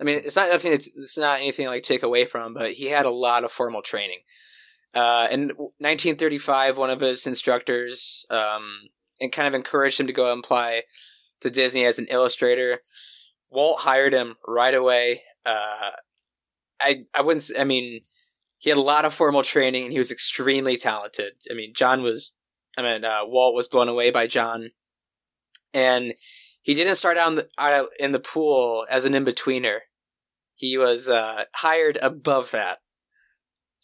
I 0.00 0.04
mean, 0.04 0.16
it's 0.24 0.34
not 0.34 0.50
nothing. 0.50 0.72
It's, 0.72 0.88
it's 0.96 1.16
not 1.16 1.38
anything 1.38 1.68
like 1.68 1.84
take 1.84 2.02
away 2.02 2.24
from, 2.24 2.54
but 2.54 2.72
he 2.72 2.86
had 2.86 3.06
a 3.06 3.10
lot 3.10 3.44
of 3.44 3.52
formal 3.52 3.82
training. 3.82 4.20
Uh, 4.92 5.28
in 5.30 5.48
1935, 5.78 6.76
one 6.76 6.90
of 6.90 7.00
his 7.00 7.26
instructors 7.26 8.26
um, 8.30 8.88
and 9.20 9.30
kind 9.32 9.46
of 9.48 9.54
encouraged 9.54 10.00
him 10.00 10.06
to 10.08 10.12
go 10.12 10.32
and 10.32 10.44
apply 10.44 10.82
to 11.44 11.50
Disney 11.50 11.84
as 11.84 11.98
an 11.98 12.06
illustrator. 12.10 12.80
Walt 13.50 13.80
hired 13.80 14.12
him 14.12 14.34
right 14.46 14.74
away. 14.74 15.22
Uh, 15.46 15.92
I 16.80 17.04
I 17.14 17.22
wouldn't. 17.22 17.50
I 17.58 17.64
mean, 17.64 18.00
he 18.58 18.70
had 18.70 18.78
a 18.78 18.82
lot 18.82 19.04
of 19.04 19.14
formal 19.14 19.42
training 19.42 19.84
and 19.84 19.92
he 19.92 19.98
was 19.98 20.10
extremely 20.10 20.76
talented. 20.76 21.34
I 21.50 21.54
mean, 21.54 21.72
John 21.74 22.02
was. 22.02 22.32
I 22.76 22.82
mean, 22.82 23.04
uh, 23.04 23.20
Walt 23.22 23.54
was 23.54 23.68
blown 23.68 23.88
away 23.88 24.10
by 24.10 24.26
John, 24.26 24.70
and 25.72 26.14
he 26.62 26.74
didn't 26.74 26.96
start 26.96 27.16
out 27.16 27.28
in 27.28 27.34
the, 27.36 27.48
out 27.56 27.88
in 28.00 28.10
the 28.10 28.18
pool 28.18 28.84
as 28.90 29.04
an 29.04 29.14
in 29.14 29.24
betweener. 29.24 29.80
He 30.56 30.76
was 30.76 31.08
uh, 31.08 31.44
hired 31.54 31.98
above 32.02 32.50
that. 32.50 32.78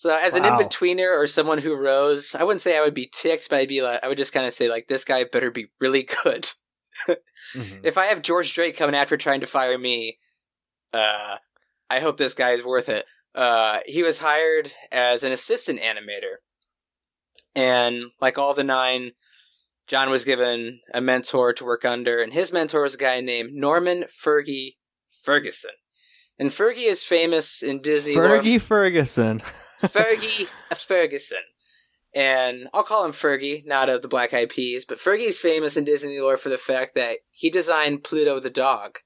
So 0.00 0.16
as 0.16 0.34
an 0.34 0.46
in 0.46 0.52
betweener 0.52 1.14
or 1.14 1.26
someone 1.26 1.58
who 1.58 1.76
rose, 1.76 2.34
I 2.34 2.42
wouldn't 2.42 2.62
say 2.62 2.78
I 2.78 2.80
would 2.80 2.94
be 2.94 3.10
ticked, 3.12 3.50
but 3.50 3.58
I'd 3.58 3.68
be 3.68 3.82
like, 3.82 4.02
I 4.02 4.08
would 4.08 4.16
just 4.16 4.32
kind 4.32 4.46
of 4.46 4.54
say 4.54 4.70
like, 4.70 4.88
this 4.88 5.04
guy 5.04 5.24
better 5.24 5.50
be 5.50 5.66
really 5.78 6.08
good. 6.24 6.50
If 7.82 7.98
I 7.98 8.06
have 8.06 8.22
George 8.22 8.52
Drake 8.54 8.76
coming 8.76 8.94
after 8.94 9.16
trying 9.16 9.40
to 9.40 9.46
fire 9.46 9.78
me, 9.78 10.18
uh, 10.92 11.36
I 11.88 12.00
hope 12.00 12.16
this 12.16 12.34
guy 12.34 12.50
is 12.50 12.64
worth 12.64 12.88
it. 12.88 13.06
Uh, 13.34 13.78
he 13.86 14.02
was 14.02 14.18
hired 14.20 14.72
as 14.90 15.22
an 15.22 15.32
assistant 15.32 15.80
animator, 15.80 16.36
and 17.54 18.04
like 18.20 18.38
all 18.38 18.54
the 18.54 18.64
nine, 18.64 19.12
John 19.86 20.10
was 20.10 20.24
given 20.24 20.80
a 20.92 21.00
mentor 21.00 21.52
to 21.52 21.64
work 21.64 21.84
under, 21.84 22.22
and 22.22 22.32
his 22.32 22.52
mentor 22.52 22.82
was 22.82 22.94
a 22.94 22.98
guy 22.98 23.20
named 23.20 23.52
Norman 23.52 24.04
Fergie 24.04 24.76
Ferguson. 25.12 25.72
And 26.38 26.50
Fergie 26.50 26.88
is 26.88 27.04
famous 27.04 27.62
in 27.62 27.82
Disney. 27.82 28.14
Fergie 28.14 28.60
Ferguson. 28.60 29.42
Fergie 29.82 30.46
Ferguson. 30.74 31.42
And 32.14 32.68
I'll 32.74 32.82
call 32.82 33.04
him 33.04 33.12
Fergie, 33.12 33.64
not 33.64 33.88
of 33.88 34.02
the 34.02 34.08
Black 34.08 34.34
Eyed 34.34 34.48
Peas, 34.48 34.84
but 34.84 34.98
Fergie's 34.98 35.38
famous 35.38 35.76
in 35.76 35.84
Disney 35.84 36.18
lore 36.18 36.36
for 36.36 36.48
the 36.48 36.58
fact 36.58 36.94
that 36.96 37.18
he 37.30 37.50
designed 37.50 38.02
Pluto 38.02 38.40
the 38.40 38.50
dog. 38.50 38.98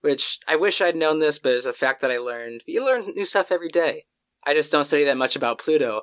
Which 0.00 0.38
I 0.48 0.56
wish 0.56 0.80
I'd 0.80 0.96
known 0.96 1.20
this, 1.20 1.38
but 1.38 1.52
it's 1.52 1.66
a 1.66 1.72
fact 1.72 2.00
that 2.00 2.10
I 2.10 2.18
learned. 2.18 2.64
You 2.66 2.84
learn 2.84 3.12
new 3.14 3.24
stuff 3.24 3.52
every 3.52 3.68
day. 3.68 4.06
I 4.44 4.54
just 4.54 4.72
don't 4.72 4.84
study 4.84 5.04
that 5.04 5.18
much 5.18 5.36
about 5.36 5.58
Pluto. 5.58 6.02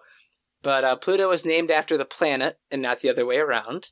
But 0.62 0.84
uh, 0.84 0.96
Pluto 0.96 1.30
was 1.30 1.46
named 1.46 1.72
after 1.72 1.98
the 1.98 2.06
planet 2.06 2.60
and 2.72 2.82
not 2.82 3.02
the 3.02 3.10
other 3.10 3.26
way 3.26 3.38
around. 3.38 3.90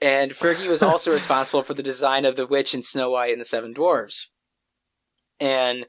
And 0.00 0.32
Fergie 0.32 0.68
was 0.68 0.82
also 0.82 1.12
responsible 1.14 1.62
for 1.62 1.74
the 1.74 1.82
design 1.82 2.24
of 2.24 2.36
the 2.36 2.46
witch 2.46 2.74
in 2.74 2.82
Snow 2.82 3.10
White 3.10 3.32
and 3.32 3.40
the 3.40 3.44
Seven 3.46 3.72
Dwarfs. 3.72 4.30
And 5.40 5.86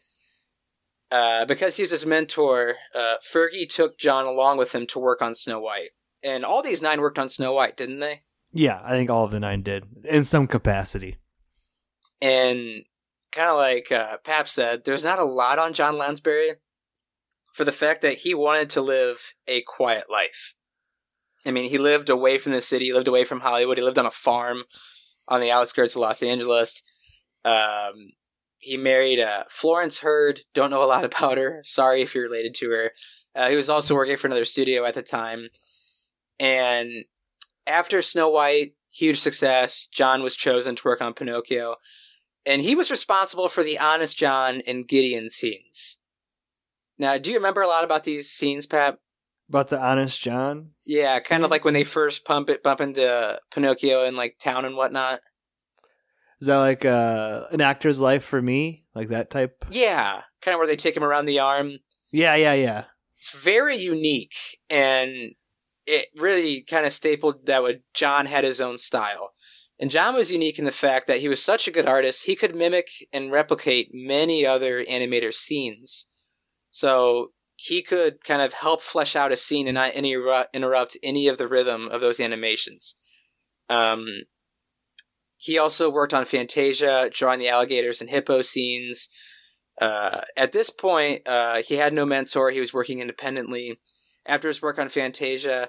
uh, 1.13 1.45
because 1.45 1.77
he's 1.77 1.91
his 1.91 2.07
mentor, 2.07 2.77
uh, 2.95 3.17
Fergie 3.23 3.69
took 3.69 3.99
John 3.99 4.25
along 4.25 4.57
with 4.57 4.73
him 4.73 4.87
to 4.87 4.99
work 4.99 5.21
on 5.21 5.35
Snow 5.35 5.59
White. 5.59 5.91
And 6.23 6.43
all 6.43 6.63
these 6.63 6.81
nine 6.81 7.01
worked 7.01 7.19
on 7.19 7.29
Snow 7.29 7.53
White, 7.53 7.77
didn't 7.77 7.99
they? 7.99 8.23
Yeah, 8.51 8.81
I 8.83 8.91
think 8.91 9.11
all 9.11 9.23
of 9.23 9.29
the 9.29 9.39
nine 9.39 9.61
did 9.61 9.85
in 10.05 10.23
some 10.23 10.47
capacity. 10.47 11.17
And 12.19 12.85
kind 13.31 13.49
of 13.49 13.57
like 13.57 13.91
uh, 13.91 14.17
Pap 14.23 14.47
said, 14.47 14.85
there's 14.85 15.03
not 15.03 15.19
a 15.19 15.23
lot 15.23 15.59
on 15.59 15.73
John 15.73 15.99
Lansbury 15.99 16.53
for 17.53 17.63
the 17.63 17.71
fact 17.71 18.01
that 18.01 18.19
he 18.19 18.33
wanted 18.33 18.71
to 18.71 18.81
live 18.81 19.33
a 19.47 19.61
quiet 19.61 20.05
life. 20.09 20.55
I 21.45 21.51
mean, 21.51 21.69
he 21.69 21.77
lived 21.77 22.09
away 22.09 22.39
from 22.39 22.53
the 22.53 22.61
city, 22.61 22.91
lived 22.91 23.07
away 23.07 23.23
from 23.23 23.41
Hollywood. 23.41 23.77
He 23.77 23.83
lived 23.83 23.99
on 23.99 24.07
a 24.07 24.11
farm 24.11 24.63
on 25.27 25.41
the 25.41 25.51
outskirts 25.51 25.95
of 25.95 26.01
Los 26.01 26.23
Angeles. 26.23 26.81
Um, 27.45 28.13
he 28.63 28.77
married 28.77 29.19
uh, 29.19 29.43
Florence 29.49 29.99
Hurd. 29.99 30.41
Don't 30.53 30.71
know 30.71 30.83
a 30.83 30.87
lot 30.87 31.05
about 31.13 31.37
her. 31.37 31.61
Sorry 31.63 32.01
if 32.01 32.15
you're 32.15 32.23
related 32.23 32.55
to 32.55 32.69
her. 32.71 32.91
Uh, 33.35 33.49
he 33.49 33.55
was 33.55 33.69
also 33.69 33.95
working 33.95 34.17
for 34.17 34.27
another 34.27 34.45
studio 34.45 34.85
at 34.85 34.93
the 34.93 35.01
time. 35.01 35.49
And 36.39 37.05
after 37.67 38.01
Snow 38.01 38.29
White, 38.29 38.73
huge 38.91 39.19
success, 39.19 39.87
John 39.91 40.23
was 40.23 40.35
chosen 40.35 40.75
to 40.75 40.83
work 40.85 41.01
on 41.01 41.13
Pinocchio. 41.13 41.75
And 42.45 42.61
he 42.61 42.75
was 42.75 42.91
responsible 42.91 43.47
for 43.47 43.63
the 43.63 43.79
Honest 43.79 44.17
John 44.17 44.61
and 44.67 44.87
Gideon 44.87 45.29
scenes. 45.29 45.97
Now, 46.97 47.17
do 47.17 47.31
you 47.31 47.37
remember 47.37 47.61
a 47.61 47.67
lot 47.67 47.83
about 47.83 48.03
these 48.03 48.29
scenes, 48.29 48.65
Pat? 48.65 48.99
About 49.49 49.69
the 49.69 49.79
Honest 49.79 50.21
John? 50.21 50.71
Yeah, 50.85 51.19
kind 51.19 51.43
of 51.43 51.51
like 51.51 51.65
when 51.65 51.73
they 51.73 51.83
first 51.83 52.25
pump 52.25 52.49
it, 52.49 52.63
bump 52.63 52.81
into 52.81 53.39
Pinocchio 53.53 54.05
in 54.05 54.15
like 54.15 54.37
town 54.39 54.65
and 54.65 54.75
whatnot. 54.75 55.21
Is 56.43 56.47
that 56.47 56.57
like 56.57 56.83
uh, 56.83 57.45
an 57.53 57.61
actor's 57.61 58.01
life 58.01 58.25
for 58.25 58.41
me? 58.41 58.83
Like 58.93 59.07
that 59.07 59.29
type? 59.29 59.63
Yeah, 59.69 60.23
kind 60.41 60.53
of 60.53 60.59
where 60.59 60.67
they 60.67 60.75
take 60.75 60.97
him 60.97 61.03
around 61.05 61.25
the 61.25 61.39
arm. 61.39 61.77
Yeah, 62.11 62.35
yeah, 62.35 62.51
yeah. 62.51 62.83
It's 63.17 63.31
very 63.31 63.77
unique, 63.77 64.35
and 64.69 65.35
it 65.87 66.07
really 66.17 66.61
kind 66.61 66.85
of 66.85 66.91
stapled 66.91 67.45
that 67.45 67.61
what 67.61 67.77
John 67.93 68.25
had 68.25 68.43
his 68.43 68.59
own 68.59 68.77
style. 68.77 69.29
And 69.79 69.89
John 69.89 70.15
was 70.15 70.33
unique 70.33 70.59
in 70.59 70.65
the 70.65 70.71
fact 70.71 71.07
that 71.07 71.21
he 71.21 71.29
was 71.29 71.41
such 71.41 71.65
a 71.65 71.71
good 71.71 71.87
artist, 71.87 72.25
he 72.25 72.35
could 72.35 72.57
mimic 72.57 72.89
and 73.13 73.31
replicate 73.31 73.91
many 73.93 74.45
other 74.45 74.83
animator 74.83 75.33
scenes. 75.33 76.07
So 76.71 77.31
he 77.55 77.81
could 77.81 78.21
kind 78.25 78.41
of 78.41 78.51
help 78.51 78.81
flesh 78.81 79.15
out 79.15 79.31
a 79.31 79.37
scene 79.37 79.65
and 79.65 79.75
not 79.75 79.93
interru- 79.93 80.47
interrupt 80.53 80.97
any 81.01 81.29
of 81.29 81.37
the 81.37 81.47
rhythm 81.47 81.87
of 81.87 82.01
those 82.01 82.19
animations. 82.19 82.97
Um, 83.69 84.23
he 85.43 85.57
also 85.57 85.89
worked 85.89 86.13
on 86.13 86.23
Fantasia, 86.23 87.09
drawing 87.11 87.37
the 87.37 87.49
alligators 87.49 87.99
and 87.99 88.09
hippo 88.09 88.41
scenes. 88.41 89.09
Uh, 89.81 90.21
at 90.37 90.53
this 90.53 90.69
point, 90.69 91.27
uh, 91.27 91.61
he 91.61 91.75
had 91.75 91.91
no 91.91 92.05
mentor. 92.05 92.49
He 92.49 92.61
was 92.61 92.73
working 92.73 92.99
independently. 92.99 93.77
After 94.25 94.47
his 94.47 94.61
work 94.61 94.79
on 94.79 94.87
Fantasia, 94.87 95.67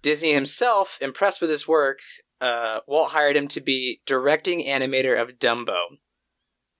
Disney 0.00 0.32
himself, 0.32 0.96
impressed 1.02 1.42
with 1.42 1.50
his 1.50 1.68
work, 1.68 1.98
uh, 2.40 2.78
Walt 2.86 3.10
hired 3.10 3.36
him 3.36 3.46
to 3.48 3.60
be 3.60 4.00
directing 4.06 4.64
animator 4.64 5.20
of 5.20 5.38
Dumbo. 5.38 5.98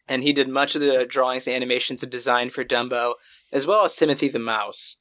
And 0.09 0.23
he 0.23 0.33
did 0.33 0.49
much 0.49 0.75
of 0.75 0.81
the 0.81 1.05
drawings 1.05 1.47
and 1.47 1.55
animations 1.55 2.03
and 2.03 2.11
design 2.11 2.49
for 2.49 2.65
Dumbo, 2.65 3.17
as 3.53 3.67
well 3.67 3.85
as 3.85 3.97
Timothy 3.97 4.29
the 4.29 4.39
Mouse. 4.39 4.97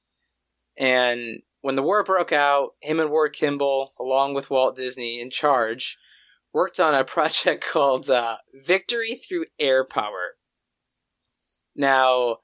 And 0.77 1.43
when 1.61 1.77
the 1.77 1.84
war 1.84 2.03
broke 2.03 2.34
out, 2.34 2.72
him 2.81 2.99
and 2.99 3.10
Ward 3.10 3.31
Kimball, 3.31 3.93
along 3.97 4.34
with 4.34 4.49
Walt 4.49 4.76
Disney 4.76 5.22
in 5.22 5.30
charge, 5.30 5.97
worked 6.53 6.80
on 6.80 6.93
a 6.93 7.03
project 7.03 7.65
called 7.71 8.09
uh, 8.09 8.38
Victory 8.53 9.15
Through 9.15 9.45
Air 9.59 9.84
Power. 9.84 10.35
Now, 11.75 12.38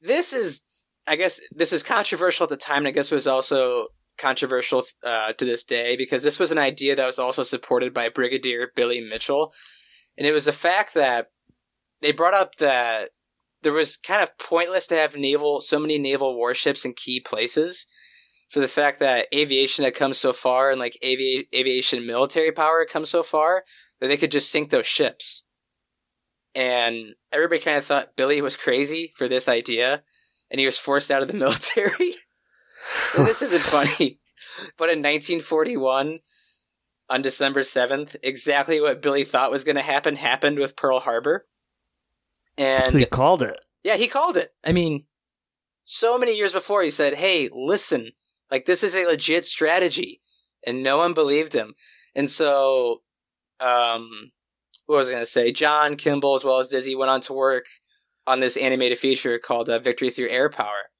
this 0.00 0.32
is, 0.32 0.62
I 1.06 1.16
guess, 1.16 1.40
this 1.50 1.72
is 1.72 1.82
controversial 1.82 2.44
at 2.44 2.50
the 2.50 2.56
time, 2.56 2.78
and 2.78 2.88
I 2.88 2.90
guess 2.92 3.12
it 3.12 3.14
was 3.14 3.26
also 3.26 3.88
controversial 4.18 4.82
uh, 5.04 5.32
to 5.34 5.44
this 5.44 5.62
day 5.62 5.94
because 5.94 6.22
this 6.22 6.38
was 6.38 6.50
an 6.50 6.58
idea 6.58 6.96
that 6.96 7.06
was 7.06 7.18
also 7.18 7.42
supported 7.42 7.92
by 7.92 8.08
Brigadier 8.08 8.72
Billy 8.74 9.00
Mitchell, 9.00 9.52
and 10.16 10.26
it 10.26 10.32
was 10.32 10.46
the 10.46 10.52
fact 10.52 10.94
that 10.94 11.28
they 12.00 12.12
brought 12.12 12.34
up 12.34 12.56
that 12.56 13.10
there 13.62 13.72
was 13.72 13.96
kind 13.96 14.22
of 14.22 14.38
pointless 14.38 14.86
to 14.86 14.94
have 14.94 15.16
naval 15.16 15.60
so 15.60 15.78
many 15.78 15.98
naval 15.98 16.38
warships 16.38 16.84
in 16.84 16.94
key 16.94 17.20
places 17.20 17.86
for 18.48 18.60
the 18.60 18.68
fact 18.68 19.00
that 19.00 19.26
aviation 19.34 19.84
had 19.84 19.94
come 19.94 20.12
so 20.12 20.32
far 20.32 20.70
and 20.70 20.78
like 20.78 20.98
avi- 21.02 21.48
aviation 21.54 22.06
military 22.06 22.52
power 22.52 22.80
had 22.80 22.88
come 22.92 23.04
so 23.04 23.22
far 23.22 23.64
that 24.00 24.08
they 24.08 24.16
could 24.16 24.30
just 24.30 24.50
sink 24.50 24.70
those 24.70 24.86
ships. 24.86 25.42
And 26.54 27.14
everybody 27.32 27.60
kind 27.60 27.76
of 27.76 27.84
thought 27.84 28.16
Billy 28.16 28.40
was 28.40 28.56
crazy 28.56 29.12
for 29.16 29.28
this 29.28 29.46
idea, 29.48 30.02
and 30.50 30.58
he 30.58 30.64
was 30.66 30.78
forced 30.78 31.10
out 31.10 31.22
of 31.22 31.28
the 31.28 31.34
military. 31.44 32.14
this 33.16 33.42
isn't 33.42 33.62
funny, 33.64 34.20
but 34.78 34.88
in 34.88 35.00
1941, 35.00 36.20
on 37.08 37.22
December 37.22 37.60
7th, 37.60 38.16
exactly 38.22 38.80
what 38.80 39.02
Billy 39.02 39.24
thought 39.24 39.50
was 39.50 39.64
going 39.64 39.76
to 39.76 39.82
happen 39.82 40.16
happened 40.16 40.58
with 40.58 40.76
Pearl 40.76 41.00
Harbor. 41.00 41.46
And 42.58 42.98
he 42.98 43.04
called 43.04 43.42
it. 43.42 43.60
yeah, 43.84 43.96
he 43.96 44.08
called 44.08 44.36
it. 44.36 44.52
I 44.64 44.72
mean, 44.72 45.04
so 45.84 46.18
many 46.18 46.34
years 46.36 46.52
before, 46.54 46.82
he 46.82 46.90
said, 46.90 47.14
Hey, 47.14 47.50
listen, 47.52 48.12
like 48.50 48.66
this 48.66 48.82
is 48.82 48.94
a 48.94 49.06
legit 49.06 49.44
strategy. 49.44 50.20
And 50.66 50.82
no 50.82 50.98
one 50.98 51.14
believed 51.14 51.52
him. 51.52 51.74
And 52.14 52.28
so, 52.28 53.02
um, 53.60 54.32
what 54.86 54.96
was 54.96 55.08
I 55.08 55.12
going 55.12 55.22
to 55.22 55.30
say? 55.30 55.52
John 55.52 55.96
Kimball, 55.96 56.34
as 56.34 56.44
well 56.44 56.58
as 56.58 56.68
Dizzy, 56.68 56.96
went 56.96 57.10
on 57.10 57.20
to 57.22 57.32
work 57.32 57.66
on 58.26 58.40
this 58.40 58.56
animated 58.56 58.98
feature 58.98 59.38
called 59.38 59.68
uh, 59.68 59.78
Victory 59.78 60.10
Through 60.10 60.30
Air 60.30 60.48
Power. 60.48 60.90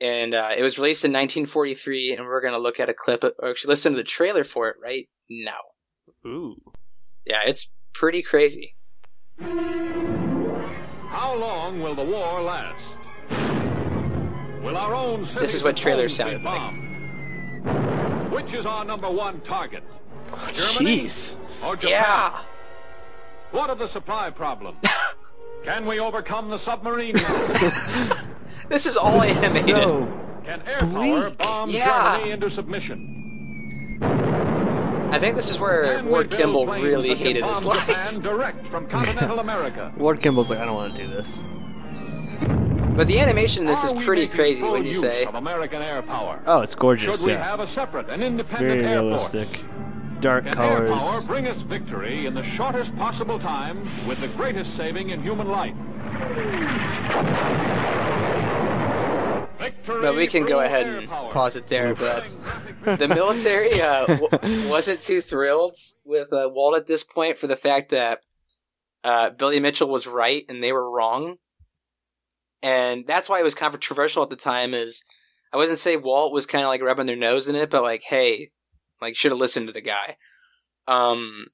And 0.00 0.34
uh, 0.34 0.50
it 0.56 0.62
was 0.62 0.78
released 0.78 1.04
in 1.04 1.12
1943, 1.12 2.16
and 2.16 2.26
we're 2.26 2.40
going 2.40 2.54
to 2.54 2.58
look 2.58 2.80
at 2.80 2.88
a 2.88 2.94
clip, 2.94 3.24
or 3.24 3.50
actually 3.50 3.70
listen 3.70 3.92
to 3.92 3.98
the 3.98 4.04
trailer 4.04 4.44
for 4.44 4.68
it 4.68 4.76
right 4.82 5.08
now. 5.30 5.60
Ooh. 6.26 6.56
Yeah, 7.24 7.42
it's 7.46 7.70
pretty 7.92 8.20
crazy. 8.20 8.74
How 9.38 11.34
long 11.36 11.80
will 11.80 11.94
the 11.94 12.04
war 12.04 12.42
last? 12.42 12.91
Will 14.62 14.76
our 14.76 14.94
own 14.94 15.24
This 15.34 15.54
is 15.54 15.64
what 15.64 15.76
trailers 15.76 16.14
sounded 16.14 16.42
like. 16.42 16.60
like. 16.60 18.30
Which 18.32 18.52
is 18.54 18.64
our 18.66 18.84
number 18.84 19.10
one 19.10 19.40
target? 19.40 19.82
Oh, 20.32 20.50
Germany 20.54 21.02
Jeez. 21.04 21.38
or 21.64 21.76
Japan? 21.76 21.90
Yeah. 21.90 22.42
What 23.50 23.70
of 23.70 23.78
the 23.78 23.88
supply 23.88 24.30
problem? 24.30 24.76
Can 25.64 25.86
we 25.86 26.00
overcome 26.00 26.48
the 26.50 26.58
submarine? 26.58 27.14
This 28.68 28.86
is 28.86 28.96
all 28.96 29.20
animated. 29.22 29.74
Can 30.46 30.62
air 30.66 30.78
power 30.78 31.28
bomb 31.30 31.68
Yeah. 31.68 32.14
Germany 32.16 32.30
into 32.32 32.48
submission? 32.50 33.98
I 35.12 35.18
think 35.18 35.36
this 35.36 35.50
is 35.50 35.60
where 35.60 36.02
Ward 36.04 36.30
Kimball 36.30 36.66
really 36.66 37.14
hated 37.14 37.44
his 37.44 37.60
bomb 37.60 37.68
life. 37.76 37.86
Japan 37.86 38.20
direct 38.22 38.66
from 38.68 38.86
continental 38.88 39.40
America. 39.40 39.92
Ward 39.98 40.22
Kimball's 40.22 40.48
like, 40.48 40.58
I 40.58 40.64
don't 40.64 40.74
want 40.74 40.94
to 40.94 41.02
do 41.02 41.08
this. 41.10 41.42
But 42.94 43.06
the 43.06 43.18
animation 43.20 43.62
in 43.62 43.66
this 43.66 43.84
is 43.84 43.92
pretty 44.04 44.26
crazy, 44.26 44.60
full 44.60 44.72
wouldn't 44.72 44.88
you 44.88 44.94
say? 44.94 45.24
Of 45.24 45.34
American 45.34 45.80
air 45.80 46.02
power. 46.02 46.42
Oh, 46.46 46.60
it's 46.60 46.74
gorgeous. 46.74 47.20
Should 47.20 47.26
we 47.26 47.32
yeah. 47.32 47.42
have 47.42 47.60
a 47.60 47.66
separate 47.66 48.10
and 48.10 48.22
independent 48.22 48.82
Very 48.82 48.84
air 48.84 49.00
force? 49.00 49.32
realistic. 49.34 49.64
Dark 50.20 50.44
Can 50.44 50.58
air 50.58 50.86
colors. 50.88 51.02
power 51.02 51.22
bring 51.26 51.46
us 51.48 51.60
victory 51.62 52.26
in 52.26 52.34
the 52.34 52.42
shortest 52.44 52.94
possible 52.96 53.38
time 53.38 53.88
with 54.06 54.20
the 54.20 54.28
greatest 54.28 54.76
saving 54.76 55.10
in 55.10 55.22
human 55.22 55.48
life? 55.48 55.74
Victory 59.58 60.02
But 60.02 60.14
we 60.16 60.26
can 60.26 60.44
go 60.44 60.60
ahead 60.60 60.86
and 60.86 61.08
pause 61.08 61.56
it 61.56 61.68
there. 61.68 61.94
But 61.94 62.28
the 62.98 63.08
military 63.08 63.80
uh, 63.80 64.06
w- 64.06 64.68
wasn't 64.68 65.00
too 65.00 65.20
thrilled 65.20 65.76
with 66.04 66.32
uh, 66.32 66.50
Walt 66.52 66.76
at 66.76 66.86
this 66.86 67.04
point 67.04 67.38
for 67.38 67.46
the 67.46 67.56
fact 67.56 67.90
that 67.90 68.20
uh, 69.04 69.30
Billy 69.30 69.60
Mitchell 69.60 69.88
was 69.88 70.06
right 70.06 70.44
and 70.48 70.62
they 70.62 70.72
were 70.72 70.90
wrong, 70.90 71.38
and 72.62 73.06
that's 73.06 73.28
why 73.28 73.40
it 73.40 73.44
was 73.44 73.54
controversial 73.54 74.22
at 74.22 74.30
the 74.30 74.36
time. 74.36 74.74
Is 74.74 75.04
I 75.52 75.56
wasn't 75.56 75.78
say 75.78 75.96
Walt 75.96 76.32
was 76.32 76.46
kind 76.46 76.64
of 76.64 76.68
like 76.68 76.82
rubbing 76.82 77.06
their 77.06 77.16
nose 77.16 77.48
in 77.48 77.56
it, 77.56 77.70
but 77.70 77.82
like, 77.82 78.02
hey, 78.02 78.50
like 79.00 79.16
should 79.16 79.32
have 79.32 79.38
listened 79.38 79.66
to 79.66 79.72
the 79.72 79.80
guy. 79.80 80.16
Um, 80.86 81.46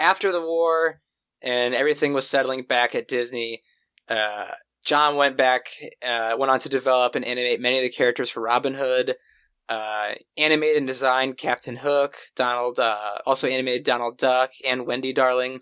after 0.00 0.32
the 0.32 0.40
war 0.40 1.00
and 1.42 1.74
everything 1.74 2.12
was 2.12 2.28
settling 2.28 2.62
back 2.62 2.94
at 2.94 3.08
Disney, 3.08 3.62
uh, 4.08 4.48
John 4.84 5.16
went 5.16 5.36
back, 5.36 5.66
uh, 6.06 6.34
went 6.38 6.50
on 6.50 6.60
to 6.60 6.68
develop 6.68 7.14
and 7.14 7.24
animate 7.24 7.60
many 7.60 7.78
of 7.78 7.82
the 7.82 7.90
characters 7.90 8.30
for 8.30 8.40
Robin 8.40 8.74
Hood. 8.74 9.16
Uh, 9.68 10.14
animated 10.38 10.78
and 10.78 10.86
designed 10.86 11.36
Captain 11.36 11.76
Hook, 11.76 12.16
Donald, 12.34 12.78
uh, 12.78 13.18
also 13.26 13.46
animated 13.46 13.84
Donald 13.84 14.16
Duck 14.16 14.50
and 14.64 14.86
Wendy 14.86 15.12
Darling. 15.12 15.60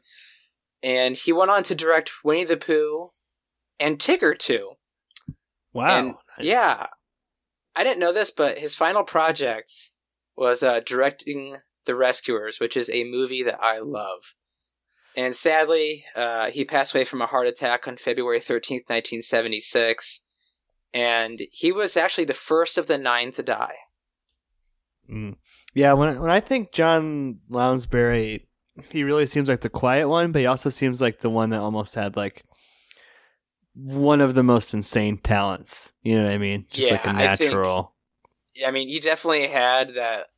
And 0.80 1.16
he 1.16 1.32
went 1.32 1.50
on 1.50 1.64
to 1.64 1.74
direct 1.74 2.12
Winnie 2.22 2.44
the 2.44 2.56
Pooh 2.56 3.10
and 3.78 3.98
Tigger 3.98 4.36
too. 4.36 4.73
Wow. 5.73 5.98
And, 5.98 6.15
Yeah. 6.40 6.86
I 7.74 7.85
didn't 7.85 8.01
know 8.01 8.12
this, 8.12 8.31
but 8.31 8.59
his 8.59 8.74
final 8.74 9.05
project 9.05 9.70
was 10.35 10.62
uh, 10.62 10.81
directing 10.81 11.59
The 11.85 11.94
Rescuers, 11.94 12.59
which 12.59 12.77
is 12.77 12.89
a 12.89 13.05
movie 13.05 13.43
that 13.43 13.62
I 13.62 13.78
love. 13.81 14.35
And 15.15 15.35
sadly, 15.35 16.05
uh, 16.15 16.51
he 16.51 16.65
passed 16.65 16.94
away 16.94 17.05
from 17.05 17.20
a 17.20 17.27
heart 17.27 17.47
attack 17.47 17.86
on 17.86 17.97
February 17.97 18.39
13th, 18.39 18.89
1976. 18.89 20.23
And 20.94 21.43
he 21.51 21.73
was 21.73 21.97
actually 21.97 22.24
the 22.24 22.35
first 22.35 22.78
of 22.78 22.86
the 22.86 22.98
nine 22.98 23.31
to 23.32 23.43
die. 23.43 23.77
Mm. 25.11 25.36
Yeah, 25.74 25.93
when 25.93 26.19
when 26.20 26.31
I 26.31 26.40
think 26.40 26.73
John 26.73 27.40
Lounsbery, 27.51 28.47
he 28.90 29.05
really 29.05 29.27
seems 29.27 29.48
like 29.48 29.61
the 29.61 29.69
quiet 29.69 30.09
one, 30.09 30.32
but 30.32 30.40
he 30.40 30.47
also 30.47 30.70
seems 30.70 31.01
like 31.01 31.20
the 31.20 31.31
one 31.31 31.51
that 31.51 31.61
almost 31.61 31.94
had 31.94 32.16
like 32.16 32.43
one 33.77 34.20
of 34.20 34.35
the 34.35 34.43
most 34.43 34.73
insane 34.74 35.19
talents. 35.19 35.93
You 36.03 36.16
know 36.16 36.24
what 36.24 36.32
I 36.32 36.39
mean? 36.39 36.66
Just 36.70 36.90
like 36.90 37.07
a 37.07 37.12
natural. 37.12 37.94
Yeah, 38.55 38.65
I 38.65 38.66
think- 38.66 38.69
I 38.69 38.70
mean, 38.70 38.89
he 38.89 38.98
definitely 39.01 39.48
had 39.48 39.94
that 39.94 40.28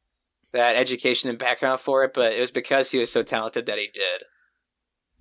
that 0.53 0.77
education 0.77 1.29
and 1.31 1.39
background 1.39 1.79
for 1.79 2.05
it, 2.05 2.13
but 2.15 2.33
it 2.33 2.41
was 2.41 2.51
because 2.51 2.91
he 2.91 2.99
was 2.99 3.13
so 3.13 3.23
talented 3.23 3.67
that 3.67 3.79
he 3.79 3.89
did. 3.93 4.23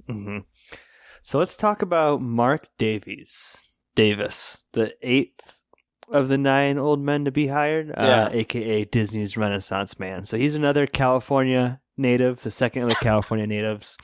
hmm 0.07 0.37
So 1.21 1.37
let's 1.37 1.55
talk 1.57 1.81
about 1.81 2.21
Mark 2.21 2.67
Davies 2.77 3.69
Davis, 3.95 4.65
the 4.71 4.93
eighth 5.01 5.57
of 6.09 6.29
the 6.29 6.37
nine 6.37 6.77
old 6.77 7.01
men 7.03 7.25
to 7.25 7.31
be 7.31 7.47
hired, 7.47 7.91
uh, 7.97 8.29
aka 8.31 8.85
Disney's 8.85 9.35
Renaissance 9.35 9.99
man. 9.99 10.25
So 10.25 10.37
he's 10.37 10.55
another 10.55 10.87
California 10.87 11.81
native, 11.97 12.43
the 12.43 12.51
second 12.51 12.83
of 12.83 12.89
the 12.89 12.95
California 12.95 13.45
natives, 13.45 13.97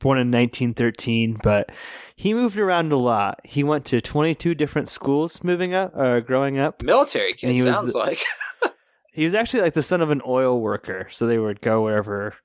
born 0.00 0.18
in 0.18 0.30
1913. 0.30 1.38
But 1.42 1.70
he 2.16 2.34
moved 2.34 2.58
around 2.58 2.92
a 2.92 2.96
lot. 2.96 3.40
He 3.44 3.62
went 3.62 3.84
to 3.86 4.00
22 4.00 4.54
different 4.54 4.88
schools, 4.88 5.44
moving 5.44 5.74
up 5.74 5.94
or 5.96 6.20
growing 6.20 6.58
up. 6.58 6.82
Military 6.82 7.32
kid 7.34 7.60
sounds 7.60 7.92
the- 7.92 7.98
like. 7.98 8.18
He 9.12 9.24
was 9.24 9.34
actually 9.34 9.62
like 9.62 9.74
the 9.74 9.82
son 9.82 10.00
of 10.00 10.10
an 10.10 10.22
oil 10.24 10.60
worker, 10.60 11.08
so 11.10 11.26
they 11.26 11.36
would 11.36 11.60
go 11.60 11.82
wherever 11.82 12.36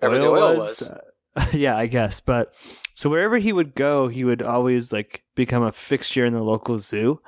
Wherever 0.00 0.18
the 0.18 0.28
oil 0.28 0.56
was. 0.56 0.82
Uh, 0.82 1.00
yeah, 1.52 1.76
I 1.76 1.86
guess. 1.86 2.20
But 2.20 2.54
so 2.94 3.08
wherever 3.08 3.38
he 3.38 3.52
would 3.52 3.74
go, 3.74 4.08
he 4.08 4.24
would 4.24 4.42
always 4.42 4.92
like 4.92 5.22
become 5.34 5.62
a 5.62 5.72
fixture 5.72 6.24
in 6.24 6.32
the 6.32 6.42
local 6.42 6.78
zoo, 6.78 7.20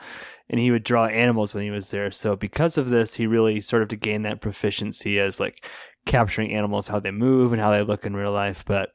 and 0.48 0.60
he 0.60 0.70
would 0.70 0.84
draw 0.84 1.06
animals 1.06 1.54
when 1.54 1.64
he 1.64 1.70
was 1.70 1.90
there. 1.90 2.10
So 2.10 2.36
because 2.36 2.76
of 2.76 2.90
this, 2.90 3.14
he 3.14 3.26
really 3.26 3.60
sort 3.60 3.82
of 3.82 3.88
to 3.88 3.96
gain 3.96 4.22
that 4.22 4.40
proficiency 4.40 5.18
as 5.18 5.40
like 5.40 5.64
capturing 6.04 6.52
animals, 6.52 6.88
how 6.88 7.00
they 7.00 7.10
move 7.10 7.52
and 7.52 7.62
how 7.62 7.70
they 7.70 7.82
look 7.82 8.04
in 8.04 8.16
real 8.16 8.32
life. 8.32 8.64
But 8.66 8.90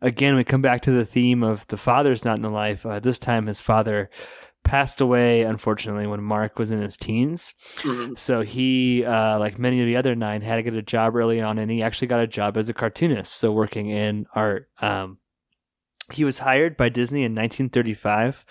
again, 0.00 0.36
we 0.36 0.44
come 0.44 0.62
back 0.62 0.82
to 0.82 0.90
the 0.90 1.06
theme 1.06 1.42
of 1.42 1.66
the 1.68 1.76
father's 1.76 2.24
not 2.24 2.36
in 2.36 2.42
the 2.42 2.50
life. 2.50 2.84
Uh, 2.84 3.00
this 3.00 3.18
time, 3.18 3.46
his 3.46 3.60
father 3.60 4.10
passed 4.64 5.00
away 5.00 5.42
unfortunately 5.42 6.08
when 6.08 6.20
Mark 6.20 6.58
was 6.58 6.72
in 6.72 6.80
his 6.82 6.96
teens. 6.96 7.54
Mhm. 7.82 8.18
So 8.18 8.40
he, 8.42 9.04
uh, 9.04 9.38
like 9.38 9.60
many 9.60 9.80
of 9.80 9.86
the 9.86 9.96
other 9.96 10.16
nine, 10.16 10.42
had 10.42 10.56
to 10.56 10.62
get 10.64 10.74
a 10.74 10.82
job 10.82 11.14
early 11.14 11.40
on, 11.40 11.56
and 11.58 11.70
he 11.70 11.82
actually 11.82 12.08
got 12.08 12.20
a 12.20 12.26
job 12.26 12.56
as 12.56 12.68
a 12.68 12.74
cartoonist, 12.74 13.32
so 13.32 13.52
working 13.52 13.88
in 13.90 14.26
art. 14.34 14.68
Um, 14.80 15.18
he 16.12 16.24
was 16.24 16.38
hired 16.38 16.76
by 16.76 16.88
Disney 16.88 17.22
in 17.22 17.32
1935. 17.34 18.44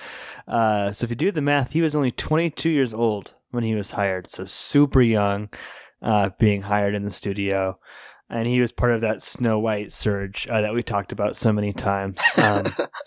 Uh, 0.48 0.92
so 0.94 1.04
if 1.04 1.10
you 1.10 1.16
do 1.16 1.32
the 1.32 1.42
math, 1.42 1.72
he 1.72 1.82
was 1.82 1.96
only 1.96 2.12
22 2.12 2.70
years 2.70 2.94
old 2.94 3.34
when 3.52 3.64
he 3.64 3.76
was 3.76 3.92
hired, 3.92 4.30
so 4.30 4.46
super 4.46 5.02
young, 5.02 5.50
uh, 6.02 6.30
being 6.40 6.64
hired 6.64 6.96
in 6.96 7.04
the 7.04 7.12
studio. 7.12 7.78
And 8.30 8.48
he 8.48 8.60
was 8.60 8.72
part 8.72 8.92
of 8.92 9.02
that 9.02 9.22
Snow 9.22 9.60
White 9.60 9.94
surge 9.94 10.48
uh, 10.50 10.62
that 10.62 10.74
we 10.74 10.82
talked 10.82 11.12
about 11.12 11.38
so 11.38 11.54
many 11.54 11.74
times. 11.74 12.20
Um, 12.38 12.64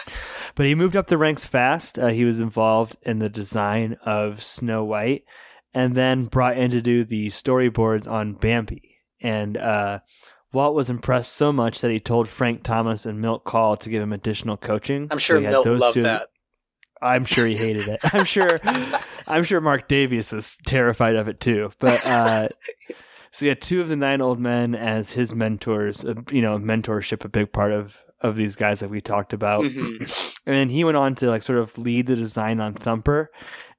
but 0.54 0.66
he 0.66 0.74
moved 0.76 0.94
up 0.94 1.08
the 1.08 1.18
ranks 1.18 1.44
fast. 1.44 1.98
Uh, 1.98 2.08
he 2.08 2.24
was 2.24 2.38
involved 2.38 2.96
in 3.02 3.18
the 3.18 3.28
design 3.28 3.96
of 4.04 4.42
Snow 4.42 4.84
White 4.84 5.24
and 5.74 5.94
then 5.94 6.26
brought 6.26 6.56
in 6.56 6.70
to 6.70 6.80
do 6.80 7.04
the 7.04 7.28
storyboards 7.28 8.08
on 8.08 8.34
Bambi. 8.34 8.96
And 9.20 9.56
uh, 9.56 10.00
Walt 10.52 10.74
was 10.74 10.88
impressed 10.88 11.32
so 11.32 11.52
much 11.52 11.80
that 11.80 11.90
he 11.90 12.00
told 12.00 12.28
Frank 12.28 12.62
Thomas 12.62 13.04
and 13.04 13.20
Milt 13.20 13.44
Kahl 13.44 13.76
to 13.76 13.90
give 13.90 14.02
him 14.02 14.12
additional 14.12 14.56
coaching. 14.56 15.08
I'm 15.10 15.18
sure 15.18 15.40
he 15.40 15.46
Milt 15.46 15.66
loved 15.66 15.94
two- 15.94 16.02
that. 16.02 16.28
I'm 17.00 17.24
sure 17.24 17.46
he 17.46 17.56
hated 17.56 17.86
it. 17.86 18.00
I'm 18.12 18.24
sure. 18.24 18.58
I'm 19.28 19.44
sure 19.44 19.60
Mark 19.60 19.86
Davies 19.86 20.32
was 20.32 20.56
terrified 20.66 21.14
of 21.14 21.28
it 21.28 21.38
too. 21.38 21.70
But 21.78 22.04
uh, 22.04 22.48
so 23.38 23.44
he 23.44 23.48
had 23.50 23.62
two 23.62 23.80
of 23.80 23.88
the 23.88 23.94
nine 23.94 24.20
old 24.20 24.40
men 24.40 24.74
as 24.74 25.12
his 25.12 25.32
mentors. 25.32 26.04
Uh, 26.04 26.14
you 26.32 26.42
know, 26.42 26.58
mentorship 26.58 27.24
a 27.24 27.28
big 27.28 27.52
part 27.52 27.70
of 27.70 27.96
of 28.20 28.34
these 28.34 28.56
guys 28.56 28.80
that 28.80 28.90
we 28.90 29.00
talked 29.00 29.32
about. 29.32 29.62
Mhm. 29.62 30.34
And 30.48 30.56
then 30.56 30.70
he 30.70 30.82
went 30.82 30.96
on 30.96 31.14
to 31.16 31.28
like 31.28 31.42
sort 31.44 31.58
of 31.58 31.76
lead 31.78 32.06
the 32.06 32.16
design 32.16 32.58
on 32.58 32.72
Thumper 32.74 33.30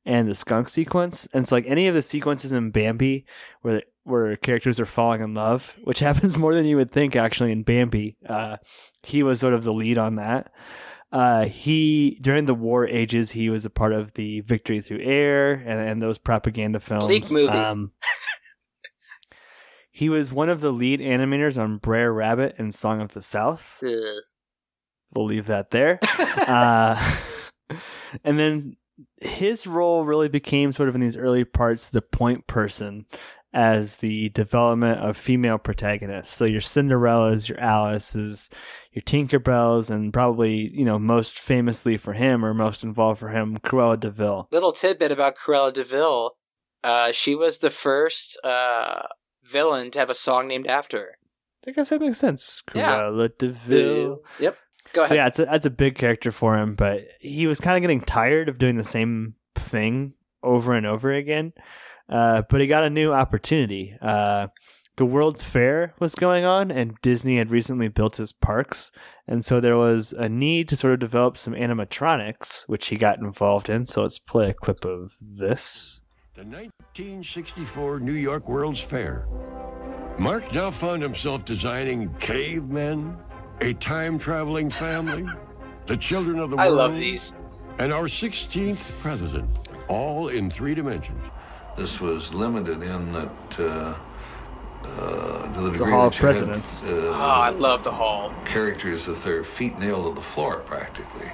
and 0.05 0.29
the 0.29 0.35
skunk 0.35 0.69
sequence. 0.69 1.27
And 1.33 1.45
so 1.45 1.55
like 1.55 1.65
any 1.67 1.87
of 1.87 1.95
the 1.95 2.01
sequences 2.03 2.51
in 2.53 2.69
Bambi 2.71 3.25
where 3.63 3.81
where 4.03 4.37
characters 4.37 4.79
are 4.79 4.85
falling 4.85 5.21
in 5.21 5.33
love, 5.33 5.75
which 5.83 5.99
happens 6.07 6.37
more 6.37 6.55
than 6.55 6.65
you 6.65 6.77
would 6.77 6.91
think 6.91 7.17
actually 7.17 7.51
in 7.51 7.63
Bambi. 7.63 8.15
Uh, 8.25 8.57
he 9.03 9.23
was 9.23 9.41
sort 9.41 9.53
of 9.55 9.65
the 9.65 9.73
lead 9.73 9.97
on 9.97 10.15
that. 10.15 10.53
Uh, 11.11 11.45
he 11.45 12.17
during 12.21 12.45
the 12.45 12.53
war 12.53 12.87
ages 12.87 13.31
he 13.31 13.49
was 13.49 13.65
a 13.65 13.69
part 13.69 13.91
of 13.91 14.13
the 14.13 14.39
Victory 14.41 14.79
Through 14.79 15.01
Air 15.01 15.51
and, 15.53 15.79
and 15.81 16.01
those 16.01 16.17
propaganda 16.17 16.79
films. 16.79 17.07
Bleak 17.07 17.29
movie. 17.29 17.49
Um, 17.49 17.91
he 19.99 20.07
was 20.07 20.31
one 20.31 20.47
of 20.47 20.61
the 20.61 20.71
lead 20.71 21.01
animators 21.01 21.61
on 21.61 21.75
Brer 21.75 22.13
Rabbit 22.13 22.55
and 22.57 22.73
Song 22.73 23.01
of 23.01 23.11
the 23.11 23.21
South. 23.21 23.79
Ugh. 23.83 24.23
We'll 25.13 25.25
leave 25.25 25.47
that 25.47 25.71
there. 25.71 25.99
uh, 26.47 27.17
and 28.23 28.39
then 28.39 28.77
his 29.21 29.67
role 29.67 30.05
really 30.05 30.29
became 30.29 30.71
sort 30.71 30.87
of 30.87 30.95
in 30.95 31.01
these 31.01 31.17
early 31.17 31.43
parts 31.43 31.89
the 31.89 32.01
point 32.01 32.47
person 32.47 33.07
as 33.51 33.97
the 33.97 34.29
development 34.29 35.01
of 35.01 35.17
female 35.17 35.57
protagonists. 35.57 36.33
So 36.33 36.45
your 36.45 36.61
Cinderellas, 36.61 37.49
your 37.49 37.59
Alices, 37.59 38.49
your 38.93 39.01
Tinkerbells, 39.01 39.89
and 39.89 40.13
probably, 40.13 40.71
you 40.73 40.85
know, 40.85 40.97
most 40.97 41.37
famously 41.37 41.97
for 41.97 42.13
him 42.13 42.45
or 42.45 42.53
most 42.53 42.85
involved 42.85 43.19
for 43.19 43.29
him, 43.29 43.57
Cruella 43.57 43.99
de 43.99 44.11
Vil. 44.11 44.47
Little 44.49 44.71
tidbit 44.71 45.11
about 45.11 45.35
Cruella 45.35 45.73
de 45.73 45.83
Vil. 45.83 46.37
Uh, 46.85 47.11
she 47.11 47.35
was 47.35 47.57
the 47.57 47.69
first 47.69 48.39
uh, 48.45 49.07
villain 49.49 49.91
to 49.91 49.99
have 49.99 50.09
a 50.09 50.15
song 50.15 50.47
named 50.47 50.67
after 50.67 50.97
her. 50.97 51.17
I 51.67 51.71
guess 51.71 51.89
that 51.89 52.01
makes 52.01 52.17
sense. 52.17 52.63
Yeah. 52.73 52.99
Cruella 52.99 53.37
de 53.37 53.49
Vil. 53.49 54.21
Yep. 54.39 54.57
Go 54.93 55.01
ahead. 55.01 55.09
So 55.09 55.15
yeah, 55.15 55.27
it's 55.27 55.39
a, 55.39 55.45
that's 55.45 55.65
a 55.65 55.71
big 55.71 55.95
character 55.95 56.31
for 56.31 56.57
him, 56.57 56.75
but 56.75 57.01
he 57.19 57.47
was 57.47 57.59
kind 57.59 57.77
of 57.77 57.81
getting 57.81 58.01
tired 58.01 58.49
of 58.49 58.57
doing 58.57 58.77
the 58.77 58.83
same 58.83 59.35
thing 59.55 60.13
over 60.41 60.73
and 60.73 60.85
over 60.85 61.11
again. 61.11 61.53
Uh, 62.07 62.41
but 62.49 62.61
he 62.61 62.67
got 62.67 62.83
a 62.83 62.89
new 62.89 63.13
opportunity. 63.13 63.95
Uh, 64.01 64.47
the 64.95 65.05
World's 65.05 65.43
Fair 65.43 65.93
was 65.99 66.15
going 66.15 66.43
on, 66.43 66.71
and 66.71 66.99
Disney 67.01 67.37
had 67.37 67.51
recently 67.51 67.87
built 67.87 68.17
his 68.17 68.33
parks, 68.33 68.91
and 69.27 69.45
so 69.45 69.61
there 69.61 69.77
was 69.77 70.11
a 70.11 70.27
need 70.27 70.67
to 70.69 70.75
sort 70.75 70.93
of 70.93 70.99
develop 70.99 71.37
some 71.37 71.53
animatronics, 71.53 72.63
which 72.67 72.87
he 72.87 72.97
got 72.97 73.19
involved 73.19 73.69
in. 73.69 73.85
So 73.85 74.01
let's 74.01 74.19
play 74.19 74.49
a 74.49 74.53
clip 74.53 74.83
of 74.83 75.11
this. 75.21 75.98
The 76.39 76.45
1964 76.45 77.99
New 77.99 78.13
York 78.13 78.47
World's 78.47 78.79
Fair. 78.79 79.27
Mark 80.17 80.53
now 80.53 80.71
found 80.71 81.01
himself 81.01 81.43
designing 81.43 82.13
cavemen, 82.21 83.17
a 83.59 83.73
time 83.73 84.17
traveling 84.17 84.69
family, 84.69 85.25
the 85.87 85.97
children 85.97 86.39
of 86.39 86.49
the 86.51 86.55
I 86.55 86.67
world. 86.67 86.77
love 86.77 86.95
these. 86.95 87.35
And 87.79 87.91
our 87.91 88.05
16th 88.05 88.77
president, 89.01 89.49
all 89.89 90.29
in 90.29 90.49
three 90.49 90.73
dimensions. 90.73 91.21
This 91.75 91.99
was 91.99 92.33
limited 92.33 92.83
in 92.83 93.11
that 93.11 93.59
uh, 93.59 93.95
uh, 94.85 95.53
to 95.55 95.59
the 95.59 95.67
It's 95.67 95.77
the 95.79 95.85
Hall 95.87 96.07
of 96.07 96.13
that 96.13 96.21
you 96.21 96.25
had, 96.25 96.35
Presidents. 96.35 96.85
Oh, 96.87 97.15
uh, 97.15 97.17
I 97.17 97.49
love 97.49 97.83
the 97.83 97.91
hall. 97.91 98.33
characters 98.45 99.07
with 99.07 99.21
their 99.25 99.43
feet 99.43 99.77
nailed 99.77 100.05
to 100.05 100.15
the 100.15 100.25
floor 100.25 100.59
practically. 100.59 101.33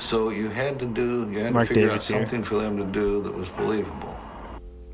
So 0.00 0.30
you 0.30 0.48
had 0.48 0.80
to 0.80 0.86
do, 0.86 1.30
you 1.30 1.38
had 1.38 1.52
Mark 1.52 1.68
to 1.68 1.74
figure 1.74 1.88
Davis 1.90 2.10
out 2.10 2.14
here. 2.16 2.26
something 2.26 2.42
for 2.42 2.56
them 2.56 2.76
to 2.78 2.84
do 2.84 3.22
that 3.22 3.32
was 3.32 3.48
believable. 3.50 4.16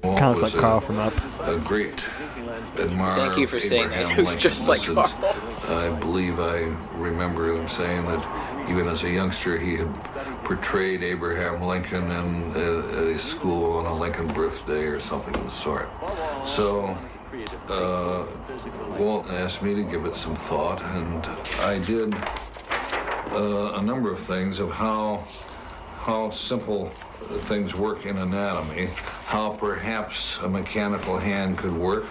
Walt 0.07 0.19
Kind 0.19 0.37
of 0.37 0.43
was 0.43 0.43
like 0.43 0.55
a- 0.55 0.61
Carl 0.61 0.81
from 0.81 0.99
Up. 0.99 1.13
A 1.41 1.59
great 1.59 2.07
admirer. 2.79 3.17
Thank 3.17 3.39
you 3.39 3.47
for 3.47 3.57
of 3.57 3.63
saying 3.63 3.91
that. 3.91 3.99
Abraham 4.01 4.17
He 4.17 4.23
was 4.23 4.35
just 4.35 4.69
like 4.69 4.83
Carl. 4.83 5.13
I 5.69 5.91
believe 6.01 6.39
I 6.41 6.75
remember 6.95 7.53
him 7.53 7.69
saying 7.69 8.07
that 8.07 8.69
even 8.69 8.89
as 8.89 9.03
a 9.05 9.11
youngster 9.11 9.59
he 9.59 9.77
had 9.77 9.95
portrayed 10.45 11.03
Abraham 11.03 11.63
Lincoln 11.63 12.11
in, 12.11 12.51
at, 12.51 12.85
at 12.99 13.07
his 13.07 13.23
school 13.23 13.79
on 13.79 13.87
a 13.87 13.95
Lincoln 13.95 14.27
birthday 14.29 14.85
or 14.85 15.01
something 15.01 15.35
of 15.37 15.45
the 15.45 15.51
sort. 15.51 15.89
So 16.45 16.97
uh, 17.69 18.27
Walt 18.99 19.29
asked 19.31 19.63
me 19.63 19.75
to 19.75 19.83
give 19.83 20.05
it 20.05 20.15
some 20.15 20.37
thought, 20.37 20.83
and 20.83 21.27
I 21.61 21.79
did 21.79 22.15
uh, 23.33 23.73
a 23.75 23.83
number 23.83 24.13
of 24.13 24.21
things 24.21 24.61
of 24.61 24.71
how 24.71 25.25
how 26.07 26.31
simple 26.31 26.93
uh, 27.21 27.25
things 27.51 27.75
work 27.75 28.07
in 28.07 28.17
anatomy, 28.19 28.89
how 29.25 29.51
perhaps 29.51 30.39
a 30.39 30.49
mechanical 30.49 31.19
hand 31.19 31.59
could 31.59 31.77
work. 31.77 32.07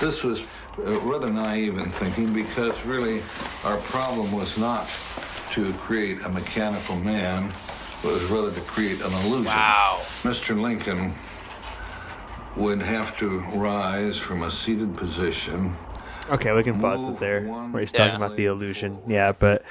This 0.00 0.24
was 0.24 0.42
uh, 0.78 0.98
rather 1.00 1.30
naive 1.30 1.78
in 1.78 1.92
thinking 1.92 2.32
because 2.32 2.84
really 2.84 3.22
our 3.62 3.76
problem 3.78 4.32
was 4.32 4.58
not 4.58 4.90
to 5.52 5.72
create 5.74 6.20
a 6.22 6.28
mechanical 6.28 6.96
man, 6.96 7.52
but 8.02 8.14
was 8.14 8.24
rather 8.24 8.52
to 8.52 8.60
create 8.62 9.00
an 9.00 9.12
illusion. 9.12 9.44
Wow. 9.44 10.02
Mr. 10.24 10.60
Lincoln 10.60 11.14
would 12.56 12.82
have 12.82 13.16
to 13.18 13.38
rise 13.54 14.16
from 14.18 14.42
a 14.42 14.50
seated 14.50 14.96
position 14.96 15.76
Okay, 16.30 16.52
we 16.52 16.62
can 16.62 16.78
pause 16.78 17.06
it 17.08 17.18
there 17.18 17.42
where 17.42 17.80
he's 17.80 17.90
talking 17.90 18.20
Yeah. 18.20 18.24
about 18.24 18.36
the 18.36 18.46
illusion. 18.46 19.00
Yeah, 19.08 19.32
but 19.32 19.62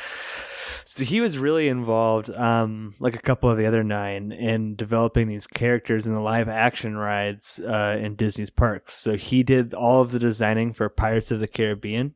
so 0.89 1.03
he 1.03 1.21
was 1.21 1.37
really 1.37 1.67
involved, 1.67 2.31
um, 2.31 2.95
like 2.97 3.13
a 3.13 3.21
couple 3.21 3.47
of 3.47 3.59
the 3.59 3.67
other 3.67 3.83
nine, 3.83 4.31
in 4.31 4.75
developing 4.75 5.27
these 5.27 5.45
characters 5.45 6.07
in 6.07 6.15
the 6.15 6.19
live 6.19 6.49
action 6.49 6.97
rides 6.97 7.59
uh, 7.59 7.99
in 8.01 8.15
Disney's 8.15 8.49
parks. 8.49 8.95
So 8.95 9.15
he 9.15 9.43
did 9.43 9.75
all 9.75 10.01
of 10.01 10.09
the 10.09 10.17
designing 10.17 10.73
for 10.73 10.89
Pirates 10.89 11.29
of 11.29 11.41
the 11.41 11.47
Caribbean. 11.47 12.15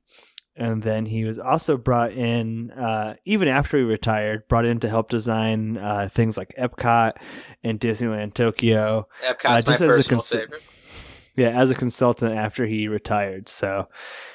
And 0.55 0.81
then 0.81 1.05
he 1.05 1.23
was 1.23 1.37
also 1.37 1.77
brought 1.77 2.13
in, 2.13 2.71
uh, 2.71 3.13
even 3.25 3.47
after 3.47 3.77
he 3.77 3.83
retired, 3.83 4.47
brought 4.47 4.65
in 4.65 4.79
to 4.79 4.89
help 4.89 5.07
design 5.07 5.77
uh, 5.77 6.09
things 6.11 6.35
like 6.35 6.51
Epcot 6.57 7.17
and 7.63 7.79
Disneyland 7.79 8.33
Tokyo. 8.33 9.07
Epcot's 9.23 9.45
uh, 9.45 9.49
my 9.49 9.57
just 9.59 9.69
as 9.69 9.81
a 9.81 9.87
personal 9.87 10.21
favorite. 10.23 10.63
yeah, 11.35 11.49
as 11.49 11.69
a 11.69 11.75
consultant 11.75 12.33
after 12.33 12.65
he 12.65 12.87
retired. 12.87 13.49
So 13.49 13.87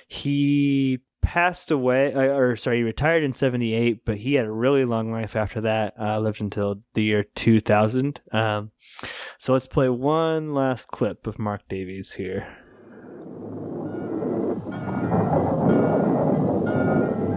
he 0.06 1.00
passed 1.28 1.70
away, 1.70 2.14
uh, 2.14 2.22
or 2.34 2.56
sorry, 2.56 2.78
he 2.78 2.82
retired 2.82 3.22
in 3.22 3.34
78, 3.34 4.04
but 4.06 4.16
he 4.16 4.32
had 4.34 4.46
a 4.46 4.50
really 4.50 4.86
long 4.86 5.12
life 5.12 5.36
after 5.36 5.60
that, 5.60 5.92
uh, 6.00 6.18
lived 6.18 6.40
until 6.40 6.82
the 6.94 7.02
year 7.02 7.22
2000. 7.34 8.20
Um, 8.32 8.70
so 9.38 9.52
let's 9.52 9.66
play 9.66 9.90
one 9.90 10.54
last 10.54 10.88
clip 10.88 11.26
of 11.26 11.38
Mark 11.38 11.68
Davies 11.68 12.14
here. 12.14 12.48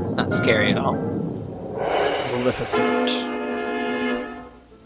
It's 0.03 0.15
not 0.15 0.31
scary 0.31 0.71
at 0.71 0.77
all. 0.77 0.93
Maleficent. 2.31 3.09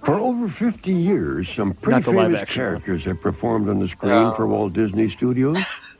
For 0.03 0.15
over 0.15 0.47
50 0.49 0.91
years, 0.93 1.47
some 1.49 1.73
pretty 1.73 1.91
Not 1.95 2.03
the 2.05 2.11
live 2.11 2.25
famous 2.27 2.41
action 2.41 2.61
characters 2.63 3.03
have 3.05 3.21
performed 3.21 3.69
on 3.69 3.79
the 3.79 3.87
screen 3.87 4.11
Oh. 4.13 4.33
for 4.35 4.45
Walt 4.47 4.73
Disney 4.73 5.09
Studios. 5.09 5.81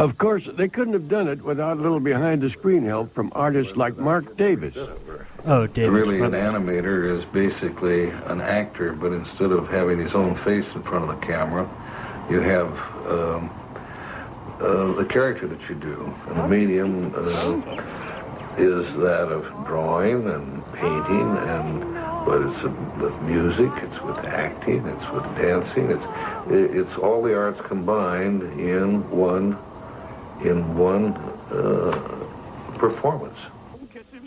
of 0.00 0.16
course, 0.16 0.46
they 0.46 0.68
couldn't 0.68 0.94
have 0.94 1.08
done 1.10 1.28
it 1.28 1.42
without 1.42 1.76
a 1.76 1.80
little 1.80 2.00
behind 2.00 2.40
the 2.40 2.48
screen 2.48 2.84
help 2.84 3.12
from 3.12 3.30
artists 3.34 3.76
like 3.76 3.98
Marc 3.98 4.34
Davis. 4.36 4.74
Oh, 5.44 5.66
Davies. 5.66 5.90
Really, 5.90 6.20
an 6.20 6.32
animator 6.32 7.18
is 7.18 7.24
basically 7.26 8.08
an 8.26 8.40
actor, 8.40 8.94
but 8.94 9.12
instead 9.12 9.52
of 9.52 9.68
having 9.68 9.98
his 9.98 10.14
own 10.14 10.36
face 10.36 10.66
in 10.74 10.82
front 10.82 11.10
of 11.10 11.20
the 11.20 11.26
camera, 11.26 11.68
you 12.30 12.40
have 12.40 12.70
um, 13.06 13.50
uh, 14.58 14.92
the 14.94 15.04
character 15.04 15.46
that 15.46 15.68
you 15.68 15.74
do. 15.74 16.14
And 16.28 16.36
the 16.38 16.48
medium 16.48 17.12
uh, 17.14 18.56
is 18.56 18.86
that 18.96 19.28
of 19.30 19.44
drawing 19.66 20.26
and 20.28 20.64
painting, 20.72 21.36
and 21.36 21.90
but 22.24 22.42
it's 22.42 22.62
with 22.62 23.22
music, 23.22 23.70
it's 23.82 24.00
with 24.02 24.18
acting, 24.18 24.86
it's 24.86 25.10
with 25.10 25.24
dancing, 25.36 25.90
it's 25.90 26.04
it's 26.50 26.96
all 26.96 27.22
the 27.22 27.36
arts 27.36 27.60
combined 27.60 28.42
in 28.58 29.08
one 29.10 29.58
in 30.44 30.76
one 30.76 31.14
uh, 31.52 31.92
performance. 32.78 33.38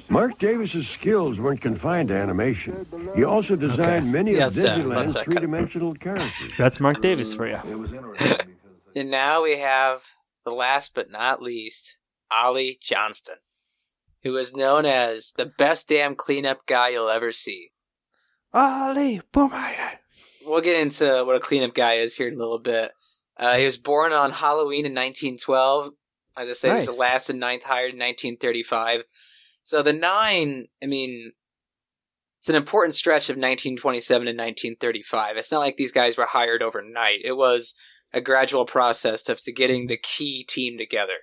Marc 0.10 0.38
Davis's 0.38 0.88
skills 0.88 1.40
weren't 1.40 1.62
confined 1.62 2.10
to 2.10 2.16
animation. 2.16 2.86
He 3.16 3.24
also 3.24 3.56
designed 3.56 4.12
many 4.12 4.34
Yeah, 4.36 4.48
of 4.48 4.54
that's, 4.54 4.68
Disneyland's 4.80 5.16
uh, 5.16 5.24
three-dimensional 5.24 5.96
characters. 5.96 6.56
That's 6.58 6.80
Marc 6.80 7.02
Davis 7.02 7.34
for 7.34 7.48
you. 7.48 7.56
It 7.66 7.78
was 7.78 7.92
interesting. 7.94 8.48
And 8.96 9.10
now 9.10 9.42
we 9.42 9.58
have 9.58 10.04
the 10.46 10.52
last 10.52 10.94
but 10.94 11.10
not 11.10 11.42
least, 11.42 11.98
Ollie 12.30 12.78
Johnston, 12.80 13.38
who 14.22 14.36
is 14.36 14.56
known 14.56 14.86
as 14.86 15.32
the 15.36 15.48
best 15.48 15.90
damn 15.90 16.14
cleanup 16.14 16.68
guy 16.68 16.90
you'll 16.90 17.10
ever 17.10 17.32
see. 17.32 17.72
Ali 18.54 19.20
Boomerang. 19.32 19.98
We'll 20.46 20.62
get 20.62 20.80
into 20.80 21.24
what 21.26 21.36
a 21.36 21.40
cleanup 21.40 21.74
guy 21.74 21.94
is 21.94 22.16
here 22.16 22.28
in 22.28 22.36
a 22.36 22.38
little 22.38 22.60
bit. 22.60 22.92
Uh, 23.36 23.56
he 23.56 23.66
was 23.66 23.80
born 23.80 24.12
on 24.14 24.30
Halloween 24.30 24.86
in 24.86 24.92
1912. 24.94 25.90
As 26.38 26.50
I 26.50 26.54
said, 26.54 26.70
he 26.70 26.76
was 26.76 26.86
the 26.88 26.94
last 26.94 27.30
and 27.30 27.40
ninth 27.40 27.64
hired 27.64 27.94
in 27.94 28.00
1935. 28.00 29.04
So 29.64 29.82
the 29.82 29.94
nine, 29.94 30.68
I 30.84 30.88
mean, 30.88 31.34
it's 32.40 32.50
an 32.50 32.56
important 32.56 32.96
stretch 32.96 33.30
of 33.30 33.36
1927 33.36 34.28
and 34.28 34.38
1935. 34.38 35.38
It's 35.38 35.52
not 35.52 35.60
like 35.60 35.78
these 35.78 35.92
guys 35.92 36.18
were 36.18 36.26
hired 36.26 36.62
overnight. 36.62 37.20
It 37.24 37.38
was 37.38 37.76
a 38.12 38.22
gradual 38.22 38.66
process 38.66 39.28
of 39.30 39.42
to 39.44 39.52
getting 39.52 39.88
the 39.88 39.98
key 39.98 40.44
team 40.44 40.78
together. 40.78 41.14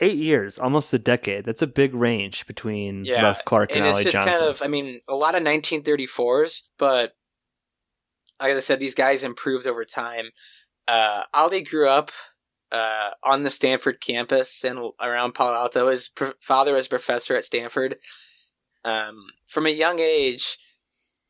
Eight 0.00 0.18
years, 0.18 0.58
almost 0.58 0.92
a 0.92 0.98
decade. 0.98 1.44
That's 1.44 1.62
a 1.62 1.68
big 1.68 1.94
range 1.94 2.46
between 2.46 3.04
Yeah, 3.04 3.22
Les 3.22 3.42
Clark 3.42 3.70
and, 3.70 3.80
and 3.80 3.88
it's 3.88 4.02
just 4.02 4.14
Johnston. 4.16 4.34
kind 4.38 4.48
of, 4.48 4.62
I 4.62 4.66
mean, 4.66 5.00
a 5.08 5.14
lot 5.14 5.34
of 5.34 5.42
1934s, 5.42 6.62
but 6.78 7.12
like 8.40 8.52
I 8.52 8.58
said, 8.58 8.80
these 8.80 8.94
guys 8.94 9.22
improved 9.22 9.66
over 9.66 9.84
time. 9.84 10.30
Uh, 10.88 11.22
Ollie 11.32 11.62
grew 11.62 11.88
up 11.88 12.10
uh, 12.74 13.10
on 13.22 13.44
the 13.44 13.50
Stanford 13.50 14.00
campus 14.00 14.64
and 14.64 14.78
around 15.00 15.32
Palo 15.34 15.54
Alto. 15.54 15.88
His 15.88 16.08
pr- 16.08 16.32
father 16.40 16.74
was 16.74 16.86
a 16.86 16.90
professor 16.90 17.36
at 17.36 17.44
Stanford. 17.44 17.94
Um, 18.84 19.26
from 19.48 19.66
a 19.66 19.70
young 19.70 20.00
age, 20.00 20.58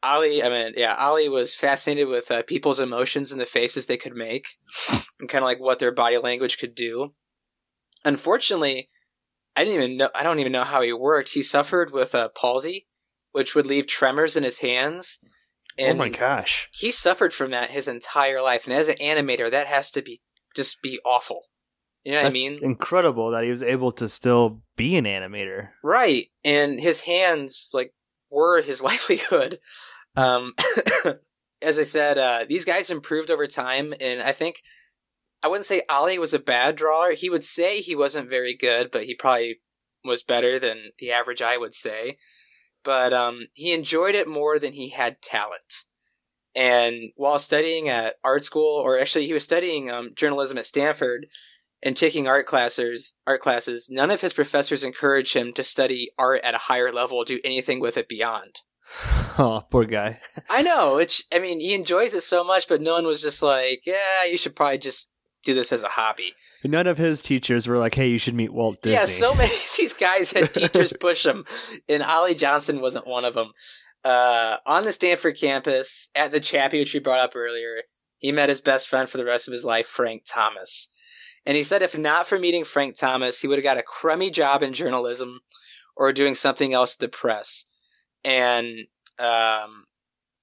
Ollie, 0.02 0.42
I 0.42 0.48
mean, 0.48 0.72
yeah, 0.74 0.94
Ollie 0.94 1.28
was 1.28 1.54
fascinated 1.54 2.08
with 2.08 2.30
uh, 2.30 2.42
people's 2.44 2.80
emotions 2.80 3.30
and 3.30 3.40
the 3.40 3.46
faces 3.46 3.86
they 3.86 3.98
could 3.98 4.16
make, 4.16 4.56
and 5.20 5.28
kind 5.28 5.42
of 5.42 5.46
like 5.46 5.60
what 5.60 5.80
their 5.80 5.92
body 5.92 6.16
language 6.16 6.58
could 6.58 6.74
do. 6.74 7.12
Unfortunately, 8.06 8.88
I 9.54 9.64
didn't 9.64 9.82
even 9.82 9.96
know. 9.98 10.10
I 10.14 10.22
don't 10.22 10.40
even 10.40 10.52
know 10.52 10.64
how 10.64 10.80
he 10.80 10.94
worked. 10.94 11.30
He 11.30 11.42
suffered 11.42 11.92
with 11.92 12.14
a 12.14 12.30
palsy, 12.30 12.86
which 13.32 13.54
would 13.54 13.66
leave 13.66 13.86
tremors 13.86 14.34
in 14.36 14.44
his 14.44 14.58
hands. 14.58 15.18
oh 15.78 15.94
my 15.94 16.08
gosh! 16.08 16.68
He 16.72 16.90
suffered 16.90 17.32
from 17.32 17.50
that 17.50 17.70
his 17.70 17.86
entire 17.86 18.42
life, 18.42 18.64
and 18.64 18.74
as 18.74 18.88
an 18.88 18.96
animator, 18.96 19.50
that 19.50 19.66
has 19.66 19.90
to 19.92 20.02
be 20.02 20.22
just 20.54 20.82
be 20.82 21.00
awful. 21.04 21.42
You 22.04 22.12
know 22.12 22.18
what 22.18 22.32
That's 22.32 22.46
I 22.46 22.50
mean? 22.54 22.64
incredible 22.64 23.30
that 23.30 23.44
he 23.44 23.50
was 23.50 23.62
able 23.62 23.90
to 23.92 24.08
still 24.08 24.62
be 24.76 24.96
an 24.96 25.04
animator. 25.06 25.70
Right. 25.82 26.26
And 26.44 26.78
his 26.78 27.00
hands 27.00 27.68
like 27.72 27.94
were 28.30 28.60
his 28.60 28.82
livelihood. 28.88 29.58
Um 30.16 30.54
as 31.62 31.78
I 31.78 31.82
said, 31.84 32.18
uh 32.18 32.44
these 32.48 32.64
guys 32.64 32.90
improved 32.90 33.30
over 33.30 33.46
time 33.46 33.94
and 34.00 34.20
I 34.20 34.32
think 34.32 34.62
I 35.42 35.48
wouldn't 35.48 35.66
say 35.66 35.82
Ollie 35.88 36.18
was 36.18 36.34
a 36.34 36.38
bad 36.38 36.76
drawer. 36.76 37.12
He 37.12 37.28
would 37.30 37.44
say 37.44 37.80
he 37.80 37.94
wasn't 37.96 38.30
very 38.30 38.54
good, 38.56 38.90
but 38.90 39.04
he 39.04 39.14
probably 39.14 39.60
was 40.04 40.22
better 40.22 40.58
than 40.58 40.92
the 40.98 41.10
average 41.10 41.40
I 41.40 41.56
would 41.56 41.72
say. 41.72 42.18
But 42.82 43.14
um 43.14 43.46
he 43.54 43.72
enjoyed 43.72 44.14
it 44.14 44.28
more 44.28 44.58
than 44.58 44.74
he 44.74 44.90
had 44.90 45.22
talent. 45.22 45.84
And 46.54 47.10
while 47.16 47.38
studying 47.38 47.88
at 47.88 48.14
art 48.22 48.44
school, 48.44 48.80
or 48.80 48.98
actually 48.98 49.26
he 49.26 49.32
was 49.32 49.44
studying 49.44 49.90
um, 49.90 50.10
journalism 50.14 50.56
at 50.58 50.66
Stanford 50.66 51.26
and 51.82 51.96
taking 51.96 52.26
art 52.26 52.46
classes, 52.46 53.16
art 53.26 53.40
classes, 53.40 53.88
none 53.90 54.10
of 54.10 54.20
his 54.20 54.32
professors 54.32 54.84
encouraged 54.84 55.34
him 55.34 55.52
to 55.52 55.62
study 55.62 56.10
art 56.18 56.40
at 56.44 56.54
a 56.54 56.58
higher 56.58 56.92
level, 56.92 57.24
do 57.24 57.40
anything 57.44 57.80
with 57.80 57.96
it 57.96 58.08
beyond. 58.08 58.60
Oh, 59.36 59.64
poor 59.68 59.84
guy. 59.84 60.20
I 60.48 60.62
know, 60.62 60.94
which 60.94 61.24
I 61.34 61.40
mean, 61.40 61.58
he 61.58 61.74
enjoys 61.74 62.14
it 62.14 62.20
so 62.20 62.44
much, 62.44 62.68
but 62.68 62.80
no 62.80 62.92
one 62.92 63.04
was 63.04 63.20
just 63.20 63.42
like, 63.42 63.82
"Yeah, 63.84 64.24
you 64.30 64.38
should 64.38 64.54
probably 64.54 64.78
just 64.78 65.10
do 65.42 65.54
this 65.54 65.72
as 65.72 65.82
a 65.82 65.88
hobby." 65.88 66.34
None 66.62 66.86
of 66.86 66.98
his 66.98 67.20
teachers 67.20 67.66
were 67.66 67.78
like, 67.78 67.96
"Hey, 67.96 68.06
you 68.06 68.18
should 68.18 68.36
meet 68.36 68.52
Walt 68.52 68.80
Disney." 68.80 68.96
Yeah, 68.96 69.06
so 69.06 69.34
many 69.34 69.50
of 69.52 69.74
these 69.76 69.92
guys 69.92 70.30
had 70.30 70.54
teachers 70.54 70.92
push 70.92 71.24
them, 71.24 71.44
and 71.88 72.04
Ollie 72.04 72.36
Johnston 72.36 72.80
wasn't 72.80 73.08
one 73.08 73.24
of 73.24 73.34
them. 73.34 73.50
Uh, 74.04 74.58
on 74.66 74.84
the 74.84 74.92
Stanford 74.92 75.38
campus, 75.38 76.10
at 76.14 76.30
the 76.30 76.40
Chappie, 76.40 76.78
which 76.78 76.92
we 76.92 77.00
brought 77.00 77.20
up 77.20 77.34
earlier, 77.34 77.82
he 78.18 78.32
met 78.32 78.48
his 78.48 78.60
best 78.60 78.88
friend 78.88 79.08
for 79.08 79.18
the 79.18 79.24
rest 79.24 79.48
of 79.48 79.52
his 79.52 79.64
life, 79.64 79.86
Frank 79.86 80.24
Thomas. 80.26 80.88
And 81.46 81.56
he 81.56 81.62
said 81.62 81.82
if 81.82 81.96
not 81.96 82.26
for 82.26 82.38
meeting 82.38 82.64
Frank 82.64 82.98
Thomas, 82.98 83.40
he 83.40 83.48
would 83.48 83.58
have 83.58 83.64
got 83.64 83.78
a 83.78 83.82
crummy 83.82 84.30
job 84.30 84.62
in 84.62 84.72
journalism 84.72 85.40
or 85.96 86.12
doing 86.12 86.34
something 86.34 86.72
else 86.72 86.96
at 86.96 87.00
the 87.00 87.08
press. 87.08 87.66
And 88.24 88.86
um, 89.18 89.84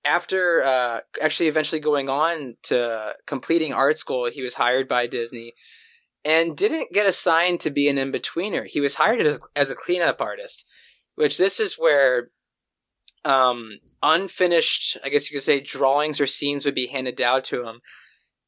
after 0.05 0.63
uh, 0.63 0.99
actually 1.21 1.47
eventually 1.47 1.81
going 1.81 2.09
on 2.09 2.55
to 2.63 3.13
completing 3.25 3.73
art 3.73 3.97
school, 3.97 4.29
he 4.29 4.41
was 4.41 4.55
hired 4.55 4.87
by 4.87 5.07
Disney 5.07 5.53
and 6.23 6.55
didn't 6.55 6.93
get 6.93 7.07
assigned 7.07 7.59
to 7.61 7.71
be 7.71 7.89
an 7.89 7.97
in 7.97 8.11
betweener. 8.11 8.65
He 8.65 8.79
was 8.79 8.95
hired 8.95 9.21
as, 9.21 9.39
as 9.55 9.69
a 9.69 9.75
cleanup 9.75 10.21
artist, 10.21 10.65
which 11.15 11.37
this 11.37 11.59
is 11.59 11.75
where 11.75 12.29
um, 13.23 13.79
unfinished, 14.01 14.97
I 15.03 15.09
guess 15.09 15.29
you 15.29 15.35
could 15.35 15.43
say, 15.43 15.59
drawings 15.61 16.19
or 16.19 16.27
scenes 16.27 16.65
would 16.65 16.75
be 16.75 16.87
handed 16.87 17.15
down 17.15 17.41
to 17.43 17.67
him, 17.67 17.81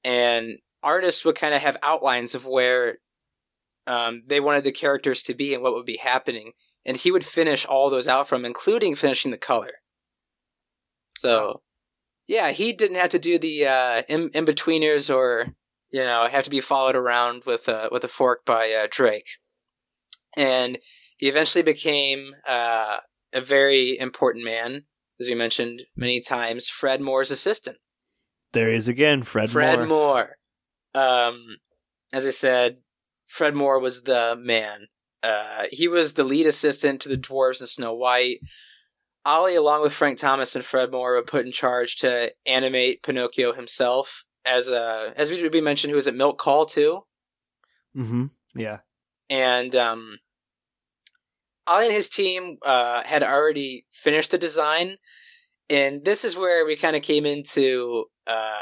and 0.04 0.60
artists 0.82 1.24
would 1.24 1.36
kind 1.36 1.54
of 1.54 1.62
have 1.62 1.78
outlines 1.84 2.36
of 2.36 2.45
where 2.45 2.98
um, 3.88 4.24
they 4.28 4.40
wanted 4.40 4.64
the 4.64 4.72
characters 4.72 5.22
to 5.24 5.34
be 5.34 5.54
and 5.54 5.62
what 5.62 5.74
would 5.74 5.86
be 5.86 5.98
happening, 5.98 6.54
and 6.86 6.98
he 6.98 7.12
would 7.12 7.26
finish 7.26 7.66
all 7.66 7.90
those 7.90 8.08
out 8.08 8.28
from, 8.28 8.45
including 8.45 8.95
finishing 8.95 9.32
the 9.32 9.38
color. 9.38 9.74
So, 11.16 11.62
yeah, 12.28 12.52
he 12.52 12.74
didn't 12.74 12.98
have 12.98 13.10
to 13.12 13.20
do 13.20 13.38
the 13.38 13.68
uh, 13.68 14.02
in 14.08 14.30
in 14.34 14.45
betweeners 14.45 15.14
or 15.14 15.54
you 15.91 16.04
know 16.04 16.28
have 16.28 16.44
to 16.45 16.50
be 16.50 16.62
followed 16.62 16.95
around 16.95 17.44
with 17.45 17.68
a 17.68 17.90
with 17.91 18.04
a 18.04 18.08
fork 18.08 18.45
by 18.45 18.72
uh, 18.72 18.88
Drake, 18.90 19.28
and 20.36 20.80
he 21.18 21.28
eventually 21.28 21.64
became 21.64 22.32
uh, 22.48 22.98
a 23.34 23.41
very 23.41 23.97
important 23.97 24.45
man, 24.45 24.84
as 25.19 25.27
we 25.27 25.35
mentioned 25.35 25.84
many 25.95 26.19
times, 26.19 26.68
Fred 26.69 27.01
Moore's 27.01 27.31
assistant. 27.31 27.77
There 28.53 28.69
he 28.69 28.76
is 28.76 28.88
again, 28.88 29.23
Fred, 29.23 29.49
Moore. 29.49 29.51
Fred 29.51 29.80
Moore. 29.88 29.88
Moore. 29.88 30.38
Um, 30.95 31.57
as 32.11 32.26
I 32.26 32.30
said, 32.30 32.77
Fred 33.27 33.55
Moore 33.55 33.80
was 33.80 34.03
the 34.03 34.35
man. 34.39 34.88
Uh, 35.23 35.64
he 35.72 35.88
was 35.88 36.14
the 36.14 36.23
lead 36.23 36.45
assistant 36.45 37.01
to 37.01 37.10
the 37.10 37.18
dwarves 37.18 37.61
in 37.61 37.68
Snow 37.68 37.93
White. 37.93 38.39
Ollie, 39.26 39.55
along 39.55 39.81
with 39.81 39.93
Frank 39.93 40.19
Thomas 40.19 40.53
and 40.55 40.65
Fred 40.65 40.91
Moore, 40.91 41.14
were 41.15 41.23
put 41.23 41.45
in 41.45 41.51
charge 41.51 41.95
to 41.97 42.31
animate 42.45 43.01
Pinocchio 43.03 43.53
himself. 43.53 44.26
As 44.45 44.68
a, 44.68 45.14
as 45.15 45.31
we 45.31 45.47
we 45.47 45.61
mentioned, 45.61 45.91
who 45.91 45.95
was 45.95 46.07
at 46.10 46.15
Milt 46.15 46.38
Kahl 46.38 46.65
too, 46.65 47.03
Mm-hmm. 47.95 48.26
Yeah. 48.55 48.80
and 49.30 49.73
um, 49.76 50.18
Ollie 51.68 51.85
and 51.88 51.95
his 51.95 52.10
team 52.10 52.57
uh, 52.65 53.03
had 53.06 53.23
already 53.23 53.85
finished 53.91 54.31
the 54.31 54.38
design, 54.38 54.98
and 55.69 56.03
this 56.06 56.23
is 56.26 56.35
where 56.38 56.65
we 56.65 56.76
kind 56.76 56.95
of 56.95 57.02
came 57.02 57.26
into 57.26 58.06
uh, 58.27 58.61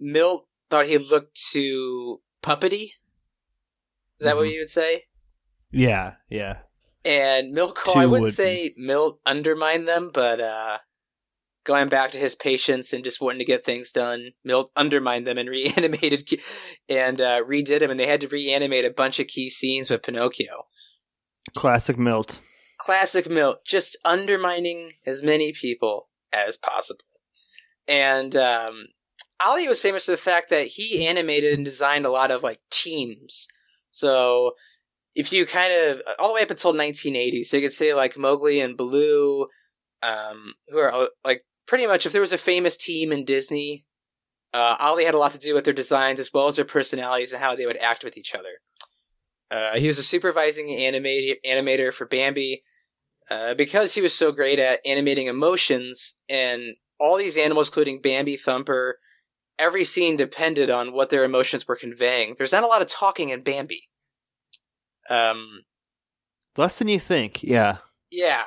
Milt 0.00 0.46
thought 0.70 0.86
he 0.86 0.98
looked 0.98 1.38
too 1.52 2.20
puppety. 2.42 2.90
Is 4.20 4.24
that 4.24 4.36
what 4.36 4.46
Mhm. 4.48 4.52
you 4.52 4.58
would 4.60 4.70
say? 4.70 5.04
Yeah. 5.70 6.14
Yeah. 6.28 6.58
And 7.04 7.52
Milt, 7.52 7.78
I 7.94 8.06
wouldn't 8.06 8.22
wooden. 8.22 8.32
say 8.32 8.74
Milt 8.76 9.20
undermined 9.24 9.86
them, 9.88 10.10
but 10.12 10.40
uh, 10.40 10.78
going 11.64 11.88
back 11.88 12.10
to 12.12 12.18
his 12.18 12.34
patience 12.34 12.92
and 12.92 13.04
just 13.04 13.20
wanting 13.20 13.38
to 13.38 13.44
get 13.44 13.64
things 13.64 13.92
done, 13.92 14.32
Milt 14.44 14.70
undermined 14.76 15.26
them 15.26 15.38
and 15.38 15.48
reanimated 15.50 16.28
and 16.88 17.20
uh, 17.20 17.42
redid 17.44 17.80
them, 17.80 17.90
and 17.90 17.98
they 18.00 18.06
had 18.06 18.20
to 18.22 18.28
reanimate 18.28 18.84
a 18.84 18.90
bunch 18.90 19.18
of 19.20 19.26
key 19.28 19.48
scenes 19.50 19.90
with 19.90 20.02
Pinocchio. 20.02 20.66
Classic 21.54 21.98
Milt. 21.98 22.42
Classic 22.78 23.28
Milt, 23.28 23.64
just 23.64 23.96
undermining 24.04 24.92
as 25.04 25.22
many 25.22 25.52
people 25.52 26.08
as 26.32 26.56
possible. 26.56 27.04
And 27.86 28.36
um, 28.36 28.88
Ollie 29.40 29.68
was 29.68 29.80
famous 29.80 30.04
for 30.04 30.12
the 30.12 30.16
fact 30.16 30.50
that 30.50 30.66
he 30.66 31.06
animated 31.06 31.54
and 31.54 31.64
designed 31.64 32.06
a 32.06 32.12
lot 32.12 32.30
of 32.30 32.42
like 32.42 32.60
teams. 32.70 33.48
So 33.90 34.52
if 35.14 35.32
you 35.32 35.46
kind 35.46 35.72
of 35.72 36.02
all 36.18 36.28
the 36.28 36.34
way 36.34 36.42
up 36.42 36.50
until 36.50 36.70
1980, 36.70 37.44
so 37.44 37.56
you 37.56 37.62
could 37.62 37.72
say 37.72 37.94
like 37.94 38.18
Mowgli 38.18 38.60
and 38.60 38.76
Baloo, 38.76 39.48
um, 40.02 40.54
who 40.68 40.78
are 40.78 40.92
uh, 40.92 41.06
like 41.24 41.44
pretty 41.66 41.86
much 41.86 42.06
if 42.06 42.12
there 42.12 42.20
was 42.20 42.32
a 42.32 42.38
famous 42.38 42.76
team 42.76 43.10
in 43.12 43.24
Disney, 43.24 43.86
uh, 44.52 44.76
Ali 44.78 45.04
had 45.04 45.14
a 45.14 45.18
lot 45.18 45.32
to 45.32 45.38
do 45.38 45.54
with 45.54 45.64
their 45.64 45.74
designs 45.74 46.20
as 46.20 46.32
well 46.32 46.48
as 46.48 46.56
their 46.56 46.64
personalities 46.64 47.32
and 47.32 47.42
how 47.42 47.54
they 47.54 47.66
would 47.66 47.76
act 47.78 48.04
with 48.04 48.16
each 48.16 48.34
other. 48.34 48.60
Uh, 49.50 49.78
he 49.78 49.86
was 49.86 49.98
a 49.98 50.02
supervising 50.02 50.66
animator, 50.66 51.36
animator 51.46 51.92
for 51.92 52.06
Bambi 52.06 52.62
uh, 53.30 53.54
because 53.54 53.94
he 53.94 54.00
was 54.00 54.14
so 54.14 54.32
great 54.32 54.58
at 54.58 54.80
animating 54.84 55.26
emotions 55.26 56.18
and 56.28 56.76
all 57.00 57.16
these 57.16 57.36
animals, 57.36 57.68
including 57.68 58.00
Bambi, 58.00 58.36
Thumper, 58.36 58.98
every 59.58 59.84
scene 59.84 60.16
depended 60.16 60.70
on 60.70 60.92
what 60.92 61.10
their 61.10 61.24
emotions 61.24 61.66
were 61.66 61.76
conveying. 61.76 62.34
There's 62.36 62.52
not 62.52 62.64
a 62.64 62.68
lot 62.68 62.82
of 62.82 62.88
talking 62.88 63.30
in 63.30 63.42
Bambi. 63.42 63.88
Um, 65.10 65.62
Less 66.56 66.78
than 66.78 66.88
you 66.88 67.00
think. 67.00 67.42
Yeah. 67.42 67.78
yeah. 68.10 68.44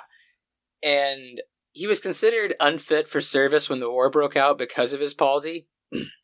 And 0.84 1.42
he 1.72 1.88
was 1.88 2.02
considered 2.02 2.56
unfit 2.60 3.08
for 3.08 3.22
service 3.22 3.70
when 3.70 3.80
the 3.80 3.90
war 3.90 4.10
broke 4.10 4.36
out 4.36 4.58
because 4.58 4.94
of 4.94 5.00
his 5.00 5.14
palsy. 5.14 5.68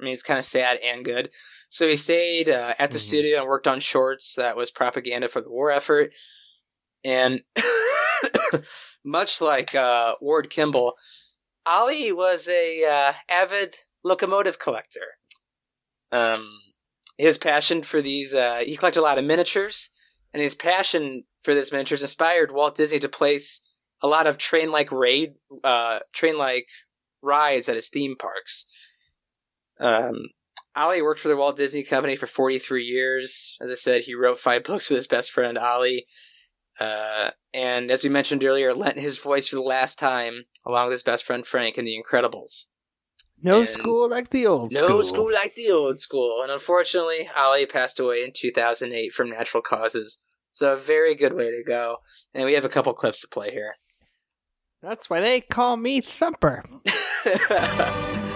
I 0.00 0.04
mean, 0.04 0.14
it's 0.14 0.22
kind 0.22 0.38
of 0.38 0.44
sad 0.44 0.78
and 0.78 1.04
good. 1.04 1.30
So 1.68 1.86
he 1.86 1.96
stayed 1.96 2.48
uh, 2.48 2.74
at 2.78 2.90
the 2.90 2.98
studio 2.98 3.40
and 3.40 3.48
worked 3.48 3.66
on 3.66 3.80
shorts 3.80 4.34
that 4.34 4.56
was 4.56 4.70
propaganda 4.70 5.28
for 5.28 5.40
the 5.40 5.50
war 5.50 5.70
effort. 5.70 6.12
And 7.04 7.42
much 9.04 9.40
like 9.40 9.74
uh, 9.74 10.14
Ward 10.20 10.50
Kimball, 10.50 10.94
Ollie 11.66 12.12
was 12.12 12.48
a 12.48 12.84
uh, 12.84 13.12
avid 13.32 13.76
locomotive 14.02 14.58
collector. 14.58 15.18
Um, 16.10 16.58
his 17.18 17.38
passion 17.38 17.82
for 17.82 18.00
these, 18.00 18.34
uh, 18.34 18.62
he 18.66 18.76
collected 18.76 19.00
a 19.00 19.02
lot 19.02 19.18
of 19.18 19.24
miniatures, 19.24 19.90
and 20.32 20.42
his 20.42 20.54
passion 20.54 21.24
for 21.42 21.54
these 21.54 21.70
miniatures 21.70 22.02
inspired 22.02 22.52
Walt 22.52 22.74
Disney 22.76 22.98
to 22.98 23.08
place 23.08 23.60
a 24.02 24.08
lot 24.08 24.26
of 24.26 24.38
train-like 24.38 24.90
raid, 24.90 25.34
uh, 25.62 26.00
train-like 26.12 26.66
rides 27.22 27.68
at 27.68 27.76
his 27.76 27.88
theme 27.88 28.16
parks. 28.16 28.66
Um, 29.80 30.16
Ollie 30.76 31.02
worked 31.02 31.20
for 31.20 31.28
the 31.28 31.36
Walt 31.36 31.56
Disney 31.56 31.82
Company 31.82 32.14
for 32.16 32.26
43 32.26 32.84
years. 32.84 33.56
As 33.60 33.70
I 33.70 33.74
said, 33.74 34.02
he 34.02 34.14
wrote 34.14 34.38
five 34.38 34.62
books 34.64 34.88
with 34.88 34.96
his 34.96 35.06
best 35.06 35.32
friend 35.32 35.58
Ollie. 35.58 36.06
Uh, 36.78 37.30
and 37.52 37.90
as 37.90 38.02
we 38.04 38.08
mentioned 38.10 38.44
earlier, 38.44 38.72
lent 38.72 38.98
his 38.98 39.18
voice 39.18 39.48
for 39.48 39.56
the 39.56 39.62
last 39.62 39.98
time 39.98 40.44
along 40.66 40.86
with 40.86 40.92
his 40.92 41.02
best 41.02 41.24
friend 41.24 41.46
Frank 41.46 41.76
in 41.76 41.84
The 41.84 42.00
Incredibles. 42.00 42.64
No 43.42 43.60
And 43.60 43.68
school 43.68 44.08
like 44.08 44.30
the 44.30 44.46
old 44.46 44.70
no 44.72 44.86
school. 44.86 45.04
school 45.04 45.32
like 45.32 45.54
the 45.54 45.70
old 45.70 45.98
school. 45.98 46.42
And 46.42 46.50
unfortunately, 46.52 47.28
Ollie 47.36 47.66
passed 47.66 47.98
away 47.98 48.22
in 48.22 48.32
2008 48.34 49.12
from 49.12 49.30
natural 49.30 49.62
causes. 49.62 50.20
So 50.52 50.72
a 50.72 50.76
very 50.76 51.14
good 51.14 51.32
way 51.34 51.50
to 51.50 51.62
go. 51.66 51.96
And 52.34 52.44
we 52.44 52.52
have 52.54 52.64
a 52.64 52.68
couple 52.68 52.92
clips 52.92 53.20
to 53.22 53.28
play 53.28 53.50
here. 53.50 53.74
That's 54.82 55.08
why 55.10 55.20
they 55.20 55.40
call 55.40 55.76
me 55.76 56.00
Thumper. 56.00 56.64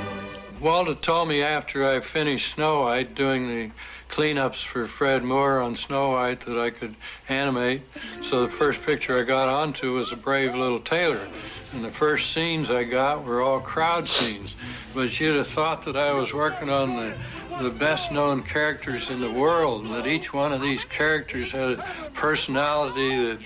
Walter 0.60 0.94
told 0.94 1.28
me 1.28 1.43
after 1.43 1.86
I 1.86 2.01
finished 2.01 2.55
Snow 2.55 2.82
White 2.82 3.14
doing 3.14 3.48
the 3.48 3.70
cleanups 4.09 4.64
for 4.64 4.86
Fred 4.86 5.22
Moore 5.24 5.60
on 5.60 5.74
Snow 5.74 6.12
White 6.12 6.40
that 6.40 6.59
I 6.59 6.70
could 6.70 6.94
animate. 7.28 7.82
So 8.22 8.43
the 8.43 8.48
first 8.48 8.82
picture 8.82 9.18
I 9.18 9.24
got 9.24 9.48
onto 9.48 9.94
was 9.94 10.12
a 10.12 10.16
brave 10.16 10.55
little 10.55 10.78
tailor. 10.78 11.28
And 11.72 11.85
the 11.85 11.90
first 11.90 12.32
scenes 12.32 12.70
I 12.70 12.85
got 12.85 13.24
were 13.24 13.43
all 13.43 13.60
crowd 13.60 14.06
scenes. 14.06 14.55
But 14.94 15.18
you'd 15.18 15.36
have 15.36 15.48
thought 15.48 15.82
that 15.82 15.97
I 15.97 16.12
was 16.12 16.32
working 16.32 16.70
on 16.70 16.94
the, 16.94 17.14
the 17.60 17.70
best 17.70 18.12
known 18.12 18.43
characters 18.43 19.10
in 19.10 19.20
the 19.20 19.31
world 19.31 19.85
and 19.85 19.94
that 19.94 20.06
each 20.06 20.32
one 20.32 20.52
of 20.52 20.62
these 20.62 20.85
characters 20.85 21.51
had 21.51 21.72
a 21.72 22.10
personality 22.14 23.26
that 23.26 23.40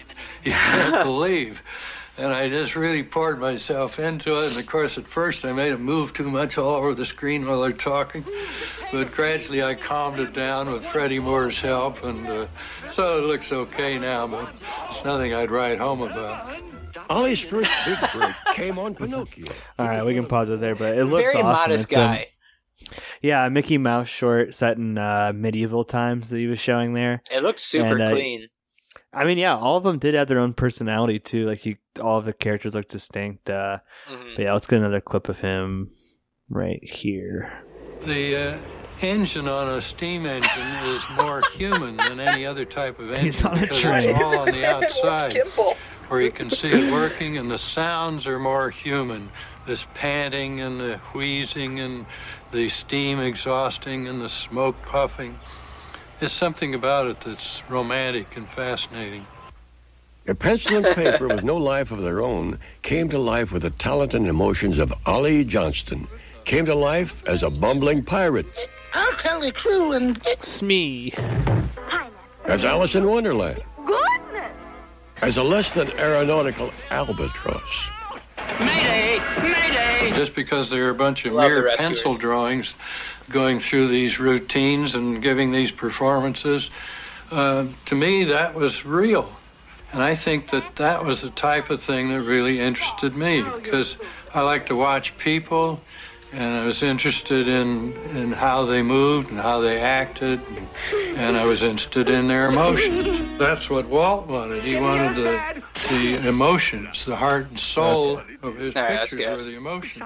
you 0.44 0.52
can't 0.52 1.04
believe. 1.06 1.62
And 2.18 2.26
I 2.32 2.48
just 2.48 2.74
really 2.74 3.04
poured 3.04 3.38
myself 3.38 3.98
into 4.00 4.38
it. 4.42 4.50
And 4.50 4.58
of 4.58 4.66
course, 4.66 4.98
at 4.98 5.06
first, 5.06 5.44
I 5.44 5.52
made 5.52 5.70
it 5.72 5.78
move 5.78 6.12
too 6.12 6.28
much 6.30 6.58
all 6.58 6.74
over 6.74 6.92
the 6.94 7.04
screen 7.04 7.46
while 7.46 7.60
they're 7.62 7.72
talking. 7.72 8.24
But 8.90 9.12
gradually, 9.12 9.62
I 9.62 9.74
calmed 9.74 10.18
it 10.18 10.32
down 10.32 10.70
with 10.72 10.84
Freddie 10.84 11.20
Moore's 11.20 11.60
help. 11.60 12.02
And 12.02 12.26
uh, 12.26 12.46
so 12.90 13.18
it 13.18 13.26
looks 13.26 13.52
okay 13.52 13.98
now, 13.98 14.26
but 14.26 14.52
it's 14.88 15.04
nothing 15.04 15.32
I'd 15.32 15.50
write 15.52 15.78
home 15.78 16.02
about. 16.02 16.56
Ollie's 17.08 17.40
first 17.40 17.70
big 17.86 17.98
break 18.12 18.34
came 18.56 18.78
on 18.80 18.94
Pinocchio. 18.96 19.46
All 19.78 19.86
right, 19.86 20.04
we 20.04 20.14
can 20.14 20.26
pause 20.26 20.48
it 20.50 20.58
there, 20.58 20.74
but 20.74 20.98
it 20.98 21.04
looks 21.04 21.30
Very 21.30 21.42
awesome. 21.44 21.70
modest 21.70 21.84
It's, 21.92 21.96
um, 21.96 22.02
guy. 22.14 22.26
yeah, 23.22 23.46
a 23.46 23.50
Mickey 23.50 23.78
Mouse 23.78 24.08
short 24.08 24.56
set 24.56 24.76
in 24.76 24.98
uh, 24.98 25.32
medieval 25.34 25.84
times 25.84 26.30
that 26.30 26.38
he 26.38 26.46
was 26.48 26.58
showing 26.58 26.94
there. 26.94 27.22
It 27.30 27.42
looks 27.44 27.62
super 27.62 27.92
And, 27.98 28.02
uh, 28.02 28.10
clean. 28.10 28.46
I 29.12 29.24
mean, 29.24 29.38
yeah, 29.38 29.56
all 29.56 29.76
of 29.78 29.84
them 29.84 29.98
did 29.98 30.14
have 30.14 30.28
their 30.28 30.38
own 30.38 30.52
personality 30.52 31.18
too. 31.18 31.46
Like 31.46 31.64
you, 31.64 31.76
all 32.00 32.18
of 32.18 32.24
the 32.24 32.32
characters 32.32 32.74
look 32.74 32.88
distinct. 32.88 33.48
Uh, 33.50 33.78
Mm-hmm. 34.08 34.36
But 34.36 34.42
yeah, 34.42 34.52
let's 34.54 34.66
get 34.66 34.78
another 34.78 35.00
clip 35.02 35.28
of 35.28 35.40
him 35.40 35.90
right 36.48 36.82
here. 36.82 37.52
The 38.06 38.36
uh, 38.36 38.58
engine 39.02 39.48
on 39.48 39.68
a 39.68 39.82
steam 39.82 40.24
engine 40.24 40.62
is 40.86 41.04
more 41.20 41.42
human 41.54 41.96
than 41.96 42.20
any 42.20 42.46
other 42.46 42.64
type 42.64 42.98
of 42.98 43.10
engine. 43.10 43.24
He's 43.24 43.44
on 43.44 43.58
a 43.58 43.66
train. 43.66 44.08
It's 44.10 44.24
all 44.24 44.40
on 44.40 44.46
the 44.46 44.64
outside, 44.74 45.34
where 46.08 46.22
you 46.22 46.30
can 46.30 46.48
see 46.48 46.68
it 46.68 46.90
working, 46.92 47.36
and 47.36 47.50
the 47.50 47.58
sounds 47.58 48.26
are 48.26 48.38
more 48.38 48.70
human. 48.70 49.30
This 49.66 49.86
panting 49.94 50.60
and 50.60 50.80
the 50.80 50.98
wheezing 51.12 51.80
and 51.80 52.06
the 52.52 52.70
steam 52.70 53.18
exhausting 53.20 54.08
and 54.08 54.20
the 54.20 54.28
smoke 54.28 54.80
puffing. 54.82 55.38
There's 56.18 56.32
something 56.32 56.74
about 56.74 57.06
it 57.06 57.20
that's 57.20 57.62
romantic 57.70 58.36
and 58.36 58.48
fascinating. 58.48 59.26
A 60.26 60.34
pencil 60.34 60.84
and 60.84 60.96
paper 60.96 61.28
with 61.28 61.44
no 61.44 61.56
life 61.56 61.90
of 61.90 62.02
their 62.02 62.20
own 62.20 62.58
came 62.82 63.08
to 63.08 63.18
life 63.18 63.52
with 63.52 63.62
the 63.62 63.70
talent 63.70 64.14
and 64.14 64.26
emotions 64.26 64.78
of 64.78 64.92
Ollie 65.06 65.44
Johnston. 65.44 66.06
Came 66.44 66.66
to 66.66 66.74
life 66.74 67.22
as 67.26 67.42
a 67.42 67.50
bumbling 67.50 68.02
pirate, 68.02 68.46
I'll 68.94 69.12
tell 69.12 69.40
the 69.40 69.52
crew 69.52 69.92
and... 69.92 70.20
Smee. 70.42 71.12
as 72.46 72.64
Alice 72.64 72.94
in 72.94 73.06
Wonderland, 73.06 73.62
Goodness! 73.86 74.56
as 75.22 75.36
a 75.36 75.42
less 75.42 75.72
than 75.74 75.90
aeronautical 75.98 76.72
albatross. 76.90 77.90
Mayday! 78.58 79.18
Mayday! 79.40 80.12
Just 80.14 80.34
because 80.34 80.70
they're 80.70 80.90
a 80.90 80.94
bunch 80.94 81.26
of 81.26 81.34
Love 81.34 81.50
mere 81.50 81.70
pencil 81.76 82.16
drawings 82.16 82.74
going 83.30 83.60
through 83.60 83.88
these 83.88 84.18
routines 84.18 84.94
and 84.94 85.22
giving 85.22 85.52
these 85.52 85.70
performances, 85.70 86.70
uh, 87.30 87.66
to 87.86 87.94
me, 87.94 88.24
that 88.24 88.54
was 88.54 88.86
real. 88.86 89.30
And 89.92 90.02
I 90.02 90.14
think 90.14 90.50
that 90.50 90.76
that 90.76 91.04
was 91.04 91.22
the 91.22 91.30
type 91.30 91.70
of 91.70 91.80
thing 91.80 92.08
that 92.10 92.22
really 92.22 92.60
interested 92.60 93.16
me 93.16 93.42
because 93.42 93.96
I 94.34 94.42
like 94.42 94.66
to 94.66 94.76
watch 94.76 95.16
people 95.16 95.80
and 96.30 96.58
I 96.58 96.66
was 96.66 96.82
interested 96.82 97.48
in, 97.48 97.94
in 98.14 98.32
how 98.32 98.66
they 98.66 98.82
moved 98.82 99.30
and 99.30 99.40
how 99.40 99.60
they 99.60 99.80
acted 99.80 100.40
and 101.16 101.38
I 101.38 101.46
was 101.46 101.64
interested 101.64 102.10
in 102.10 102.26
their 102.26 102.48
emotions. 102.48 103.22
That's 103.38 103.70
what 103.70 103.86
Walt 103.86 104.26
wanted. 104.26 104.62
He 104.62 104.76
wanted 104.76 105.14
the, 105.14 105.62
the 105.88 106.28
emotions, 106.28 107.06
the 107.06 107.16
heart 107.16 107.48
and 107.48 107.58
soul 107.58 108.20
of 108.42 108.56
his 108.56 108.76
All 108.76 108.82
right, 108.82 108.92
that's 108.92 109.14
pictures 109.14 109.38
were 109.38 109.44
the 109.44 109.56
emotions. 109.56 110.04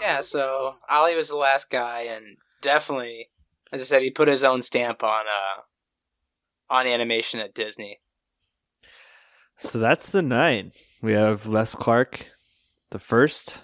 Yeah, 0.00 0.20
so 0.20 0.74
Ollie 0.88 1.16
was 1.16 1.28
the 1.28 1.36
last 1.36 1.70
guy, 1.70 2.02
and 2.02 2.36
definitely, 2.62 3.28
as 3.72 3.80
I 3.80 3.84
said, 3.84 4.02
he 4.02 4.10
put 4.10 4.28
his 4.28 4.44
own 4.44 4.62
stamp 4.62 5.02
on 5.02 5.24
uh 5.26 5.62
on 6.70 6.86
animation 6.86 7.40
at 7.40 7.54
Disney. 7.54 7.98
So 9.58 9.78
that's 9.78 10.08
the 10.08 10.22
nine. 10.22 10.72
We 11.02 11.12
have 11.12 11.46
Les 11.46 11.74
Clark, 11.74 12.26
the 12.90 12.98
first, 12.98 13.58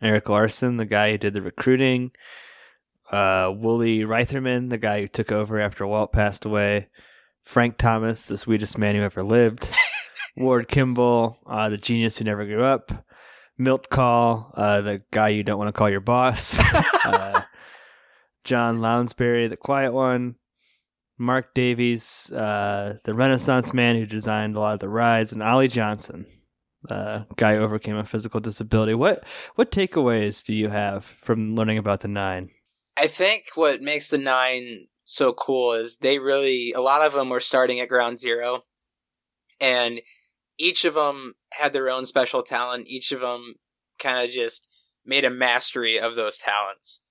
Eric 0.00 0.28
Larson, 0.28 0.76
the 0.76 0.86
guy 0.86 1.10
who 1.10 1.18
did 1.18 1.34
the 1.34 1.42
recruiting, 1.42 2.12
uh, 3.10 3.48
Woolie 3.48 4.06
Reitherman, 4.06 4.70
the 4.70 4.78
guy 4.78 5.02
who 5.02 5.08
took 5.08 5.32
over 5.32 5.58
after 5.58 5.86
Walt 5.86 6.12
passed 6.12 6.44
away, 6.44 6.88
Frank 7.42 7.76
Thomas, 7.76 8.24
the 8.24 8.38
sweetest 8.38 8.78
man 8.78 8.94
who 8.94 9.02
ever 9.02 9.22
lived, 9.22 9.68
Ward 10.36 10.68
Kimball, 10.68 11.38
uh, 11.46 11.68
the 11.68 11.78
genius 11.78 12.18
who 12.18 12.24
never 12.24 12.46
grew 12.46 12.64
up, 12.64 13.04
Milt 13.58 13.90
Kahl, 13.90 14.52
uh, 14.54 14.80
the 14.80 15.02
guy 15.10 15.28
you 15.28 15.42
don't 15.42 15.58
want 15.58 15.68
to 15.68 15.72
call 15.72 15.90
your 15.90 16.00
boss, 16.00 16.58
uh, 17.04 17.42
John 18.44 18.78
Lounsbery, 18.78 19.50
the 19.50 19.56
quiet 19.56 19.92
one, 19.92 20.36
Mark 21.18 21.52
Davies, 21.54 22.30
uh, 22.32 22.98
the 23.04 23.14
Renaissance 23.14 23.74
man 23.74 23.96
who 23.96 24.06
designed 24.06 24.54
a 24.54 24.60
lot 24.60 24.74
of 24.74 24.80
the 24.80 24.88
rides, 24.88 25.32
and 25.32 25.42
Ollie 25.42 25.66
Johnston, 25.66 26.26
uh, 26.88 27.24
guy 27.36 27.56
who 27.56 27.62
overcame 27.62 27.96
a 27.96 28.04
physical 28.04 28.38
disability. 28.38 28.94
What 28.94 29.24
what 29.56 29.72
takeaways 29.72 30.44
do 30.44 30.54
you 30.54 30.68
have 30.68 31.04
from 31.04 31.56
learning 31.56 31.78
about 31.78 32.00
the 32.00 32.08
nine? 32.08 32.50
I 32.96 33.08
think 33.08 33.46
what 33.56 33.82
makes 33.82 34.08
the 34.08 34.18
nine 34.18 34.86
so 35.02 35.32
cool 35.32 35.72
is 35.72 35.98
they 35.98 36.20
really 36.20 36.72
a 36.72 36.80
lot 36.80 37.04
of 37.04 37.12
them 37.12 37.30
were 37.30 37.40
starting 37.40 37.80
at 37.80 37.88
ground 37.88 38.20
zero, 38.20 38.62
and 39.60 40.00
each 40.58 40.84
of 40.84 40.94
them 40.94 41.34
had 41.52 41.72
their 41.72 41.88
own 41.88 42.04
special 42.04 42.42
talent. 42.42 42.88
Each 42.88 43.12
of 43.12 43.20
them 43.20 43.54
kind 43.98 44.24
of 44.24 44.32
just 44.32 44.68
made 45.04 45.24
a 45.24 45.30
mastery 45.30 45.98
of 45.98 46.14
those 46.14 46.36
talents, 46.38 47.02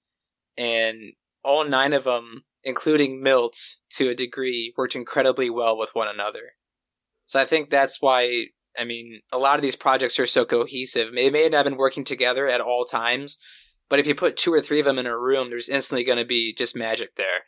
and 0.57 1.13
all 1.43 1.63
nine 1.63 1.93
of 1.93 2.03
them, 2.03 2.43
including 2.63 3.23
Milt 3.23 3.57
to 3.91 4.09
a 4.09 4.15
degree, 4.15 4.73
worked 4.77 4.95
incredibly 4.95 5.49
well 5.49 5.77
with 5.77 5.95
one 5.95 6.07
another. 6.07 6.53
So 7.25 7.39
I 7.39 7.45
think 7.45 7.69
that's 7.69 8.01
why. 8.01 8.47
I 8.79 8.83
mean, 8.83 9.21
a 9.31 9.39
lot 9.39 9.55
of 9.55 9.63
these 9.63 9.75
projects 9.75 10.19
are 10.19 10.27
so 10.27 10.45
cohesive. 10.45 11.11
They 11.11 11.31
may 11.31 11.49
not 11.49 11.53
have 11.53 11.65
been 11.65 11.77
working 11.77 12.03
together 12.03 12.47
at 12.47 12.61
all 12.61 12.85
times, 12.85 13.35
but 13.89 13.99
if 13.99 14.05
you 14.05 14.13
put 14.13 14.37
two 14.37 14.53
or 14.53 14.61
three 14.61 14.79
of 14.79 14.85
them 14.85 14.99
in 14.99 15.07
a 15.07 15.17
room, 15.17 15.49
there's 15.49 15.67
instantly 15.67 16.03
going 16.03 16.19
to 16.19 16.25
be 16.25 16.53
just 16.53 16.75
magic 16.75 17.15
there. 17.15 17.45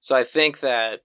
So 0.00 0.16
I 0.16 0.24
think 0.24 0.58
that 0.58 1.02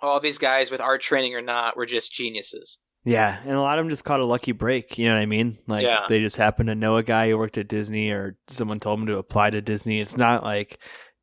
all 0.00 0.20
these 0.20 0.38
guys, 0.38 0.70
with 0.70 0.80
art 0.80 1.00
training 1.00 1.34
or 1.34 1.40
not, 1.42 1.76
were 1.76 1.86
just 1.86 2.12
geniuses. 2.12 2.78
Yeah, 3.04 3.38
and 3.42 3.52
a 3.52 3.60
lot 3.60 3.78
of 3.78 3.84
them 3.84 3.90
just 3.90 4.04
caught 4.04 4.20
a 4.20 4.24
lucky 4.24 4.52
break. 4.52 4.96
You 4.98 5.06
know 5.08 5.14
what 5.14 5.20
I 5.20 5.26
mean? 5.26 5.58
Like 5.66 5.84
Yeah. 5.84 6.06
they 6.08 6.20
just 6.20 6.36
happened 6.36 6.68
to 6.68 6.74
know 6.74 6.96
a 6.96 7.02
guy 7.02 7.28
who 7.28 7.36
worked 7.38 7.58
at 7.58 7.68
Disney, 7.68 8.10
or 8.10 8.36
someone 8.48 8.80
told 8.80 8.98
them 9.00 9.06
to 9.08 9.18
apply 9.18 9.50
to 9.50 9.60
Disney. 9.60 10.00
It's 10.00 10.16
not 10.16 10.42
like 10.42 10.78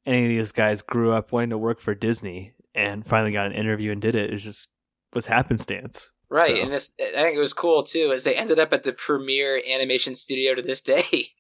any 0.06 0.24
of 0.24 0.30
these 0.30 0.52
guys 0.52 0.82
grew 0.82 1.12
up 1.12 1.32
wanting 1.32 1.50
to 1.52 1.58
work 1.58 1.80
for 1.80 1.96
Disney 1.96 2.54
and 2.76 3.06
finally 3.06 3.32
got 3.32 3.48
an 3.48 3.52
interview 3.54 3.92
and 3.92 4.02
did 4.02 4.16
it. 4.16 4.32
It 4.32 4.38
just 4.38 4.68
was 5.14 5.26
happenstance. 5.26 6.12
Right, 6.30 6.56
So- 6.56 6.62
and 6.62 6.72
this, 6.72 6.92
I 7.00 7.24
think 7.24 7.36
it 7.36 7.42
was 7.42 7.54
cool 7.54 7.84
too, 7.84 8.12
as 8.14 8.24
they 8.24 8.36
ended 8.36 8.60
up 8.60 8.72
at 8.74 8.84
the 8.84 8.94
premier 8.94 9.62
animation 9.70 10.14
studio 10.16 10.54
to 10.56 10.62
this 10.62 10.82
day. 10.82 11.04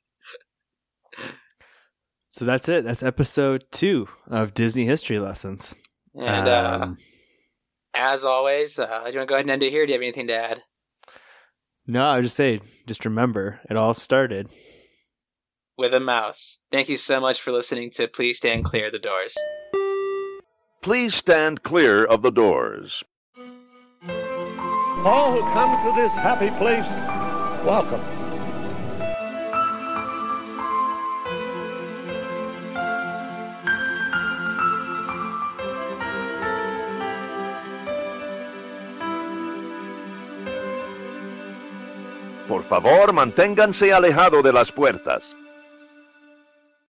So 2.34 2.46
that's 2.46 2.70
it. 2.70 2.86
That's 2.86 3.04
episode 3.04 3.66
two 3.72 4.08
of 4.28 4.54
Disney 4.54 4.86
History 4.86 5.20
Lessons. 5.20 5.76
And 6.18 6.48
uh, 6.48 6.80
Um, 6.82 6.98
as 7.94 8.24
always, 8.24 8.80
uh, 8.80 8.86
do 9.06 9.12
you 9.12 9.18
want 9.18 9.28
to 9.28 9.32
go 9.32 9.36
ahead 9.36 9.46
and 9.46 9.52
end 9.52 9.64
it 9.64 9.72
here? 9.72 9.86
Do 9.86 9.92
you 9.92 9.96
have 9.96 10.02
anything 10.04 10.28
to 10.28 10.36
add? 10.36 10.64
no, 11.88 12.06
I 12.06 12.16
would 12.16 12.24
just 12.24 12.38
say, 12.38 12.62
just 12.88 13.04
remember, 13.06 13.60
it 13.70 13.76
all 13.76 13.94
started. 13.94 14.50
With 15.78 15.94
a 15.94 16.00
mouse. 16.00 16.60
Thank 16.72 16.90
you 16.90 16.98
so 16.98 17.20
much 17.20 17.42
for 17.42 17.52
listening 17.52 17.90
to 17.92 18.08
Please 18.08 18.38
Stand 18.38 18.66
Clear 18.66 18.88
of 18.88 18.92
the 18.92 19.00
Doors. 19.00 19.36
Please 20.82 21.14
stand 21.14 21.62
clear 21.64 22.04
of 22.04 22.22
the 22.24 22.32
doors. 22.32 23.04
All 25.04 25.32
who 25.32 25.42
come 25.54 25.86
to 25.86 26.02
this 26.02 26.12
happy 26.14 26.50
place, 26.58 26.86
welcome. 27.66 28.21
Por 42.52 42.66
favor, 42.66 43.14
manténganse 43.14 43.94
alejado 43.94 44.42
de 44.42 44.52
las 44.52 44.74
puertas. 44.74 45.38